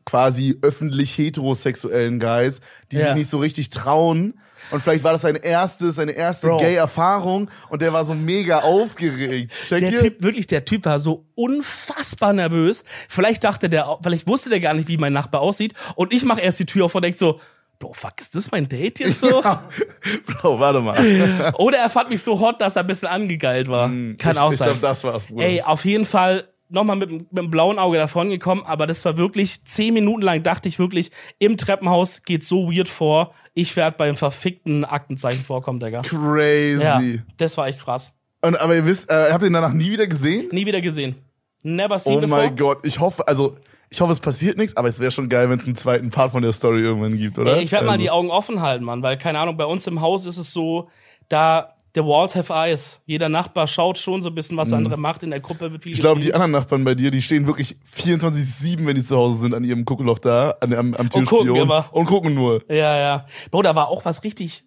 quasi 0.04 0.58
öffentlich 0.62 1.16
heterosexuellen 1.16 2.20
Guys, 2.20 2.60
die 2.92 2.98
Ja. 2.98 3.06
sich 3.06 3.14
nicht 3.14 3.28
so 3.30 3.38
richtig 3.38 3.70
trauen. 3.70 4.38
Und 4.70 4.82
vielleicht 4.82 5.04
war 5.04 5.12
das 5.12 5.22
seine 5.22 5.38
erste, 5.38 5.90
seine 5.92 6.12
erste 6.12 6.48
Bro. 6.48 6.58
Gay-Erfahrung 6.58 7.50
und 7.68 7.82
der 7.82 7.92
war 7.92 8.04
so 8.04 8.14
mega 8.14 8.60
aufgeregt. 8.60 9.54
Checkt 9.66 9.82
Der 9.82 9.92
ihr? 9.92 9.98
Typ, 9.98 10.22
wirklich, 10.22 10.46
der 10.46 10.64
Typ 10.64 10.84
war 10.84 10.98
so 10.98 11.24
unfassbar 11.34 12.32
nervös. 12.32 12.84
Vielleicht 13.08 13.44
dachte 13.44 13.68
der, 13.68 13.98
vielleicht 14.02 14.26
wusste 14.26 14.50
der 14.50 14.60
gar 14.60 14.74
nicht, 14.74 14.88
wie 14.88 14.96
mein 14.96 15.12
Nachbar 15.12 15.40
aussieht. 15.40 15.74
Und 15.96 16.12
ich 16.14 16.24
mache 16.24 16.40
erst 16.40 16.60
die 16.60 16.66
Tür 16.66 16.86
auf 16.86 16.94
und 16.94 17.02
denk 17.04 17.18
so, 17.18 17.40
Bro, 17.78 17.94
fuck, 17.94 18.12
ist 18.20 18.34
das 18.34 18.50
mein 18.50 18.68
Date 18.68 18.98
jetzt 18.98 19.20
so? 19.20 19.40
Bro, 20.26 20.60
warte 20.60 20.80
mal. 20.80 21.54
Oder 21.56 21.78
er 21.78 21.88
fand 21.88 22.10
mich 22.10 22.22
so 22.22 22.38
hot, 22.38 22.60
dass 22.60 22.76
er 22.76 22.82
ein 22.82 22.86
bisschen 22.86 23.08
angegeilt 23.08 23.68
war. 23.68 23.88
Kann 23.88 24.16
ich, 24.18 24.38
auch 24.38 24.52
ich 24.52 24.58
sein. 24.58 24.68
glaube, 24.68 24.82
das 24.82 25.02
war's, 25.02 25.24
Bruder. 25.24 25.46
Ey, 25.46 25.62
auf 25.62 25.86
jeden 25.86 26.04
Fall 26.04 26.46
nochmal 26.70 26.96
mit, 26.96 27.10
mit 27.10 27.36
dem 27.36 27.50
blauen 27.50 27.78
Auge 27.78 27.98
davon 27.98 28.30
gekommen, 28.30 28.62
aber 28.64 28.86
das 28.86 29.04
war 29.04 29.16
wirklich 29.16 29.64
zehn 29.64 29.94
Minuten 29.94 30.22
lang 30.22 30.42
dachte 30.42 30.68
ich 30.68 30.78
wirklich, 30.78 31.10
im 31.38 31.56
Treppenhaus 31.56 32.22
geht 32.22 32.44
so 32.44 32.70
weird 32.70 32.88
vor. 32.88 33.32
Ich 33.54 33.76
werde 33.76 33.96
beim 33.96 34.16
verfickten 34.16 34.84
Aktenzeichen 34.84 35.44
vorkommen, 35.44 35.80
Digga. 35.80 36.02
Crazy. 36.02 36.82
Ja, 36.82 37.02
das 37.36 37.56
war 37.56 37.68
echt 37.68 37.80
krass. 37.80 38.16
Und, 38.42 38.58
aber 38.60 38.74
ihr 38.74 38.86
wisst, 38.86 39.10
äh, 39.10 39.32
habt 39.32 39.42
ihr 39.42 39.48
ihn 39.48 39.52
danach 39.52 39.72
nie 39.72 39.90
wieder 39.90 40.06
gesehen? 40.06 40.48
Nie 40.52 40.66
wieder 40.66 40.80
gesehen. 40.80 41.16
Never 41.62 41.98
seen 41.98 42.24
Oh 42.24 42.26
mein 42.26 42.56
Gott, 42.56 42.86
ich 42.86 43.00
hoffe, 43.00 43.28
also 43.28 43.56
ich 43.90 44.00
hoffe, 44.00 44.12
es 44.12 44.20
passiert 44.20 44.56
nichts, 44.56 44.76
aber 44.76 44.88
es 44.88 45.00
wäre 45.00 45.10
schon 45.10 45.28
geil, 45.28 45.50
wenn 45.50 45.58
es 45.58 45.66
einen 45.66 45.76
zweiten 45.76 46.10
Part 46.10 46.30
von 46.30 46.42
der 46.42 46.52
Story 46.52 46.80
irgendwann 46.80 47.18
gibt, 47.18 47.38
oder? 47.38 47.56
Ey, 47.56 47.64
ich 47.64 47.72
werde 47.72 47.86
mal 47.86 47.92
Also, 47.92 48.02
die 48.02 48.10
Augen 48.10 48.30
offen 48.30 48.62
halten, 48.62 48.84
Mann, 48.84 49.02
weil 49.02 49.18
keine 49.18 49.40
Ahnung, 49.40 49.56
bei 49.56 49.64
uns 49.66 49.86
im 49.86 50.00
Haus 50.00 50.26
ist 50.26 50.36
es 50.36 50.52
so, 50.52 50.88
da 51.28 51.74
the 51.94 52.02
walls 52.02 52.36
have 52.36 52.52
eyes. 52.52 53.00
Jeder 53.06 53.28
Nachbar 53.28 53.66
schaut 53.66 53.98
schon 53.98 54.22
so 54.22 54.28
ein 54.28 54.34
bisschen, 54.34 54.56
was 54.56 54.70
der 54.70 54.78
andere 54.78 54.96
macht. 54.96 55.22
In 55.22 55.30
der 55.30 55.40
Gruppe 55.40 55.72
wird 55.72 55.82
viel 55.82 55.90
Mhm. 55.90 55.94
Ich 55.94 56.00
glaube, 56.00 56.20
die 56.20 56.34
anderen 56.34 56.52
Nachbarn 56.52 56.84
bei 56.84 56.94
dir, 56.94 57.10
die 57.10 57.22
stehen 57.22 57.46
wirklich 57.46 57.74
24-7, 57.94 58.86
wenn 58.86 58.96
die 58.96 59.02
zu 59.02 59.16
Hause 59.16 59.38
sind, 59.38 59.54
an 59.54 59.64
ihrem 59.64 59.84
Guckloch 59.84 60.18
da, 60.18 60.54
an, 60.60 60.72
am, 60.72 60.94
am 60.94 61.08
gucken 61.08 61.26
Türspion. 61.26 61.56
immer. 61.56 61.88
Und 61.92 62.06
gucken 62.06 62.34
nur. 62.34 62.62
Ja, 62.68 62.96
ja. 62.96 63.26
Bro, 63.50 63.62
da 63.62 63.74
war 63.74 63.88
auch 63.88 64.04
was 64.04 64.24
richtig. 64.24 64.64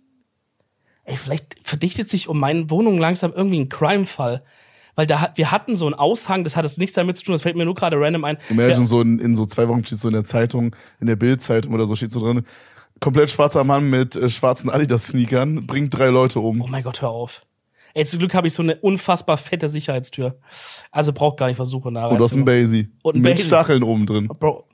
Ey, 1.06 1.18
vielleicht 1.18 1.58
verdichtet 1.64 2.10
sich 2.10 2.30
um 2.30 2.40
meine 2.40 2.70
Wohnung 2.70 2.98
langsam 2.98 3.34
irgendwie 3.34 3.60
ein 3.60 3.70
Crime-Fall. 3.70 4.44
Weil 4.96 5.08
da 5.08 5.32
wir 5.36 5.52
hatten 5.52 5.76
so 5.76 5.88
einen 5.88 5.96
Aushang, 5.96 6.44
das 6.44 6.56
hat 6.56 6.66
jetzt 6.66 6.78
nichts 6.78 6.94
damit 6.94 7.18
zu 7.18 7.24
tun, 7.24 7.34
das 7.34 7.42
fällt 7.42 7.56
mir 7.56 7.66
nur 7.66 7.74
gerade 7.74 8.00
random 8.00 8.26
ein. 8.26 8.38
Imagine 8.50 8.80
Ja, 8.82 8.86
so 8.86 9.02
in, 9.02 9.18
in 9.18 9.36
so 9.36 9.46
zwei 9.46 9.68
Wochen 9.68 9.84
steht 9.84 10.00
so 10.00 10.08
in 10.08 10.14
der 10.14 10.24
Zeitung, 10.24 10.76
in 11.00 11.08
der 11.08 11.16
Bildzeitung 11.16 11.74
oder 11.74 11.86
so 11.86 11.96
steht 11.96 12.12
so 12.12 12.20
drin, 12.20 12.44
komplett 13.04 13.30
schwarzer 13.30 13.64
Mann 13.64 13.90
mit 13.90 14.16
äh, 14.16 14.30
schwarzen 14.30 14.70
Adidas-Sneakern 14.70 15.68
bringt 15.68 15.94
drei 15.98 16.08
Leute 16.08 16.42
oh 16.42 16.50
um. 16.50 16.66
mein 16.70 16.84
Gott, 16.84 17.02
hör 17.02 17.10
auf. 17.10 17.42
Ey, 17.94 18.06
zum 18.06 18.20
Glück 18.20 18.34
habe 18.34 18.48
ich 18.48 18.54
so 18.54 18.64
eine 18.64 18.78
unfassbar 18.78 19.38
fette 19.38 19.70
Sicherheitstür. 19.70 20.40
Also 20.90 21.14
braucht 21.14 21.38
gar 21.38 21.48
nicht 21.48 21.58
versuchen, 21.58 21.94
da 21.94 22.08
Und 22.08 22.22
aus 22.22 22.32
dem 22.32 22.40
reinzumachen. 22.40 22.46
Basie. 22.46 22.92
Und 23.04 23.16
ein 23.16 23.22
Mit 23.22 23.34
Basie. 23.34 23.44
Stacheln 23.44 23.84
oben 23.84 24.06
drin. 24.06 24.28
Bro. 24.28 24.68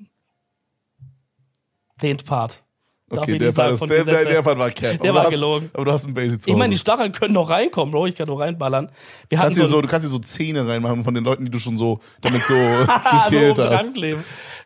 Den 2.02 2.18
Part. 2.18 2.64
Darf 3.10 3.24
Okay, 3.24 3.40
der 3.40 3.52
Part, 3.52 3.90
der, 3.90 4.04
der, 4.04 4.26
der 4.26 4.42
Part 4.44 4.60
war 4.60 4.70
Cap. 4.70 5.02
Der 5.02 5.14
war 5.14 5.24
hast, 5.24 5.32
gelogen. 5.32 5.70
Aber 5.74 5.86
du 5.86 5.92
hast 5.92 6.06
ein 6.06 6.14
Basie 6.14 6.38
zu 6.38 6.50
Ich 6.50 6.56
meine, 6.56 6.72
die 6.72 6.78
Stacheln 6.78 7.12
können 7.12 7.34
doch 7.34 7.50
reinkommen, 7.50 7.92
Bro. 7.92 8.08
Ich 8.08 8.16
kann 8.16 8.28
doch 8.28 8.40
reinballern. 8.40 8.90
Wir 9.30 9.38
kannst 9.38 9.58
so, 9.58 9.66
so, 9.66 9.82
du 9.82 9.88
kannst 9.88 10.06
dir 10.06 10.12
so 10.12 10.20
Zähne 10.20 10.68
reinmachen 10.68 11.04
von 11.04 11.14
den 11.14 11.24
Leuten, 11.24 11.46
die 11.46 11.52
du 11.52 11.58
schon 11.58 11.78
so 11.78 12.00
damit 12.22 12.46
so 12.46 12.50
so 12.50 12.54
gekillt 13.24 13.60
oben 13.60 13.70
hast. 13.70 13.96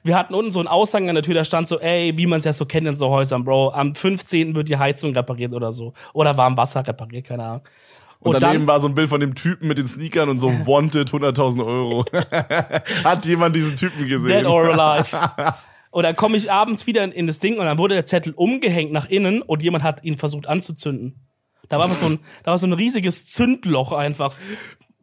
Wir 0.06 0.18
hatten 0.18 0.34
unten 0.34 0.52
so 0.52 0.60
einen 0.60 0.68
Aushang 0.68 1.08
an 1.08 1.16
der 1.16 1.24
Tür, 1.24 1.36
da 1.36 1.46
stand 1.46 1.68
so, 1.68 1.80
ey, 1.80 2.14
wie 2.18 2.26
man 2.26 2.39
es 2.39 2.46
ja 2.46 2.54
so 2.54 2.66
kennt 2.66 2.88
in 2.88 2.96
so 2.96 3.10
Häusern, 3.10 3.44
Bro. 3.46 3.72
Am 3.72 3.96
15. 3.96 4.54
wird 4.54 4.68
die 4.68 4.78
Heizung 4.78 5.14
repariert 5.14 5.54
oder 5.54 5.72
so. 5.72 5.94
Oder 6.12 6.36
warm 6.36 6.58
Wasser 6.58 6.86
repariert, 6.86 7.28
keine 7.28 7.44
Ahnung. 7.44 7.62
Und, 8.20 8.36
Und, 8.36 8.44
daneben 8.44 8.62
dann, 8.62 8.68
war 8.68 8.80
so 8.80 8.88
ein 8.88 8.96
Bild 8.96 9.10
von 9.10 9.20
dem 9.20 9.36
Typen 9.36 9.68
mit 9.68 9.78
den 9.78 9.86
Sneakern 9.86 10.30
und 10.30 10.38
so 10.38 10.48
wanted 10.66 11.10
100.000 11.10 11.66
Euro. 11.66 12.06
Hat 13.04 13.26
jemand 13.26 13.56
diesen 13.56 13.76
Typen 13.76 14.08
gesehen? 14.08 14.28
Dead 14.28 14.46
or 14.46 14.78
Alive. 14.78 15.18
Und 15.94 16.02
dann 16.02 16.16
komme 16.16 16.38
ich 16.38 16.52
abends 16.52 16.88
wieder 16.88 17.04
in, 17.04 17.12
in 17.12 17.28
das 17.28 17.38
Ding 17.38 17.60
und 17.60 17.66
dann 17.66 17.78
wurde 17.78 17.94
der 17.94 18.08
Zettel 18.08 18.34
umgehängt 18.34 18.91
nach 18.91 19.08
innen 19.08 19.44
und 19.44 19.62
jemand 19.62 19.84
hat 19.84 20.04
ihn 20.04 20.18
versucht 20.18 20.48
anzuzünden. 20.48 21.30
Da 21.70 21.78
war 21.78 21.88
so 21.89 22.08
ein, 22.08 22.20
da 22.44 22.50
war 22.50 22.58
so 22.58 22.66
ein 22.66 22.74
riesiges 22.74 23.28
Zündloch 23.28 23.91
einfach. 23.91 24.34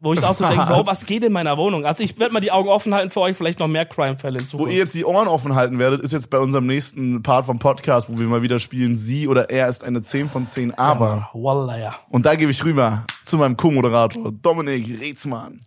Wo 0.01 0.11
ich 0.11 0.21
auch 0.21 0.33
so 0.33 0.45
denke, 0.45 0.65
Bro, 0.65 0.87
was 0.87 1.05
geht 1.05 1.23
in 1.23 1.31
meiner 1.31 1.57
Wohnung? 1.57 1.85
Also 1.85 2.03
ich 2.03 2.19
werde 2.19 2.33
mal 2.33 2.41
die 2.41 2.51
Augen 2.51 2.67
offen 2.67 2.93
halten 2.93 3.09
für 3.09 3.21
euch, 3.21 3.37
vielleicht 3.37 3.59
noch 3.59 3.69
mehr 3.69 3.85
Crime-Fälle 3.85 4.39
in 4.39 4.45
Wo 4.51 4.67
ihr 4.67 4.77
jetzt 4.77 4.93
die 4.93 5.05
Ohren 5.05 5.29
offen 5.29 5.55
halten 5.55 5.79
werdet, 5.79 6.01
ist 6.01 6.11
jetzt 6.11 6.29
bei 6.29 6.39
unserem 6.39 6.65
nächsten 6.65 7.23
Part 7.23 7.45
vom 7.45 7.57
Podcast, 7.57 8.11
wo 8.11 8.19
wir 8.19 8.27
mal 8.27 8.41
wieder 8.41 8.59
spielen, 8.59 8.97
sie 8.97 9.29
oder 9.29 9.49
er 9.49 9.69
ist 9.69 9.85
eine 9.85 10.01
10 10.01 10.27
von 10.27 10.45
10, 10.45 10.73
aber. 10.73 11.29
Wallah, 11.33 11.77
ja. 11.77 11.95
Und 12.09 12.25
da 12.25 12.35
gebe 12.35 12.51
ich 12.51 12.65
rüber 12.65 13.05
zu 13.23 13.37
meinem 13.37 13.55
Co-Moderator, 13.55 14.33
Dominik 14.41 14.99
Reetzmann. 14.99 15.61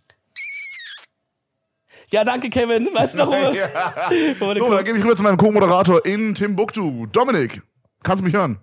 Ja, 2.11 2.23
danke, 2.23 2.49
Kevin. 2.49 2.89
Weißt 2.93 3.15
du 3.15 3.19
noch, 3.19 3.27
wo 3.27 3.33
Ja. 3.53 3.67
wo 4.39 4.53
So, 4.53 4.69
dann 4.71 4.85
gebe 4.85 4.97
ich 4.97 5.03
rüber 5.03 5.15
zu 5.15 5.23
meinem 5.23 5.37
Co-Moderator 5.37 6.05
in 6.05 6.35
Timbuktu. 6.35 7.05
Dominik, 7.07 7.61
kannst 8.03 8.21
du 8.21 8.25
mich 8.25 8.33
hören? 8.35 8.59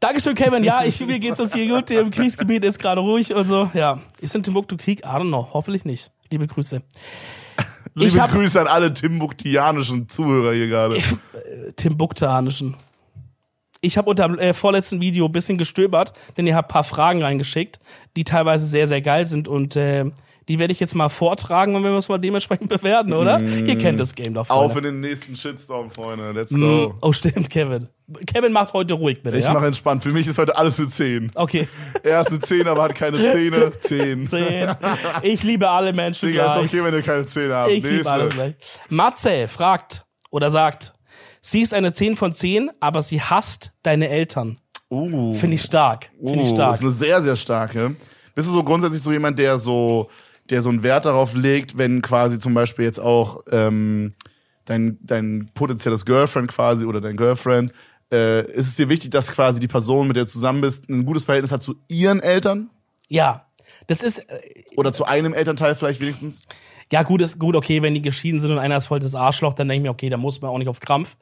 Dankeschön, 0.00 0.34
Kevin. 0.34 0.62
Ja, 0.62 0.84
ich, 0.84 1.00
mir 1.00 1.18
geht's 1.18 1.40
uns 1.40 1.54
hier 1.54 1.66
gut. 1.68 1.90
Im 1.90 2.10
Kriegsgebiet 2.10 2.64
ist 2.64 2.78
gerade 2.78 3.00
ruhig 3.00 3.34
und 3.34 3.46
so. 3.46 3.70
Ja. 3.72 4.00
Ist 4.20 4.34
in 4.34 4.42
Timbuktu 4.42 4.76
Krieg? 4.76 5.00
I 5.00 5.08
don't 5.08 5.28
know. 5.28 5.48
Hoffentlich 5.52 5.84
nicht. 5.84 6.10
Liebe 6.30 6.46
Grüße. 6.46 6.82
Liebe 7.94 8.20
hab- 8.20 8.30
Grüße 8.30 8.60
an 8.60 8.66
alle 8.66 8.92
timbuktianischen 8.92 10.08
Zuhörer 10.08 10.52
hier 10.52 10.68
gerade. 10.68 10.98
Timbuktuanischen. 11.76 12.76
Ich 13.80 13.96
habe 13.96 14.10
unter 14.10 14.26
dem 14.28 14.38
äh, 14.38 14.52
vorletzten 14.52 15.00
Video 15.00 15.26
ein 15.26 15.32
bisschen 15.32 15.56
gestöbert, 15.58 16.12
denn 16.36 16.46
ihr 16.46 16.56
habt 16.56 16.70
ein 16.70 16.72
paar 16.72 16.84
Fragen 16.84 17.22
reingeschickt, 17.22 17.78
die 18.16 18.24
teilweise 18.24 18.66
sehr, 18.66 18.86
sehr 18.88 19.00
geil 19.00 19.26
sind 19.26 19.48
und 19.48 19.76
äh, 19.76 20.04
Die 20.48 20.58
werde 20.60 20.72
ich 20.72 20.78
jetzt 20.78 20.94
mal 20.94 21.08
vortragen 21.08 21.74
und 21.74 21.82
wenn 21.82 21.90
wir 21.90 21.98
es 21.98 22.08
mal 22.08 22.18
dementsprechend 22.18 22.68
bewerten, 22.68 23.12
oder? 23.12 23.40
Ihr 23.40 23.76
kennt 23.78 23.98
das 23.98 24.14
Game 24.14 24.32
doch, 24.34 24.48
Auf 24.48 24.72
Freunde. 24.74 24.90
in 24.90 24.94
den 25.02 25.10
nächsten 25.10 25.34
Shitstorm, 25.34 25.90
Freunde. 25.90 26.30
Let's 26.30 26.52
Mm, 26.52 26.60
go. 26.60 26.94
Oh, 27.02 27.12
stimmt, 27.12 27.50
Kevin. 27.50 27.88
Kevin 28.32 28.52
macht 28.52 28.72
heute 28.72 28.94
ruhig, 28.94 29.22
bitte, 29.24 29.38
Ich 29.38 29.44
ja? 29.44 29.52
mache 29.52 29.66
entspannt. 29.66 30.04
Für 30.04 30.12
mich 30.12 30.28
ist 30.28 30.38
heute 30.38 30.56
alles 30.56 30.78
eine 30.78 30.86
10. 30.88 31.32
Okay, 31.34 31.66
Er 32.04 32.20
ist 32.20 32.28
eine 32.30 32.38
10, 32.38 32.68
aber 32.68 32.84
hat 32.84 32.94
keine 32.94 33.18
Zähne. 33.18 33.72
10. 33.80 34.28
zehn. 34.28 34.74
Ich 35.22 35.42
liebe 35.42 35.68
alle 35.68 35.92
Menschen 35.92 36.28
Digga, 36.28 36.44
ist 36.46 36.52
gleich. 36.70 36.72
okay, 36.80 36.84
wenn 36.84 36.94
ihr 36.94 37.02
keine 37.02 37.26
Zähne 37.26 37.54
habt. 37.56 37.70
Ich 37.72 37.82
liebe 37.82 38.08
alles 38.08 38.32
gleich. 38.34 38.54
Matze 38.88 39.48
fragt 39.48 40.04
oder 40.30 40.52
sagt, 40.52 40.94
sie 41.40 41.62
ist 41.62 41.74
eine 41.74 41.92
10 41.92 42.14
von 42.14 42.32
10, 42.32 42.70
aber 42.78 43.02
sie 43.02 43.20
hasst 43.20 43.72
deine 43.82 44.08
Eltern. 44.08 44.58
Uh. 44.88 45.34
Finde 45.34 45.56
ich 45.56 45.62
stark. 45.62 46.10
Finde 46.24 46.42
ich 46.44 46.50
Uh, 46.50 46.54
stark. 46.54 46.74
ist 46.76 46.82
eine 46.82 46.90
sehr, 46.92 47.20
sehr 47.20 47.34
starke. 47.34 47.96
Bist 48.36 48.46
du 48.48 48.52
so 48.52 48.62
grundsätzlich 48.62 49.02
so 49.02 49.10
jemand, 49.10 49.36
der 49.38 49.58
so, 49.58 50.08
der 50.50 50.62
so 50.62 50.70
einen 50.70 50.82
Wert 50.82 51.06
darauf 51.06 51.34
legt, 51.34 51.78
wenn 51.78 52.02
quasi 52.02 52.38
zum 52.38 52.54
Beispiel 52.54 52.84
jetzt 52.84 53.00
auch 53.00 53.42
ähm, 53.50 54.14
dein, 54.64 54.98
dein 55.02 55.50
potenzielles 55.54 56.04
Girlfriend 56.04 56.48
quasi 56.48 56.86
oder 56.86 57.00
dein 57.00 57.16
Girlfriend, 57.16 57.72
äh, 58.12 58.46
ist 58.52 58.68
es 58.68 58.76
dir 58.76 58.88
wichtig, 58.88 59.10
dass 59.10 59.32
quasi 59.32 59.60
die 59.60 59.68
Person, 59.68 60.06
mit 60.06 60.16
der 60.16 60.24
du 60.24 60.30
zusammen 60.30 60.60
bist, 60.60 60.88
ein 60.88 61.04
gutes 61.04 61.24
Verhältnis 61.24 61.52
hat 61.52 61.62
zu 61.62 61.74
ihren 61.88 62.20
Eltern? 62.20 62.70
Ja. 63.08 63.46
Das 63.88 64.02
ist, 64.02 64.18
äh, 64.18 64.40
Oder 64.76 64.92
zu 64.92 65.04
einem 65.04 65.34
Elternteil 65.34 65.74
vielleicht 65.74 66.00
wenigstens? 66.00 66.42
Ja 66.92 67.02
gut, 67.02 67.20
ist 67.20 67.38
gut, 67.38 67.56
okay, 67.56 67.82
wenn 67.82 67.94
die 67.94 68.02
geschieden 68.02 68.38
sind 68.38 68.52
und 68.52 68.58
einer 68.58 68.76
ist 68.76 68.86
voll 68.86 69.00
das 69.00 69.14
Arschloch, 69.14 69.54
dann 69.54 69.68
denke 69.68 69.80
ich 69.80 69.82
mir, 69.82 69.90
okay, 69.90 70.08
da 70.08 70.16
muss 70.16 70.40
man 70.40 70.50
auch 70.50 70.58
nicht 70.58 70.68
auf 70.68 70.78
Krampf. 70.78 71.16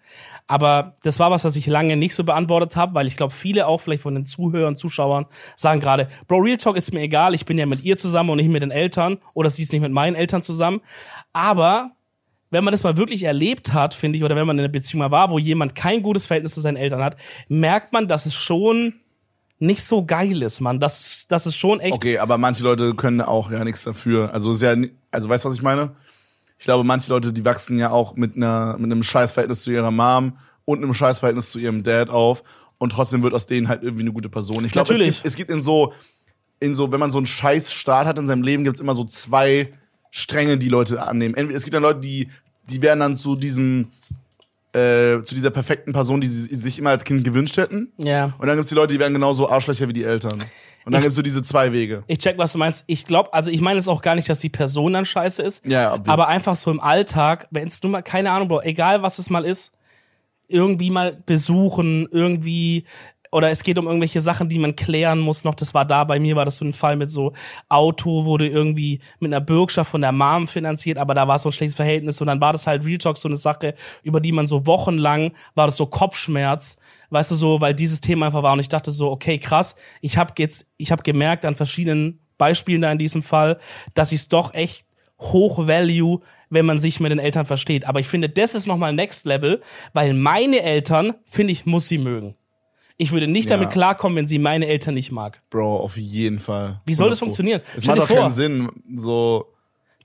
Aber 0.46 0.92
das 1.02 1.18
war 1.18 1.30
was, 1.30 1.44
was 1.44 1.56
ich 1.56 1.66
lange 1.66 1.96
nicht 1.96 2.14
so 2.14 2.22
beantwortet 2.22 2.76
habe, 2.76 2.94
weil 2.94 3.06
ich 3.06 3.16
glaube, 3.16 3.32
viele 3.32 3.66
auch 3.66 3.80
vielleicht 3.80 4.02
von 4.02 4.14
den 4.14 4.26
Zuhörern, 4.26 4.76
Zuschauern 4.76 5.24
sagen 5.56 5.80
gerade, 5.80 6.08
Bro, 6.28 6.38
Real 6.38 6.58
Talk 6.58 6.76
ist 6.76 6.92
mir 6.92 7.00
egal, 7.00 7.34
ich 7.34 7.46
bin 7.46 7.56
ja 7.56 7.64
mit 7.64 7.82
ihr 7.82 7.96
zusammen 7.96 8.30
und 8.30 8.36
nicht 8.36 8.50
mit 8.50 8.62
den 8.62 8.70
Eltern 8.70 9.18
oder 9.32 9.48
sie 9.48 9.62
ist 9.62 9.72
nicht 9.72 9.80
mit 9.80 9.92
meinen 9.92 10.16
Eltern 10.16 10.42
zusammen. 10.42 10.82
Aber 11.32 11.92
wenn 12.50 12.62
man 12.62 12.72
das 12.72 12.84
mal 12.84 12.98
wirklich 12.98 13.24
erlebt 13.24 13.72
hat, 13.72 13.94
finde 13.94 14.18
ich, 14.18 14.24
oder 14.24 14.36
wenn 14.36 14.46
man 14.46 14.58
in 14.58 14.64
einer 14.64 14.72
Beziehung 14.72 15.00
mal 15.00 15.10
war, 15.10 15.30
wo 15.30 15.38
jemand 15.38 15.74
kein 15.74 16.02
gutes 16.02 16.26
Verhältnis 16.26 16.54
zu 16.54 16.60
seinen 16.60 16.76
Eltern 16.76 17.02
hat, 17.02 17.16
merkt 17.48 17.92
man, 17.92 18.06
dass 18.06 18.26
es 18.26 18.34
schon 18.34 18.94
nicht 19.64 19.82
so 19.84 20.04
geil 20.04 20.42
ist, 20.42 20.60
man. 20.60 20.78
Das, 20.80 20.98
ist- 21.00 21.32
das 21.32 21.46
ist 21.46 21.56
schon 21.56 21.80
echt. 21.80 21.94
Okay, 21.94 22.18
aber 22.18 22.38
manche 22.38 22.62
Leute 22.64 22.94
können 22.94 23.20
auch 23.20 23.50
ja 23.50 23.64
nichts 23.64 23.84
dafür. 23.84 24.32
Also 24.32 24.50
ist 24.52 24.62
ja, 24.62 24.74
also 25.10 25.28
weißt 25.28 25.44
du, 25.44 25.48
was 25.48 25.56
ich 25.56 25.62
meine? 25.62 25.92
Ich 26.58 26.64
glaube, 26.64 26.84
manche 26.84 27.10
Leute, 27.10 27.32
die 27.32 27.44
wachsen 27.44 27.78
ja 27.78 27.90
auch 27.90 28.14
mit 28.16 28.36
einer, 28.36 28.76
mit 28.78 28.90
einem 28.90 29.02
Scheißverhältnis 29.02 29.64
zu 29.64 29.70
ihrer 29.72 29.90
Mom 29.90 30.36
und 30.64 30.82
einem 30.82 30.94
Scheißverhältnis 30.94 31.50
zu 31.50 31.58
ihrem 31.58 31.82
Dad 31.82 32.08
auf 32.10 32.42
und 32.78 32.90
trotzdem 32.92 33.22
wird 33.22 33.34
aus 33.34 33.46
denen 33.46 33.68
halt 33.68 33.82
irgendwie 33.82 34.02
eine 34.04 34.12
gute 34.12 34.28
Person. 34.28 34.64
Ich 34.64 34.72
glaube, 34.72 34.92
es 34.94 34.98
gibt, 35.16 35.26
es 35.26 35.34
gibt 35.36 35.50
in 35.50 35.60
so, 35.60 35.92
in 36.60 36.72
so, 36.74 36.92
wenn 36.92 37.00
man 37.00 37.10
so 37.10 37.18
einen 37.18 37.26
Scheißstart 37.26 38.06
hat 38.06 38.18
in 38.18 38.26
seinem 38.26 38.42
Leben, 38.42 38.62
gibt's 38.64 38.80
immer 38.80 38.94
so 38.94 39.04
zwei 39.04 39.72
Stränge, 40.10 40.56
die 40.58 40.68
Leute 40.68 41.02
annehmen. 41.02 41.34
Entweder, 41.34 41.56
es 41.56 41.64
gibt 41.64 41.74
dann 41.74 41.82
Leute, 41.82 42.00
die, 42.00 42.28
die 42.70 42.80
werden 42.82 43.00
dann 43.00 43.16
zu 43.16 43.34
diesem, 43.34 43.88
äh, 44.74 45.22
zu 45.24 45.34
dieser 45.34 45.50
perfekten 45.50 45.92
Person, 45.92 46.20
die 46.20 46.26
sie 46.26 46.54
sich 46.56 46.78
immer 46.78 46.90
als 46.90 47.04
Kind 47.04 47.22
gewünscht 47.24 47.56
hätten. 47.56 47.92
Ja. 47.96 48.34
Und 48.38 48.46
dann 48.48 48.56
gibt's 48.56 48.70
die 48.70 48.74
Leute, 48.74 48.92
die 48.94 48.98
werden 49.00 49.14
genauso 49.14 49.48
Arschlöcher 49.48 49.88
wie 49.88 49.92
die 49.92 50.04
Eltern. 50.04 50.32
Und 50.84 50.92
dann 50.92 50.94
Ich- 51.00 51.04
gibt's 51.04 51.16
so 51.16 51.22
diese 51.22 51.42
zwei 51.42 51.72
Wege. 51.72 52.02
Ich 52.08 52.18
check, 52.18 52.36
was 52.36 52.52
du 52.52 52.58
meinst. 52.58 52.84
Ich 52.88 53.06
glaube, 53.06 53.32
also 53.32 53.50
ich 53.50 53.60
meine 53.60 53.78
es 53.78 53.88
auch 53.88 54.02
gar 54.02 54.14
nicht, 54.16 54.28
dass 54.28 54.40
die 54.40 54.50
Person 54.50 54.92
dann 54.92 55.04
scheiße 55.06 55.42
ist. 55.42 55.64
Ja, 55.64 55.94
obvious. 55.94 56.08
aber 56.08 56.28
einfach 56.28 56.56
so 56.56 56.70
im 56.70 56.80
Alltag, 56.80 57.46
wenn 57.50 57.68
es 57.68 57.82
nur 57.82 57.92
mal, 57.92 58.02
keine 58.02 58.30
Ahnung, 58.32 58.48
Bro, 58.48 58.62
egal 58.62 59.02
was 59.02 59.18
es 59.18 59.30
mal 59.30 59.44
ist, 59.44 59.72
irgendwie 60.48 60.90
mal 60.90 61.16
besuchen, 61.24 62.06
irgendwie, 62.10 62.84
oder 63.34 63.50
es 63.50 63.64
geht 63.64 63.78
um 63.78 63.86
irgendwelche 63.88 64.20
Sachen, 64.20 64.48
die 64.48 64.60
man 64.60 64.76
klären 64.76 65.18
muss 65.18 65.42
noch. 65.42 65.56
Das 65.56 65.74
war 65.74 65.84
da, 65.84 66.04
bei 66.04 66.20
mir 66.20 66.36
war 66.36 66.44
das 66.44 66.58
so 66.58 66.64
ein 66.64 66.72
Fall 66.72 66.94
mit 66.94 67.10
so 67.10 67.32
Auto, 67.68 68.24
wurde 68.24 68.46
irgendwie 68.46 69.00
mit 69.18 69.34
einer 69.34 69.40
Bürgschaft 69.40 69.90
von 69.90 70.02
der 70.02 70.12
Mom 70.12 70.46
finanziert, 70.46 70.98
aber 70.98 71.14
da 71.14 71.26
war 71.26 71.40
so 71.40 71.48
ein 71.48 71.52
schlechtes 71.52 71.74
Verhältnis 71.74 72.20
und 72.20 72.28
dann 72.28 72.40
war 72.40 72.52
das 72.52 72.68
halt 72.68 72.86
Real 72.86 72.98
Talk 72.98 73.18
so 73.18 73.26
eine 73.26 73.36
Sache, 73.36 73.74
über 74.04 74.20
die 74.20 74.30
man 74.30 74.46
so 74.46 74.68
wochenlang, 74.68 75.32
war 75.56 75.66
das 75.66 75.74
so 75.74 75.86
Kopfschmerz, 75.86 76.78
weißt 77.10 77.32
du 77.32 77.34
so, 77.34 77.60
weil 77.60 77.74
dieses 77.74 78.00
Thema 78.00 78.26
einfach 78.26 78.44
war 78.44 78.52
und 78.52 78.60
ich 78.60 78.68
dachte 78.68 78.92
so, 78.92 79.10
okay, 79.10 79.38
krass, 79.38 79.74
ich 80.00 80.16
habe 80.16 80.32
jetzt, 80.38 80.68
ich 80.76 80.92
habe 80.92 81.02
gemerkt 81.02 81.44
an 81.44 81.56
verschiedenen 81.56 82.20
Beispielen 82.38 82.82
da 82.82 82.92
in 82.92 82.98
diesem 82.98 83.24
Fall, 83.24 83.58
dass 83.94 84.12
ich 84.12 84.20
es 84.20 84.28
doch 84.28 84.54
echt 84.54 84.86
hoch 85.18 85.66
value, 85.66 86.20
wenn 86.50 86.66
man 86.66 86.78
sich 86.78 87.00
mit 87.00 87.10
den 87.10 87.18
Eltern 87.18 87.46
versteht. 87.46 87.84
Aber 87.84 87.98
ich 87.98 88.06
finde, 88.06 88.28
das 88.28 88.54
ist 88.54 88.68
nochmal 88.68 88.92
Next 88.92 89.26
Level, 89.26 89.60
weil 89.92 90.14
meine 90.14 90.62
Eltern, 90.62 91.14
finde 91.24 91.52
ich, 91.52 91.66
muss 91.66 91.88
sie 91.88 91.98
mögen. 91.98 92.36
Ich 92.96 93.10
würde 93.12 93.26
nicht 93.26 93.50
Ja. 93.50 93.56
damit 93.56 93.72
klarkommen, 93.72 94.16
wenn 94.16 94.26
sie 94.26 94.38
meine 94.38 94.66
Eltern 94.66 94.94
nicht 94.94 95.10
mag. 95.10 95.42
Bro, 95.50 95.78
auf 95.80 95.96
jeden 95.96 96.38
Fall. 96.38 96.80
Wie 96.86 96.94
soll 96.94 97.10
das 97.10 97.18
100 97.18 97.20
Pro. 97.20 97.24
funktionieren? 97.26 97.60
Es 97.76 97.86
macht 97.86 97.98
doch 97.98 98.06
vor. 98.06 98.16
keinen 98.16 98.30
Sinn, 98.30 98.68
so, 98.94 99.46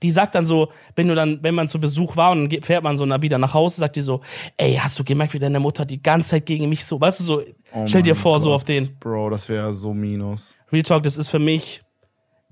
Die 0.02 0.10
sagt 0.10 0.34
dann 0.34 0.46
so, 0.46 0.70
wenn 0.96 1.08
du 1.08 1.14
dann, 1.14 1.40
wenn 1.42 1.54
man 1.54 1.68
zu 1.68 1.78
Besuch 1.78 2.16
war 2.16 2.30
und 2.32 2.50
dann 2.50 2.62
fährt 2.62 2.82
man 2.82 2.96
so 2.96 3.04
wieder 3.20 3.36
nach 3.36 3.52
Hause, 3.52 3.80
sagt 3.80 3.96
die 3.96 4.00
so, 4.00 4.22
ey, 4.56 4.74
hast 4.76 4.98
du 4.98 5.04
gemerkt, 5.04 5.34
wie 5.34 5.38
deine 5.38 5.60
Mutter 5.60 5.84
die 5.84 6.02
ganze 6.02 6.30
Zeit 6.30 6.46
gegen 6.46 6.70
mich 6.70 6.86
so, 6.86 6.98
weißt 6.98 7.20
du 7.20 7.24
so, 7.24 7.42
oh 7.74 7.86
stell 7.86 8.00
dir 8.02 8.16
vor, 8.16 8.40
so 8.40 8.48
Gott, 8.48 8.56
auf 8.56 8.64
den. 8.64 8.96
Bro, 8.98 9.28
das 9.30 9.46
wäre 9.50 9.74
so 9.74 9.92
minus. 9.92 10.56
Real 10.72 10.82
Talk, 10.82 11.02
das 11.02 11.18
ist 11.18 11.28
für 11.28 11.38
mich 11.38 11.82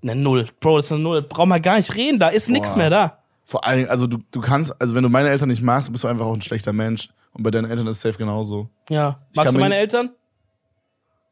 eine 0.03 0.15
Null. 0.15 0.47
Bro, 0.61 0.77
das 0.77 0.85
ist 0.87 0.93
eine 0.93 1.01
Null. 1.03 1.23
Braucht 1.23 1.49
man 1.49 1.63
gar 1.63 1.77
nicht 1.79 1.95
reden, 1.97 2.19
da 2.19 2.29
ist 2.29 2.51
nichts 2.51 2.77
mehr 2.77 2.91
da. 2.91 3.19
Vor 3.45 3.67
allem, 3.67 3.89
also 3.89 4.07
du, 4.07 4.19
du 4.31 4.41
kannst, 4.43 4.79
also 4.79 4.95
wenn 4.95 5.03
du 5.03 5.09
meine 5.09 5.31
Eltern 5.31 5.49
nicht 5.49 5.63
magst, 5.63 5.91
bist 5.91 6.05
du 6.05 6.09
einfach 6.09 6.27
auch 6.27 6.35
ein 6.35 6.43
schlechter 6.43 6.75
Mensch. 6.75 7.09
Und 7.33 7.45
bei 7.45 7.51
deinen 7.51 7.71
Eltern 7.71 7.87
ist 7.87 7.97
es 7.97 8.03
safe 8.03 8.19
genauso. 8.19 8.69
Ja. 8.91 9.21
Magst 9.35 9.55
du 9.55 9.59
meine 9.59 9.77
Eltern? 9.77 10.11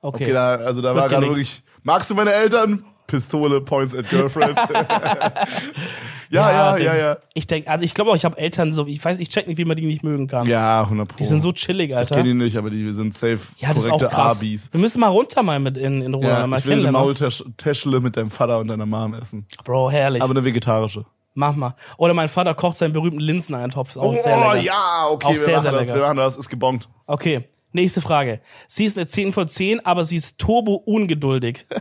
Okay. 0.01 0.25
Okay, 0.25 0.33
da, 0.33 0.57
also 0.57 0.81
da 0.83 0.95
Wird 0.95 1.03
war 1.03 1.09
gerade 1.09 1.27
wirklich, 1.27 1.63
magst 1.83 2.11
du 2.11 2.15
meine 2.15 2.33
Eltern? 2.33 2.85
Pistole, 3.07 3.61
Points 3.61 3.95
at 3.95 4.09
Girlfriend. 4.11 4.57
ja, 6.31 6.51
ja, 6.51 6.77
ja, 6.77 6.97
ja. 6.97 7.17
Ich 7.35 7.47
denke, 7.47 7.71
also 7.71 7.85
ich 7.85 7.95
glaube 7.95 8.11
auch, 8.11 8.17
ich 8.17 8.25
habe 8.25 8.37
Eltern 8.37 8.73
so, 8.73 8.87
ich 8.87 9.05
weiß, 9.05 9.19
ich 9.19 9.29
check 9.29 9.47
nicht, 9.47 9.59
wie 9.59 9.65
man 9.65 9.77
die 9.77 9.87
nicht 9.87 10.03
mögen 10.03 10.27
kann. 10.27 10.47
Ja, 10.47 10.83
100 10.83 11.09
Pro. 11.09 11.17
Die 11.17 11.25
sind 11.25 11.41
so 11.41 11.53
chillig, 11.53 11.91
ich 11.91 11.97
Alter. 11.97 12.17
kenne 12.17 12.29
die 12.29 12.35
nicht, 12.35 12.57
aber 12.57 12.71
die 12.71 12.91
sind 12.91 13.15
safe 13.15 13.39
Ja, 13.59 13.69
das 13.73 13.85
ist 13.85 13.93
auch 13.93 13.99
korrekte 13.99 14.15
krass. 14.17 14.39
Abis. 14.39 14.73
Wir 14.73 14.81
müssen 14.81 15.01
mal 15.01 15.09
runter 15.09 15.43
mal 15.43 15.61
mit 15.61 15.77
in, 15.77 16.03
in 16.03 16.15
Ruhe 16.15 16.27
Ja, 16.27 16.47
mal 16.47 16.59
ich 16.59 16.67
will 16.67 16.73
eine 16.73 16.83
kennenlernen. 16.91 17.15
Maultäschle 17.47 18.01
mit 18.01 18.17
deinem 18.17 18.31
Vater 18.31 18.59
und 18.59 18.69
deiner 18.69 18.87
Mom 18.87 19.15
essen. 19.15 19.47
Bro, 19.65 19.91
herrlich. 19.91 20.23
Aber 20.23 20.33
eine 20.33 20.45
vegetarische. 20.45 21.05
Mach 21.35 21.55
mal. 21.55 21.75
Oder 21.99 22.15
mein 22.15 22.29
Vater 22.29 22.55
kocht 22.55 22.77
seinen 22.77 22.95
berühmten 22.95 23.21
Linseneintopf. 23.21 23.91
Ist 23.91 23.99
auch 23.99 24.15
sehr 24.15 24.37
lecker. 24.37 24.51
Oh, 24.53 24.57
ja, 24.57 25.07
okay, 25.11 25.27
Auch 25.27 25.31
wir 25.31 25.37
sehr, 25.37 25.53
machen 25.53 25.63
sehr 25.63 25.73
das, 25.73 25.87
lecker. 25.87 25.99
wir 25.99 26.03
machen 26.07 26.17
das, 26.17 26.37
ist 26.39 26.49
gebongt. 26.49 26.89
Okay, 27.07 27.45
nächste 27.77 28.01
Frage. 28.01 28.41
Sie 28.67 28.85
ist 28.85 28.99
eine 28.99 29.07
10 29.07 29.33
von 29.33 29.47
10, 29.49 29.85
aber 29.87 30.03
sie 30.05 30.17
ist 30.17 30.39
turbo 30.39 30.75
ungeduldig. 30.75 31.67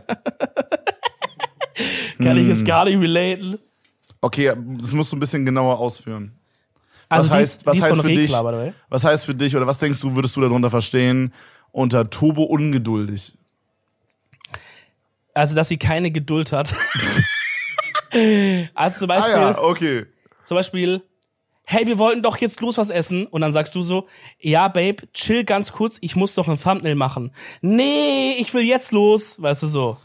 Kann 2.22 2.36
ich 2.38 2.46
jetzt 2.48 2.60
Hm. 2.60 2.66
gar 2.66 2.84
nicht 2.86 2.98
relaten. 2.98 3.58
Okay, 4.20 4.52
das 4.78 4.92
musst 4.92 5.12
du 5.12 5.16
ein 5.16 5.20
bisschen 5.20 5.44
genauer 5.44 5.78
ausführen. 5.78 6.32
Also 7.08 7.28
was 7.30 7.36
die 7.36 7.40
heißt, 7.40 7.66
was 7.66 7.72
die 7.72 7.78
ist 7.78 7.84
heißt 7.86 8.00
für 8.00 8.08
dich, 8.08 8.18
Regler, 8.18 8.44
way. 8.44 8.72
was 8.88 9.04
heißt 9.04 9.26
für 9.26 9.34
dich 9.34 9.54
oder 9.54 9.66
was 9.66 9.78
denkst 9.78 10.00
du, 10.00 10.14
würdest 10.16 10.34
du 10.36 10.40
darunter 10.40 10.70
verstehen 10.70 11.32
unter 11.70 12.08
Turbo 12.10 12.42
ungeduldig? 12.44 13.32
Also, 15.34 15.54
dass 15.54 15.68
sie 15.68 15.76
keine 15.76 16.10
Geduld 16.10 16.50
hat. 16.50 16.74
also 18.74 18.98
zum 19.00 19.08
Beispiel, 19.08 19.34
Ah 19.34 19.50
ja, 19.52 19.58
okay. 19.62 20.06
zum 20.44 20.56
Beispiel, 20.56 21.02
hey, 21.68 21.86
wir 21.86 21.98
wollten 21.98 22.22
doch 22.22 22.36
jetzt 22.38 22.60
los 22.62 22.78
was 22.78 22.90
essen. 22.90 23.26
Und 23.26 23.42
dann 23.42 23.52
sagst 23.52 23.74
du 23.74 23.82
so, 23.82 24.06
ja, 24.40 24.68
Babe, 24.68 24.96
chill 25.12 25.44
ganz 25.44 25.72
kurz, 25.72 25.98
ich 26.00 26.16
muss 26.16 26.34
doch 26.34 26.48
ein 26.48 26.58
Thumbnail 26.58 26.94
machen. 26.94 27.32
Nee, 27.60 28.36
ich 28.38 28.54
will 28.54 28.62
jetzt 28.62 28.92
los. 28.92 29.42
Weißt 29.42 29.64
du 29.64 29.66
so. 29.66 29.96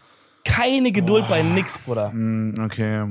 Keine 0.43 0.91
Geduld 0.91 1.29
bei 1.29 1.43
nix, 1.43 1.77
Bruder. 1.77 2.11
Hm, 2.11 2.55
Okay. 2.65 3.05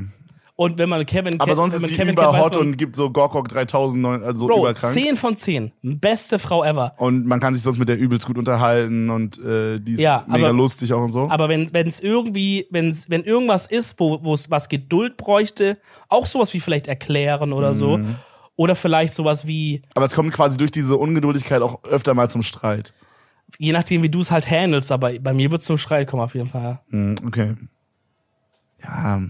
Und 0.56 0.76
wenn 0.76 0.90
man 0.90 1.06
Kevin 1.06 1.40
Aber 1.40 1.54
sonst 1.54 1.72
wenn 1.76 1.84
ist 1.84 1.90
die 1.92 1.96
Kevin 1.96 2.12
über 2.12 2.32
kennt, 2.32 2.44
hot 2.44 2.54
man, 2.56 2.66
und 2.66 2.76
gibt 2.76 2.94
so 2.94 3.08
Gorkok 3.10 3.48
3000, 3.48 4.04
also 4.22 4.46
Bro, 4.46 4.58
überkrank. 4.58 4.92
10 4.92 5.16
von 5.16 5.34
10. 5.34 5.72
Beste 5.82 6.38
Frau 6.38 6.62
ever. 6.62 6.92
Und 6.98 7.24
man 7.24 7.40
kann 7.40 7.54
sich 7.54 7.62
sonst 7.62 7.78
mit 7.78 7.88
der 7.88 7.96
übelst 7.96 8.26
gut 8.26 8.36
unterhalten 8.36 9.08
und 9.08 9.38
äh, 9.38 9.78
die 9.80 9.92
ist 9.92 10.00
Ja, 10.00 10.22
mega 10.28 10.48
aber- 10.48 10.56
lustig 10.58 10.92
auch 10.92 11.00
und 11.02 11.12
so. 11.12 11.30
Aber 11.30 11.48
wenn 11.48 11.70
es 11.88 12.00
irgendwie, 12.00 12.66
wenn's, 12.68 13.08
wenn 13.08 13.24
irgendwas 13.24 13.64
ist, 13.68 13.98
wo 13.98 14.34
es 14.34 14.50
was 14.50 14.68
Geduld 14.68 15.16
bräuchte, 15.16 15.78
auch 16.10 16.26
sowas 16.26 16.52
wie 16.52 16.60
vielleicht 16.60 16.88
erklären 16.88 17.54
oder 17.54 17.72
so, 17.72 17.96
Mhm. 17.96 18.16
Oder 18.60 18.76
vielleicht 18.76 19.14
sowas 19.14 19.46
wie, 19.46 19.80
Aber 19.94 20.04
es 20.04 20.12
kommt 20.14 20.34
quasi 20.34 20.58
durch 20.58 20.70
diese 20.70 20.94
Ungeduldigkeit 20.98 21.62
auch 21.62 21.82
öfter 21.84 22.12
mal 22.12 22.28
zum 22.28 22.42
Streit. 22.42 22.92
je 23.58 23.72
nachdem 23.72 24.02
wie 24.02 24.10
du 24.10 24.20
es 24.20 24.30
halt 24.30 24.50
handelst, 24.50 24.92
aber 24.92 25.18
bei 25.18 25.32
mir 25.32 25.50
wird 25.50 25.62
zum 25.62 25.78
Streit 25.78 26.06
kommen 26.08 26.22
auf 26.22 26.34
jeden 26.34 26.50
Fall. 26.50 26.78
Hm, 26.90 27.14
okay. 27.26 27.56
Ja, 28.84 29.22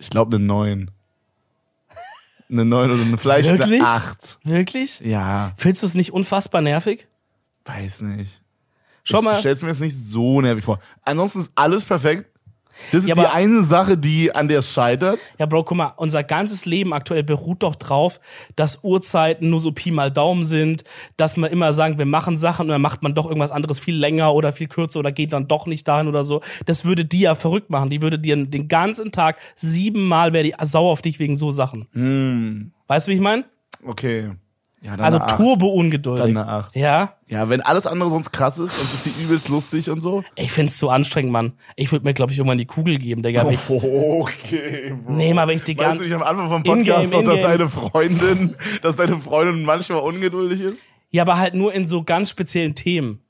ich 0.00 0.10
glaube 0.10 0.34
eine 0.34 0.44
9. 0.44 0.90
Eine 2.50 2.64
9 2.64 2.90
oder 2.90 3.02
eine, 3.02 3.16
vielleicht 3.16 3.48
Wirklich? 3.50 3.80
eine 3.80 3.88
8. 3.88 4.38
Wirklich? 4.42 4.98
Ja, 5.00 5.52
Findest 5.56 5.82
du 5.82 5.86
es 5.86 5.94
nicht 5.94 6.12
unfassbar 6.12 6.60
nervig? 6.60 7.06
weiß 7.66 8.00
nicht. 8.02 8.42
Schau 9.04 9.18
ich 9.18 9.24
mal. 9.24 9.34
stell's 9.36 9.62
mir 9.62 9.68
jetzt 9.68 9.80
nicht 9.80 9.96
so 9.96 10.40
nervig 10.40 10.64
vor. 10.64 10.80
Ansonsten 11.02 11.38
ist 11.40 11.52
alles 11.54 11.84
perfekt. 11.84 12.28
Das 12.92 13.02
ist 13.02 13.08
Ja, 13.08 13.14
die 13.14 13.20
aber- 13.22 13.32
eine 13.32 13.62
Sache, 13.62 13.96
die 13.96 14.34
an 14.34 14.48
der 14.48 14.58
es 14.58 14.72
scheitert. 14.72 15.18
Ja, 15.38 15.46
Bro, 15.46 15.64
guck 15.64 15.76
mal, 15.76 15.92
unser 15.96 16.22
ganzes 16.22 16.64
Leben 16.64 16.92
aktuell 16.92 17.22
beruht 17.22 17.62
doch 17.62 17.74
drauf, 17.76 18.20
dass 18.56 18.80
Uhrzeiten 18.82 19.50
nur 19.50 19.60
so 19.60 19.72
Pi 19.72 19.90
mal 19.90 20.10
Daumen 20.10 20.44
sind, 20.44 20.84
dass 21.16 21.36
man 21.36 21.50
immer 21.50 21.72
sagt, 21.72 21.98
wir 21.98 22.06
machen 22.06 22.36
Sachen 22.36 22.62
und 22.66 22.68
dann 22.70 22.82
macht 22.82 23.02
man 23.02 23.14
doch 23.14 23.26
irgendwas 23.26 23.50
anderes 23.50 23.78
viel 23.78 23.96
länger 23.96 24.34
oder 24.34 24.52
viel 24.52 24.68
kürzer 24.68 24.98
oder 25.00 25.12
geht 25.12 25.32
dann 25.32 25.48
doch 25.48 25.66
nicht 25.66 25.86
dahin 25.88 26.08
oder 26.08 26.24
so. 26.24 26.40
Das 26.66 26.84
würde 26.84 27.04
die 27.04 27.20
ja 27.20 27.34
verrückt 27.34 27.70
machen. 27.70 27.90
Die 27.90 28.02
würde 28.02 28.18
dir 28.18 28.36
den 28.36 28.68
ganzen 28.68 29.12
Tag 29.12 29.38
siebenmal 29.54 30.32
wäre 30.32 30.44
die 30.44 30.54
sauer 30.64 30.92
auf 30.92 31.02
dich 31.02 31.18
wegen 31.18 31.36
so 31.36 31.50
Sachen. 31.50 32.72
Weißt 32.86 33.06
du, 33.06 33.10
wie 33.12 33.16
ich 33.16 33.20
meine? 33.20 33.44
Okay. 33.86 34.30
Ja, 34.84 34.98
dann 34.98 35.06
Also 35.06 35.18
turbo 35.36 35.68
ungeduldig. 35.68 36.22
Dann 36.26 36.36
eine 36.36 36.46
Acht. 36.46 36.76
Ja, 36.76 37.14
Ja, 37.26 37.48
wenn 37.48 37.62
alles 37.62 37.86
andere 37.86 38.10
sonst 38.10 38.32
krass 38.32 38.58
ist, 38.58 38.76
sonst 38.76 38.92
ist 38.92 39.06
die 39.06 39.22
übelst 39.22 39.48
lustig 39.48 39.88
und 39.88 40.00
so. 40.00 40.22
ich 40.36 40.52
find's 40.52 40.76
zu 40.76 40.90
anstrengend, 40.90 41.32
Mann. 41.32 41.54
Ich 41.74 41.90
würde 41.90 42.04
mir, 42.04 42.12
glaube 42.12 42.32
ich, 42.32 42.38
irgendwann 42.38 42.58
die 42.58 42.66
Kugel 42.66 42.98
geben, 42.98 43.22
Digga. 43.22 43.48
Ich, 43.48 43.60
Okay, 43.70 44.94
Bro. 45.04 45.12
nee, 45.14 45.32
mal 45.32 45.48
wenn 45.48 45.56
ich 45.56 45.64
die 45.64 45.72
Weißt 45.78 45.80
ganze 45.86 45.98
du 45.98 46.04
nicht 46.04 46.12
am 46.14 46.22
Anfang 46.22 46.48
vom 46.50 46.62
Podcast 46.62 47.12
noch, 47.12 47.22
dass 47.22 47.34
in-game. 47.36 47.50
deine 47.50 47.68
Freundin, 47.70 48.56
dass 48.82 48.96
deine 48.96 49.18
Freundin 49.18 49.62
manchmal 49.64 50.00
ungeduldig 50.00 50.60
ist? 50.60 50.82
Ja, 51.10 51.22
aber 51.22 51.38
halt 51.38 51.54
nur 51.54 51.72
in 51.72 51.86
so 51.86 52.04
ganz 52.04 52.28
speziellen 52.28 52.74
Themen. 52.74 53.20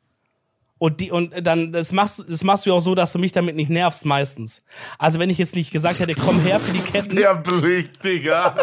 Und 0.78 1.00
die, 1.00 1.12
und 1.12 1.32
dann, 1.46 1.70
das 1.70 1.92
machst, 1.92 2.18
du- 2.18 2.24
das 2.24 2.42
machst 2.42 2.66
du 2.66 2.70
ja 2.70 2.76
auch 2.76 2.80
so, 2.80 2.94
dass 2.96 3.12
du 3.12 3.18
mich 3.20 3.30
damit 3.30 3.54
nicht 3.54 3.70
nervst 3.70 4.04
meistens. 4.06 4.64
Also 4.98 5.18
wenn 5.20 5.30
ich 5.30 5.38
jetzt 5.38 5.54
nicht 5.54 5.70
gesagt 5.70 6.00
hätte, 6.00 6.14
komm 6.14 6.40
her 6.40 6.58
für 6.58 6.72
die 6.72 6.80
Ketten. 6.80 7.14
Der 7.16 7.36
Blick, 7.36 8.02
Digga. 8.02 8.56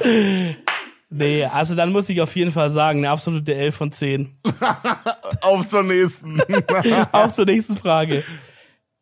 Nee, 1.16 1.44
also 1.44 1.74
dann 1.76 1.92
muss 1.92 2.08
ich 2.08 2.20
auf 2.20 2.34
jeden 2.34 2.50
Fall 2.50 2.70
sagen, 2.70 2.98
eine 2.98 3.10
absolute 3.10 3.54
11 3.54 3.74
von 3.76 3.92
10. 3.92 4.32
Auf 5.42 5.66
zur 5.68 5.84
nächsten. 5.84 6.40
Auch 7.12 7.30
zur 7.30 7.44
nächsten 7.44 7.76
Frage. 7.76 8.24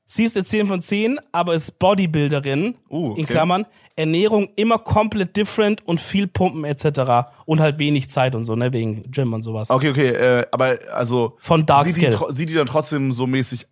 Sie 0.05 0.25
ist 0.25 0.37
eine 0.37 0.45
10 0.45 0.67
von 0.67 0.83
10, 0.83 1.19
aber 1.33 1.55
ist 1.55 1.79
Bodybuilderin, 1.79 2.75
Uh, 2.91 3.13
okay. 3.13 3.21
in 3.21 3.27
Klammern, 3.27 3.67
Ernährung 3.97 4.51
immer 4.57 4.79
komplett 4.79 5.37
different 5.37 5.87
und 5.87 6.01
viel 6.03 6.27
Pumpen 6.27 6.65
etc. 6.65 7.31
Und 7.47 7.61
halt 7.61 7.79
wenig 7.79 8.11
Zeit 8.11 8.35
und 8.35 8.45
so, 8.45 8.57
ne, 8.57 8.73
wegen 8.75 9.11
Gym 9.11 9.33
und 9.33 9.41
sowas. 9.41 9.71
Okay, 9.71 9.89
okay, 9.91 10.09
äh, 10.09 10.47
aber 10.51 10.79
also. 10.93 11.37
Von 11.39 11.65
Dark 11.65 11.87
sieht 11.87 11.97
die, 11.97 12.01
Skill. 12.01 12.11
tro- 12.11 12.31
sieht 12.31 12.51
die 12.51 12.55
dann 12.55 12.67
trotzdem 12.67 13.11
so 13.11 13.27
mäßig. 13.27 13.67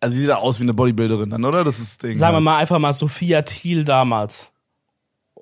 Also 0.00 0.18
sieht 0.18 0.28
da 0.28 0.36
aus 0.36 0.58
wie 0.58 0.64
eine 0.64 0.74
Bodybuilderin 0.74 1.30
dann, 1.30 1.44
oder? 1.44 1.64
Das 1.64 1.78
ist 1.78 2.02
das 2.02 2.10
Ding. 2.10 2.18
Sagen 2.18 2.34
wir 2.34 2.38
ja. 2.38 2.40
mal 2.40 2.56
einfach 2.58 2.78
mal 2.78 2.92
Sophia 2.92 3.40
Thiel 3.42 3.84
damals. 3.84 4.50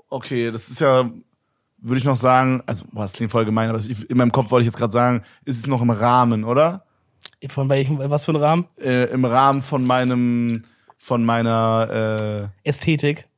Okay, 0.08 0.50
das 0.52 0.68
ist 0.68 0.80
ja, 0.80 1.10
würde 1.82 1.98
ich 1.98 2.04
noch 2.04 2.16
sagen, 2.16 2.62
also, 2.66 2.84
boah, 2.92 3.02
das 3.02 3.12
klingt 3.12 3.32
voll 3.32 3.44
gemein, 3.44 3.70
aber 3.70 3.80
in 4.08 4.16
meinem 4.16 4.32
Kopf 4.32 4.50
wollte 4.50 4.62
ich 4.62 4.66
jetzt 4.66 4.78
gerade 4.78 4.92
sagen, 4.92 5.22
ist 5.44 5.58
es 5.58 5.66
noch 5.66 5.82
im 5.82 5.90
Rahmen, 5.90 6.44
oder? 6.44 6.84
Von 7.48 7.68
welchem, 7.68 7.98
was 7.98 8.24
für 8.24 8.32
ein 8.32 8.36
Rahmen? 8.36 8.66
Äh, 8.78 9.04
Im 9.12 9.24
Rahmen 9.24 9.62
von 9.62 9.84
meinem, 9.84 10.62
von 10.98 11.24
meiner, 11.24 12.50
Ästhetik. 12.64 13.30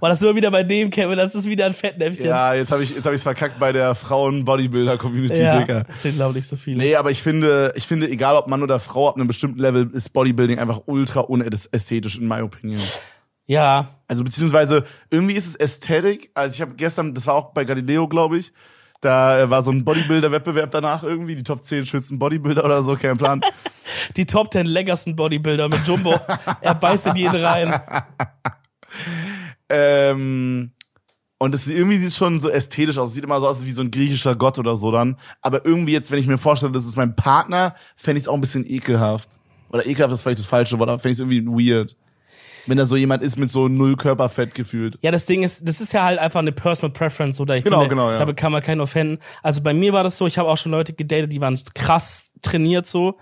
Boah, 0.00 0.08
das 0.08 0.20
ist 0.20 0.24
immer 0.24 0.36
wieder 0.36 0.50
bei 0.50 0.62
dem, 0.62 0.90
Kevin, 0.90 1.16
das 1.16 1.34
ist 1.34 1.46
wieder 1.46 1.66
ein 1.66 1.72
äh, 1.72 1.74
Fettnäpfchen. 1.74 2.26
ja, 2.26 2.54
jetzt 2.54 2.72
habe 2.72 2.82
ich, 2.82 2.94
jetzt 2.94 3.04
habe 3.04 3.14
ich 3.14 3.22
verkackt 3.22 3.58
bei 3.58 3.72
der 3.72 3.94
Frauen-Bodybuilder-Community, 3.94 5.40
ja 5.40 5.58
Digga. 5.58 5.84
das 5.84 6.02
sind, 6.02 6.16
glaube 6.16 6.38
ich, 6.38 6.46
so 6.46 6.56
viele. 6.56 6.78
Nee, 6.78 6.96
aber 6.96 7.10
ich 7.10 7.22
finde, 7.22 7.72
ich 7.76 7.86
finde, 7.86 8.08
egal 8.08 8.36
ob 8.36 8.48
Mann 8.48 8.62
oder 8.62 8.78
Frau, 8.80 9.08
ab 9.08 9.16
einem 9.16 9.26
bestimmten 9.26 9.58
Level 9.58 9.90
ist 9.92 10.12
Bodybuilding 10.12 10.58
einfach 10.58 10.82
ultra 10.86 11.20
unästhetisch, 11.20 12.18
in 12.18 12.28
my 12.28 12.40
opinion. 12.40 12.80
Ja, 13.46 13.88
Also 14.08 14.24
beziehungsweise 14.24 14.84
irgendwie 15.10 15.34
ist 15.34 15.46
es 15.46 15.56
Ästhetik. 15.56 16.30
Also 16.34 16.54
ich 16.54 16.60
habe 16.60 16.74
gestern, 16.74 17.14
das 17.14 17.26
war 17.26 17.34
auch 17.34 17.52
bei 17.52 17.64
Galileo, 17.64 18.08
glaube 18.08 18.38
ich. 18.38 18.52
Da 19.00 19.38
äh, 19.38 19.50
war 19.50 19.62
so 19.62 19.70
ein 19.70 19.84
Bodybuilder-Wettbewerb 19.84 20.70
danach 20.70 21.02
irgendwie, 21.02 21.36
die 21.36 21.42
Top 21.42 21.62
10 21.62 21.86
schönsten 21.86 22.18
Bodybuilder 22.18 22.64
oder 22.64 22.82
so, 22.82 22.96
kein 22.96 23.16
Plan. 23.16 23.40
die 24.16 24.26
Top 24.26 24.52
10 24.52 24.66
leckersten 24.66 25.14
Bodybuilder 25.14 25.68
mit 25.68 25.86
Jumbo. 25.86 26.18
er 26.60 26.74
beißt 26.74 27.06
in 27.06 27.16
jeden 27.16 27.44
rein. 27.44 27.80
ähm, 29.68 30.72
und 31.38 31.54
es 31.54 31.68
irgendwie 31.68 31.98
sieht 31.98 32.14
schon 32.14 32.40
so 32.40 32.48
ästhetisch 32.48 32.96
aus. 32.98 33.10
Es 33.10 33.14
sieht 33.14 33.24
immer 33.24 33.40
so 33.40 33.48
aus 33.48 33.64
wie 33.66 33.70
so 33.70 33.82
ein 33.82 33.90
griechischer 33.90 34.34
Gott 34.34 34.58
oder 34.58 34.74
so 34.74 34.90
dann. 34.90 35.16
Aber 35.42 35.66
irgendwie 35.66 35.92
jetzt, 35.92 36.10
wenn 36.10 36.18
ich 36.18 36.26
mir 36.26 36.38
vorstelle, 36.38 36.72
das 36.72 36.86
ist 36.86 36.96
mein 36.96 37.14
Partner, 37.14 37.74
fände 37.94 38.18
ich 38.18 38.24
es 38.24 38.28
auch 38.28 38.34
ein 38.34 38.40
bisschen 38.40 38.64
ekelhaft. 38.68 39.38
Oder 39.70 39.86
ekelhaft 39.86 40.14
ist 40.14 40.22
vielleicht 40.22 40.38
das 40.38 40.46
falsche 40.46 40.78
Wort, 40.78 40.88
aber 40.88 40.98
fände 40.98 41.12
ich 41.12 41.20
es 41.20 41.20
irgendwie 41.20 41.70
weird. 41.70 41.96
Wenn 42.66 42.76
da 42.78 42.84
so 42.84 42.96
jemand 42.96 43.22
ist 43.22 43.38
mit 43.38 43.50
so 43.50 43.68
null 43.68 43.96
Körperfett 43.96 44.54
gefühlt. 44.54 44.98
Ja, 45.02 45.10
das 45.10 45.26
Ding 45.26 45.42
ist, 45.42 45.66
das 45.66 45.80
ist 45.80 45.92
ja 45.92 46.04
halt 46.04 46.18
einfach 46.18 46.40
eine 46.40 46.52
Personal 46.52 46.92
Preference, 46.92 47.40
oder? 47.40 47.56
Ich 47.56 47.64
Genau, 47.64 47.80
finde, 47.80 47.94
genau, 47.94 48.10
ja. 48.10 48.18
Damit 48.18 48.36
kann 48.36 48.52
man 48.52 48.62
keinen 48.62 48.80
offenden. 48.80 49.18
Also 49.42 49.62
bei 49.62 49.72
mir 49.74 49.92
war 49.92 50.02
das 50.02 50.18
so, 50.18 50.26
ich 50.26 50.38
habe 50.38 50.48
auch 50.48 50.56
schon 50.56 50.72
Leute 50.72 50.92
gedatet, 50.92 51.32
die 51.32 51.40
waren 51.40 51.58
krass 51.74 52.30
trainiert 52.42 52.86
so. 52.86 53.16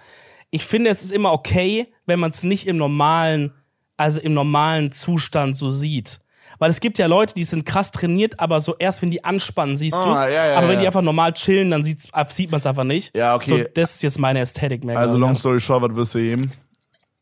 Ich 0.50 0.64
finde, 0.64 0.90
es 0.90 1.02
ist 1.02 1.12
immer 1.12 1.32
okay, 1.32 1.88
wenn 2.06 2.20
man 2.20 2.30
es 2.30 2.42
nicht 2.42 2.66
im 2.66 2.76
normalen, 2.76 3.52
also 3.96 4.20
im 4.20 4.34
normalen 4.34 4.92
Zustand 4.92 5.56
so 5.56 5.70
sieht. 5.70 6.20
Weil 6.60 6.70
es 6.70 6.78
gibt 6.80 6.98
ja 6.98 7.06
Leute, 7.06 7.34
die 7.34 7.42
sind 7.44 7.66
krass 7.66 7.90
trainiert, 7.90 8.38
aber 8.38 8.60
so 8.60 8.76
erst 8.78 9.02
wenn 9.02 9.10
die 9.10 9.24
anspannen, 9.24 9.76
siehst 9.76 9.98
Ah, 9.98 10.04
du's. 10.04 10.20
ja, 10.20 10.28
ja, 10.28 10.56
aber 10.56 10.68
wenn 10.68 10.74
ja. 10.76 10.80
die 10.82 10.86
einfach 10.86 11.02
normal 11.02 11.32
chillen, 11.32 11.70
dann 11.70 11.82
sieht's, 11.82 12.08
sieht 12.28 12.50
man 12.52 12.58
es 12.58 12.66
einfach 12.66 12.84
nicht. 12.84 13.14
Ja, 13.16 13.34
okay. 13.34 13.64
So, 13.64 13.64
das 13.74 13.96
ist 13.96 14.02
jetzt 14.04 14.18
meine 14.20 14.38
Ästhetik 14.40 14.84
mehr. 14.84 14.96
Also 14.96 15.18
long 15.18 15.36
story 15.36 15.58
short, 15.60 15.82
was 15.82 15.96
wirst 15.96 16.14
du 16.14 16.18
geben? 16.20 16.52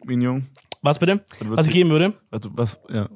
Minion? 0.05 0.47
Was 0.83 0.99
bitte? 0.99 1.25
Was 1.41 1.69
ich 1.69 1.73
geben 1.73 1.91
würde? 1.91 2.13
Was, 2.31 2.41
was, 2.53 2.81
ja. 2.93 3.09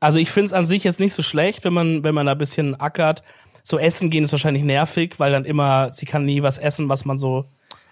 Also 0.00 0.18
ich 0.18 0.30
finde 0.30 0.46
es 0.46 0.52
an 0.52 0.64
sich 0.64 0.84
jetzt 0.84 1.00
nicht 1.00 1.14
so 1.14 1.22
schlecht, 1.22 1.64
wenn 1.64 1.72
man, 1.72 2.04
wenn 2.04 2.14
man 2.14 2.26
da 2.26 2.32
ein 2.32 2.38
bisschen 2.38 2.78
ackert. 2.78 3.22
So 3.62 3.78
essen 3.78 4.10
gehen 4.10 4.24
ist 4.24 4.32
wahrscheinlich 4.32 4.62
nervig, 4.62 5.14
weil 5.18 5.32
dann 5.32 5.44
immer, 5.44 5.90
sie 5.92 6.06
kann 6.06 6.24
nie 6.24 6.42
was 6.42 6.58
essen, 6.58 6.88
was 6.88 7.04
man 7.04 7.18
so 7.18 7.46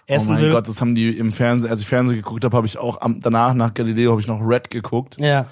Oh 0.09 0.13
essen 0.13 0.35
mein 0.35 0.43
will. 0.43 0.51
Gott, 0.51 0.67
das 0.67 0.79
haben 0.79 0.95
die 0.95 1.17
im 1.17 1.31
Fernsehen, 1.33 1.69
als 1.69 1.81
ich 1.81 1.87
Fernsehen 1.87 2.17
geguckt 2.17 2.43
habe, 2.45 2.55
habe 2.55 2.65
ich 2.65 2.77
auch 2.77 3.01
am, 3.01 3.19
danach, 3.19 3.53
nach 3.53 3.73
Galileo, 3.73 4.11
habe 4.11 4.21
ich 4.21 4.27
noch 4.27 4.39
Red 4.39 4.69
geguckt. 4.69 5.17
Ja. 5.19 5.47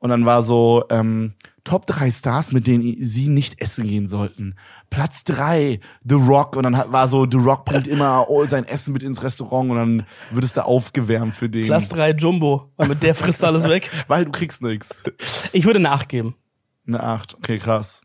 Und 0.00 0.10
dann 0.10 0.24
war 0.26 0.42
so, 0.42 0.84
ähm, 0.90 1.34
Top 1.64 1.86
3 1.86 2.10
Stars, 2.10 2.52
mit 2.52 2.66
denen 2.66 2.96
sie 2.98 3.28
nicht 3.28 3.60
essen 3.60 3.86
gehen 3.86 4.08
sollten. 4.08 4.54
Platz 4.88 5.22
3, 5.24 5.80
The 6.02 6.14
Rock. 6.14 6.56
Und 6.56 6.62
dann 6.62 6.78
hat- 6.78 6.90
war 6.92 7.06
so, 7.08 7.26
The 7.30 7.36
Rock 7.36 7.66
bringt 7.66 7.86
immer 7.86 8.26
sein 8.46 8.64
Essen 8.64 8.94
mit 8.94 9.02
ins 9.02 9.22
Restaurant 9.22 9.70
und 9.70 9.76
dann 9.76 10.06
wird 10.30 10.44
es 10.44 10.54
da 10.54 10.62
aufgewärmt 10.62 11.34
für 11.34 11.48
den. 11.50 11.66
Platz 11.66 11.88
3 11.90 12.12
Jumbo, 12.12 12.70
weil 12.76 12.88
mit 12.88 13.02
der 13.02 13.14
frisst 13.14 13.44
alles 13.44 13.64
weg. 13.68 13.90
Weil 14.08 14.24
du 14.24 14.30
kriegst 14.30 14.62
nix. 14.62 14.88
Ich 15.52 15.66
würde 15.66 15.80
nachgeben. 15.80 16.34
Eine 16.86 17.02
8, 17.02 17.34
okay, 17.34 17.58
krass. 17.58 18.00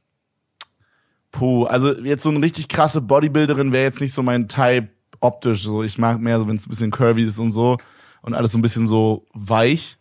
Puh, 1.31 1.63
also 1.65 1.97
jetzt 2.03 2.23
so 2.23 2.29
eine 2.29 2.41
richtig 2.41 2.67
krasse 2.67 3.01
Bodybuilderin 3.01 3.71
wäre 3.71 3.85
jetzt 3.85 4.01
nicht 4.01 4.13
so 4.13 4.21
mein 4.21 4.47
Type 4.47 4.89
optisch. 5.19 5.63
So, 5.63 5.83
ich 5.83 5.97
mag 5.97 6.19
mehr 6.19 6.37
so, 6.39 6.47
wenn 6.47 6.57
es 6.57 6.67
ein 6.67 6.69
bisschen 6.69 6.91
curvy 6.91 7.23
ist 7.23 7.39
und 7.39 7.51
so. 7.51 7.77
Und 8.21 8.33
alles 8.33 8.51
so 8.51 8.57
ein 8.57 8.61
bisschen 8.61 8.87
so 8.87 9.25
weich. 9.33 9.97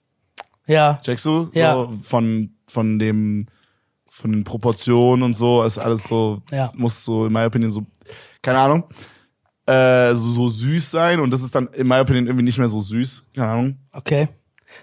Ja. 0.73 1.01
Checkst 1.03 1.25
du? 1.27 1.51
Ja. 1.55 1.75
So 1.75 1.93
von, 2.03 2.55
von 2.67 2.99
dem, 2.99 3.45
von 4.09 4.33
den 4.33 4.45
Proportionen 4.45 5.23
und 5.23 5.35
so, 5.35 5.63
ist 5.63 5.79
alles 5.79 6.05
so, 6.05 6.43
Ja. 6.51 6.73
muss 6.75 7.05
so, 7.05 7.27
in 7.27 7.33
meiner 7.33 7.47
Opinion, 7.47 7.71
so, 7.71 7.87
keine 8.43 8.59
Ahnung, 8.59 8.85
äh, 9.67 10.15
so, 10.15 10.33
so 10.33 10.49
süß 10.49 10.91
sein 10.91 11.21
und 11.21 11.31
das 11.31 11.43
ist 11.43 11.55
dann, 11.55 11.69
in 11.69 11.87
meiner 11.87 12.03
Opinion, 12.03 12.27
irgendwie 12.27 12.45
nicht 12.45 12.59
mehr 12.59 12.69
so 12.69 12.81
süß. 12.81 13.27
Keine 13.35 13.49
Ahnung. 13.49 13.79
Okay. 13.93 14.29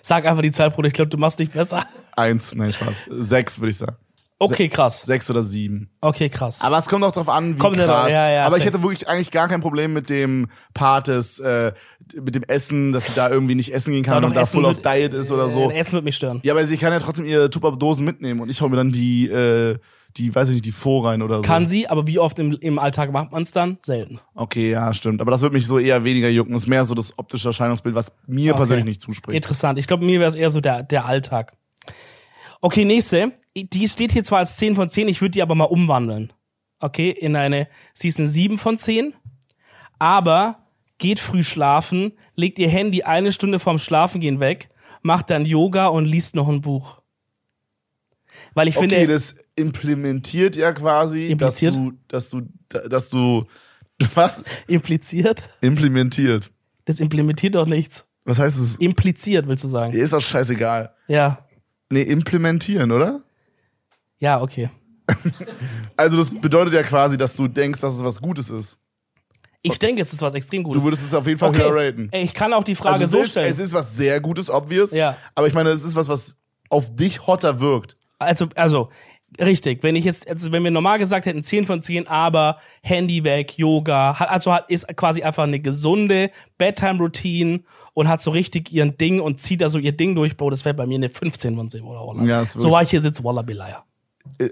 Sag 0.01 0.25
einfach 0.25 0.41
die 0.41 0.51
Zahl, 0.51 0.69
Bruder. 0.71 0.87
Ich 0.87 0.93
glaube, 0.93 1.09
du 1.09 1.17
machst 1.17 1.39
nicht 1.39 1.51
besser. 1.53 1.85
Eins, 2.15 2.53
nein, 2.55 2.71
Spaß. 2.71 3.05
Sechs, 3.09 3.59
würde 3.59 3.71
ich 3.71 3.77
sagen. 3.77 3.95
Okay, 4.41 4.69
krass. 4.69 5.01
Sechs 5.01 5.29
oder 5.29 5.43
sieben. 5.43 5.89
Okay, 6.01 6.29
krass. 6.29 6.61
Aber 6.61 6.77
es 6.77 6.87
kommt 6.87 7.03
auch 7.03 7.11
drauf 7.11 7.27
an, 7.27 7.55
wie 7.55 7.59
Kommt 7.59 7.75
krass. 7.77 8.09
ja, 8.11 8.29
ja, 8.31 8.45
Aber 8.45 8.57
ich 8.57 8.63
hätte 8.65 8.81
wirklich 8.81 9.07
eigentlich 9.09 9.31
gar 9.31 9.49
kein 9.49 9.59
Problem 9.59 9.91
mit 9.91 10.09
dem 10.09 10.47
Part 10.73 11.09
des, 11.09 11.39
äh, 11.39 11.73
mit 12.15 12.35
dem 12.35 12.43
Essen, 12.43 12.91
dass 12.93 13.07
sie 13.07 13.15
da 13.15 13.29
irgendwie 13.29 13.55
nicht 13.55 13.73
essen 13.73 13.91
gehen 13.93 14.03
kann 14.03 14.15
Aber 14.17 14.27
und 14.27 14.35
da 14.35 14.45
full 14.45 14.65
auf 14.65 14.77
wird- 14.77 14.85
Diet 14.85 15.13
ist 15.13 15.31
oder 15.31 15.49
so. 15.49 15.69
Äh, 15.69 15.77
Essen 15.79 15.93
wird 15.93 16.05
mich 16.05 16.15
stören. 16.15 16.39
Ja, 16.43 16.53
aber 16.53 16.65
sie 16.65 16.77
kann 16.77 16.93
ja 16.93 16.99
trotzdem 16.99 17.25
ihre 17.25 17.49
Tupperdosen 17.49 18.05
mitnehmen 18.05 18.39
und 18.39 18.49
ich 18.49 18.61
hau 18.61 18.69
mir 18.69 18.77
dann 18.77 18.91
die, 18.93 19.27
äh, 19.27 19.77
die, 20.17 20.33
weiß 20.33 20.49
ich 20.49 20.53
nicht, 20.55 20.65
die 20.65 20.71
Faux 20.71 21.05
rein 21.05 21.21
oder 21.21 21.35
so. 21.37 21.41
Kann 21.41 21.67
sie, 21.67 21.87
aber 21.87 22.07
wie 22.07 22.17
oft 22.17 22.39
im, 22.39 22.53
im 22.61 22.79
Alltag 22.79 23.11
macht 23.11 23.31
man 23.33 23.41
es 23.43 23.51
dann? 23.51 23.77
Selten. 23.83 24.19
Okay, 24.35 24.71
ja, 24.71 24.91
stimmt. 24.93 25.19
Aber 25.21 25.31
das 25.31 25.41
wird 25.41 25.53
mich 25.53 25.67
so 25.67 25.77
eher 25.77 26.03
weniger 26.05 26.29
jucken. 26.29 26.53
Das 26.53 26.63
ist 26.63 26.67
mehr 26.67 26.83
so 26.85 26.95
das 26.95 27.17
optische 27.19 27.49
Erscheinungsbild, 27.49 27.93
was 27.93 28.11
mir 28.25 28.51
Okay. 28.53 28.57
persönlich 28.57 28.85
nicht 28.85 29.01
zuspricht. 29.01 29.35
Interessant. 29.35 29.77
Ich 29.77 29.85
glaube, 29.85 30.05
mir 30.05 30.19
wäre 30.19 30.29
es 30.29 30.35
eher 30.35 30.49
so 30.49 30.61
der, 30.61 30.81
der 30.81 31.05
Alltag. 31.05 31.51
Okay, 32.61 32.85
nächste. 32.85 33.33
Die 33.55 33.87
steht 33.87 34.11
hier 34.11 34.23
zwar 34.23 34.39
als 34.39 34.57
10 34.57 34.75
von 34.75 34.89
10, 34.89 35.07
ich 35.07 35.21
würde 35.21 35.31
die 35.31 35.41
aber 35.41 35.55
mal 35.55 35.65
umwandeln. 35.65 36.33
Okay, 36.79 37.09
in 37.09 37.35
eine, 37.35 37.67
sie 37.93 38.07
ist 38.07 38.19
eine 38.19 38.27
7 38.27 38.57
von 38.57 38.77
10, 38.77 39.13
aber 39.97 40.65
geht 40.97 41.19
früh 41.19 41.43
schlafen, 41.43 42.13
legt 42.35 42.59
ihr 42.59 42.69
Handy 42.69 43.03
eine 43.03 43.31
Stunde 43.33 43.59
vorm 43.59 43.79
Schlafengehen 43.79 44.39
weg, 44.39 44.69
macht 45.01 45.29
dann 45.29 45.45
Yoga 45.45 45.87
und 45.87 46.05
liest 46.05 46.35
noch 46.35 46.47
ein 46.47 46.61
Buch. 46.61 47.01
Weil 48.53 48.67
ich 48.67 48.77
okay, 48.77 48.89
finde, 48.89 49.07
das 49.07 49.35
implementiert 49.55 50.55
ja 50.55 50.71
quasi, 50.71 51.27
Impliziert? 51.27 51.75
dass 52.07 52.29
du, 52.29 52.41
dass 52.69 52.79
du, 52.79 52.87
dass 52.89 53.09
du, 53.09 53.45
was? 54.15 54.43
impliziert, 54.67 55.49
Implementiert. 55.61 56.51
das 56.85 56.99
implementiert 56.99 57.55
doch 57.55 57.65
nichts. 57.65 58.05
Was 58.25 58.39
heißt 58.39 58.59
es? 58.59 58.75
Impliziert, 58.75 59.47
willst 59.47 59.63
du 59.63 59.67
sagen. 59.67 59.93
Ist 59.93 60.13
doch 60.13 60.21
scheißegal. 60.21 60.93
Ja. 61.07 61.45
Nee, 61.91 62.03
implementieren, 62.03 62.91
oder? 62.91 63.21
Ja, 64.19 64.41
okay. 64.41 64.69
Also 65.97 66.17
das 66.17 66.29
bedeutet 66.29 66.73
ja 66.73 66.83
quasi, 66.83 67.17
dass 67.17 67.35
du 67.35 67.47
denkst, 67.47 67.81
dass 67.81 67.95
es 67.95 68.03
was 68.03 68.21
Gutes 68.21 68.49
ist. 68.49 68.77
Ich 69.61 69.77
denke, 69.79 70.01
es 70.01 70.13
ist 70.13 70.21
was 70.21 70.33
extrem 70.35 70.63
Gutes. 70.63 70.81
Du 70.81 70.87
würdest 70.87 71.03
es 71.03 71.13
auf 71.13 71.27
jeden 71.27 71.39
Fall 71.39 71.55
höher 71.55 71.75
raten. 71.75 72.09
Ey, 72.11 72.23
ich 72.23 72.33
kann 72.33 72.53
auch 72.53 72.63
die 72.63 72.75
Frage 72.75 73.01
Also 73.01 73.17
so 73.17 73.23
ist, 73.23 73.31
stellen. 73.31 73.49
es 73.51 73.59
ist 73.59 73.73
was 73.73 73.95
sehr 73.97 74.21
Gutes, 74.21 74.49
obvious. 74.49 74.91
Ja. 74.91 75.17
Aber 75.35 75.47
ich 75.47 75.53
meine, 75.53 75.69
es 75.69 75.83
ist 75.83 75.95
was, 75.95 76.07
was 76.07 76.37
auf 76.69 76.95
dich 76.95 77.27
hotter 77.27 77.59
wirkt. 77.59 77.97
Also, 78.19 78.47
also, 78.55 78.89
richtig, 79.39 79.83
wenn 79.83 79.95
ich 79.95 80.05
jetzt, 80.05 80.29
also 80.29 80.51
wenn 80.53 80.63
wir 80.63 80.71
normal 80.71 80.97
gesagt 80.97 81.25
hätten 81.25 81.43
10 81.43 81.65
von 81.65 81.81
10, 81.81 82.07
aber 82.07 82.57
Handy 82.81 83.23
weg, 83.23 83.57
Yoga, 83.57 84.11
also 84.11 84.53
hat, 84.53 84.69
ist 84.69 84.87
quasi 84.95 85.23
einfach 85.23 85.43
eine 85.43 85.59
gesunde 85.59 86.31
Bedtime-Routine 86.57 87.61
und 87.99 88.07
hat 88.07 88.21
so 88.21 88.31
richtig 88.31 88.71
ihren 88.71 88.95
Ding 88.97 89.19
und 89.19 89.41
zieht 89.41 89.59
da 89.59 89.67
so 89.67 89.77
ihr 89.77 89.91
Ding 89.91 90.15
durch, 90.15 90.37
Bro, 90.37 90.51
das 90.51 90.63
wäre 90.63 90.73
bei 90.73 90.85
mir 90.85 90.95
eine 90.95 91.09
15 91.09 91.53
von 91.57 91.69
10, 91.69 91.83
oder? 91.83 91.99
Wallah. 91.99 92.23
Ja, 92.23 92.41
ist 92.41 92.53
so 92.53 92.71
war 92.71 92.81
ich 92.81 92.89
hier 92.89 93.01
sitze, 93.01 93.25
Wallah 93.25 93.41
Bilaya. 93.41 93.83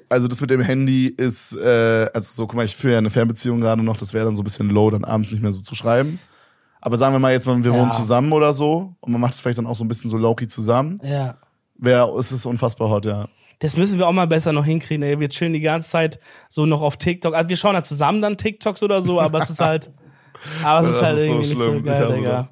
Also 0.10 0.28
das 0.28 0.42
mit 0.42 0.50
dem 0.50 0.60
Handy 0.60 1.08
ist, 1.08 1.54
äh, 1.54 2.10
also 2.14 2.32
so, 2.34 2.46
guck 2.46 2.56
mal, 2.56 2.66
ich 2.66 2.76
führe 2.76 2.94
ja 2.94 2.98
eine 3.00 3.10
Fernbeziehung 3.10 3.62
gerade 3.62 3.84
noch, 3.84 3.96
das 3.96 4.14
wäre 4.14 4.26
dann 4.26 4.36
so 4.36 4.42
ein 4.42 4.44
bisschen 4.44 4.70
low, 4.70 4.90
dann 4.90 5.06
abends 5.06 5.32
nicht 5.32 5.42
mehr 5.42 5.54
so 5.54 5.62
zu 5.62 5.76
schreiben. 5.76 6.20
Aber 6.82 6.98
sagen 6.98 7.16
wir 7.16 7.20
mal 7.20 7.32
jetzt 7.32 7.48
wir 7.48 7.54
Ja. 7.56 7.72
wohnen 7.72 7.92
zusammen 7.92 8.34
oder 8.34 8.52
so 8.52 8.96
und 9.00 9.12
man 9.14 9.22
macht 9.22 9.34
es 9.34 9.40
vielleicht 9.40 9.60
dann 9.60 9.68
auch 9.68 9.76
so 9.76 9.86
ein 9.86 9.88
bisschen 9.88 10.10
so 10.10 10.18
low-key 10.18 10.48
zusammen. 10.48 11.00
Ja. 11.02 11.38
Wäre, 11.78 12.18
es 12.18 12.34
ist 12.34 12.46
unfassbar 12.46 12.90
hot, 12.90 13.06
ja. 13.06 13.30
Das 13.60 13.78
müssen 13.78 13.98
wir 13.98 14.08
auch 14.08 14.14
mal 14.14 14.28
besser 14.28 14.52
noch 14.52 14.66
hinkriegen, 14.66 15.04
ey. 15.04 15.20
Wir 15.22 15.30
chillen 15.30 15.54
die 15.54 15.62
ganze 15.62 15.90
Zeit 15.90 16.20
so 16.50 16.66
noch 16.66 16.82
auf 16.82 16.98
TikTok. 16.98 17.34
Also 17.34 17.48
wir 17.48 17.56
schauen 17.56 17.76
ja 17.76 17.82
zusammen 17.82 18.22
dann 18.22 18.36
TikToks 18.36 18.84
oder 18.84 19.02
so, 19.02 19.22
aber 19.22 19.40
es 19.40 19.50
ist 19.50 19.62
halt, 19.62 19.90
aber 20.64 20.86
es 20.86 20.96
ist 20.96 21.02
halt 21.02 21.18
irgendwie 21.18 21.48
nicht 21.48 21.58
so 21.58 21.82
geil, 21.82 22.14
Digga. 22.14 22.50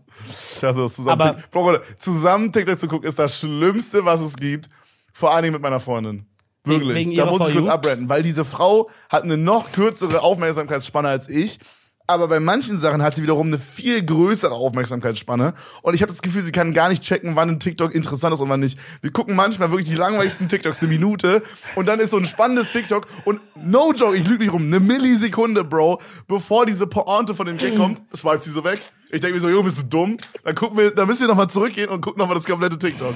Hasse 0.64 0.80
das 0.82 0.96
zusammen. 0.96 1.22
Aber- 1.52 1.82
zusammen 2.00 2.52
TikTok 2.52 2.80
zu 2.80 2.88
gucken 2.88 3.08
ist 3.08 3.20
das 3.20 3.40
Schlimmste, 3.40 4.06
was 4.06 4.22
es 4.22 4.36
gibt. 4.36 4.70
Vor 5.14 5.32
allen 5.32 5.44
Dingen 5.44 5.54
mit 5.54 5.62
meiner 5.62 5.80
Freundin. 5.80 6.26
Wirklich. 6.66 6.96
wegen 6.96 7.16
da 7.16 7.26
muss 7.28 7.42
ich 7.42 7.54
For 7.54 7.62
kurz 7.62 7.68
abrenten, 7.72 8.10
weil 8.10 8.24
diese 8.24 8.44
Frau 8.44 8.90
hat 9.10 9.24
eine 9.24 9.38
noch 9.38 9.72
kürzere 9.72 10.22
Aufmerksamkeitsspanne 10.22 11.08
als 11.08 11.30
ich. 11.30 11.60
Aber 12.08 12.28
bei 12.28 12.40
manchen 12.40 12.78
Sachen 12.78 13.02
hat 13.02 13.16
sie 13.16 13.24
wiederum 13.24 13.48
eine 13.48 13.58
viel 13.58 14.06
größere 14.06 14.54
Aufmerksamkeitsspanne. 14.54 15.54
Und 15.82 15.94
ich 15.96 16.04
habe 16.04 16.12
das 16.12 16.22
Gefühl, 16.22 16.42
sie 16.44 16.52
kann 16.52 16.72
gar 16.72 16.90
nicht 16.90 17.02
checken, 17.02 17.36
wann 17.36 17.50
ein 17.50 17.60
TikTok 17.60 17.96
interessant 17.96 18.34
ist 18.34 18.42
und 18.42 18.50
wann 18.50 18.60
nicht. 18.60 18.78
Wir 19.02 19.12
gucken 19.12 19.36
manchmal 19.36 19.72
wirklich 19.72 19.90
die 19.90 19.96
langweiligsten 19.96 20.48
TikToks 20.48 20.80
eine 20.82 20.90
Minute 20.90 21.42
und 21.74 21.88
dann 21.88 22.00
ist 22.00 22.12
so 22.12 22.18
ein 22.18 22.26
spannendes 22.26 22.70
TikTok 22.70 23.08
und 23.26 23.40
no 23.56 23.92
joke, 23.94 24.16
ich 24.16 24.28
lüge 24.28 24.44
nicht 24.44 24.54
rum, 24.54 24.64
eine 24.64 24.80
Millisekunde, 24.80 25.64
Bro, 25.64 26.00
bevor 26.28 26.68
diese 26.68 26.86
Pointe 26.86 27.34
von 27.34 27.48
dem 27.48 27.58
Gag 27.58 27.76
kommt, 27.78 28.02
swipet 28.16 28.44
sie 28.44 28.52
so 28.52 28.64
weg. 28.64 28.82
Ich 29.12 29.22
denke 29.22 29.36
mir 29.36 29.40
so, 29.40 29.50
jo, 29.50 29.64
bist 29.64 29.80
du 29.80 29.84
dumm? 29.84 30.18
Dann 30.44 30.56
gucken 30.56 30.78
wir, 30.78 30.92
dann 30.92 31.08
müssen 31.08 31.22
wir 31.22 31.28
nochmal 31.28 31.50
zurückgehen 31.50 31.90
und 31.90 32.02
gucken 32.02 32.20
nochmal 32.20 32.36
das 32.36 32.46
komplette 32.46 32.78
TikTok. 32.78 33.14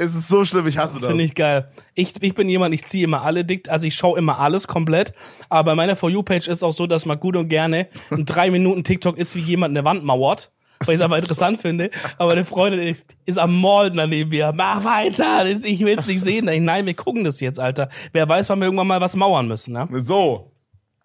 Es 0.00 0.14
ist 0.14 0.28
so 0.28 0.44
schlimm, 0.44 0.66
ich 0.68 0.78
hasse 0.78 1.00
das. 1.00 1.08
Finde 1.08 1.24
ich 1.24 1.34
geil. 1.34 1.70
Ich, 1.94 2.14
ich 2.22 2.34
bin 2.34 2.48
jemand, 2.48 2.72
ich 2.72 2.84
ziehe 2.84 3.02
immer 3.02 3.22
alle 3.22 3.44
dick, 3.44 3.68
also 3.68 3.84
ich 3.84 3.96
schaue 3.96 4.16
immer 4.16 4.38
alles 4.38 4.68
komplett. 4.68 5.12
Aber 5.48 5.72
bei 5.72 5.74
meiner 5.74 5.96
For 5.96 6.08
You-Page 6.08 6.46
ist 6.46 6.62
auch 6.62 6.72
so, 6.72 6.86
dass 6.86 7.04
man 7.04 7.18
gut 7.18 7.34
und 7.34 7.48
gerne 7.48 7.88
ein 8.10 8.24
drei 8.24 8.50
Minuten 8.50 8.84
TikTok 8.84 9.18
ist, 9.18 9.34
wie 9.34 9.40
jemand 9.40 9.76
eine 9.76 9.84
Wand 9.84 10.04
mauert. 10.04 10.52
Weil 10.84 10.94
ich 10.94 11.00
es 11.00 11.04
aber 11.04 11.18
interessant 11.18 11.60
finde. 11.60 11.90
Aber 12.18 12.30
eine 12.30 12.44
Freundin 12.44 12.80
ist, 12.80 13.16
ist 13.26 13.38
am 13.38 13.60
Malden 13.60 13.96
daneben 13.96 14.30
mir. 14.30 14.52
Mach 14.54 14.84
weiter, 14.84 15.44
ich 15.46 15.80
will 15.80 15.98
es 15.98 16.06
nicht 16.06 16.22
sehen. 16.22 16.46
Ich, 16.46 16.60
nein, 16.60 16.86
wir 16.86 16.94
gucken 16.94 17.24
das 17.24 17.40
jetzt, 17.40 17.58
Alter. 17.58 17.88
Wer 18.12 18.28
weiß, 18.28 18.48
wann 18.50 18.60
wir 18.60 18.66
irgendwann 18.66 18.86
mal 18.86 19.00
was 19.00 19.16
mauern 19.16 19.48
müssen, 19.48 19.72
ne? 19.72 19.88
So. 20.02 20.52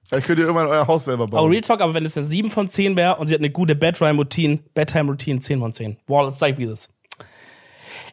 Vielleicht 0.08 0.28
könnt 0.28 0.39
ihr 0.39 0.45
irgendwann 0.45 0.68
euer 0.68 0.86
Haus 0.86 1.06
selber 1.06 1.24
Aber 1.24 1.38
bauen. 1.38 1.51
Real 1.51 1.62
Talk, 1.62 1.82
aber 1.82 1.93
wenn 1.93 2.06
es 2.06 2.18
eine 2.18 2.26
7 2.26 2.51
von 2.51 2.68
10 2.68 2.95
wäre 2.95 3.16
und 3.16 3.28
sie 3.28 3.34
hat 3.34 3.41
eine 3.41 3.49
gute 3.49 3.76
Bedtime-Routine, 3.76 4.60
Bedtime-Routine 4.74 5.39
10 5.39 5.60
von 5.60 5.74
10. 5.74 5.97
Wow, 6.08 6.30
das 6.30 6.39
zeigt 6.39 6.58
wie 6.58 6.68
das. 6.68 6.89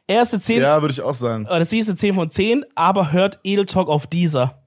Erste 0.06 0.40
10, 0.40 0.60
ja, 0.60 0.80
würde 0.80 0.92
ich 0.92 1.00
auch 1.02 1.14
sagen. 1.14 1.44
das 1.44 1.70
nächste 1.70 1.94
10 1.94 2.14
von 2.14 2.30
10, 2.30 2.64
aber 2.74 3.12
hört 3.12 3.38
Edel 3.44 3.66
Talk 3.66 3.88
auf 3.88 4.06
dieser. 4.06 4.62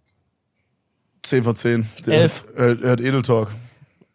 10 1.23 1.43
von 1.43 1.55
10. 1.55 1.87
Der 2.05 2.21
Elf. 2.21 2.45
Hört, 2.55 2.81
hört 2.81 3.01
Edel 3.01 3.21
Talk. 3.21 3.49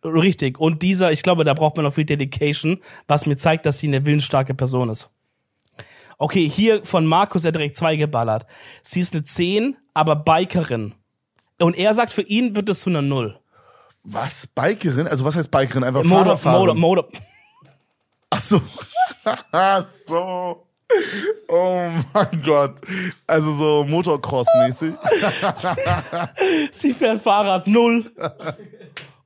Richtig. 0.04 0.58
Und 0.58 0.82
dieser, 0.82 1.10
ich 1.10 1.22
glaube, 1.22 1.44
da 1.44 1.54
braucht 1.54 1.76
man 1.76 1.84
noch 1.84 1.94
viel 1.94 2.04
Dedication, 2.04 2.80
was 3.08 3.26
mir 3.26 3.36
zeigt, 3.36 3.66
dass 3.66 3.78
sie 3.78 3.88
eine 3.88 4.06
willensstarke 4.06 4.54
Person 4.54 4.90
ist. 4.90 5.10
Okay, 6.18 6.48
hier 6.48 6.84
von 6.84 7.06
Markus 7.06 7.44
er 7.44 7.52
direkt 7.52 7.76
zwei 7.76 7.96
geballert. 7.96 8.46
Sie 8.82 9.00
ist 9.00 9.14
eine 9.14 9.24
10, 9.24 9.76
aber 9.94 10.16
Bikerin. 10.16 10.94
Und 11.60 11.76
er 11.76 11.92
sagt, 11.92 12.10
für 12.12 12.22
ihn 12.22 12.54
wird 12.54 12.68
es 12.68 12.80
zu 12.80 12.90
einer 12.90 13.02
Null. 13.02 13.38
Was? 14.04 14.46
Bikerin? 14.46 15.06
Also 15.08 15.24
was 15.24 15.36
heißt 15.36 15.50
Bikerin? 15.50 15.84
Einfach 15.84 16.04
Motor, 16.04 16.36
Fahrradfahrerin? 16.36 16.78
Motor, 16.78 17.04
Motor. 17.04 17.20
Ach 18.30 18.38
so. 18.38 18.60
Ach 19.52 19.84
so. 20.06 20.64
Oh 21.48 21.90
mein 22.14 22.42
Gott. 22.42 22.76
Also 23.26 23.52
so 23.52 23.84
Motocross-mäßig. 23.88 24.94
Sie 26.70 26.94
fährt 26.94 27.20
Fahrrad, 27.22 27.66
Null. 27.66 28.10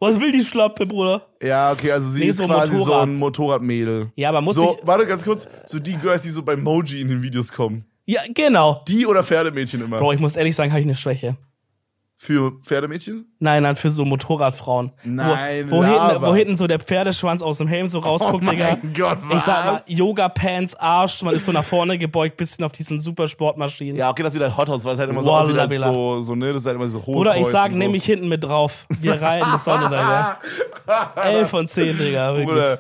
Was 0.00 0.18
will 0.20 0.32
die 0.32 0.44
Schlappe, 0.44 0.84
Bruder? 0.86 1.22
Ja, 1.40 1.70
okay, 1.70 1.92
also 1.92 2.10
sie 2.10 2.20
Nee, 2.20 2.26
ist 2.26 2.38
so 2.38 2.46
quasi 2.46 2.72
so 2.72 2.78
Motorrad. 2.78 3.02
ein 3.08 3.16
Motorradmädel. 3.18 4.10
Ja, 4.16 4.30
aber 4.30 4.40
muss 4.40 4.56
so, 4.56 4.76
ich. 4.80 4.86
warte 4.86 5.06
ganz 5.06 5.22
kurz, 5.22 5.46
so 5.64 5.78
die 5.78 5.96
Girls, 5.96 6.22
die 6.22 6.30
so 6.30 6.42
bei 6.42 6.56
Moji 6.56 7.00
in 7.00 7.06
den 7.08 7.22
Videos 7.22 7.52
kommen. 7.52 7.84
Ja, 8.06 8.22
genau. 8.34 8.82
Die 8.88 9.06
oder 9.06 9.22
Pferdemädchen 9.22 9.80
immer? 9.84 10.00
Bro, 10.00 10.12
ich 10.14 10.20
muss 10.20 10.34
ehrlich 10.34 10.56
sagen, 10.56 10.72
habe 10.72 10.80
ich 10.80 10.86
eine 10.86 10.96
Schwäche. 10.96 11.36
Für 12.24 12.52
Pferdemädchen? 12.62 13.26
Nein, 13.40 13.64
nein, 13.64 13.74
für 13.74 13.90
so 13.90 14.04
Motorradfrauen. 14.04 14.92
Nein, 15.02 15.68
wo, 15.68 15.78
wo, 15.78 15.84
hinten, 15.84 16.22
wo 16.22 16.32
hinten 16.32 16.54
so 16.54 16.68
der 16.68 16.78
Pferdeschwanz 16.78 17.42
aus 17.42 17.58
dem 17.58 17.66
Helm 17.66 17.88
so 17.88 17.98
rausguckt, 17.98 18.44
Oh 18.44 18.46
mein 18.46 18.54
Digga. 18.54 18.78
Gott, 18.96 19.18
Ich 19.34 19.42
sag 19.42 19.64
mal, 19.64 19.74
was? 19.74 19.82
Yoga-Pants, 19.86 20.76
Arsch, 20.76 21.24
man 21.24 21.34
ist 21.34 21.46
so 21.46 21.50
nach 21.50 21.64
vorne 21.64 21.98
gebeugt, 21.98 22.36
bisschen 22.36 22.64
auf 22.64 22.70
diesen 22.70 23.00
Supersportmaschinen. 23.00 23.96
Ja, 23.96 24.08
okay, 24.08 24.22
das 24.22 24.34
sieht 24.34 24.42
halt 24.42 24.56
hot 24.56 24.70
aus, 24.70 24.84
weil 24.84 24.94
es 24.94 25.00
halt 25.00 25.10
immer 25.10 25.20
so 25.24 25.32
aussieht 25.32 25.58
als 25.58 25.74
so, 25.82 26.20
so, 26.20 26.36
ne, 26.36 26.52
das 26.52 26.62
ist 26.62 26.66
halt 26.66 26.76
immer 26.76 26.86
so 26.86 27.00
hoch. 27.04 27.16
Oder 27.16 27.36
ich 27.38 27.46
sag, 27.48 27.72
nehme 27.72 27.96
ich 27.96 28.04
hinten 28.04 28.28
mit 28.28 28.44
drauf. 28.44 28.86
Wir 29.00 29.20
rein, 29.20 29.42
das 29.50 29.64
Sonne, 29.64 29.86
Digga. 29.88 30.38
11 31.24 31.50
von 31.50 31.66
10, 31.66 31.98
Digga, 31.98 32.36
wirklich. 32.36 32.46
Bruder. 32.50 32.78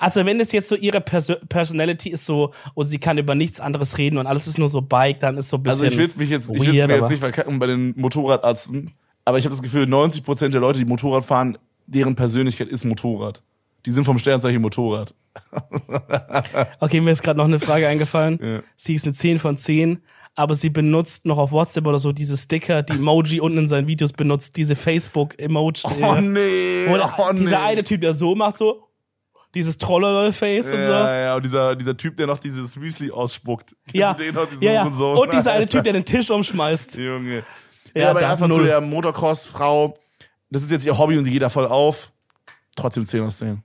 Also 0.00 0.24
wenn 0.24 0.40
es 0.40 0.52
jetzt 0.52 0.68
so 0.68 0.76
ihre 0.76 1.00
Perso 1.00 1.34
Personality 1.48 2.10
ist 2.10 2.24
so 2.24 2.52
und 2.74 2.88
sie 2.88 2.98
kann 2.98 3.18
über 3.18 3.34
nichts 3.34 3.60
anderes 3.60 3.98
reden 3.98 4.18
und 4.18 4.26
alles 4.26 4.46
ist 4.46 4.58
nur 4.58 4.68
so 4.68 4.82
Bike, 4.82 5.20
dann 5.20 5.36
ist 5.36 5.48
so 5.48 5.56
ein 5.56 5.62
bisschen 5.62 5.86
Also 5.86 5.92
ich 5.92 5.96
will 5.96 6.10
mich 6.16 6.30
jetzt, 6.30 6.50
ich 6.50 6.60
will's 6.60 6.74
weird, 6.74 6.88
mir 6.88 6.98
jetzt 6.98 7.10
nicht 7.10 7.20
verkacken 7.20 7.58
bei 7.58 7.66
den 7.66 7.94
Motorradarzten, 7.96 8.92
aber 9.24 9.38
ich 9.38 9.44
habe 9.44 9.54
das 9.54 9.62
Gefühl, 9.62 9.84
90% 9.84 10.48
der 10.48 10.60
Leute, 10.60 10.78
die 10.78 10.84
Motorrad 10.84 11.24
fahren, 11.24 11.58
deren 11.86 12.14
Persönlichkeit 12.14 12.68
ist 12.68 12.84
Motorrad. 12.84 13.42
Die 13.84 13.90
sind 13.92 14.04
vom 14.04 14.18
Sternzeichen 14.18 14.60
Motorrad. 14.60 15.14
Okay, 16.80 17.00
mir 17.00 17.10
ist 17.10 17.22
gerade 17.22 17.38
noch 17.38 17.44
eine 17.44 17.58
Frage 17.58 17.88
eingefallen. 17.88 18.38
Ja. 18.42 18.62
Sie 18.76 18.94
ist 18.94 19.04
eine 19.04 19.14
10 19.14 19.38
von 19.38 19.56
10, 19.56 20.02
aber 20.34 20.54
sie 20.54 20.70
benutzt 20.70 21.26
noch 21.26 21.38
auf 21.38 21.50
WhatsApp 21.50 21.86
oder 21.86 21.98
so 21.98 22.12
diese 22.12 22.36
Sticker, 22.36 22.82
die 22.82 22.94
Emoji 22.94 23.40
unten 23.40 23.58
in 23.58 23.68
seinen 23.68 23.86
Videos 23.86 24.12
benutzt, 24.12 24.56
diese 24.56 24.76
Facebook-Emoji. 24.76 25.82
Oh 26.02 26.20
nee, 26.20 26.86
Oder 26.88 27.14
oh 27.18 27.32
nee. 27.32 27.40
dieser 27.40 27.62
eine 27.62 27.84
Typ, 27.84 28.02
der 28.02 28.12
so 28.12 28.34
macht, 28.34 28.56
so 28.56 28.85
dieses 29.56 29.78
Trollolol-Face 29.78 30.66
und 30.72 30.84
so. 30.84 30.90
Ja, 30.92 31.16
ja, 31.18 31.34
und 31.34 31.44
dieser, 31.44 31.74
dieser 31.74 31.96
Typ, 31.96 32.16
der 32.16 32.26
noch 32.28 32.38
dieses 32.38 32.76
Müsli 32.76 33.10
ausspuckt. 33.10 33.74
Ja, 33.92 34.14
ja, 34.60 34.72
ja. 34.72 34.84
Hurensohn? 34.84 35.16
Und 35.18 35.32
dieser 35.32 35.52
eine 35.52 35.66
Typ, 35.66 35.82
der 35.82 35.94
den 35.94 36.04
Tisch 36.04 36.30
umschmeißt. 36.30 36.96
Junge. 36.98 37.42
Ja, 37.94 38.02
Ja, 38.02 38.10
aber 38.10 38.20
erstmal 38.20 38.52
zu 38.52 38.62
der 38.62 38.80
Motocross-Frau. 38.80 39.94
Das 40.50 40.62
ist 40.62 40.70
jetzt 40.70 40.86
ihr 40.86 40.96
Hobby 40.96 41.18
und 41.18 41.24
die 41.24 41.32
geht 41.32 41.42
da 41.42 41.48
voll 41.48 41.66
auf. 41.66 42.12
Trotzdem 42.76 43.06
10 43.06 43.22
aus 43.24 43.38
10. 43.38 43.62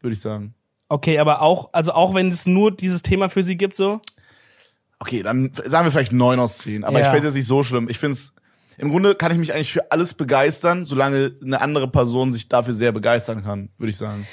Würde 0.00 0.12
ich 0.12 0.20
sagen. 0.20 0.54
Okay, 0.88 1.18
aber 1.18 1.40
auch, 1.42 1.70
also 1.72 1.92
auch 1.92 2.14
wenn 2.14 2.28
es 2.28 2.46
nur 2.46 2.70
dieses 2.70 3.02
Thema 3.02 3.28
für 3.28 3.42
sie 3.42 3.56
gibt, 3.56 3.76
so. 3.76 4.00
Okay, 4.98 5.22
dann 5.22 5.50
sagen 5.52 5.86
wir 5.86 5.90
vielleicht 5.92 6.12
9 6.12 6.38
aus 6.38 6.58
10. 6.58 6.84
Aber 6.84 6.98
Ja. 7.00 7.06
ich 7.06 7.10
finde 7.10 7.18
es 7.20 7.24
jetzt 7.34 7.34
nicht 7.36 7.46
so 7.46 7.62
schlimm. 7.62 7.88
Ich 7.88 7.98
finde 7.98 8.14
es, 8.16 8.34
im 8.76 8.90
Grunde 8.90 9.14
kann 9.14 9.32
ich 9.32 9.38
mich 9.38 9.54
eigentlich 9.54 9.72
für 9.72 9.90
alles 9.90 10.14
begeistern, 10.14 10.84
solange 10.84 11.32
eine 11.42 11.60
andere 11.60 11.88
Person 11.88 12.32
sich 12.32 12.48
dafür 12.48 12.74
sehr 12.74 12.92
begeistern 12.92 13.42
kann, 13.42 13.70
würde 13.78 13.90
ich 13.90 13.96
sagen. 13.96 14.26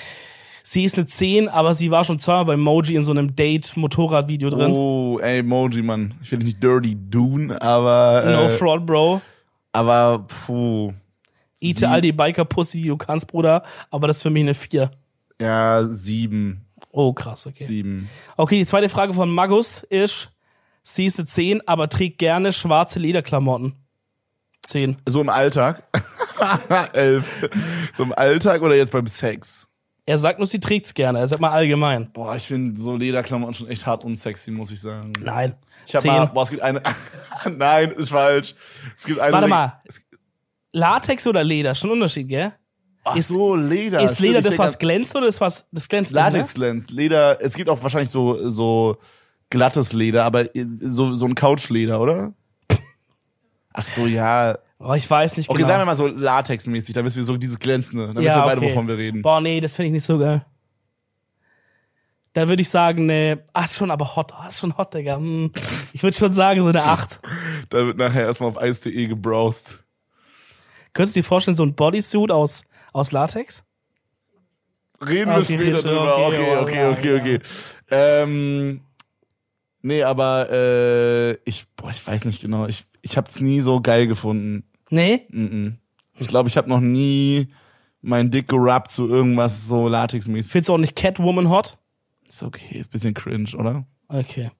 Sie 0.69 0.83
ist 0.83 0.97
eine 0.97 1.05
10, 1.05 1.47
aber 1.47 1.73
sie 1.73 1.91
war 1.91 2.03
schon 2.03 2.19
zweimal 2.19 2.43
bei 2.43 2.57
Moji 2.57 2.97
in 2.97 3.01
so 3.01 3.11
einem 3.11 3.33
Date-Motorrad-Video 3.33 4.49
drin. 4.49 4.69
Oh, 4.69 5.17
ey, 5.17 5.39
Emoji, 5.39 5.81
Mann. 5.81 6.15
Ich 6.21 6.29
will 6.29 6.39
dich 6.39 6.47
nicht 6.47 6.61
Dirty 6.61 6.97
Dune, 7.09 7.61
aber. 7.61 8.23
No 8.25 8.47
äh, 8.47 8.49
fraud, 8.49 8.85
Bro. 8.85 9.21
Aber, 9.71 10.27
puh. 10.27 10.91
Eate 11.61 11.79
Sie- 11.79 11.85
all 11.85 12.01
die 12.01 12.11
Biker-Pussy, 12.11 12.81
die 12.81 12.89
du 12.89 12.97
kannst, 12.97 13.31
Bruder. 13.31 13.63
Aber 13.91 14.09
das 14.09 14.17
ist 14.17 14.23
für 14.23 14.29
mich 14.29 14.43
eine 14.43 14.55
4. 14.55 14.91
Ja, 15.39 15.85
sieben. 15.85 16.65
Oh, 16.91 17.13
krass, 17.13 17.47
okay. 17.47 17.63
Sieben. 17.63 18.09
Okay, 18.35 18.57
die 18.57 18.65
zweite 18.65 18.89
Frage 18.89 19.13
von 19.13 19.33
Magus 19.33 19.83
ist, 19.83 20.33
sie 20.83 21.05
ist 21.05 21.17
eine 21.17 21.27
10, 21.27 21.65
aber 21.65 21.87
trägt 21.87 22.17
gerne 22.17 22.51
schwarze 22.51 22.99
Lederklamotten. 22.99 23.75
10. 24.65 24.97
So 25.07 25.21
im 25.21 25.29
Alltag. 25.29 25.83
Elf. 26.91 27.49
So 27.95 28.03
im 28.03 28.11
Alltag 28.11 28.61
oder 28.61 28.75
jetzt 28.75 28.91
beim 28.91 29.07
Sex? 29.07 29.69
Er 30.07 30.17
sagt 30.17 30.39
nur, 30.39 30.47
sie 30.47 30.59
trägt's 30.59 30.93
gerne. 30.93 31.19
Er 31.19 31.27
sagt 31.27 31.41
mal 31.41 31.51
allgemein. 31.51 32.09
Boah, 32.13 32.35
ich 32.35 32.47
finde 32.47 32.79
so 32.79 32.95
Lederklamotten 32.95 33.53
schon 33.53 33.67
echt 33.67 33.85
hart 33.85 34.05
unsexy, 34.05 34.51
muss 34.51 34.71
ich 34.71 34.79
sagen. 34.79 35.11
Nein. 35.21 35.55
Ich 35.85 35.93
hab 35.93 36.01
10. 36.01 36.11
mal, 36.11 36.25
boah, 36.27 36.43
es 36.43 36.49
gibt 36.49 36.61
eine. 36.63 36.81
Nein, 37.57 37.91
ist 37.91 38.09
falsch. 38.09 38.55
Es 38.95 39.03
gibt 39.03 39.19
eine. 39.19 39.33
Warte 39.33 39.47
mal. 39.47 39.81
Latex 40.71 41.27
oder 41.27 41.43
Leder? 41.43 41.75
Schon 41.75 41.91
Unterschied, 41.91 42.29
gell? 42.29 42.53
ach 43.03 43.15
Ist- 43.15 43.27
so, 43.27 43.55
Leder. 43.55 44.01
ist 44.01 44.13
stimmt, 44.13 44.27
Leder 44.27 44.39
ich 44.39 44.45
das, 44.45 44.59
was 44.59 44.79
glänzt 44.79 45.15
oder 45.15 45.27
ist 45.27 45.41
was, 45.41 45.67
das 45.71 45.87
glänzt 45.89 46.11
nicht, 46.11 46.15
Latex 46.15 46.47
ne? 46.49 46.53
glänzt. 46.53 46.91
Leder, 46.91 47.41
es 47.41 47.53
gibt 47.53 47.69
auch 47.69 47.81
wahrscheinlich 47.81 48.09
so, 48.09 48.49
so 48.49 48.97
glattes 49.49 49.93
Leder, 49.93 50.23
aber 50.23 50.45
so, 50.79 51.15
so 51.15 51.25
ein 51.25 51.35
Couchleder, 51.35 51.99
oder? 52.01 52.33
Ach 53.73 53.83
so, 53.83 54.05
ja. 54.05 54.57
Oh, 54.79 54.93
ich 54.93 55.09
weiß 55.09 55.37
nicht 55.37 55.49
Okay, 55.49 55.57
genau. 55.57 55.67
sagen 55.67 55.81
wir 55.81 55.85
mal 55.85 55.95
so 55.95 56.07
latexmäßig, 56.07 56.93
dann 56.93 57.03
wissen 57.03 57.17
wir 57.17 57.23
so 57.23 57.35
dieses 57.35 57.57
glänzende. 57.57 58.07
Dann 58.07 58.15
wissen 58.17 58.25
ja, 58.27 58.35
wir 58.37 58.45
beide, 58.45 58.61
okay. 58.61 58.69
wovon 58.69 58.87
wir 58.87 58.97
reden. 58.97 59.21
Boah, 59.23 59.41
nee, 59.41 59.59
das 59.59 59.75
finde 59.75 59.87
ich 59.87 59.93
nicht 59.93 60.05
so 60.05 60.19
geil. 60.19 60.45
Da 62.33 62.47
würde 62.47 62.61
ich 62.61 62.69
sagen, 62.69 63.07
ne, 63.07 63.43
ah, 63.53 63.63
ist 63.63 63.75
schon 63.75 63.89
aber 63.89 64.15
hot, 64.15 64.31
ah, 64.35 64.47
ist 64.47 64.59
schon 64.59 64.77
hot, 64.77 64.93
Digga. 64.93 65.15
Hm. 65.17 65.51
Ich 65.93 66.03
würde 66.03 66.15
schon 66.15 66.31
sagen, 66.31 66.59
so 66.61 66.67
eine 66.67 66.83
8. 66.83 67.19
Da 67.69 67.85
wird 67.85 67.97
nachher 67.97 68.25
erstmal 68.25 68.49
auf 68.51 68.61
ice.de 68.61 69.07
gebrowst. 69.07 69.83
Könntest 70.93 71.15
du 71.15 71.19
dir 71.21 71.23
vorstellen, 71.23 71.57
so 71.57 71.63
ein 71.63 71.73
Bodysuit 71.73 72.31
aus, 72.31 72.63
aus 72.93 73.11
Latex? 73.11 73.63
Reden 75.01 75.31
wir 75.31 75.39
Okay, 75.39 75.59
später 75.59 75.81
drüber. 75.81 76.27
okay, 76.27 76.57
Okay, 76.59 76.85
okay, 76.85 77.15
okay, 77.15 77.19
okay. 77.19 77.39
Ähm, 77.89 78.81
nee, 79.81 80.03
aber 80.03 80.49
äh, 80.51 81.31
ich, 81.45 81.65
boah, 81.75 81.89
ich 81.89 82.05
weiß 82.05 82.25
nicht 82.25 82.41
genau. 82.41 82.67
Ich, 82.67 82.85
ich 83.01 83.17
hab's 83.17 83.39
nie 83.41 83.61
so 83.61 83.81
geil 83.81 84.07
gefunden. 84.07 84.63
Nee? 84.89 85.27
Mhm. 85.29 85.77
Ich 86.19 86.27
glaube, 86.27 86.49
ich 86.49 86.57
habe 86.57 86.69
noch 86.69 86.79
nie 86.79 87.47
meinen 88.01 88.31
Dick 88.31 88.47
gerappt 88.47 88.91
zu 88.91 89.07
irgendwas 89.07 89.67
so 89.67 89.87
latexmäßig. 89.87 90.51
Findest 90.51 90.69
du 90.69 90.73
auch 90.73 90.77
nicht 90.77 90.95
Catwoman 90.95 91.49
hot? 91.49 91.77
Ist 92.27 92.43
okay, 92.43 92.77
ist 92.77 92.87
ein 92.87 92.91
bisschen 92.91 93.13
cringe, 93.13 93.49
oder? 93.57 93.85
Okay. 94.07 94.51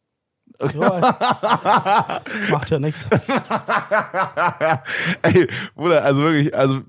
Ja, 0.73 2.21
macht 2.49 2.71
ja 2.71 2.79
nix. 2.79 3.07
Ey, 5.21 5.47
Bruder, 5.75 6.03
also 6.03 6.21
wirklich, 6.21 6.55
also 6.55 6.81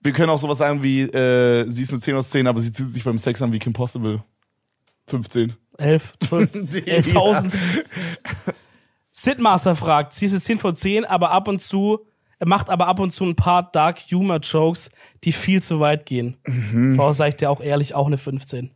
wir 0.00 0.12
können 0.12 0.30
auch 0.30 0.38
sowas 0.38 0.58
sagen 0.58 0.82
wie, 0.82 1.02
äh, 1.02 1.68
sie 1.68 1.82
ist 1.82 1.90
eine 1.90 2.00
10 2.00 2.16
aus 2.16 2.30
10, 2.30 2.46
aber 2.46 2.60
sie 2.60 2.70
zieht 2.70 2.92
sich 2.92 3.02
beim 3.02 3.18
Sex 3.18 3.42
an 3.42 3.52
wie 3.52 3.58
Kim 3.58 3.72
Possible. 3.72 4.22
15. 5.06 5.54
11, 5.78 6.14
12, 6.20 6.52
11.000. 6.52 7.58
Sidmaster 9.10 9.74
fragt, 9.74 10.12
sie 10.12 10.26
ist 10.26 10.32
eine 10.32 10.40
10 10.40 10.58
von 10.58 10.76
10, 10.76 11.04
aber 11.04 11.30
ab 11.30 11.48
und 11.48 11.60
zu, 11.60 12.06
macht 12.44 12.70
aber 12.70 12.86
ab 12.86 13.00
und 13.00 13.12
zu 13.12 13.24
ein 13.24 13.36
paar 13.36 13.70
Dark 13.72 13.98
Humor 14.10 14.38
Jokes, 14.38 14.90
die 15.24 15.32
viel 15.32 15.62
zu 15.62 15.80
weit 15.80 16.06
gehen. 16.06 16.36
Mhm. 16.46 16.96
Warum 16.96 17.12
sage 17.12 17.30
ich 17.30 17.36
dir 17.36 17.50
auch 17.50 17.60
ehrlich, 17.60 17.94
auch 17.94 18.06
eine 18.06 18.18
15. 18.18 18.70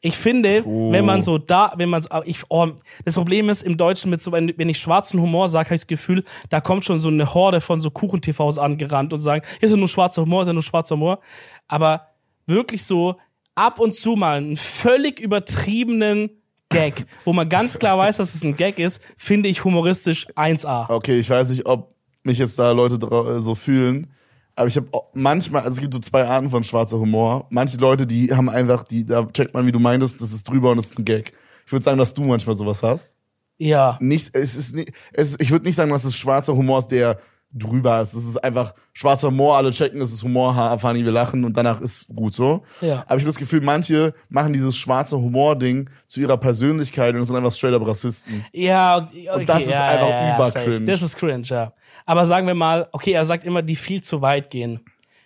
Ich 0.00 0.16
finde, 0.16 0.62
Oh. 0.64 0.92
wenn 0.92 1.04
man 1.04 1.22
so 1.22 1.38
da, 1.38 1.72
wenn 1.76 1.88
man 1.88 2.02
ich, 2.24 2.42
oh, 2.50 2.68
das 3.04 3.14
Problem 3.14 3.48
ist 3.48 3.62
im 3.62 3.76
Deutschen 3.76 4.10
mit 4.10 4.20
so, 4.20 4.30
wenn, 4.32 4.52
wenn 4.56 4.68
ich 4.68 4.78
schwarzen 4.78 5.20
Humor 5.20 5.48
sage, 5.48 5.66
habe 5.66 5.74
ich 5.74 5.82
das 5.82 5.86
Gefühl, 5.86 6.24
da 6.50 6.60
kommt 6.60 6.84
schon 6.84 6.98
so 6.98 7.08
eine 7.08 7.34
Horde 7.34 7.60
von 7.60 7.80
so 7.80 7.90
Kuchen-TVs 7.90 8.58
angerannt 8.58 9.12
und 9.12 9.20
sagen, 9.20 9.44
hier 9.58 9.66
ist 9.66 9.70
ja 9.70 9.76
nur 9.76 9.88
schwarzer 9.88 10.22
Humor, 10.22 10.42
ist 10.42 10.48
ja 10.48 10.52
nur 10.52 10.62
schwarzer 10.62 10.96
Humor. 10.96 11.20
Aber 11.68 12.08
wirklich 12.46 12.84
so 12.84 13.16
ab 13.54 13.80
und 13.80 13.94
zu 13.96 14.16
mal 14.16 14.36
einen 14.36 14.56
völlig 14.56 15.18
übertriebenen 15.18 16.30
Gag, 16.68 17.06
wo 17.24 17.32
man 17.32 17.48
ganz 17.48 17.78
klar 17.78 17.96
weiß, 17.96 18.18
dass 18.18 18.34
es 18.34 18.42
ein 18.44 18.56
Gag 18.56 18.78
ist, 18.78 19.00
finde 19.16 19.48
ich 19.48 19.64
humoristisch 19.64 20.26
1A. 20.36 20.90
Okay, 20.90 21.18
ich 21.18 21.30
weiß 21.30 21.50
nicht, 21.50 21.64
ob 21.66 21.95
mich 22.26 22.38
jetzt 22.38 22.58
da 22.58 22.72
Leute 22.72 22.96
äh, 23.06 23.40
so 23.40 23.54
fühlen, 23.54 24.08
aber 24.54 24.68
ich 24.68 24.76
habe 24.76 24.88
manchmal, 25.14 25.62
also 25.62 25.74
es 25.74 25.80
gibt 25.80 25.92
so 25.94 26.00
zwei 26.00 26.26
Arten 26.26 26.48
von 26.50 26.62
schwarzer 26.64 26.98
Humor. 26.98 27.46
Manche 27.50 27.76
Leute, 27.76 28.06
die 28.06 28.34
haben 28.34 28.48
einfach, 28.48 28.84
die, 28.84 29.04
da 29.04 29.26
checkt 29.26 29.52
man, 29.54 29.66
wie 29.66 29.72
du 29.72 29.78
meintest, 29.78 30.20
das 30.20 30.32
ist 30.32 30.48
drüber 30.48 30.70
und 30.70 30.78
das 30.78 30.86
ist 30.92 30.98
ein 30.98 31.04
Gag. 31.04 31.32
Ich 31.66 31.72
würde 31.72 31.84
sagen, 31.84 31.98
dass 31.98 32.14
du 32.14 32.22
manchmal 32.24 32.56
sowas 32.56 32.82
hast. 32.82 33.16
Ja. 33.58 33.98
Nicht, 34.00 34.30
es 34.34 34.56
ist 34.56 34.74
nicht, 34.74 34.92
es, 35.12 35.30
ist- 35.30 35.42
ich 35.42 35.50
würde 35.50 35.66
nicht 35.66 35.76
sagen, 35.76 35.90
dass 35.90 36.04
es 36.04 36.14
schwarzer 36.16 36.54
Humor 36.56 36.78
ist, 36.78 36.88
der 36.88 37.18
drüber 37.52 38.00
ist. 38.02 38.12
Es 38.14 38.24
ist 38.26 38.42
einfach 38.42 38.74
schwarzer 38.92 39.28
Humor, 39.28 39.56
alle 39.56 39.70
checken, 39.70 40.00
es 40.00 40.12
ist 40.12 40.22
Humor, 40.22 40.54
ha, 40.54 40.76
funny, 40.78 41.04
wir 41.04 41.12
lachen 41.12 41.44
und 41.44 41.56
danach 41.56 41.80
ist 41.80 42.06
gut 42.14 42.34
so. 42.34 42.62
Ja. 42.80 43.00
Aber 43.06 43.16
ich 43.16 43.22
habe 43.22 43.24
das 43.26 43.36
Gefühl, 43.36 43.60
manche 43.62 44.12
machen 44.28 44.52
dieses 44.52 44.76
schwarze 44.76 45.16
Humor-Ding 45.16 45.88
zu 46.06 46.20
ihrer 46.20 46.36
Persönlichkeit 46.36 47.14
und 47.14 47.24
sind 47.24 47.36
einfach 47.36 47.52
straight 47.52 47.74
up 47.74 47.86
Rassisten. 47.86 48.44
Ja, 48.52 48.98
okay, 48.98 49.28
Und 49.34 49.48
das 49.48 49.62
ist 49.62 49.70
ja, 49.70 49.86
einfach 49.86 50.08
ja, 50.08 50.26
ja, 50.28 50.34
übercringe. 50.36 50.84
Das 50.84 51.02
ist 51.02 51.16
cringe, 51.16 51.42
ja. 51.46 51.72
Aber 52.06 52.24
sagen 52.24 52.46
wir 52.46 52.54
mal, 52.54 52.88
okay, 52.92 53.12
er 53.12 53.26
sagt 53.26 53.44
immer, 53.44 53.62
die 53.62 53.76
viel 53.76 54.00
zu 54.00 54.22
weit 54.22 54.48
gehen. 54.50 54.80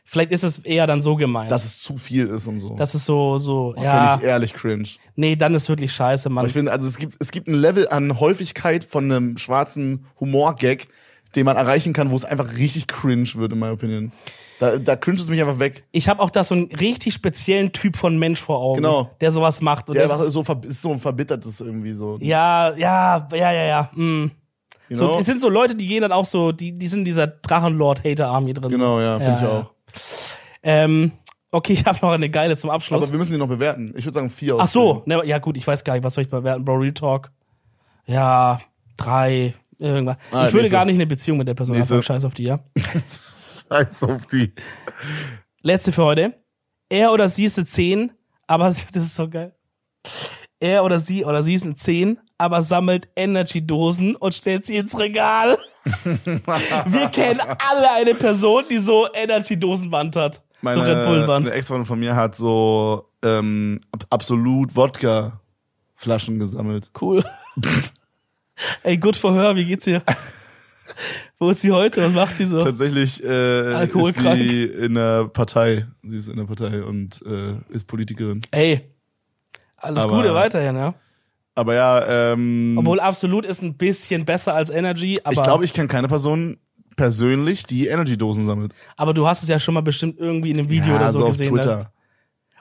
Vielleicht 0.04 0.32
ist 0.32 0.42
es 0.42 0.58
eher 0.58 0.88
dann 0.88 1.00
so 1.00 1.14
gemeint. 1.14 1.52
Dass 1.52 1.64
es 1.64 1.80
zu 1.80 1.96
viel 1.96 2.26
ist 2.26 2.48
und 2.48 2.58
so. 2.58 2.74
das 2.74 2.96
ist 2.96 3.04
so, 3.04 3.38
so, 3.38 3.72
Finde 3.74 3.86
ja. 3.86 4.16
ich 4.16 4.24
ehrlich 4.24 4.54
cringe. 4.54 4.88
Nee, 5.14 5.36
dann 5.36 5.54
ist 5.54 5.68
wirklich 5.68 5.92
scheiße, 5.92 6.26
Aber 6.26 6.34
Mann. 6.34 6.46
ich 6.46 6.52
finde, 6.52 6.72
also 6.72 6.88
es 6.88 6.98
gibt, 6.98 7.14
es 7.20 7.30
gibt 7.30 7.46
ein 7.46 7.54
Level 7.54 7.86
an 7.88 8.18
Häufigkeit 8.18 8.82
von 8.82 9.04
einem 9.04 9.36
schwarzen 9.36 10.06
Humor-Gag, 10.18 10.88
den 11.36 11.44
man 11.44 11.56
erreichen 11.56 11.92
kann, 11.92 12.10
wo 12.10 12.16
es 12.16 12.24
einfach 12.24 12.56
richtig 12.56 12.88
cringe 12.88 13.28
wird, 13.36 13.52
in 13.52 13.60
meiner 13.60 13.74
Opinion. 13.74 14.10
Da, 14.58 14.78
da 14.78 14.96
cringe 14.96 15.20
es 15.20 15.28
mich 15.28 15.40
einfach 15.40 15.60
weg. 15.60 15.84
Ich 15.92 16.08
habe 16.08 16.20
auch 16.20 16.30
da 16.30 16.42
so 16.42 16.56
einen 16.56 16.64
richtig 16.72 17.14
speziellen 17.14 17.70
Typ 17.72 17.96
von 17.96 18.18
Mensch 18.18 18.40
vor 18.42 18.58
Augen, 18.58 18.78
Genau. 18.82 19.10
der 19.20 19.30
sowas 19.30 19.60
macht. 19.60 19.88
Und 19.90 19.94
Der 19.94 20.06
ist, 20.06 20.18
so, 20.32 20.42
ist 20.42 20.82
so 20.82 20.90
ein 20.90 20.98
verbittertes 20.98 21.60
irgendwie 21.60 21.92
so. 21.92 22.18
ja, 22.20 22.74
ja, 22.76 23.28
ja, 23.32 23.52
ja, 23.52 23.64
ja. 23.64 23.90
Mm. 23.94 24.32
You 24.90 24.96
So, 24.96 25.18
es 25.20 25.26
sind 25.26 25.40
so 25.40 25.48
Leute, 25.48 25.74
die 25.76 25.86
gehen 25.86 26.02
dann 26.02 26.12
auch 26.12 26.26
so, 26.26 26.50
die, 26.52 26.76
die 26.76 26.88
sind 26.88 27.00
in 27.00 27.04
dieser 27.04 27.28
Drachenlord-Hater-Army 27.28 28.54
drin. 28.54 28.70
Genau, 28.72 29.00
ja, 29.00 29.18
finde 29.18 29.34
ich 29.36 29.42
ja. 29.42 29.48
auch. 29.48 29.74
Ähm, 30.62 31.12
okay, 31.50 31.72
ich 31.74 31.84
habe 31.86 31.98
noch 32.02 32.10
eine 32.10 32.28
geile 32.28 32.56
zum 32.56 32.70
Abschluss. 32.70 33.04
Aber 33.04 33.12
wir 33.12 33.18
müssen 33.18 33.32
die 33.32 33.38
noch 33.38 33.48
bewerten. 33.48 33.94
Ich 33.96 34.04
würde 34.04 34.14
sagen 34.14 34.30
vier 34.30 34.56
aus 34.56 34.62
Ach 34.64 34.68
so, 34.68 35.02
ne, 35.06 35.24
ja 35.24 35.38
gut, 35.38 35.56
ich 35.56 35.66
weiß 35.66 35.84
gar 35.84 35.94
nicht, 35.94 36.02
was 36.02 36.14
soll 36.14 36.24
ich 36.24 36.30
bewerten, 36.30 36.64
Bro, 36.64 36.74
Real 36.74 36.92
Talk. 36.92 37.30
Ja, 38.06 38.60
drei, 38.96 39.54
irgendwas. 39.78 40.16
Ah, 40.32 40.46
ich 40.46 40.52
würde 40.52 40.62
nächste. 40.62 40.70
gar 40.70 40.84
nicht 40.84 40.96
eine 40.96 41.06
Beziehung 41.06 41.38
mit 41.38 41.46
der 41.46 41.54
Person 41.54 41.76
anfangen, 41.76 42.02
scheiß 42.02 42.24
auf 42.24 42.34
die, 42.34 42.44
ja. 42.44 42.58
Scheiß 43.68 44.02
auf 44.02 44.26
die. 44.26 44.52
Letzte 45.62 45.92
für 45.92 46.04
heute. 46.04 46.34
Er 46.88 47.12
oder 47.12 47.28
sie 47.28 47.44
ist 47.44 47.56
eine 47.56 47.66
10, 47.66 48.12
aber 48.46 48.64
das 48.92 49.06
ist 49.06 49.14
so 49.14 49.28
geil. 49.28 49.54
Er 50.58 50.84
oder 50.84 50.98
sie 50.98 51.24
oder 51.24 51.42
sie 51.42 51.54
ist 51.54 51.64
eine 51.64 51.74
10, 51.74 52.18
aber 52.40 52.62
sammelt 52.62 53.08
Energy-Dosen 53.16 54.16
und 54.16 54.34
stellt 54.34 54.64
sie 54.64 54.76
ins 54.76 54.98
Regal. 54.98 55.58
Wir 55.84 57.08
kennen 57.12 57.40
alle 57.40 57.90
eine 57.92 58.14
Person, 58.14 58.64
die 58.70 58.78
so 58.78 59.06
Energy-Dosenwand 59.12 60.16
hat. 60.16 60.42
Meine, 60.62 60.84
so 60.84 60.90
Red 60.92 61.06
Bull-Wand. 61.06 61.48
eine 61.48 61.56
Ex-Freundin 61.56 61.86
von 61.86 61.98
mir 62.00 62.14
hat 62.16 62.34
so 62.34 63.08
ähm, 63.22 63.78
Ab- 63.92 64.06
absolut 64.10 64.74
Wodka-Flaschen 64.76 66.38
gesammelt. 66.38 66.90
Cool. 67.00 67.22
Ey, 68.82 68.96
gut 68.98 69.16
for 69.16 69.32
her, 69.34 69.54
wie 69.56 69.64
geht's 69.64 69.86
ihr? 69.86 70.02
Wo 71.38 71.50
ist 71.50 71.60
sie 71.62 71.70
heute? 71.72 72.02
Was 72.04 72.12
macht 72.12 72.36
sie 72.36 72.44
so? 72.44 72.58
Tatsächlich 72.58 73.22
äh, 73.24 73.84
ist 73.86 74.20
sie 74.20 74.64
in 74.64 74.94
der 74.94 75.28
Partei. 75.28 75.86
Sie 76.02 76.16
ist 76.18 76.28
in 76.28 76.36
der 76.36 76.44
Partei 76.44 76.82
und 76.82 77.22
äh, 77.24 77.54
ist 77.70 77.86
Politikerin. 77.86 78.40
Ey, 78.50 78.90
alles 79.76 80.02
Aber- 80.04 80.16
Gute 80.16 80.34
weiterhin, 80.34 80.76
ja. 80.76 80.94
Aber 81.54 81.74
ja, 81.74 82.32
ähm, 82.32 82.76
Obwohl 82.78 83.00
absolut 83.00 83.44
ist 83.44 83.62
ein 83.62 83.76
bisschen 83.76 84.24
besser 84.24 84.54
als 84.54 84.70
Energy, 84.70 85.18
aber, 85.24 85.32
ich 85.34 85.42
glaube, 85.42 85.64
ich 85.64 85.72
kenne 85.72 85.88
keine 85.88 86.08
Person 86.08 86.58
persönlich, 86.96 87.64
die 87.64 87.86
Energy-Dosen 87.86 88.46
sammelt. 88.46 88.72
aber 88.96 89.14
du 89.14 89.26
hast 89.26 89.42
es 89.42 89.48
ja 89.48 89.58
schon 89.58 89.74
mal 89.74 89.80
bestimmt 89.80 90.18
irgendwie 90.18 90.50
in 90.50 90.58
einem 90.58 90.68
Video 90.68 90.90
ja, 90.90 90.96
oder 90.96 91.08
so, 91.08 91.24
auf 91.24 91.30
gesehen. 91.30 91.50
Twitter. 91.54 91.76
Ne? 91.76 91.90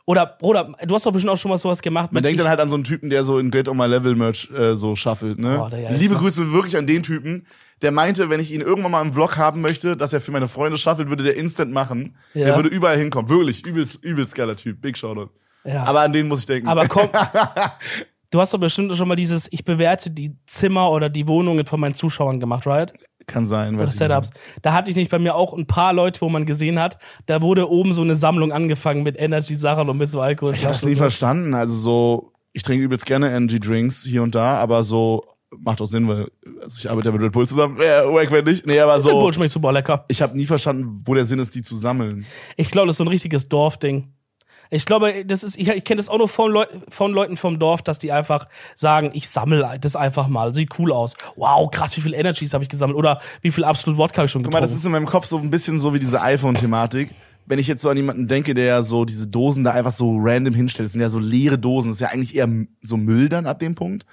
Oder, 0.06 0.38
oder 0.42 0.74
du 0.88 0.96
hast 0.96 1.06
doch 1.06 1.12
bestimmt 1.12 1.32
auch 1.32 1.38
schon 1.38 1.50
mal 1.50 1.58
sowas 1.58 1.84
gemacht. 1.84 2.12
Man 2.12 2.22
mit 2.22 2.26
denkt 2.26 2.40
ich, 2.40 2.44
dann 2.44 2.50
halt 2.50 2.60
an 2.60 2.68
so 2.68 2.76
einen 2.76 2.84
Typen, 2.84 3.12
der 3.12 3.24
so 3.24 3.38
in 3.38 3.52
Get 3.52 3.70
on 3.70 3.78
My 3.78 3.86
Level 3.86 4.16
Merch 4.16 4.50
äh, 4.50 4.76
so 4.76 4.96
shuffelt, 4.96 5.38
ne? 5.38 5.58
Boah, 5.58 5.70
Digga, 5.70 5.92
jetzt 5.92 6.02
Liebe 6.02 6.16
Grüße 6.16 6.52
wirklich 6.52 6.76
an 6.78 6.88
den 6.88 7.04
Typen, 7.04 7.46
der 7.84 7.92
meinte, 7.92 8.28
wenn 8.32 8.40
ich 8.40 8.52
ihn 8.52 8.62
irgendwann 8.62 8.92
mal 8.92 9.04
im 9.04 9.14
Vlog 9.14 9.38
haben 9.38 9.62
möchte, 9.62 9.96
dass 9.96 10.12
er 10.12 10.20
für 10.20 10.32
meine 10.32 10.48
Freunde 10.48 10.80
shuffelt, 10.80 11.10
würde 11.10 11.24
der 11.24 11.36
instant 11.36 11.72
machen. 11.72 12.16
Ja. 12.34 12.46
Der 12.46 12.56
würde 12.56 12.70
überall 12.70 12.98
hinkommen. 12.98 13.30
Wirklich, 13.30 13.64
übelst, 13.68 14.04
übelst 14.04 14.34
geiler 14.34 14.56
Typ. 14.56 14.82
Big 14.82 14.98
Shoutout. 14.98 15.30
ja. 15.64 15.84
Aber 15.84 16.02
an 16.02 16.12
den 16.12 16.28
muss 16.28 16.40
ich 16.40 16.48
denken. 16.48 16.68
Aber 16.68 16.88
komm, 16.88 17.10
du 18.32 18.40
hast 18.40 18.54
doch 18.54 18.60
bestimmt 18.60 18.96
schon 18.96 19.08
mal 19.08 19.16
dieses, 19.16 19.48
ich 19.52 19.64
bewerte 19.66 20.12
die 20.12 20.36
Zimmer 20.46 20.92
oder 20.92 21.10
die 21.10 21.28
Wohnungen 21.28 21.66
von 21.66 21.80
meinen 21.80 21.94
Zuschauern 21.94 22.40
gemacht, 22.40 22.66
right? 22.68 22.94
Kann 23.28 23.46
sein, 23.46 23.76
Oder 23.76 23.86
weiß. 23.86 23.98
Setups. 23.98 24.32
Da 24.64 24.74
hatte 24.74 24.90
ich 24.90 24.98
nicht 24.98 25.12
bei 25.12 25.20
mir 25.20 25.36
auch 25.36 25.54
ein 25.54 25.68
paar 25.68 25.94
Leute, 25.94 26.22
wo 26.22 26.30
man 26.30 26.46
gesehen 26.46 26.80
hat, 26.80 26.98
da 27.28 27.42
wurde 27.44 27.70
oben 27.70 27.94
so 27.94 28.02
eine 28.02 28.16
Sammlung 28.16 28.52
angefangen 28.52 29.04
mit 29.04 29.20
Energy-Sachen 29.20 29.88
und 29.88 29.98
mit 29.98 30.10
so 30.10 30.20
Alkohol. 30.22 30.56
Ich 30.56 30.64
habe 30.64 30.74
das 30.74 30.84
nie 30.84 30.96
verstanden. 30.96 31.54
Also 31.54 31.76
so, 31.76 32.34
ich 32.54 32.64
trinke 32.64 32.84
übelst 32.84 33.06
gerne 33.06 33.30
Energy 33.30 33.60
Drinks 33.60 34.04
hier 34.04 34.24
und 34.24 34.34
da, 34.34 34.58
aber 34.58 34.82
so 34.84 35.24
macht 35.56 35.82
auch 35.82 35.86
Sinn, 35.86 36.08
weil 36.08 36.28
also 36.62 36.78
ich 36.80 36.90
arbeite 36.90 37.10
ja 37.10 37.12
mit 37.12 37.22
Red 37.22 37.32
Bull 37.32 37.48
zusammen. 37.48 37.78
Ja, 37.82 38.12
wack, 38.12 38.32
wenn 38.32 38.46
nicht. 38.46 38.66
Nee, 38.66 38.80
aber 38.80 39.00
So. 39.00 39.10
so, 39.10 39.32
schmeckt 39.32 39.52
super 39.52 39.72
lecker. 39.72 40.06
ich 40.08 40.22
habe 40.22 40.36
nie 40.36 40.46
verstanden, 40.46 41.02
wo 41.06 41.14
der 41.14 41.26
Sinn 41.26 41.40
ist, 41.40 41.54
die 41.54 41.62
zu 41.62 41.76
sammeln. 41.78 42.26
Ich 42.58 42.70
glaube, 42.72 42.88
das 42.88 42.94
ist 42.96 42.98
so 42.98 43.04
ein 43.04 43.08
richtiges 43.10 43.48
Dorfding. 43.50 44.14
Ich 44.72 44.86
glaube, 44.86 45.26
das 45.26 45.42
ist, 45.44 45.58
ich, 45.58 45.68
ich 45.70 45.84
kenne 45.84 45.98
das 45.98 46.10
auch 46.10 46.20
nur 46.20 46.28
von, 46.30 46.52
Leu 46.52 46.66
von 46.90 47.12
Leuten 47.12 47.38
vom 47.38 47.58
Dorf, 47.58 47.82
dass 47.82 47.98
die 47.98 48.12
einfach 48.12 48.48
sagen, 48.76 49.10
ich 49.14 49.28
sammle 49.30 49.78
das 49.82 49.96
einfach 49.96 50.28
mal. 50.28 50.54
Sieht 50.54 50.78
cool 50.78 50.92
aus. 50.92 51.16
Wow, 51.36 51.72
krass, 51.72 51.98
wie 51.98 52.02
viel 52.02 52.14
Energies 52.14 52.54
habe 52.54 52.64
ich 52.64 52.70
gesammelt? 52.70 52.98
Oder 52.98 53.20
wie 53.42 53.52
viel 53.52 53.64
Absolut 53.64 53.98
Wodka 53.98 54.18
habe 54.18 54.26
ich 54.28 54.32
schon 54.32 54.44
Guck 54.44 54.54
mal, 54.54 54.60
getrunken? 54.60 54.74
das 54.74 54.80
ist 54.80 54.86
in 54.86 54.92
meinem 54.92 55.08
Kopf 55.08 55.26
so 55.26 55.40
ein 55.40 55.50
bisschen 55.50 55.80
so 55.80 55.94
wie 55.94 56.00
diese 56.00 56.22
iPhone-Thematik. 56.22 57.10
Wenn 57.48 57.58
ich 57.58 57.66
jetzt 57.68 57.82
so 57.82 57.90
an 57.90 57.98
jemanden 57.98 58.28
denke, 58.28 58.54
der 58.54 58.84
so 58.84 59.06
diese 59.06 59.28
Dosen 59.28 59.64
da 59.64 59.72
einfach 59.72 59.92
so 59.92 60.18
random 60.20 60.54
hinstellt, 60.54 60.86
das 60.86 60.92
sind 60.94 61.02
ja 61.02 61.10
so 61.10 61.18
leere 61.18 61.58
Dosen, 61.58 61.90
das 61.90 61.98
ist 61.98 62.02
ja 62.02 62.10
eigentlich 62.10 62.36
eher 62.36 62.48
so 62.84 62.96
Müll 62.96 63.28
dann 63.28 63.48
ab 63.48 63.58
dem 63.58 63.74
Punkt, 63.74 64.06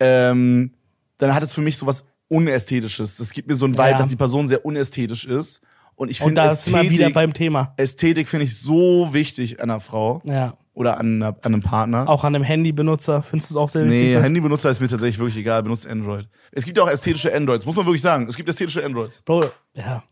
ähm, 0.00 0.72
dann 1.18 1.32
hat 1.32 1.42
es 1.44 1.52
für 1.52 1.62
mich 1.62 1.76
so 1.78 1.86
was 1.86 2.04
Unästhetisches. 2.28 3.18
Das 3.18 3.30
gibt 3.30 3.46
mir 3.48 3.54
so 3.54 3.66
ein 3.66 3.74
Vibe, 3.74 3.90
Ja. 3.90 3.98
dass 3.98 4.08
die 4.08 4.16
Person 4.16 4.48
sehr 4.48 4.64
unästhetisch 4.66 5.26
ist 5.26 5.60
Und 5.96 6.10
ich 6.10 6.18
finde 6.18 6.34
wir 6.42 6.42
wieder 6.44 6.52
Ästhetik, 6.52 7.14
beim 7.14 7.32
Thema. 7.32 7.72
Ästhetik 7.76 8.28
finde 8.28 8.44
ich 8.44 8.58
so 8.60 9.08
wichtig 9.12 9.60
an 9.60 9.70
einer 9.70 9.80
Frau 9.80 10.20
Ja. 10.24 10.56
oder 10.74 10.98
an, 10.98 11.16
einer, 11.22 11.28
an 11.28 11.54
einem 11.54 11.62
Partner. 11.62 12.08
Auch 12.08 12.22
an 12.24 12.34
einem 12.34 12.44
Handybenutzer 12.44 13.22
findest 13.22 13.50
du 13.50 13.54
es 13.54 13.56
auch 13.56 13.68
sehr 13.70 13.86
wichtig? 13.86 14.12
Nee? 14.14 14.20
Handybenutzer 14.20 14.68
ist 14.70 14.80
mir 14.80 14.88
tatsächlich 14.88 15.18
wirklich 15.18 15.38
egal, 15.38 15.62
benutzt 15.62 15.86
Android. 15.86 16.28
Es 16.52 16.64
gibt 16.66 16.76
ja 16.76 16.84
auch 16.84 16.90
ästhetische 16.90 17.34
Androids, 17.34 17.64
muss 17.64 17.74
man 17.76 17.86
wirklich 17.86 18.02
sagen. 18.02 18.26
Es 18.28 18.36
gibt 18.36 18.48
ästhetische 18.48 18.84
Androids. 18.84 19.22
Bro, 19.22 19.44
ja. 19.74 20.02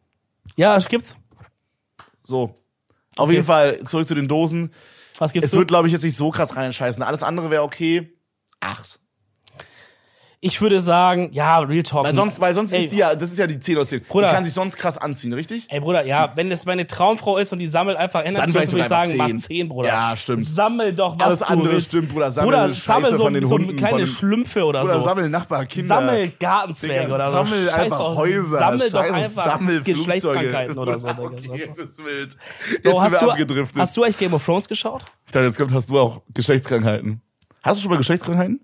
Ja, 0.56 0.76
es 0.76 0.88
gibt's. 0.88 1.16
So. 2.22 2.54
Auf 3.16 3.30
jeden 3.30 3.44
Fall 3.44 3.80
zurück 3.84 4.08
zu 4.08 4.14
den 4.14 4.26
Dosen. 4.26 4.70
Was 5.18 5.32
gibt's 5.32 5.46
Es 5.46 5.50
so? 5.52 5.58
wird, 5.58 5.68
glaube 5.68 5.86
ich, 5.86 5.92
jetzt 5.92 6.02
nicht 6.02 6.16
so 6.16 6.30
krass 6.30 6.56
reinscheißen. 6.56 7.02
Alles 7.02 7.22
andere 7.22 7.50
wäre 7.50 7.62
okay. 7.62 8.10
Acht. 8.60 8.98
Ich 10.46 10.60
würde 10.60 10.78
sagen, 10.78 11.30
ja, 11.32 11.58
Real 11.60 11.82
Talk. 11.82 12.04
Weil 12.04 12.14
sonst, 12.14 12.38
weil 12.38 12.52
sonst 12.54 12.70
Ey. 12.72 12.84
ist 12.84 12.92
die 12.92 12.98
ja, 12.98 13.14
das 13.14 13.32
ist 13.32 13.38
ja 13.38 13.46
die 13.46 13.58
10 13.58 13.78
aus 13.78 13.88
10. 13.88 14.02
Bruder. 14.02 14.28
Die 14.28 14.34
kann 14.34 14.44
sich 14.44 14.52
sonst 14.52 14.76
krass 14.76 14.98
anziehen, 14.98 15.32
richtig? 15.32 15.66
Ey, 15.70 15.80
Bruder, 15.80 16.04
ja, 16.04 16.32
wenn 16.36 16.50
das 16.50 16.66
meine 16.66 16.86
Traumfrau 16.86 17.38
ist 17.38 17.50
und 17.54 17.60
die 17.60 17.66
sammelt 17.66 17.96
einfach 17.96 18.22
Dann 18.22 18.34
Energy, 18.34 18.52
vielleicht 18.52 18.72
würde 18.72 18.80
ich 18.82 18.88
sagen, 18.88 19.10
einfach 19.12 19.18
mach 19.24 19.26
10. 19.28 19.38
10, 19.38 19.68
Bruder. 19.68 19.88
Ja, 19.88 20.14
stimmt. 20.16 20.44
Sammel 20.44 20.92
doch 20.92 21.18
was 21.18 21.24
Alles 21.24 21.38
du 21.38 21.44
andere 21.46 21.72
willst. 21.72 21.88
stimmt, 21.88 22.08
Bruder. 22.10 22.30
Sammel 22.30 22.50
Bruder, 22.50 22.74
sammel 22.74 23.10
so, 23.14 23.16
so 23.16 23.54
Hunden, 23.54 23.76
kleine 23.76 23.96
den- 23.98 24.06
Schlümpfe 24.06 24.64
oder 24.64 24.82
Oder 24.82 25.00
so. 25.00 25.04
sammel 25.06 25.28
Nachbarkinder. 25.30 25.88
Sammel 25.88 26.32
Gartenzwerge 26.38 27.04
Digga, 27.04 27.14
oder 27.14 27.26
so. 27.30 27.32
sammel 27.36 27.64
Scheiß 27.66 27.74
einfach 27.78 28.00
auf- 28.00 28.16
Häuser. 28.18 28.58
Sammel 28.58 28.90
doch 28.90 29.00
einfach 29.00 29.44
Sammelflugzeuge. 29.44 29.98
Geschlechtskrankheiten 29.98 30.78
oder 30.78 30.98
so. 30.98 31.08
Okay, 31.24 31.50
jetzt 31.56 31.78
ist 31.78 31.98
wild. 32.04 32.36
Jetzt 32.70 32.82
Bro, 32.82 33.00
hast, 33.02 33.22
du, 33.22 33.32
hast 33.80 33.96
du 33.96 34.02
eigentlich 34.04 34.18
Game 34.18 34.34
of 34.34 34.44
Thrones 34.44 34.68
geschaut? 34.68 35.04
ich 35.26 35.32
dachte, 35.32 35.46
jetzt 35.46 35.56
kommt, 35.56 35.72
hast 35.72 35.88
du 35.88 35.98
auch 35.98 36.20
Geschlechtskrankheiten. 36.34 37.22
Hast 37.62 37.78
du 37.78 37.82
schon 37.82 37.90
mal 37.92 37.96
Geschlechtskrankheiten? 37.96 38.60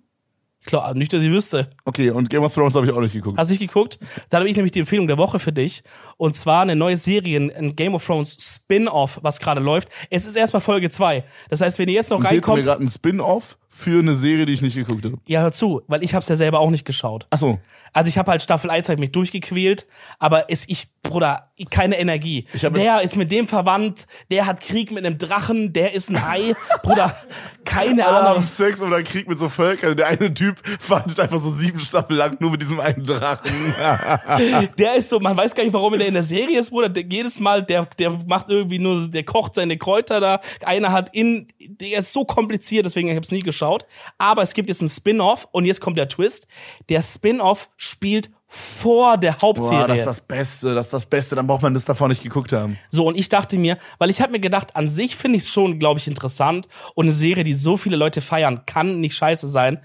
Klar, 0.67 0.95
nicht, 0.95 1.13
dass 1.13 1.23
ich 1.23 1.31
wüsste. 1.31 1.71
Okay, 1.85 2.11
und 2.11 2.29
Game 2.29 2.43
of 2.43 2.55
Thrones 2.55 2.75
habe 2.75 2.87
ich 2.87 2.93
auch 2.93 3.01
nicht 3.01 3.15
geguckt. 3.15 3.39
Hast 3.39 3.49
du 3.49 3.53
nicht 3.53 3.61
geguckt? 3.61 3.99
Dann 4.29 4.41
habe 4.41 4.51
ich 4.51 4.57
nämlich 4.57 4.73
die 4.73 4.81
Empfehlung 4.81 5.07
der 5.07 5.17
Woche 5.17 5.39
für 5.39 5.53
dich. 5.53 5.83
Und 6.19 6.37
zwar 6.37 6.63
eine 6.63 6.77
neue 6.77 6.99
Serie, 6.99 7.39
ein 7.39 7.77
Game 7.77 7.95
of 7.95 8.05
Thrones 8.05 8.37
Spin-off, 8.39 9.21
was 9.23 9.41
gerade 9.41 9.61
läuft. 9.61 9.89
Es 10.11 10.27
ist 10.27 10.37
erstmal 10.37 10.61
Folge 10.61 10.91
2. 10.91 11.25
Das 11.49 11.63
heißt, 11.63 11.79
wenn 11.79 11.89
ihr 11.89 11.95
jetzt 11.95 12.11
noch 12.11 12.21
mir 12.21 12.29
reinkommt, 12.29 12.63
gerade 12.63 12.81
einen 12.81 12.89
Spin-off 12.89 13.57
für 13.81 13.99
eine 13.99 14.15
Serie, 14.15 14.47
die 14.47 14.53
ich 14.53 14.63
nicht 14.63 14.75
geguckt 14.75 15.05
habe? 15.05 15.19
ja, 15.27 15.41
hör 15.41 15.53
zu, 15.53 15.83
weil 15.89 16.05
ich 16.05 16.15
hab's 16.15 16.29
ja 16.29 16.37
selber 16.37 16.61
auch 16.61 16.71
nicht 16.71 16.85
geschaut. 16.85 17.27
Ach 17.31 17.39
so. 17.39 17.59
Also 17.93 18.09
ich 18.09 18.19
habe 18.19 18.31
halt 18.31 18.43
Staffel 18.43 18.71
1 18.71 18.89
hab 18.89 18.99
mich 18.99 19.13
durchgequält, 19.13 19.87
aber 20.19 20.51
es 20.51 20.69
ich 20.69 20.89
Bruder, 21.03 21.43
keine 21.71 21.99
Energie. 21.99 22.47
Ich 22.53 22.65
hab 22.65 22.75
der 22.75 23.01
ist 23.01 23.17
mit 23.17 23.33
dem 23.33 23.49
verwandt, 23.49 24.07
der 24.31 24.47
hat 24.47 24.61
Krieg 24.61 24.93
mit 24.93 25.05
einem 25.05 25.17
Drachen, 25.19 25.73
der 25.73 25.95
ist 25.95 26.11
ein 26.11 26.17
Ei. 26.17 26.55
Bruder, 26.83 27.17
keine 27.65 28.07
Alle 28.07 28.17
haben 28.19 28.27
Ahnung. 28.27 28.43
Sex 28.43 28.83
oder 28.83 29.03
Krieg 29.03 29.29
mit 29.29 29.39
so 29.39 29.49
Völkern. 29.49 29.97
Der 29.97 30.09
eine 30.09 30.33
Typ 30.33 30.57
wartet 30.89 31.19
einfach 31.19 31.39
so 31.39 31.51
sieben 31.51 31.81
Staffeln 31.81 32.19
lang 32.19 32.37
nur 32.39 32.51
mit 32.51 32.61
diesem 32.63 32.81
einen 32.81 33.07
Drachen. 33.07 33.51
Der 34.79 34.97
ist 34.97 35.09
so, 35.09 35.21
man 35.21 35.37
weiß 35.37 35.55
gar 35.55 35.65
nicht, 35.65 35.73
warum 35.73 35.99
der 35.99 36.07
in 36.07 36.15
der 36.15 36.23
Serie 36.23 36.59
ist, 36.61 36.71
Bruder. 36.71 36.89
Der, 36.89 37.05
jedes 37.05 37.41
Mal, 37.41 37.63
der, 37.63 37.87
der 37.99 38.11
macht 38.27 38.49
irgendwie 38.49 38.79
nur, 38.79 39.09
der 39.09 39.25
kocht 39.25 39.55
seine 39.55 39.79
Kräuter 39.79 40.21
da. 40.21 40.41
Einer 40.65 40.93
hat 40.93 41.15
in, 41.15 41.49
der 41.59 41.99
ist 41.99 42.13
so 42.13 42.25
kompliziert, 42.25 42.85
deswegen 42.85 43.09
ich 43.09 43.17
es 43.17 43.31
nie 43.31 43.41
geschaut. 43.41 43.70
Aber 44.19 44.43
es 44.43 44.55
gibt 44.55 44.69
jetzt 44.69 44.81
einen 44.81 44.89
Spin-off 44.89 45.49
und 45.53 45.65
jetzt 45.65 45.81
kommt 45.81 45.99
der 45.99 46.09
Twist. 46.09 46.47
Der 46.89 47.03
Spin-off 47.03 47.69
spielt 47.77 48.31
vor 48.53 49.17
der 49.17 49.33
Boah, 49.33 49.43
Hauptserie. 49.43 49.87
das 49.87 49.99
ist 49.99 50.07
das 50.07 50.21
Beste, 50.23 50.75
das 50.75 50.87
ist 50.87 50.93
das 50.93 51.07
Beste. 51.07 51.37
Dann 51.37 51.47
braucht 51.47 51.63
man 51.63 51.73
das 51.73 51.85
davor 51.85 52.09
nicht 52.09 52.23
geguckt 52.23 52.53
haben. 52.53 52.79
So, 52.89 53.07
und 53.07 53.17
ich 53.17 53.29
dachte 53.29 53.57
mir, 53.57 53.79
weil 53.99 54.11
ich 54.11 54.21
habe 54.21 54.33
mir 54.33 54.41
gedacht, 54.41 54.75
an 54.75 54.89
sich 54.89 55.15
finde 55.15 55.37
ich 55.37 55.45
es 55.45 55.51
schon, 55.51 55.79
glaube 55.79 56.01
ich, 56.01 56.09
interessant. 56.09 56.69
Und 56.95 57.07
eine 57.07 57.13
Serie, 57.13 57.45
die 57.45 57.55
so 57.55 57.77
viele 57.77 57.97
Leute 57.97 58.21
feiern, 58.21 58.67
kann 58.67 58.99
nicht 58.99 59.15
scheiße 59.15 59.47
sein. 59.47 59.81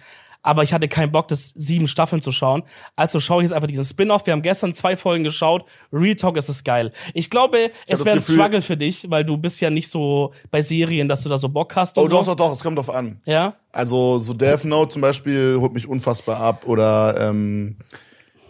Aber 0.46 0.62
ich 0.62 0.74
hatte 0.74 0.88
keinen 0.88 1.12
Bock, 1.12 1.28
das 1.28 1.54
sieben 1.56 1.88
Staffeln 1.88 2.22
zu 2.22 2.32
schauen. 2.32 2.62
Also 2.96 3.20
schaue 3.20 3.42
ich 3.42 3.48
jetzt 3.50 3.54
einfach 3.54 3.68
diesen 3.68 3.84
Spin-off. 3.84 4.26
Wir 4.28 4.34
haben 4.34 4.44
gestern 4.44 4.76
zwei 4.76 4.96
Folgen 4.96 5.24
geschaut. 5.24 5.66
Real 5.92 6.14
Talk 6.16 6.38
ist 6.38 6.50
es 6.50 6.64
geil. 6.64 6.92
Ich 7.16 7.32
glaube, 7.32 7.72
es 7.88 8.00
das 8.00 8.06
wäre 8.06 8.18
ein 8.18 8.22
Struggle 8.22 8.62
für 8.62 8.78
dich, 8.78 9.10
weil 9.10 9.26
du 9.26 9.38
bist 9.38 9.60
ja 9.60 9.72
nicht 9.72 9.90
so 9.90 10.34
bei 10.52 10.62
Serien, 10.62 11.08
dass 11.08 11.24
du 11.24 11.30
da 11.30 11.38
so 11.38 11.50
Bock 11.50 11.76
hast. 11.76 11.98
Oh, 11.98 12.04
so. 12.08 12.14
doch, 12.14 12.26
doch, 12.26 12.36
doch, 12.36 12.52
es 12.52 12.62
kommt 12.62 12.78
drauf 12.78 12.92
an. 12.92 13.20
Ja? 13.26 13.56
Also, 13.72 14.20
so 14.20 14.34
Death 14.34 14.66
Note 14.66 14.94
zum 14.94 15.02
Beispiel 15.02 15.58
holt 15.60 15.74
mich 15.74 15.88
unfassbar 15.88 16.40
ab. 16.40 16.68
Oder, 16.68 17.30
ähm, 17.30 17.78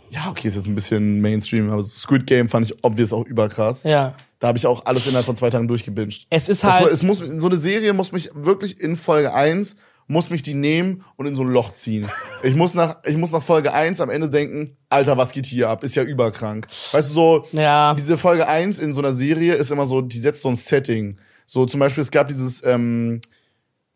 ja, 0.09 0.27
okay, 0.29 0.47
ist 0.49 0.55
jetzt 0.55 0.67
ein 0.67 0.75
bisschen 0.75 1.21
Mainstream, 1.21 1.69
aber 1.69 1.81
Squid 1.83 2.27
Game 2.27 2.49
fand 2.49 2.65
ich 2.65 2.83
obvious 2.83 3.13
auch 3.13 3.25
überkrass. 3.25 3.83
Ja. 3.85 4.13
Da 4.39 4.49
habe 4.49 4.57
ich 4.57 4.67
auch 4.67 4.85
alles 4.85 5.07
innerhalb 5.07 5.25
von 5.25 5.35
zwei 5.35 5.49
Tagen 5.49 5.67
durchgebinged. 5.67 6.27
Es 6.29 6.49
ist 6.49 6.57
Es, 6.57 6.63
halt. 6.65 6.81
mu- 6.83 6.87
es 6.89 7.03
muss, 7.03 7.17
so 7.19 7.47
eine 7.47 7.57
Serie 7.57 7.93
muss 7.93 8.11
mich 8.11 8.29
wirklich 8.33 8.79
in 8.81 8.95
Folge 8.97 9.33
1 9.33 9.77
muss 10.07 10.29
mich 10.29 10.43
die 10.43 10.53
nehmen 10.53 11.03
und 11.15 11.25
in 11.25 11.35
so 11.35 11.41
ein 11.41 11.47
Loch 11.47 11.71
ziehen. 11.71 12.09
Ich 12.43 12.55
muss 12.55 12.73
nach, 12.73 12.97
ich 13.05 13.17
muss 13.17 13.31
nach 13.31 13.41
Folge 13.41 13.73
1 13.73 13.99
am 14.01 14.09
Ende 14.09 14.29
denken, 14.29 14.77
Alter, 14.89 15.17
was 15.17 15.31
geht 15.31 15.45
hier 15.45 15.69
ab? 15.69 15.83
Ist 15.83 15.95
ja 15.95 16.03
überkrank. 16.03 16.67
Weißt 16.91 17.09
du, 17.09 17.13
so, 17.13 17.47
ja. 17.51 17.93
diese 17.95 18.17
Folge 18.17 18.47
1 18.47 18.79
in 18.79 18.93
so 18.93 19.01
einer 19.01 19.13
Serie 19.13 19.55
ist 19.55 19.71
immer 19.71 19.87
so, 19.87 20.01
die 20.01 20.19
setzt 20.19 20.41
so 20.41 20.49
ein 20.49 20.55
Setting. 20.55 21.17
So 21.45 21.65
zum 21.65 21.79
Beispiel, 21.79 22.01
es 22.01 22.11
gab 22.11 22.27
dieses 22.27 22.63
ähm, 22.63 23.21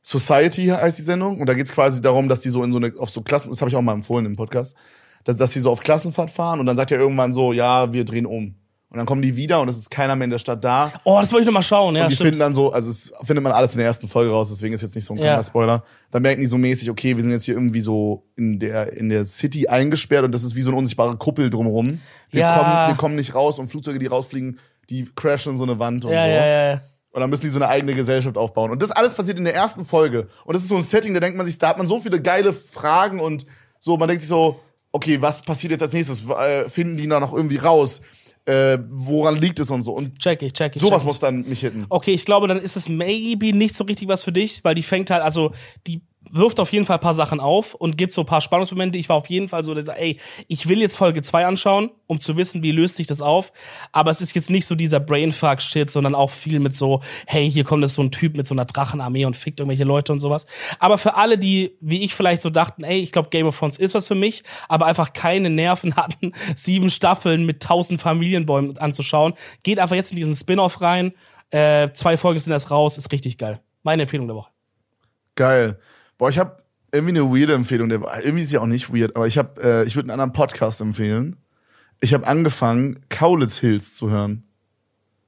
Society 0.02 0.68
heißt 0.68 0.98
die 0.98 1.04
Sendung 1.04 1.40
und 1.40 1.48
da 1.48 1.54
geht's 1.54 1.72
quasi 1.72 2.02
darum, 2.02 2.30
dass 2.30 2.40
die 2.40 2.50
so 2.50 2.64
in 2.64 2.72
so 2.72 2.78
eine, 2.78 2.94
auf 2.98 3.10
so 3.10 3.22
Klassen, 3.22 3.50
das 3.50 3.62
habe 3.62 3.70
ich 3.70 3.76
auch 3.76 3.82
mal 3.82 3.94
empfohlen 3.94 4.26
im 4.26 4.36
Podcast, 4.36 4.76
dass, 5.24 5.38
dass 5.38 5.52
die 5.52 5.60
so 5.60 5.70
auf 5.70 5.82
Klassenfahrt 5.82 6.32
fahren 6.32 6.60
und 6.60 6.66
dann 6.66 6.76
sagt 6.76 6.92
er 6.92 7.00
irgendwann 7.00 7.34
so, 7.34 7.54
ja, 7.54 7.92
wir 7.94 8.06
drehen 8.06 8.26
um. 8.26 8.56
Und 8.92 8.98
dann 8.98 9.06
kommen 9.06 9.22
die 9.22 9.36
wieder 9.36 9.62
und 9.62 9.68
es 9.68 9.78
ist 9.78 9.92
keiner 9.92 10.16
mehr 10.16 10.24
in 10.26 10.32
der 10.32 10.40
Stadt 10.40 10.64
da. 10.64 10.92
Oh, 11.04 11.20
das 11.20 11.32
wollte 11.32 11.44
ich 11.44 11.46
noch 11.46 11.54
mal 11.54 11.62
schauen. 11.62 11.96
Ja, 11.96 12.04
und 12.06 12.10
die 12.10 12.16
stimmt. 12.16 12.30
finden 12.30 12.40
dann 12.40 12.56
so, 12.56 12.72
also 12.72 12.90
es 12.90 13.14
findet 13.22 13.44
man 13.44 13.52
alles 13.52 13.74
in 13.74 13.78
der 13.78 13.86
ersten 13.86 14.08
Folge 14.08 14.32
raus, 14.32 14.50
deswegen 14.50 14.74
ist 14.74 14.82
jetzt 14.82 14.96
nicht 14.96 15.06
so 15.06 15.14
ein 15.14 15.20
kleiner 15.20 15.36
Ja. 15.38 15.44
Spoiler. 15.44 15.84
Dann 16.10 16.24
merken 16.24 16.42
die 16.42 16.48
so 16.48 16.58
mäßig, 16.58 16.90
okay, 16.90 17.16
wir 17.16 17.22
sind 17.22 17.32
jetzt 17.32 17.44
hier 17.44 17.54
irgendwie 17.54 17.82
so 17.82 18.24
in 18.36 18.60
der, 18.60 18.94
in 18.98 19.10
der 19.10 19.26
City 19.26 19.68
eingesperrt 19.68 20.26
und 20.26 20.34
das 20.34 20.44
ist 20.44 20.56
wie 20.56 20.62
so 20.64 20.72
eine 20.72 20.78
unsichtbare 20.80 21.16
Kuppel 21.18 21.52
drumherum. 21.52 22.02
Wir, 22.32 22.42
Ja. 22.42 22.58
kommen, 22.58 22.88
wir 22.88 22.96
kommen 22.98 23.16
nicht 23.16 23.36
raus 23.36 23.60
und 23.60 23.68
Flugzeuge, 23.68 24.00
die 24.00 24.08
rausfliegen, 24.08 24.58
die 24.90 25.08
crashen 25.16 25.52
in 25.52 25.58
so 25.60 25.66
eine 25.66 25.78
Wand 25.78 26.06
und 26.06 26.12
ja, 26.12 26.22
so. 26.22 26.28
ja, 26.28 26.46
ja, 26.48 26.72
ja. 26.74 26.82
Und 27.12 27.22
dann 27.22 27.30
müssen 27.30 27.44
die 27.44 27.50
so 27.50 27.60
eine 27.60 27.68
eigene 27.68 27.94
Gesellschaft 27.94 28.38
aufbauen. 28.38 28.72
Und 28.72 28.82
das 28.82 28.90
alles 28.92 29.14
passiert 29.14 29.38
in 29.38 29.44
der 29.44 29.54
ersten 29.56 29.86
Folge. 29.86 30.28
Und 30.46 30.54
das 30.54 30.62
ist 30.64 30.70
so 30.70 30.76
ein 30.76 30.82
Setting, 30.84 31.14
da 31.14 31.20
denkt 31.20 31.38
man 31.38 31.46
sich, 31.46 31.58
da 31.60 31.70
hat 31.70 31.78
man 31.78 31.86
so 31.88 32.00
viele 32.00 32.22
geile 32.22 32.54
Fragen 32.54 33.20
und 33.20 33.46
so, 33.80 33.98
man 33.98 34.08
denkt 34.08 34.22
sich 34.22 34.30
so, 34.30 34.60
okay, 34.92 35.22
was 35.22 35.42
passiert 35.44 35.72
jetzt 35.72 35.82
als 35.84 35.94
nächstes? 35.94 36.28
Äh, 36.30 36.68
finden 36.70 36.98
die 36.98 37.08
da 37.08 37.20
noch 37.20 37.34
irgendwie 37.34 37.58
raus? 37.58 38.02
Äh, 38.50 38.80
woran 38.90 39.36
liegt 39.36 39.60
es 39.60 39.70
und 39.70 39.84
so? 39.84 39.94
Und 39.94 40.18
Check 40.18 40.42
ich, 40.42 40.54
check 40.54 40.76
ich. 40.76 40.82
sowas 40.82 41.02
check 41.02 41.02
ich. 41.02 41.06
muss 41.08 41.20
dann 41.20 41.48
mich 41.48 41.60
hitten. 41.60 41.86
Okay, 41.90 42.14
ich 42.14 42.26
glaube, 42.26 42.48
dann 42.48 42.58
ist 42.60 42.76
es 42.76 42.90
maybe 42.90 43.54
nicht 43.56 43.76
so 43.76 43.84
richtig 43.84 44.08
was 44.08 44.24
für 44.24 44.32
dich, 44.32 44.64
weil 44.64 44.74
die 44.74 44.82
fängt 44.82 45.12
halt, 45.12 45.22
also 45.22 45.52
die 45.86 46.02
wirft 46.32 46.60
auf 46.60 46.72
jeden 46.72 46.86
Fall 46.86 46.98
ein 46.98 47.02
paar 47.02 47.14
Sachen 47.14 47.40
auf 47.40 47.74
und 47.74 47.98
gibt 47.98 48.14
so 48.14 48.22
ein 48.22 48.28
paar 48.28 48.42
Spannungsmomente. 48.42 48.98
Ich 48.98 49.10
war 49.10 49.16
auf 49.16 49.28
jeden 49.28 49.48
Fall 49.48 49.64
so, 49.64 49.76
ey, 49.76 50.20
ich 50.48 50.68
will 50.68 50.80
jetzt 50.80 50.96
Folge 50.96 51.22
2 51.22 51.46
anschauen, 51.46 51.92
um 52.08 52.20
zu 52.20 52.38
wissen, 52.38 52.64
wie 52.64 52.72
löst 52.72 52.96
sich 52.96 53.08
das 53.08 53.22
auf. 53.22 53.52
Aber 53.92 54.12
es 54.12 54.22
ist 54.22 54.36
jetzt 54.36 54.50
nicht 54.50 54.66
so 54.66 54.76
dieser 54.76 55.00
Brainfuck-Shit, 55.00 55.92
sondern 55.92 56.16
auch 56.16 56.32
viel 56.32 56.60
mit 56.60 56.76
so, 56.76 57.02
hey, 57.26 57.50
hier 57.50 57.64
kommt 57.64 57.84
jetzt 57.84 57.96
so 57.96 58.02
ein 58.02 58.12
Typ 58.12 58.36
mit 58.36 58.48
so 58.48 58.56
einer 58.56 58.66
Drachenarmee 58.66 59.26
und 59.26 59.36
fickt 59.36 59.60
irgendwelche 59.60 59.84
Leute 59.84 60.12
und 60.12 60.20
sowas. 60.20 60.46
Aber 60.80 60.98
für 60.98 61.16
alle, 61.16 61.38
die, 61.38 61.78
wie 61.82 62.04
ich 62.04 62.14
vielleicht 62.14 62.42
so 62.42 62.50
dachten, 62.50 62.84
ey, 62.84 63.00
ich 63.00 63.12
glaube, 63.12 63.30
Game 63.30 63.48
of 63.48 63.58
Thrones 63.58 63.78
ist 63.78 63.94
was 63.94 64.08
für 64.08 64.16
mich, 64.16 64.44
aber 64.68 64.86
einfach 64.86 65.14
keine 65.14 65.50
Nerven 65.50 65.96
hatten, 65.96 66.34
sieben 66.56 66.90
Staffeln 66.90 67.46
mit 67.46 67.62
tausend 67.62 68.02
Familienbäumen 68.02 68.78
anzuschauen, 68.78 69.34
geht 69.64 69.80
einfach 69.80 69.96
jetzt 69.96 70.12
in 70.12 70.18
diesen 70.18 70.36
Spin-off 70.36 70.82
rein. 70.82 71.14
Äh, 71.52 71.90
zwei 71.94 72.18
Folgen 72.18 72.40
sind 72.40 72.54
erst 72.54 72.70
raus, 72.70 72.98
ist 72.98 73.12
richtig 73.12 73.38
geil. 73.38 73.60
Meine 73.84 74.04
Empfehlung 74.04 74.28
der 74.28 74.36
Woche. 74.36 74.50
Geil. 75.36 75.80
Boah, 76.20 76.30
ich 76.30 76.38
habe 76.38 76.62
irgendwie 76.92 77.18
eine 77.18 77.32
weirde 77.32 77.54
Empfehlung. 77.54 77.90
Der, 77.90 78.02
irgendwie 78.24 78.44
ist 78.44 78.50
sie 78.50 78.58
auch 78.58 78.68
nicht 78.68 78.94
weird, 78.94 79.16
aber 79.16 79.26
ich 79.26 79.38
habe, 79.38 79.62
äh, 79.64 79.86
ich 79.86 79.96
würde 79.96 80.12
einen 80.12 80.20
anderen 80.20 80.34
Podcast 80.34 80.82
empfehlen. 80.82 81.38
Ich 82.02 82.14
habe 82.14 82.28
angefangen, 82.28 83.00
Kaulitz 83.10 83.58
Hills 83.58 83.96
zu 83.96 84.10
hören. 84.10 84.44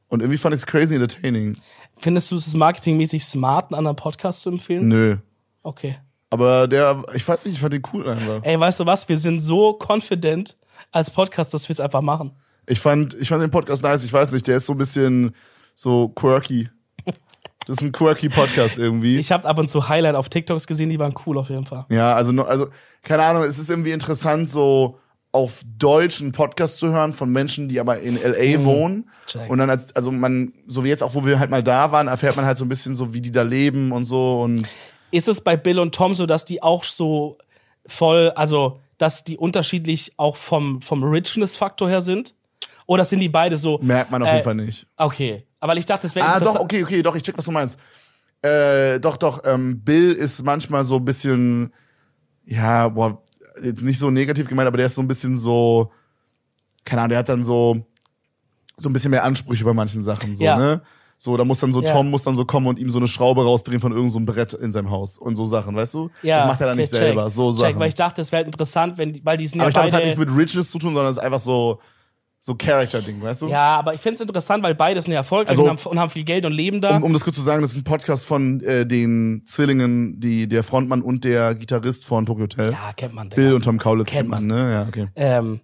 Und 0.09 0.19
irgendwie 0.19 0.37
fand 0.37 0.53
ich 0.53 0.61
es 0.61 0.67
crazy 0.67 0.93
entertaining. 0.93 1.57
Findest 1.97 2.29
du 2.31 2.35
es 2.35 2.53
marketingmäßig 2.53 3.23
smart, 3.23 3.71
einen 3.71 3.77
anderen 3.77 3.95
Podcast 3.95 4.41
zu 4.41 4.49
empfehlen? 4.49 4.89
Nö. 4.89 5.17
Okay. 5.63 5.97
Aber 6.29 6.67
der, 6.67 7.03
ich 7.13 7.25
weiß 7.25 7.45
nicht, 7.45 7.55
ich 7.55 7.61
fand 7.61 7.73
den 7.73 7.83
cool 7.93 8.09
einfach. 8.09 8.43
Ey, 8.43 8.59
weißt 8.59 8.81
du 8.81 8.85
was? 8.85 9.07
Wir 9.07 9.17
sind 9.17 9.39
so 9.39 9.79
confident 9.79 10.57
als 10.91 11.09
Podcast, 11.09 11.53
dass 11.53 11.69
wir 11.69 11.73
es 11.73 11.79
einfach 11.79 12.01
machen. 12.01 12.33
Ich 12.67 12.81
fand, 12.81 13.13
ich 13.13 13.29
fand 13.29 13.41
den 13.41 13.51
Podcast 13.51 13.83
nice. 13.83 14.03
Ich 14.03 14.11
weiß 14.11 14.33
nicht, 14.33 14.45
der 14.45 14.57
ist 14.57 14.65
so 14.65 14.73
ein 14.73 14.77
bisschen 14.77 15.31
so 15.73 16.09
quirky. 16.09 16.69
Das 17.71 17.77
ist 17.77 17.83
ein 17.87 17.91
quirky 17.93 18.27
Podcast 18.27 18.77
irgendwie. 18.77 19.17
Ich 19.17 19.31
habe 19.31 19.47
ab 19.47 19.57
und 19.57 19.67
zu 19.69 19.87
Highlight 19.87 20.15
auf 20.15 20.27
TikToks 20.27 20.67
gesehen, 20.67 20.89
die 20.89 20.99
waren 20.99 21.13
cool 21.25 21.37
auf 21.37 21.49
jeden 21.49 21.65
Fall. 21.65 21.85
ja, 21.89 22.13
also, 22.13 22.33
also, 22.43 22.67
keine 23.01 23.23
Ahnung, 23.23 23.43
es 23.43 23.57
ist 23.57 23.69
irgendwie 23.69 23.91
interessant, 23.91 24.49
so 24.49 24.99
auf 25.31 25.61
Deutsch 25.77 26.19
einen 26.21 26.33
Podcast 26.33 26.77
zu 26.79 26.89
hören 26.91 27.13
von 27.13 27.31
Menschen, 27.31 27.69
die 27.69 27.79
aber 27.79 28.01
in 28.01 28.15
LA 28.21 28.65
wohnen. 28.65 28.95
Mhm. 28.97 29.05
Check. 29.27 29.49
Und 29.49 29.59
dann, 29.59 29.69
als, 29.69 29.95
also 29.95 30.11
man, 30.11 30.51
so 30.67 30.83
wie 30.83 30.89
jetzt 30.89 31.01
auch, 31.01 31.13
wo 31.15 31.25
wir 31.25 31.39
halt 31.39 31.49
mal 31.49 31.63
da 31.63 31.93
waren, 31.93 32.09
erfährt 32.09 32.35
man 32.35 32.45
halt 32.45 32.57
so 32.57 32.65
ein 32.65 32.69
bisschen 32.69 32.93
so, 32.95 33.13
wie 33.13 33.21
die 33.21 33.31
da 33.31 33.41
leben 33.43 33.93
und 33.93 34.03
so. 34.03 34.41
Und 34.41 34.67
Ist 35.11 35.29
es 35.29 35.39
bei 35.39 35.55
Bill 35.55 35.79
und 35.79 35.95
Tom 35.95 36.13
so, 36.13 36.25
dass 36.25 36.43
die 36.43 36.61
auch 36.61 36.83
so 36.83 37.37
voll, 37.85 38.31
also 38.35 38.79
dass 38.97 39.23
die 39.23 39.37
unterschiedlich 39.37 40.11
auch 40.17 40.35
vom, 40.35 40.81
vom 40.81 41.01
Richness-Faktor 41.03 41.87
her 41.87 42.01
sind? 42.01 42.33
Oder 42.85 43.05
sind 43.05 43.21
die 43.21 43.29
beide 43.29 43.55
so? 43.55 43.79
merkt 43.81 44.11
man 44.11 44.21
auf 44.23 44.27
Äh, 44.27 44.31
jeden 44.33 44.43
Fall 44.43 44.55
nicht. 44.55 44.85
Okay. 44.97 45.45
Aber 45.61 45.77
ich 45.77 45.85
dachte, 45.85 46.07
es 46.07 46.15
wäre 46.15 46.27
Ah, 46.27 46.39
doch, 46.39 46.55
okay, 46.59 46.83
okay, 46.83 47.01
doch, 47.01 47.15
ich 47.15 47.23
check, 47.23 47.37
was 47.37 47.45
du 47.45 47.51
meinst. 47.51 47.79
Äh, 48.41 48.99
doch, 48.99 49.15
doch, 49.15 49.41
ähm, 49.45 49.79
Bill 49.83 50.11
ist 50.11 50.43
manchmal 50.43 50.83
so 50.83 50.95
ein 50.97 51.05
bisschen, 51.05 51.71
ja, 52.43 52.89
boah, 52.89 53.21
jetzt 53.63 53.83
nicht 53.83 53.99
so 53.99 54.09
negativ 54.09 54.47
gemeint, 54.47 54.67
aber 54.67 54.77
der 54.77 54.87
ist 54.87 54.95
so 54.95 55.01
ein 55.01 55.07
bisschen 55.07 55.37
so, 55.37 55.91
keine 56.83 57.01
Ahnung, 57.01 57.09
der 57.09 57.19
hat 57.19 57.29
dann 57.29 57.43
so, 57.43 57.85
so 58.77 58.89
ein 58.89 58.93
bisschen 58.93 59.11
mehr 59.11 59.23
Ansprüche 59.23 59.63
bei 59.63 59.73
manchen 59.73 60.01
Sachen. 60.01 60.33
So, 60.33 60.43
Ja. 60.43 60.57
ne? 60.57 60.81
So, 61.17 61.37
da 61.37 61.45
muss 61.45 61.59
dann 61.59 61.71
so 61.71 61.83
Ja. 61.83 61.91
Tom 61.93 62.09
muss 62.09 62.23
dann 62.23 62.35
so 62.35 62.45
kommen 62.45 62.65
und 62.65 62.79
ihm 62.79 62.89
so 62.89 62.97
eine 62.97 63.05
Schraube 63.07 63.43
rausdrehen 63.43 63.79
von 63.79 63.91
irgendeinem 63.91 64.25
so 64.25 64.33
Brett 64.33 64.53
in 64.53 64.71
seinem 64.71 64.89
Haus 64.89 65.19
und 65.19 65.35
so 65.35 65.45
Sachen, 65.45 65.75
weißt 65.75 65.93
du? 65.93 66.09
Ja, 66.23 66.37
das 66.37 66.47
macht 66.47 66.61
er 66.61 66.65
dann 66.67 66.73
okay, 66.73 66.81
nicht 66.81 66.89
selber. 66.89 67.25
check, 67.25 67.33
So 67.35 67.51
check, 67.51 67.59
Sachen. 67.59 67.79
weil 67.79 67.87
ich 67.89 67.93
dachte, 67.93 68.21
es 68.21 68.31
wäre 68.31 68.39
halt 68.39 68.47
interessant, 68.47 68.97
wenn, 68.97 69.23
weil 69.23 69.37
die 69.37 69.45
sind 69.45 69.61
Aber 69.61 69.65
ja 69.65 69.69
ich 69.69 69.75
glaube, 69.75 69.87
es 69.89 69.93
hat 69.93 70.03
nichts 70.03 70.17
mit 70.17 70.35
Riches 70.35 70.71
zu 70.71 70.79
tun, 70.79 70.95
sondern 70.95 71.11
es 71.11 71.17
ist 71.17 71.23
einfach 71.23 71.37
so, 71.37 71.79
so 72.43 72.55
Character-Ding, 72.55 73.21
weißt 73.21 73.43
du? 73.43 73.47
ja, 73.49 73.77
aber 73.77 73.93
ich 73.93 74.01
finde 74.01 74.15
es 74.15 74.21
interessant, 74.21 74.63
weil 74.63 74.73
beide 74.73 74.99
sind 74.99 75.11
ja 75.11 75.19
erfolgreich 75.19 75.51
Also- 75.51 75.63
und, 75.63 75.69
haben, 75.69 75.89
und 75.91 75.99
haben 75.99 76.09
viel 76.09 76.23
Geld 76.23 76.43
und 76.45 76.53
leben 76.53 76.81
da. 76.81 76.97
Um, 76.97 77.03
um 77.03 77.13
das 77.13 77.23
kurz 77.23 77.35
zu 77.35 77.41
sagen, 77.43 77.61
das 77.61 77.71
ist 77.71 77.77
ein 77.77 77.83
Podcast 77.83 78.25
von 78.25 78.59
äh, 78.61 78.83
den 78.85 79.43
Zwillingen, 79.45 80.19
die 80.19 80.47
der 80.47 80.63
Frontmann 80.63 81.03
und 81.03 81.23
der 81.23 81.53
Gitarrist 81.53 82.03
von 82.03 82.25
Tokyo 82.25 82.43
Hotel. 82.43 82.71
ja, 82.71 82.91
kennt 82.97 83.13
man. 83.13 83.29
Digga. 83.29 83.41
Bill 83.41 83.53
und 83.53 83.63
Tom 83.63 83.77
Kaulitz 83.77 84.09
Kennt 84.09 84.31
kennt 84.33 84.47
man, 84.47 84.65
ne? 84.65 84.71
Ja, 84.73 84.87
okay. 84.87 85.07
ähm, 85.15 85.59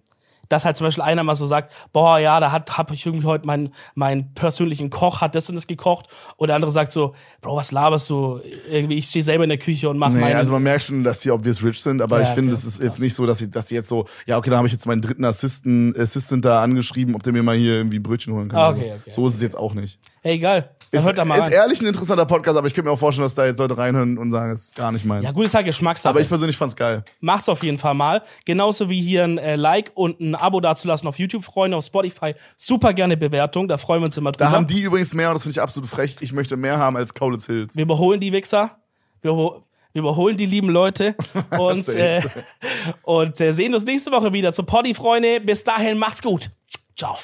dass 0.48 0.64
halt 0.64 0.76
zum 0.76 0.86
Beispiel 0.86 1.02
einer 1.02 1.22
mal 1.22 1.34
so 1.34 1.46
sagt, 1.46 1.72
boah, 1.92 2.18
ja, 2.18 2.40
da 2.40 2.52
hat 2.52 2.78
hab 2.78 2.90
ich 2.90 3.04
irgendwie 3.06 3.26
heute 3.26 3.46
meinen 3.46 3.74
meinen 3.94 4.34
persönlichen 4.34 4.90
Koch 4.90 5.20
hat 5.20 5.34
das 5.34 5.48
und 5.48 5.54
das 5.54 5.66
gekocht 5.66 6.06
und 6.36 6.48
der 6.48 6.56
andere 6.56 6.70
sagt 6.70 6.92
so, 6.92 7.14
Bro, 7.40 7.56
was 7.56 7.72
laberst 7.72 8.10
du? 8.10 8.40
Irgendwie 8.70 8.98
ich 8.98 9.06
stehe 9.06 9.22
selber 9.22 9.44
in 9.44 9.50
der 9.50 9.58
Küche 9.58 9.88
und 9.88 9.98
mach 9.98 10.10
Nee, 10.10 10.20
meine 10.20 10.36
also 10.36 10.52
man 10.52 10.62
merkt 10.62 10.84
schon, 10.84 11.02
dass 11.02 11.20
die 11.20 11.30
obvious 11.30 11.62
rich 11.62 11.80
sind, 11.80 12.02
aber 12.02 12.20
Ja, 12.20 12.24
ich 12.24 12.30
finde, 12.30 12.52
okay. 12.52 12.62
es 12.66 12.74
ist 12.74 12.82
jetzt 12.82 13.00
nicht 13.00 13.14
so, 13.14 13.26
dass 13.26 13.38
sie, 13.38 13.50
dass 13.50 13.68
sie 13.68 13.74
jetzt 13.74 13.88
so, 13.88 14.06
ja, 14.26 14.38
okay, 14.38 14.50
da 14.50 14.56
habe 14.56 14.66
ich 14.66 14.72
jetzt 14.72 14.86
meinen 14.86 15.00
dritten 15.00 15.24
Assistant, 15.24 15.96
Assistant 15.98 16.44
da 16.44 16.62
angeschrieben, 16.62 17.14
ob 17.14 17.22
der 17.22 17.32
mir 17.32 17.42
mal 17.42 17.56
hier 17.56 17.74
irgendwie 17.74 17.98
Brötchen 17.98 18.34
holen 18.34 18.48
kann. 18.48 18.58
Ah, 18.58 18.68
okay, 18.70 18.88
so. 18.88 18.94
okay. 18.94 19.10
so 19.10 19.26
ist 19.26 19.34
es 19.34 19.42
jetzt 19.42 19.56
auch 19.56 19.74
nicht. 19.74 19.98
Hey, 20.22 20.34
egal. 20.34 20.70
Dann 20.90 21.00
Ist, 21.00 21.06
hört 21.06 21.18
da 21.18 21.24
mal 21.24 21.36
ist 21.36 21.42
rein. 21.44 21.52
ehrlich 21.52 21.80
ein 21.80 21.86
interessanter 21.86 22.24
Podcast, 22.24 22.56
aber 22.56 22.66
ich 22.66 22.74
könnte 22.74 22.88
mir 22.88 22.94
auch 22.94 22.98
vorstellen, 22.98 23.24
dass 23.24 23.34
da 23.34 23.44
jetzt 23.44 23.58
Leute 23.58 23.76
reinhören 23.76 24.16
und 24.16 24.30
sagen, 24.30 24.52
es 24.52 24.64
ist 24.64 24.74
gar 24.76 24.90
nicht 24.90 25.04
meins. 25.04 25.24
Ja, 25.24 25.32
gut, 25.32 25.44
ist 25.46 25.54
halt 25.54 25.66
Geschmackssache. 25.66 26.10
aber 26.10 26.20
ich 26.20 26.28
persönlich 26.28 26.56
fand's 26.56 26.74
geil. 26.76 27.04
Macht's 27.20 27.48
auf 27.48 27.62
jeden 27.62 27.76
Fall 27.78 27.94
mal. 27.94 28.22
Genauso 28.46 28.88
wie 28.88 29.00
hier 29.00 29.24
ein 29.24 29.36
äh, 29.38 29.56
Like 29.56 29.90
und 29.94 30.20
ein 30.20 30.34
Abo 30.34 30.60
dazulassen 30.60 31.08
auf 31.08 31.18
YouTube, 31.18 31.44
Freunde, 31.44 31.76
auf 31.76 31.84
Spotify. 31.84 32.34
Super 32.56 32.94
gerne 32.94 33.16
Bewertung, 33.16 33.68
da 33.68 33.76
freuen 33.78 34.00
wir 34.00 34.06
uns 34.06 34.16
immer 34.16 34.32
drüber. 34.32 34.46
Da 34.46 34.50
haben 34.50 34.66
die 34.66 34.80
übrigens 34.82 35.12
mehr 35.14 35.28
und 35.28 35.34
das 35.34 35.42
finde 35.42 35.52
ich 35.52 35.60
absolut 35.60 35.90
frech. 35.90 36.16
Ich 36.20 36.32
möchte 36.32 36.56
mehr 36.56 36.78
haben 36.78 36.96
als 36.96 37.12
Kaulitz 37.12 37.46
Hills. 37.46 37.76
wir 37.76 37.82
überholen 37.82 38.20
die 38.20 38.32
Wichser. 38.32 38.78
Wir, 39.20 39.32
wir 39.34 39.62
überholen 39.94 40.36
die 40.36 40.46
lieben 40.46 40.68
Leute. 40.70 41.16
Und, 41.58 41.88
äh, 41.88 42.22
und 43.02 43.40
äh, 43.40 43.52
sehen 43.52 43.74
uns 43.74 43.84
nächste 43.84 44.12
Woche 44.12 44.32
wieder 44.32 44.52
zu 44.52 44.62
Poddy, 44.62 44.94
Freunde. 44.94 45.40
Bis 45.40 45.64
dahin, 45.64 45.98
macht's 45.98 46.22
gut. 46.22 46.50
Ciao. 46.96 47.16